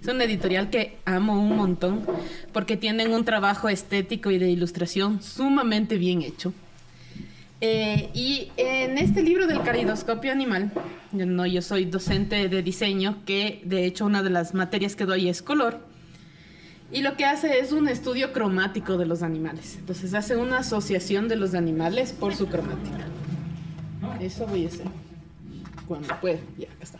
Es 0.01 0.07
una 0.07 0.23
editorial 0.23 0.71
que 0.71 0.97
amo 1.05 1.33
un 1.33 1.57
montón 1.57 2.07
porque 2.53 2.77
tienen 2.77 3.13
un 3.13 3.25
trabajo 3.25 3.69
estético 3.69 4.31
y 4.31 4.39
de 4.39 4.49
ilustración 4.49 5.21
sumamente 5.21 5.97
bien 5.97 6.23
hecho. 6.23 6.55
Eh, 7.61 8.09
y 8.15 8.53
en 8.57 8.99
este 8.99 9.25
libro 9.25 9.49
del 9.49 9.63
caleidoscopio 9.63 10.31
animal, 10.31 10.71
yo, 11.11 11.27
no, 11.27 11.45
yo 11.45 11.61
soy 11.61 11.87
docente 11.87 12.49
de 12.49 12.63
diseño, 12.63 13.25
que 13.27 13.61
de 13.65 13.85
hecho 13.85 14.07
una 14.07 14.23
de 14.23 14.31
las 14.31 14.55
materias 14.55 14.95
que 14.95 15.07
doy 15.07 15.29
es 15.29 15.43
color. 15.43 15.81
Y 16.93 17.01
lo 17.01 17.17
que 17.17 17.25
hace 17.25 17.59
es 17.59 17.73
un 17.73 17.89
estudio 17.89 18.33
cromático 18.33 18.97
de 18.97 19.07
los 19.07 19.25
animales. 19.25 19.75
Entonces 19.77 20.15
hace 20.15 20.37
una 20.37 20.59
asociación 20.59 21.27
de 21.27 21.35
los 21.35 21.55
animales 21.55 22.13
por 22.13 22.33
su 22.37 22.47
cromática. 22.47 23.09
Eso 24.21 24.47
voy 24.47 24.67
a 24.67 24.69
hacer. 24.69 24.87
Cuando 25.87 26.21
pueda. 26.21 26.39
Ya, 26.59 26.69
acá 26.69 26.85
está. 26.85 26.99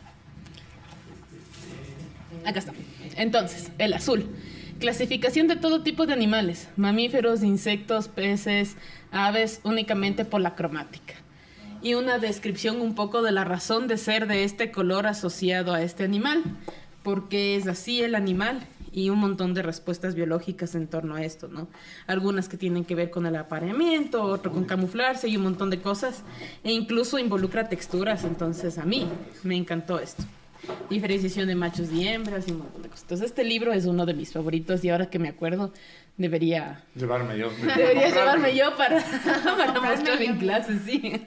Acá 2.45 2.59
está. 2.59 2.73
Entonces, 3.17 3.71
el 3.79 3.93
azul. 3.93 4.27
Clasificación 4.81 5.47
de 5.47 5.57
todo 5.57 5.83
tipo 5.83 6.07
de 6.07 6.13
animales. 6.13 6.69
Mamíferos, 6.77 7.43
insectos, 7.43 8.09
peces, 8.09 8.77
aves, 9.13 9.61
únicamente 9.65 10.25
por 10.25 10.41
la 10.41 10.55
cromática. 10.55 11.15
Y 11.83 11.95
una 11.95 12.19
descripción 12.19 12.81
un 12.81 12.95
poco 12.95 13.23
de 13.23 13.33
la 13.33 13.45
razón 13.45 13.89
de 13.89 13.97
ser 13.97 14.27
de 14.27 14.45
este 14.45 14.71
color 14.71 15.07
asociado 15.07 15.73
a 15.73 15.83
este 15.83 16.05
animal. 16.05 16.43
Porque 17.03 17.57
es 17.57 17.67
así 17.67 18.03
el 18.03 18.15
animal 18.15 18.67
y 18.93 19.09
un 19.11 19.19
montón 19.19 19.55
de 19.55 19.63
respuestas 19.63 20.15
biológicas 20.15 20.75
en 20.75 20.87
torno 20.87 21.15
a 21.17 21.23
esto, 21.25 21.49
¿no? 21.49 21.69
Algunas 22.07 22.49
que 22.49 22.57
tienen 22.57 22.85
que 22.85 22.95
ver 22.95 23.11
con 23.11 23.27
el 23.27 23.37
apareamiento, 23.37 24.23
otro 24.23 24.53
con 24.53 24.65
camuflarse 24.65 25.29
y 25.29 25.37
un 25.37 25.45
montón 25.45 25.71
de 25.71 25.81
cosas. 25.81 26.23
E 26.63 26.73
incluso 26.73 27.19
involucra 27.19 27.69
texturas, 27.69 28.25
entonces 28.25 28.79
a 28.79 28.85
mí 28.85 29.09
me 29.43 29.57
encantó 29.57 29.99
esto. 29.99 30.25
Diferenciación 30.91 31.49
de 31.49 31.55
machos 31.57 31.91
y 31.91 32.07
hembras 32.07 32.47
y 32.47 32.53
un 32.53 32.59
montón 32.59 32.83
de 32.83 32.89
cosas. 32.89 33.03
Entonces 33.03 33.27
este 33.31 33.43
libro 33.45 33.73
es 33.73 33.87
uno 33.87 34.07
de 34.07 34.15
mis 34.15 34.33
favoritos 34.33 34.85
y 34.85 34.91
ahora 34.91 35.11
que 35.11 35.19
me 35.19 35.29
acuerdo 35.29 35.73
debería, 36.17 36.85
Llevarme 36.95 37.37
yo. 37.39 37.51
debería 37.77 38.09
llevarme 38.11 38.55
yo 38.57 38.77
para, 38.77 39.03
para 39.25 39.43
Comprarme 39.43 39.91
mostrar 39.91 40.23
en 40.23 40.39
clase, 40.39 40.79
sí. 40.85 41.27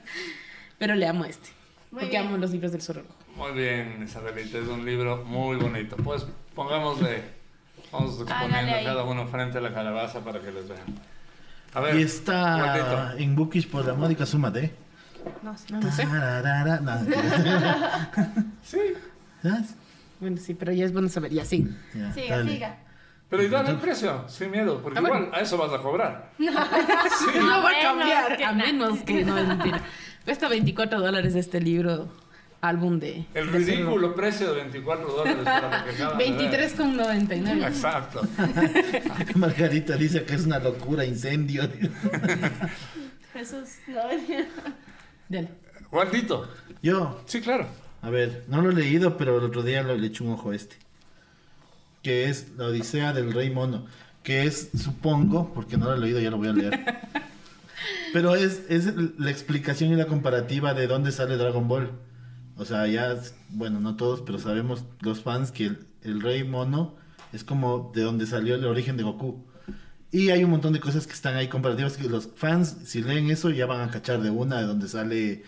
Pero 0.78 0.94
le 0.94 1.06
amo 1.06 1.24
este, 1.24 1.48
Muy 1.90 2.00
porque 2.02 2.16
bien. 2.16 2.28
amo 2.28 2.36
los 2.38 2.50
libros 2.50 2.72
del 2.72 2.80
zorro 2.80 3.02
rojo. 3.02 3.14
Muy 3.36 3.52
bien, 3.60 4.02
Isabelita, 4.02 4.58
es 4.58 4.68
un 4.68 4.86
libro 4.86 5.22
muy 5.26 5.56
bonito. 5.56 5.96
Pues 5.96 6.26
pongámosle, 6.54 7.22
vamos 7.96 8.20
exponiendo 8.20 8.74
ahí. 8.74 8.84
cada 8.84 9.04
uno 9.04 9.26
frente 9.26 9.58
a 9.58 9.60
la 9.60 9.72
calabaza 9.72 10.20
para 10.20 10.40
que 10.40 10.52
les 10.52 10.68
vean. 10.68 10.84
A 11.74 11.80
ver, 11.80 11.96
Y 11.96 12.02
está 12.02 13.14
en 13.18 13.34
Bookish 13.36 13.68
por 13.68 13.84
la 13.84 13.94
módica 13.94 14.24
suma 14.26 14.50
de. 14.50 14.74
No, 15.42 15.56
sé, 15.58 15.72
no 15.72 15.92
sé. 15.92 16.06
No. 16.06 16.12
Sí, 18.62 18.78
¿Sabes? 19.42 19.74
Bueno, 20.20 20.36
sí, 20.38 20.54
pero 20.54 20.72
ya 20.72 20.84
es 20.84 20.92
bueno 20.92 21.08
saber, 21.08 21.32
ya 21.32 21.44
sí. 21.44 21.68
Ya, 21.94 22.12
Siga, 22.12 22.38
dale. 22.38 22.52
siga. 22.52 22.76
pero 23.28 23.42
y 23.42 23.48
dale 23.48 23.70
el 23.70 23.76
precio, 23.76 24.24
sin 24.28 24.50
miedo, 24.50 24.80
porque 24.82 24.98
Ah, 24.98 25.02
bueno. 25.02 25.16
igual 25.26 25.34
a 25.34 25.40
eso 25.42 25.58
vas 25.58 25.72
a 25.72 25.78
cobrar. 25.82 26.30
No 26.38 27.62
va 27.62 27.70
a 27.70 27.82
cambiar, 27.82 28.42
a 28.42 28.52
menos 28.52 29.00
que 29.00 29.24
no 29.24 29.36
es 29.36 29.46
mentira. 29.46 29.80
Cuesta 30.24 30.48
24 30.48 31.00
dólares 31.00 31.34
este 31.34 31.60
libro, 31.60 32.08
álbum 32.68 32.98
de... 32.98 33.24
El 33.34 33.50
de 33.52 33.58
ridículo 33.58 34.14
precio 34.14 34.48
de 34.52 34.56
24 34.62 35.06
dólares 35.08 35.44
para 35.44 35.78
lo 35.78 35.84
que 35.84 35.90
acaban 36.02 36.18
de 36.18 36.30
ver. 36.30 36.70
23,99. 36.70 37.66
Exacto. 37.68 38.22
Margarita 39.36 39.96
dice 39.96 40.24
que 40.24 40.34
es 40.34 40.44
una 40.46 40.58
locura, 40.58 41.04
incendio. 41.04 41.62
Jesús. 43.32 43.68
No, 43.88 44.00
Dale. 45.28 45.48
Juanito. 45.90 46.48
Yo, 46.82 47.20
Sí, 47.26 47.40
claro. 47.40 47.66
a 48.02 48.10
ver, 48.10 48.44
no 48.48 48.62
lo 48.62 48.70
he 48.70 48.74
leído, 48.74 49.16
pero 49.16 49.38
el 49.38 49.44
otro 49.44 49.62
día 49.62 49.82
lo- 49.82 49.96
le 49.96 50.06
eché 50.08 50.22
un 50.24 50.32
ojo 50.32 50.50
a 50.50 50.56
este. 50.56 50.76
Que 52.02 52.28
es 52.28 52.48
La 52.56 52.66
Odisea 52.66 53.12
del 53.12 53.32
Rey 53.32 53.50
Mono. 53.50 53.86
Que 54.22 54.44
es, 54.44 54.70
supongo, 54.76 55.52
porque 55.54 55.76
no 55.76 55.86
lo 55.86 55.94
he 55.94 55.98
leído, 55.98 56.20
ya 56.20 56.30
lo 56.30 56.36
voy 56.38 56.48
a 56.48 56.52
leer. 56.52 56.80
Pero 58.12 58.34
es, 58.34 58.62
es 58.68 58.86
la 59.18 59.30
explicación 59.30 59.92
y 59.92 59.96
la 59.96 60.06
comparativa 60.06 60.74
de 60.74 60.86
dónde 60.86 61.12
sale 61.12 61.36
Dragon 61.36 61.68
Ball. 61.68 61.90
O 62.56 62.64
sea, 62.64 62.86
ya, 62.86 63.16
bueno, 63.50 63.80
no 63.80 63.96
todos, 63.96 64.22
pero 64.22 64.38
sabemos 64.38 64.84
los 65.00 65.20
fans 65.22 65.52
que 65.52 65.66
el, 65.66 65.86
el 66.02 66.20
Rey 66.22 66.42
Mono 66.44 66.94
es 67.32 67.44
como 67.44 67.92
de 67.94 68.02
donde 68.02 68.26
salió 68.26 68.54
el 68.54 68.64
origen 68.64 68.96
de 68.96 69.02
Goku. 69.02 69.44
Y 70.10 70.30
hay 70.30 70.42
un 70.44 70.50
montón 70.50 70.72
de 70.72 70.80
cosas 70.80 71.06
que 71.06 71.12
están 71.12 71.34
ahí 71.36 71.48
comparativas 71.48 71.96
que 71.96 72.08
los 72.08 72.30
fans, 72.36 72.76
si 72.84 73.02
leen 73.02 73.30
eso, 73.30 73.50
ya 73.50 73.66
van 73.66 73.86
a 73.86 73.90
cachar 73.90 74.20
de 74.22 74.30
una, 74.30 74.60
de 74.60 74.66
donde 74.66 74.88
sale... 74.88 75.42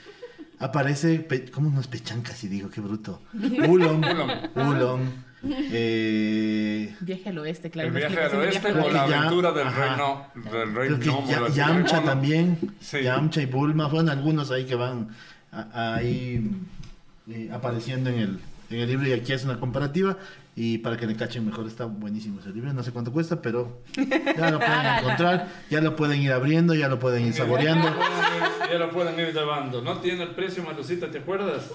Aparece, 0.61 1.21
pe- 1.21 1.51
¿cómo 1.53 1.71
no 1.71 1.81
es 1.81 1.87
pechanca 1.87 2.33
si 2.35 2.49
digo? 2.49 2.69
Qué 2.69 2.81
bruto. 2.81 3.23
Ulon. 3.69 4.05
Ulon. 4.57 5.29
Eh, 5.81 6.95
Viaje 7.01 7.29
al 7.29 7.39
oeste, 7.39 7.71
claro. 7.71 7.89
el 7.91 7.95
viaje 7.95 8.19
al 8.21 8.35
oeste 8.37 8.73
viaje 8.73 8.89
o 8.89 8.93
la 8.93 9.03
aventura 9.05 9.53
del 9.53 9.69
ajá. 9.69 9.87
reino, 10.35 10.51
del 10.51 10.75
rey 10.75 10.89
creo 10.89 10.99
que 10.99 11.07
gnomo, 11.07 11.29
Ya- 11.31 11.41
del 11.43 11.53
Yamcha 11.53 12.03
también. 12.03 12.59
Sí. 12.81 13.03
Yamcha 13.03 13.41
y 13.43 13.47
Bulma. 13.47 13.87
Bueno, 13.87 14.11
algunos 14.11 14.51
ahí 14.51 14.65
que 14.67 14.75
van 14.75 15.09
a- 15.53 15.95
ahí 15.95 16.51
eh, 17.31 17.51
apareciendo 17.53 18.11
en 18.11 18.18
el, 18.18 18.41
en 18.70 18.81
el 18.81 18.89
libro 18.89 19.07
y 19.07 19.12
aquí 19.12 19.33
es 19.33 19.45
una 19.45 19.59
comparativa. 19.61 20.16
Y 20.57 20.79
para 20.79 20.97
que 20.97 21.07
le 21.07 21.14
cachen 21.14 21.47
mejor, 21.47 21.68
está 21.68 21.85
buenísimo 21.85 22.41
ese 22.41 22.51
libro. 22.51 22.72
No 22.72 22.83
sé 22.83 22.91
cuánto 22.91 23.12
cuesta, 23.12 23.41
pero 23.41 23.81
ya 23.95 24.51
lo 24.51 24.59
pueden 24.59 24.87
encontrar. 24.99 25.49
Ya 25.70 25.81
lo 25.81 25.95
pueden 25.95 26.20
ir 26.20 26.33
abriendo, 26.33 26.74
ya 26.74 26.89
lo 26.89 26.99
pueden 26.99 27.26
ir 27.26 27.33
saboreando. 27.33 27.89
Ya 28.68 28.79
lo 28.79 28.91
pueden 28.91 29.18
ir 29.20 29.33
llevando. 29.33 29.81
¿No 29.83 29.99
tiene 29.99 30.24
el 30.24 30.31
precio, 30.31 30.64
Malucita, 30.64 31.11
te 31.11 31.18
acuerdas? 31.18 31.70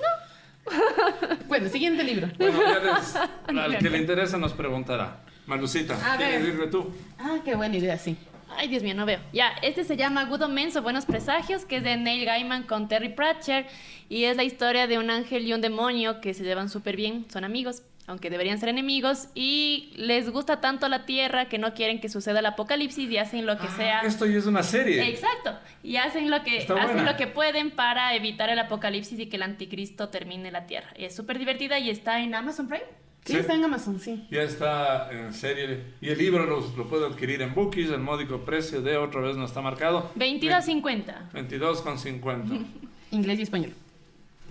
Bueno, 1.48 1.70
siguiente 1.70 2.04
libro. 2.04 2.30
Bueno, 2.38 2.60
ya 2.62 2.80
les- 2.98 3.16
al 3.64 3.78
que 3.78 3.90
le 3.90 3.98
interesa 4.00 4.38
nos 4.38 4.54
preguntará. 4.54 5.18
Malucita, 5.46 5.96
¿quieres 6.18 6.48
irle 6.48 6.68
tú? 6.68 6.90
Ah, 7.20 7.40
qué 7.44 7.54
buena 7.56 7.76
idea, 7.76 7.98
sí. 7.98 8.18
Ay, 8.58 8.68
Dios 8.68 8.84
mío, 8.84 8.94
no 8.96 9.06
veo. 9.06 9.20
Ya, 9.34 9.50
este 9.62 9.84
se 9.84 9.98
llama 9.98 10.26
Good 10.26 10.44
Omens 10.44 10.76
o 10.76 10.82
Buenos 10.82 11.06
Presagios, 11.06 11.66
que 11.66 11.78
es 11.78 11.84
de 11.84 11.98
Neil 11.98 12.26
Gaiman 12.26 12.64
con 12.64 12.88
Terry 12.88 13.10
Pratchett. 13.10 13.68
Y 14.10 14.26
es 14.26 14.38
la 14.38 14.44
historia 14.44 14.88
de 14.88 14.98
un 15.00 15.10
ángel 15.10 15.48
y 15.48 15.54
un 15.54 15.62
demonio 15.62 16.22
que 16.22 16.34
se 16.34 16.44
llevan 16.44 16.70
súper 16.70 16.96
bien, 16.96 17.26
son 17.32 17.44
amigos, 17.46 17.82
aunque 18.06 18.30
deberían 18.30 18.60
ser 18.60 18.70
enemigos. 18.70 19.30
Y 19.34 19.92
les 19.96 20.30
gusta 20.30 20.62
tanto 20.62 20.88
la 20.90 21.06
tierra 21.06 21.50
que 21.50 21.58
no 21.58 21.74
quieren 21.74 22.00
que 22.00 22.10
suceda 22.10 22.40
el 22.40 22.46
apocalipsis 22.46 23.10
y 23.10 23.18
hacen 23.18 23.46
lo 23.46 23.58
que 23.58 23.68
sea. 23.70 24.02
Esto 24.02 24.26
ya 24.26 24.38
es 24.38 24.46
una 24.46 24.62
serie. 24.64 25.08
Exacto. 25.10 25.58
Y 25.82 25.96
hacen 25.98 26.30
lo 26.30 26.44
que 26.44 26.58
Está 26.58 26.76
hacen 26.76 26.96
buena. 26.98 27.12
lo 27.12 27.18
que 27.18 27.28
pueden 27.28 27.72
para 27.72 28.14
evitar 28.16 28.50
el 28.50 28.60
apocalipsis 28.60 29.20
y 29.20 29.28
que 29.28 29.38
el 29.38 29.44
anticristo 29.44 30.10
termine 30.10 30.52
la 30.52 30.66
tierra. 30.68 30.90
Es 30.96 31.16
súper 31.16 31.40
divertida 31.40 31.80
y 31.80 31.90
está 31.90 32.20
en 32.20 32.36
Amazon 32.36 32.68
Prime. 32.68 32.84
Sí, 33.26 33.34
Sí. 33.34 33.40
está 33.40 33.54
en 33.54 33.64
Amazon, 33.64 34.00
sí. 34.02 34.28
Ya 34.30 34.42
está 34.44 35.10
en 35.12 35.34
serie. 35.34 35.82
Y 36.02 36.10
el 36.10 36.18
libro 36.18 36.46
lo, 36.46 36.60
lo 36.76 36.90
puede 36.90 37.06
adquirir 37.06 37.42
en 37.42 37.56
Bookies, 37.56 37.90
el 37.90 38.00
módico 38.02 38.40
precio 38.44 38.82
de 38.82 38.98
otra 38.98 39.22
vez 39.22 39.38
no 39.38 39.46
está 39.46 39.62
marcado. 39.62 40.12
22.50. 40.16 41.32
22,50. 41.32 42.66
Inglés 43.12 43.40
y 43.40 43.42
español. 43.44 43.74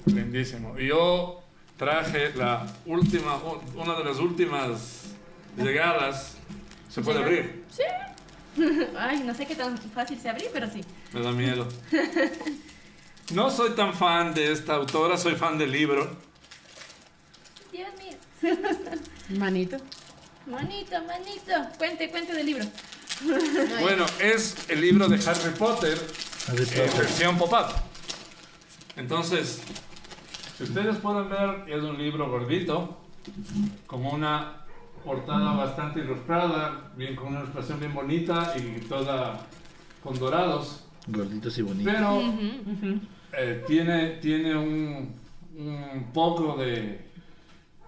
Lindísimo. 0.06 0.78
Y 0.78 0.86
yo 0.88 1.42
traje 1.76 2.32
la 2.34 2.66
última, 2.86 3.36
una 3.74 3.94
de 3.96 4.04
las 4.04 4.18
últimas 4.18 5.12
llegadas. 5.56 6.38
¿Se 6.88 7.02
puede 7.02 7.18
Llega- 7.18 7.28
abrir? 7.28 7.64
Ay, 8.98 9.22
no 9.24 9.34
sé 9.34 9.46
qué 9.46 9.54
tan 9.54 9.76
fácil 9.78 10.18
se 10.18 10.28
abrir, 10.30 10.46
pero 10.52 10.68
sí. 10.70 10.80
Me 11.12 11.20
da 11.20 11.32
miedo. 11.32 11.66
No 13.34 13.50
soy 13.50 13.70
tan 13.72 13.92
fan 13.94 14.32
de 14.34 14.50
esta 14.52 14.74
autora, 14.74 15.16
soy 15.16 15.34
fan 15.34 15.56
del 15.58 15.72
libro. 15.72 16.16
Dios 17.72 17.88
mío. 17.98 18.12
Manito. 19.38 19.76
Manito, 20.46 20.96
manito. 21.04 21.52
Cuente, 21.78 22.10
cuente 22.10 22.34
del 22.34 22.46
libro. 22.46 22.64
Bueno, 23.80 24.04
es 24.20 24.68
el 24.68 24.80
libro 24.80 25.08
de 25.08 25.16
Harry 25.28 25.50
Potter 25.56 25.96
Harry 26.48 26.62
en 26.62 26.68
Potter. 26.68 26.90
versión 26.98 27.38
pop-up. 27.38 27.66
Entonces, 28.96 29.62
si 30.56 30.64
ustedes 30.64 30.96
pueden 30.96 31.28
ver, 31.28 31.64
es 31.68 31.82
un 31.82 31.96
libro 31.96 32.28
gordito, 32.28 32.98
con 33.86 34.04
una 34.04 34.64
portada 35.04 35.52
bastante 35.52 36.00
ilustrada, 36.00 36.90
bien 36.96 37.14
con 37.14 37.28
una 37.28 37.40
ilustración 37.40 37.78
bien 37.80 37.94
bonita 37.94 38.54
y 38.56 38.80
toda 38.80 39.46
con 40.02 40.18
dorados. 40.18 40.84
Gorditos 41.06 41.56
y 41.58 41.62
bonitos. 41.62 41.92
Pero 41.92 42.22
eh, 43.32 43.64
tiene, 43.66 44.10
tiene 44.20 44.56
un, 44.56 45.14
un 45.56 46.10
poco 46.12 46.56
de, 46.56 47.11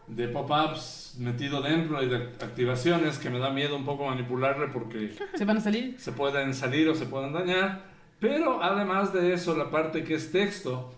de 0.07 0.29
pop-ups 0.29 1.17
metido 1.19 1.63
dentro 1.63 2.03
y 2.03 2.09
de 2.09 2.17
activaciones 2.17 3.19
que 3.19 3.31
me 3.31 3.39
da 3.39 3.51
miedo 3.51 3.77
un 3.77 3.85
poco 3.85 4.07
manipularle 4.07 4.69
porque 4.69 5.15
¿Se 5.35 5.45
van 5.45 5.59
a 5.59 5.61
salir? 5.61 5.95
se 5.99 6.13
pueden 6.13 6.55
salir 6.55 6.89
o 6.89 6.95
se 6.95 7.07
pueden 7.07 7.33
dañar. 7.33 7.83
Pero 8.21 8.63
además 8.63 9.13
de 9.13 9.33
eso, 9.33 9.57
la 9.57 9.71
parte 9.71 10.05
que 10.05 10.15
es 10.15 10.33
texto, 10.33 10.93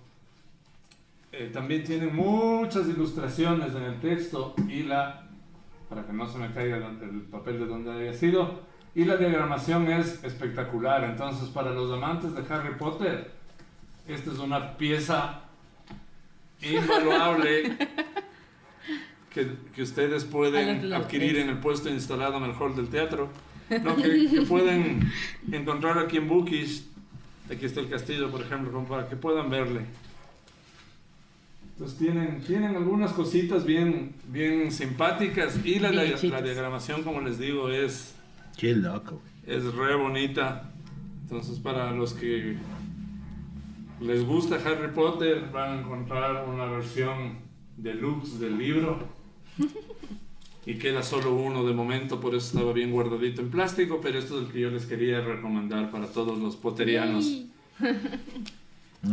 eh, 1.32 1.50
también 1.52 1.82
tiene 1.84 2.06
muchas 2.06 2.86
ilustraciones 2.88 3.74
en 3.74 3.82
el 3.82 4.00
texto 4.00 4.54
y 4.68 4.82
la, 4.82 5.26
para 5.88 6.06
que 6.06 6.12
no 6.12 6.28
se 6.28 6.38
me 6.38 6.52
caiga 6.52 6.76
el, 6.76 6.84
el 7.02 7.20
papel 7.22 7.58
de 7.58 7.66
donde 7.66 7.90
haya 7.90 8.12
sido, 8.12 8.60
y 8.94 9.04
la 9.04 9.16
diagramación 9.16 9.90
es 9.90 10.22
espectacular. 10.24 11.04
Entonces, 11.04 11.48
para 11.48 11.70
los 11.72 11.92
amantes 11.92 12.34
de 12.34 12.42
Harry 12.52 12.74
Potter, 12.78 13.30
esta 14.06 14.30
es 14.30 14.38
una 14.38 14.76
pieza 14.76 15.40
invaluable 16.62 17.76
que, 19.36 19.46
que 19.74 19.82
ustedes 19.82 20.24
pueden 20.24 20.92
adquirir 20.92 21.36
en 21.36 21.50
el 21.50 21.58
puesto 21.58 21.88
instalado 21.90 22.38
en 22.38 22.44
el 22.44 22.52
hall 22.52 22.74
del 22.74 22.88
teatro. 22.88 23.28
No, 23.82 23.96
que, 23.96 24.28
que 24.30 24.42
pueden 24.42 25.10
encontrar 25.50 25.98
aquí 25.98 26.18
en 26.18 26.28
Bookish. 26.28 26.84
Aquí 27.50 27.66
está 27.66 27.80
el 27.80 27.88
castillo, 27.88 28.30
por 28.30 28.40
ejemplo, 28.40 28.82
para 28.84 29.08
que 29.08 29.16
puedan 29.16 29.50
verle. 29.50 29.80
Entonces 31.72 31.98
tienen, 31.98 32.40
tienen 32.46 32.76
algunas 32.76 33.12
cositas 33.12 33.64
bien, 33.66 34.14
bien 34.28 34.70
simpáticas 34.72 35.58
y 35.64 35.78
la, 35.80 35.90
la- 35.90 36.04
la 36.04 36.42
diagramación, 36.42 37.02
como 37.02 37.20
les 37.20 37.38
digo, 37.38 37.68
es, 37.68 38.14
Qué 38.56 38.72
loco. 38.74 39.20
es 39.46 39.64
re 39.74 39.94
bonita. 39.96 40.70
Entonces 41.22 41.58
para 41.58 41.90
los 41.90 42.14
que 42.14 42.56
les 44.00 44.24
gusta 44.24 44.60
Harry 44.64 44.92
Potter 44.94 45.50
van 45.52 45.70
a 45.72 45.80
encontrar 45.80 46.48
una 46.48 46.66
versión 46.66 47.38
deluxe 47.76 48.38
del 48.38 48.56
libro. 48.58 49.16
Y 50.68 50.78
queda 50.78 51.04
solo 51.04 51.32
uno 51.32 51.64
de 51.64 51.72
momento, 51.72 52.18
por 52.18 52.34
eso 52.34 52.48
estaba 52.48 52.72
bien 52.72 52.90
guardadito 52.90 53.40
en 53.40 53.50
plástico, 53.50 54.00
pero 54.02 54.18
esto 54.18 54.40
es 54.40 54.46
el 54.46 54.52
que 54.52 54.58
yo 54.58 54.70
les 54.72 54.84
quería 54.84 55.20
recomendar 55.20 55.92
para 55.92 56.08
todos 56.08 56.36
los 56.40 56.56
potterianos. 56.56 57.24
Yay. 57.24 57.50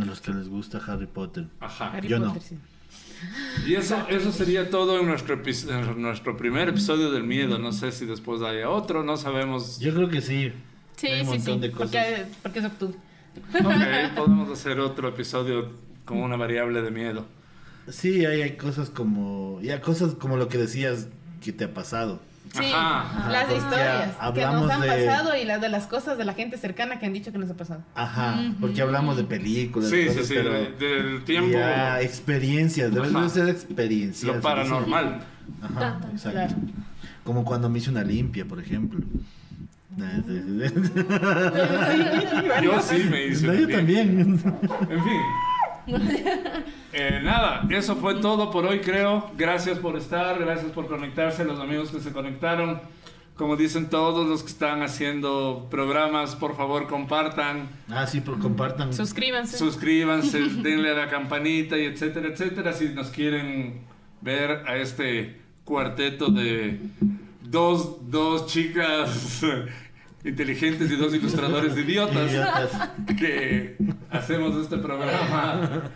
A 0.00 0.04
los 0.04 0.20
que 0.20 0.32
les 0.32 0.48
gusta 0.48 0.80
Harry 0.84 1.06
Potter. 1.06 1.46
Ajá. 1.60 1.92
Harry 1.92 2.08
Yo 2.08 2.18
no. 2.18 2.26
Potter, 2.26 2.42
sí. 2.42 2.58
Y 3.68 3.74
eso, 3.74 4.04
eso 4.08 4.32
sería 4.32 4.68
todo 4.68 4.98
en 4.98 5.06
nuestro, 5.06 5.40
en 5.40 6.02
nuestro 6.02 6.36
primer 6.36 6.70
episodio 6.70 7.12
del 7.12 7.22
miedo. 7.22 7.58
No 7.58 7.72
sé 7.72 7.92
si 7.92 8.04
después 8.04 8.42
haya 8.42 8.68
otro, 8.68 9.04
no 9.04 9.16
sabemos. 9.16 9.78
Yo 9.78 9.94
creo 9.94 10.08
que 10.08 10.20
sí. 10.20 10.52
Sí, 10.96 11.06
Hay 11.06 11.20
un 11.20 11.26
sí, 11.26 11.32
montón 11.36 11.54
sí. 11.54 11.60
de 11.60 11.70
cosas. 11.70 11.90
Porque, 11.90 12.26
porque 12.42 12.58
es 12.58 12.64
octubre. 12.64 12.96
Ok, 13.64 14.14
podemos 14.16 14.50
hacer 14.50 14.80
otro 14.80 15.08
episodio 15.08 15.70
con 16.04 16.18
una 16.18 16.36
variable 16.36 16.82
de 16.82 16.90
miedo. 16.90 17.24
Sí, 17.88 18.24
hay, 18.24 18.42
hay 18.42 18.56
cosas 18.56 18.90
como. 18.90 19.60
Ya, 19.62 19.80
cosas 19.80 20.14
como 20.14 20.36
lo 20.36 20.48
que 20.48 20.58
decías 20.58 21.08
que 21.42 21.52
te 21.52 21.64
ha 21.64 21.74
pasado. 21.74 22.20
Sí, 22.52 22.70
Ajá. 22.72 23.28
las 23.30 23.44
Porque 23.46 23.58
historias 23.58 24.10
que 24.32 24.40
nos 24.42 24.70
han 24.70 24.80
de- 24.80 24.86
pasado 25.06 25.36
y 25.36 25.44
las 25.44 25.60
de 25.60 25.68
las 25.68 25.86
cosas 25.88 26.16
de 26.16 26.24
la 26.24 26.34
gente 26.34 26.56
cercana 26.56 27.00
que 27.00 27.06
han 27.06 27.12
dicho 27.12 27.32
que 27.32 27.38
nos 27.38 27.50
ha 27.50 27.54
pasado. 27.56 27.82
Ajá, 27.96 28.38
porque 28.60 28.80
hablamos 28.80 29.16
de 29.16 29.24
películas. 29.24 29.90
Sí, 29.90 30.02
sí, 30.02 30.06
cosas, 30.08 30.26
sí, 30.28 30.34
pero 30.36 30.52
de- 30.52 30.70
del 30.78 31.24
tiempo, 31.24 31.50
Ya, 31.50 32.00
experiencias, 32.00 32.94
debe 32.94 33.08
Ajá. 33.08 33.18
debe 33.18 33.30
ser 33.30 33.48
experiencias. 33.48 34.36
lo 34.36 34.40
paranormal. 34.40 35.24
Ajá, 35.62 35.80
Ta, 35.80 35.98
ta, 36.00 36.10
exacto. 36.12 36.30
claro. 36.30 36.54
Como 37.24 37.44
cuando 37.44 37.68
me 37.68 37.78
hice 37.80 37.90
una 37.90 38.04
limpia, 38.04 38.44
por 38.44 38.60
ejemplo. 38.60 39.00
Yo 42.62 42.80
sí 42.82 43.04
me 43.10 43.26
hice. 43.26 43.46
No, 43.46 43.54
yo 43.54 43.68
también. 43.68 44.20
En 44.20 44.38
fin. 44.38 45.20
Eh, 46.96 47.20
nada, 47.24 47.66
eso 47.70 47.96
fue 47.96 48.14
todo 48.20 48.52
por 48.52 48.64
hoy, 48.66 48.78
creo. 48.78 49.28
Gracias 49.36 49.78
por 49.80 49.96
estar, 49.96 50.38
gracias 50.38 50.70
por 50.70 50.86
conectarse, 50.86 51.44
los 51.44 51.58
amigos 51.58 51.90
que 51.90 51.98
se 51.98 52.12
conectaron. 52.12 52.80
Como 53.36 53.56
dicen 53.56 53.90
todos 53.90 54.28
los 54.28 54.44
que 54.44 54.50
están 54.50 54.80
haciendo 54.82 55.66
programas, 55.72 56.36
por 56.36 56.56
favor 56.56 56.86
compartan, 56.86 57.68
Ah, 57.90 58.06
sí, 58.06 58.20
pero 58.24 58.38
compartan. 58.38 58.94
Suscríbanse. 58.94 59.58
suscríbanse, 59.58 60.38
denle 60.62 60.90
a 60.90 60.94
la 60.94 61.08
campanita 61.08 61.76
y 61.76 61.86
etcétera, 61.86 62.28
etcétera. 62.28 62.72
Si 62.72 62.90
nos 62.90 63.08
quieren 63.10 63.80
ver 64.20 64.62
a 64.68 64.76
este 64.76 65.40
cuarteto 65.64 66.28
de 66.28 66.78
dos, 67.42 68.08
dos 68.08 68.46
chicas 68.46 69.42
inteligentes 70.24 70.90
y 70.90 70.96
dos 70.96 71.14
ilustradores 71.14 71.74
de 71.74 71.82
idiotas 71.86 72.30
Idiotas. 72.32 72.90
que 73.18 73.76
hacemos 74.10 74.56
este 74.56 74.78
programa 74.78 75.90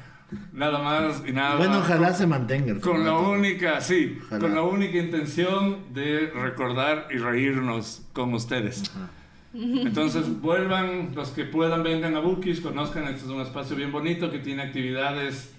nada 0.52 0.78
más 0.82 1.22
y 1.26 1.32
nada 1.32 1.56
Bueno, 1.56 1.78
ojalá 1.78 2.12
se 2.12 2.26
mantenga. 2.26 2.78
con 2.80 3.04
la 3.04 3.16
única, 3.16 3.80
sí, 3.80 4.18
Ojalá. 4.26 4.40
con 4.40 4.54
la 4.54 4.62
única 4.62 4.98
intención 4.98 5.92
de 5.94 6.30
recordar 6.34 7.08
y 7.10 7.16
reírnos 7.18 8.02
con 8.12 8.34
ustedes. 8.34 8.82
Ajá. 8.94 9.08
Entonces 9.54 10.40
vuelvan, 10.42 11.14
los 11.14 11.30
que 11.30 11.44
puedan 11.44 11.82
vengan 11.82 12.14
a 12.14 12.20
Bookish, 12.20 12.60
conozcan, 12.62 13.04
este 13.04 13.24
es 13.24 13.30
un 13.30 13.40
espacio 13.40 13.74
bien 13.74 13.90
bonito 13.90 14.30
que 14.30 14.38
tiene 14.38 14.62
actividades 14.62 15.52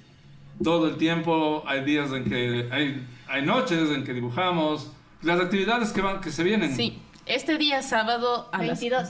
todo 0.63 0.87
el 0.87 0.97
tiempo, 0.97 1.63
hay 1.65 1.83
días 1.83 2.11
en 2.11 2.23
que, 2.25 2.67
hay, 2.71 3.05
hay 3.27 3.45
noches 3.45 3.89
en 3.89 4.03
que 4.03 4.13
dibujamos, 4.13 4.91
las 5.23 5.39
actividades 5.39 5.91
que 5.91 6.01
van, 6.01 6.21
que 6.21 6.29
se 6.31 6.43
vienen. 6.43 6.75
Sí, 6.75 6.99
este 7.29 7.57
día 7.57 7.81
sábado 7.81 8.49
a 8.51 8.57
las 8.63 8.79
22. 8.79 9.09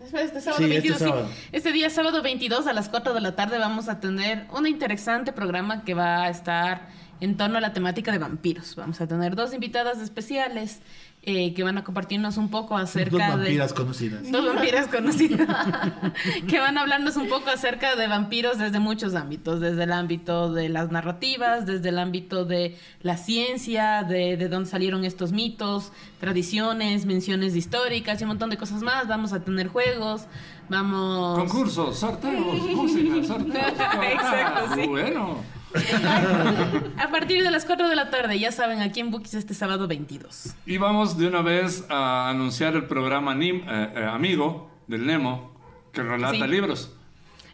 Después 0.00 0.34
de 0.34 0.40
sábado 0.40 0.58
Sí, 0.58 0.64
este 0.64 0.74
22, 0.74 0.98
sí. 0.98 1.04
sábado. 1.04 1.28
Este 1.52 1.72
día 1.72 1.90
sábado 1.90 2.22
22 2.22 2.66
a 2.66 2.72
las 2.72 2.88
4 2.88 3.14
de 3.14 3.20
la 3.20 3.36
tarde 3.36 3.58
vamos 3.58 3.88
a 3.88 4.00
tener 4.00 4.46
un 4.52 4.66
interesante 4.66 5.32
programa 5.32 5.84
que 5.84 5.94
va 5.94 6.22
a 6.24 6.28
estar 6.30 6.88
en 7.20 7.36
torno 7.36 7.58
a 7.58 7.60
la 7.60 7.72
temática 7.72 8.12
de 8.12 8.18
vampiros. 8.18 8.76
Vamos 8.76 9.00
a 9.00 9.06
tener 9.06 9.36
dos 9.36 9.54
invitadas 9.54 10.00
especiales 10.00 10.80
eh, 11.26 11.54
que 11.54 11.62
van 11.62 11.78
a 11.78 11.84
compartirnos 11.84 12.36
un 12.36 12.50
poco 12.50 12.76
acerca 12.76 13.10
Dos 13.10 13.38
de... 13.38 13.44
vampiras 13.44 13.72
conocidas. 13.72 14.30
Dos 14.30 14.44
vampiras 14.44 14.88
conocidas 14.88 15.48
que 16.48 16.60
van 16.60 16.76
a 16.76 16.82
hablarnos 16.82 17.16
un 17.16 17.30
poco 17.30 17.48
acerca 17.48 17.96
de 17.96 18.06
vampiros 18.08 18.58
desde 18.58 18.78
muchos 18.78 19.14
ámbitos, 19.14 19.58
desde 19.58 19.84
el 19.84 19.92
ámbito 19.92 20.52
de 20.52 20.68
las 20.68 20.90
narrativas, 20.90 21.64
desde 21.64 21.88
el 21.88 21.98
ámbito 21.98 22.44
de 22.44 22.76
la 23.00 23.16
ciencia, 23.16 24.02
de, 24.02 24.36
de 24.36 24.48
dónde 24.50 24.68
salieron 24.68 25.06
estos 25.06 25.32
mitos, 25.32 25.92
tradiciones, 26.20 27.06
menciones 27.06 27.56
históricas 27.56 28.20
y 28.20 28.24
un 28.24 28.28
montón 28.28 28.50
de 28.50 28.58
cosas 28.58 28.82
más. 28.82 29.08
Vamos 29.08 29.32
a 29.32 29.40
tener 29.40 29.68
juegos, 29.68 30.26
vamos... 30.68 31.38
Concursos, 31.38 31.98
sorteos, 31.98 32.70
música, 32.74 33.24
sorteos. 33.24 33.66
Exacto, 34.12 34.74
sí. 34.74 34.86
Bueno. 34.86 35.63
A 35.74 37.10
partir 37.10 37.42
de 37.42 37.50
las 37.50 37.64
4 37.64 37.88
de 37.88 37.96
la 37.96 38.10
tarde, 38.10 38.38
ya 38.38 38.52
saben, 38.52 38.80
aquí 38.80 39.00
en 39.00 39.10
Bookies 39.10 39.34
este 39.34 39.54
sábado 39.54 39.86
22. 39.88 40.54
Y 40.66 40.78
vamos 40.78 41.18
de 41.18 41.26
una 41.26 41.42
vez 41.42 41.84
a 41.88 42.30
anunciar 42.30 42.74
el 42.74 42.84
programa 42.86 43.34
Nim- 43.34 43.64
eh, 43.68 43.92
eh, 43.96 44.04
Amigo 44.04 44.70
del 44.86 45.06
Nemo 45.06 45.52
que 45.92 46.02
relata 46.02 46.34
Sí. 46.34 46.42
libros. 46.50 46.92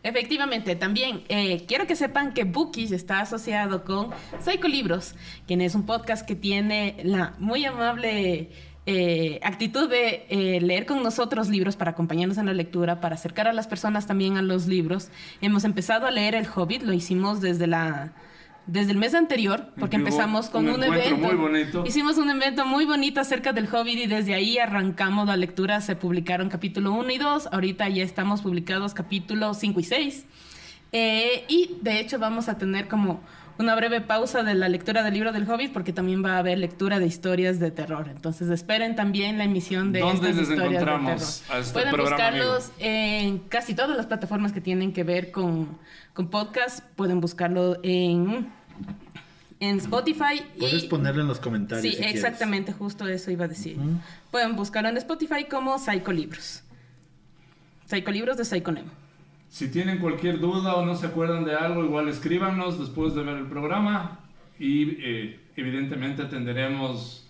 Efectivamente, 0.03 0.77
también 0.77 1.25
eh, 1.29 1.67
quiero 1.69 1.87
que 1.87 1.95
sepan 1.95 2.33
que 2.33 2.45
Bookies 2.45 2.91
está 2.91 3.21
asociado 3.21 3.85
con 3.85 4.09
Psycho 4.43 4.67
Libros, 4.67 5.15
quien 5.47 5.61
es 5.61 5.75
un 5.75 5.85
podcast 5.85 6.27
que 6.27 6.35
tiene 6.35 6.97
la 7.05 7.35
muy 7.39 7.67
amable 7.67 8.51
eh, 8.93 9.39
actitud 9.45 9.89
de 9.89 10.27
eh, 10.31 10.61
leer 10.61 10.85
con 10.85 11.01
nosotros 11.01 11.49
libros 11.49 11.77
para 11.77 11.93
acompañarnos 11.93 12.39
en 12.39 12.47
la 12.47 12.53
lectura, 12.53 13.01
para 13.01 13.15
acercar 13.15 13.47
a 13.47 13.53
las 13.53 13.69
personas 13.69 14.09
también 14.09 14.37
a 14.37 14.43
los 14.43 14.67
libros. 14.67 15.11
Hemos 15.41 15.63
empezado 15.63 16.09
a 16.09 16.11
leer 16.11 16.35
El 16.35 16.49
Hobbit, 16.53 16.83
lo 16.83 16.93
hicimos 16.93 17.41
desde 17.41 17.69
la 17.69 18.13
desde 18.67 18.91
el 18.91 18.99
mes 18.99 19.15
anterior, 19.15 19.69
porque 19.79 19.97
Hubo 19.97 20.07
empezamos 20.07 20.51
con 20.51 20.67
un 20.67 20.75
un, 20.75 20.83
evento. 20.83 21.17
muy 21.19 21.37
bonito. 21.37 21.85
Hicimos 21.87 22.19
un 22.19 22.31
evento 22.31 22.67
muy 22.67 22.85
bonito 22.85 23.21
acerca 23.21 23.53
del 23.53 23.73
Hobbit 23.73 23.97
y 23.97 24.07
desde 24.09 24.35
ahí 24.35 24.59
arrancamos 24.59 25.29
la 25.29 25.37
lectura. 25.37 25.81
Se 25.81 25.95
publicaron 25.95 26.49
capítulo 26.49 26.93
1 26.93 27.11
y 27.13 27.19
2. 27.19 27.49
Ahorita 27.53 27.89
ya 27.89 28.03
estamos 28.03 28.43
publicados 28.43 28.93
capítulo 28.93 29.55
5 29.55 29.79
y 29.79 29.85
6. 29.85 30.27
Eh, 30.91 31.45
y 31.47 31.77
de 31.81 32.01
hecho 32.01 32.19
vamos 32.19 32.49
a 32.49 32.59
tener 32.59 32.89
como 32.89 33.21
una 33.61 33.75
breve 33.75 34.01
pausa 34.01 34.43
de 34.43 34.55
la 34.55 34.69
lectura 34.71 35.03
del 35.03 35.13
libro 35.13 35.33
del 35.33 35.49
Hobbit 35.49 35.73
porque 35.73 35.93
también 35.93 36.25
va 36.25 36.37
a 36.37 36.39
haber 36.39 36.59
lectura 36.59 36.99
de 36.99 37.07
historias 37.07 37.61
de 37.61 37.71
terror. 37.71 38.09
Entonces 38.09 38.49
esperen 38.49 38.97
también 38.97 39.37
la 39.37 39.45
emisión 39.45 39.93
de 39.93 40.01
¿Dónde 40.01 40.31
estas 40.31 40.37
les 40.37 40.43
historias 40.51 40.71
de 40.71 40.77
encontramos 40.77 41.41
terror. 41.43 41.57
a 41.57 41.61
este 41.61 41.73
Pueden 41.75 41.91
programa, 41.91 42.17
buscarlos 42.17 42.73
en 42.79 43.39
casi 43.41 43.75
todas 43.75 43.97
las 43.97 44.07
plataformas 44.07 44.53
que 44.53 44.63
tienen 44.63 44.95
que 44.95 45.05
ver 45.05 45.31
con, 45.31 45.79
con 46.15 46.29
podcast. 46.29 46.81
Pueden 46.97 47.21
buscarlo 47.21 47.79
en, 47.83 48.51
en 49.61 49.77
Spotify. 49.77 50.43
Puedes 50.59 50.85
y, 50.85 50.89
ponerlo 50.89 51.21
en 51.21 51.29
los 51.29 51.39
comentarios. 51.39 51.83
Sí, 51.83 51.91
si 51.91 51.97
quieres. 51.99 52.15
exactamente, 52.15 52.73
justo 52.73 53.07
eso 53.07 53.31
iba 53.31 53.45
a 53.45 53.49
decir. 53.49 53.77
Pueden 54.31 54.57
buscarlo 54.57 54.89
en 54.89 54.97
Spotify 54.97 55.45
como 55.45 55.79
Psicolibros. 55.79 56.63
Psicolibros 57.85 58.39
de 58.39 58.45
Psiconemo. 58.47 58.91
Si 59.51 59.69
tienen 59.69 59.99
cualquier 59.99 60.39
duda 60.39 60.77
o 60.77 60.87
no 60.87 60.95
se 60.95 61.07
acuerdan 61.09 61.45
de 61.45 61.55
algo, 61.57 61.85
igual 61.85 62.09
escríbanos 62.09 62.79
después 62.79 63.15
de 63.15 63.23
ver 63.25 63.37
el 63.37 63.47
programa 63.47 64.21
y 64.61 64.91
eh, 65.01 65.41
evidentemente 65.57 66.23
atenderemos 66.23 67.29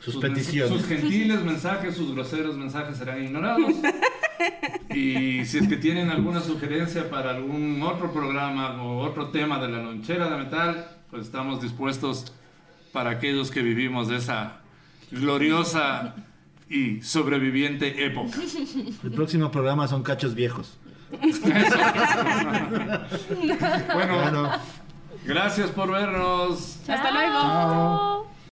Sus 0.00 0.16
mens- 0.16 0.20
peticiones. 0.20 0.72
sus 0.78 0.86
gentiles 0.86 1.42
mensajes, 1.42 1.96
sus 1.96 2.14
groseros 2.14 2.56
mensajes 2.58 2.98
serán 2.98 3.24
ignorados. 3.24 3.72
Y 4.94 5.44
si 5.46 5.58
es 5.58 5.66
que 5.66 5.76
tienen 5.78 6.10
alguna 6.10 6.40
sugerencia 6.40 7.08
para 7.08 7.30
algún 7.30 7.82
otro 7.82 8.12
programa 8.12 8.82
o 8.82 8.98
otro 8.98 9.28
tema 9.30 9.58
de 9.58 9.68
la 9.68 9.82
lonchera 9.82 10.28
de 10.28 10.44
metal, 10.44 10.88
pues 11.10 11.22
estamos 11.24 11.62
dispuestos 11.62 12.32
para 12.92 13.10
aquellos 13.10 13.50
que 13.50 13.62
vivimos 13.62 14.08
de 14.08 14.16
esa 14.16 14.60
gloriosa 15.10 16.14
y 16.68 17.00
sobreviviente 17.00 18.04
época. 18.04 18.38
El 19.04 19.12
próximo 19.12 19.50
programa 19.50 19.88
son 19.88 20.02
cachos 20.02 20.34
viejos. 20.34 20.76
Bueno, 23.94 24.20
Bueno. 24.20 24.50
gracias 25.24 25.70
por 25.70 25.90
vernos. 25.90 26.78
Hasta 26.88 27.10
luego. 27.10 27.40
Chao. 27.40 28.26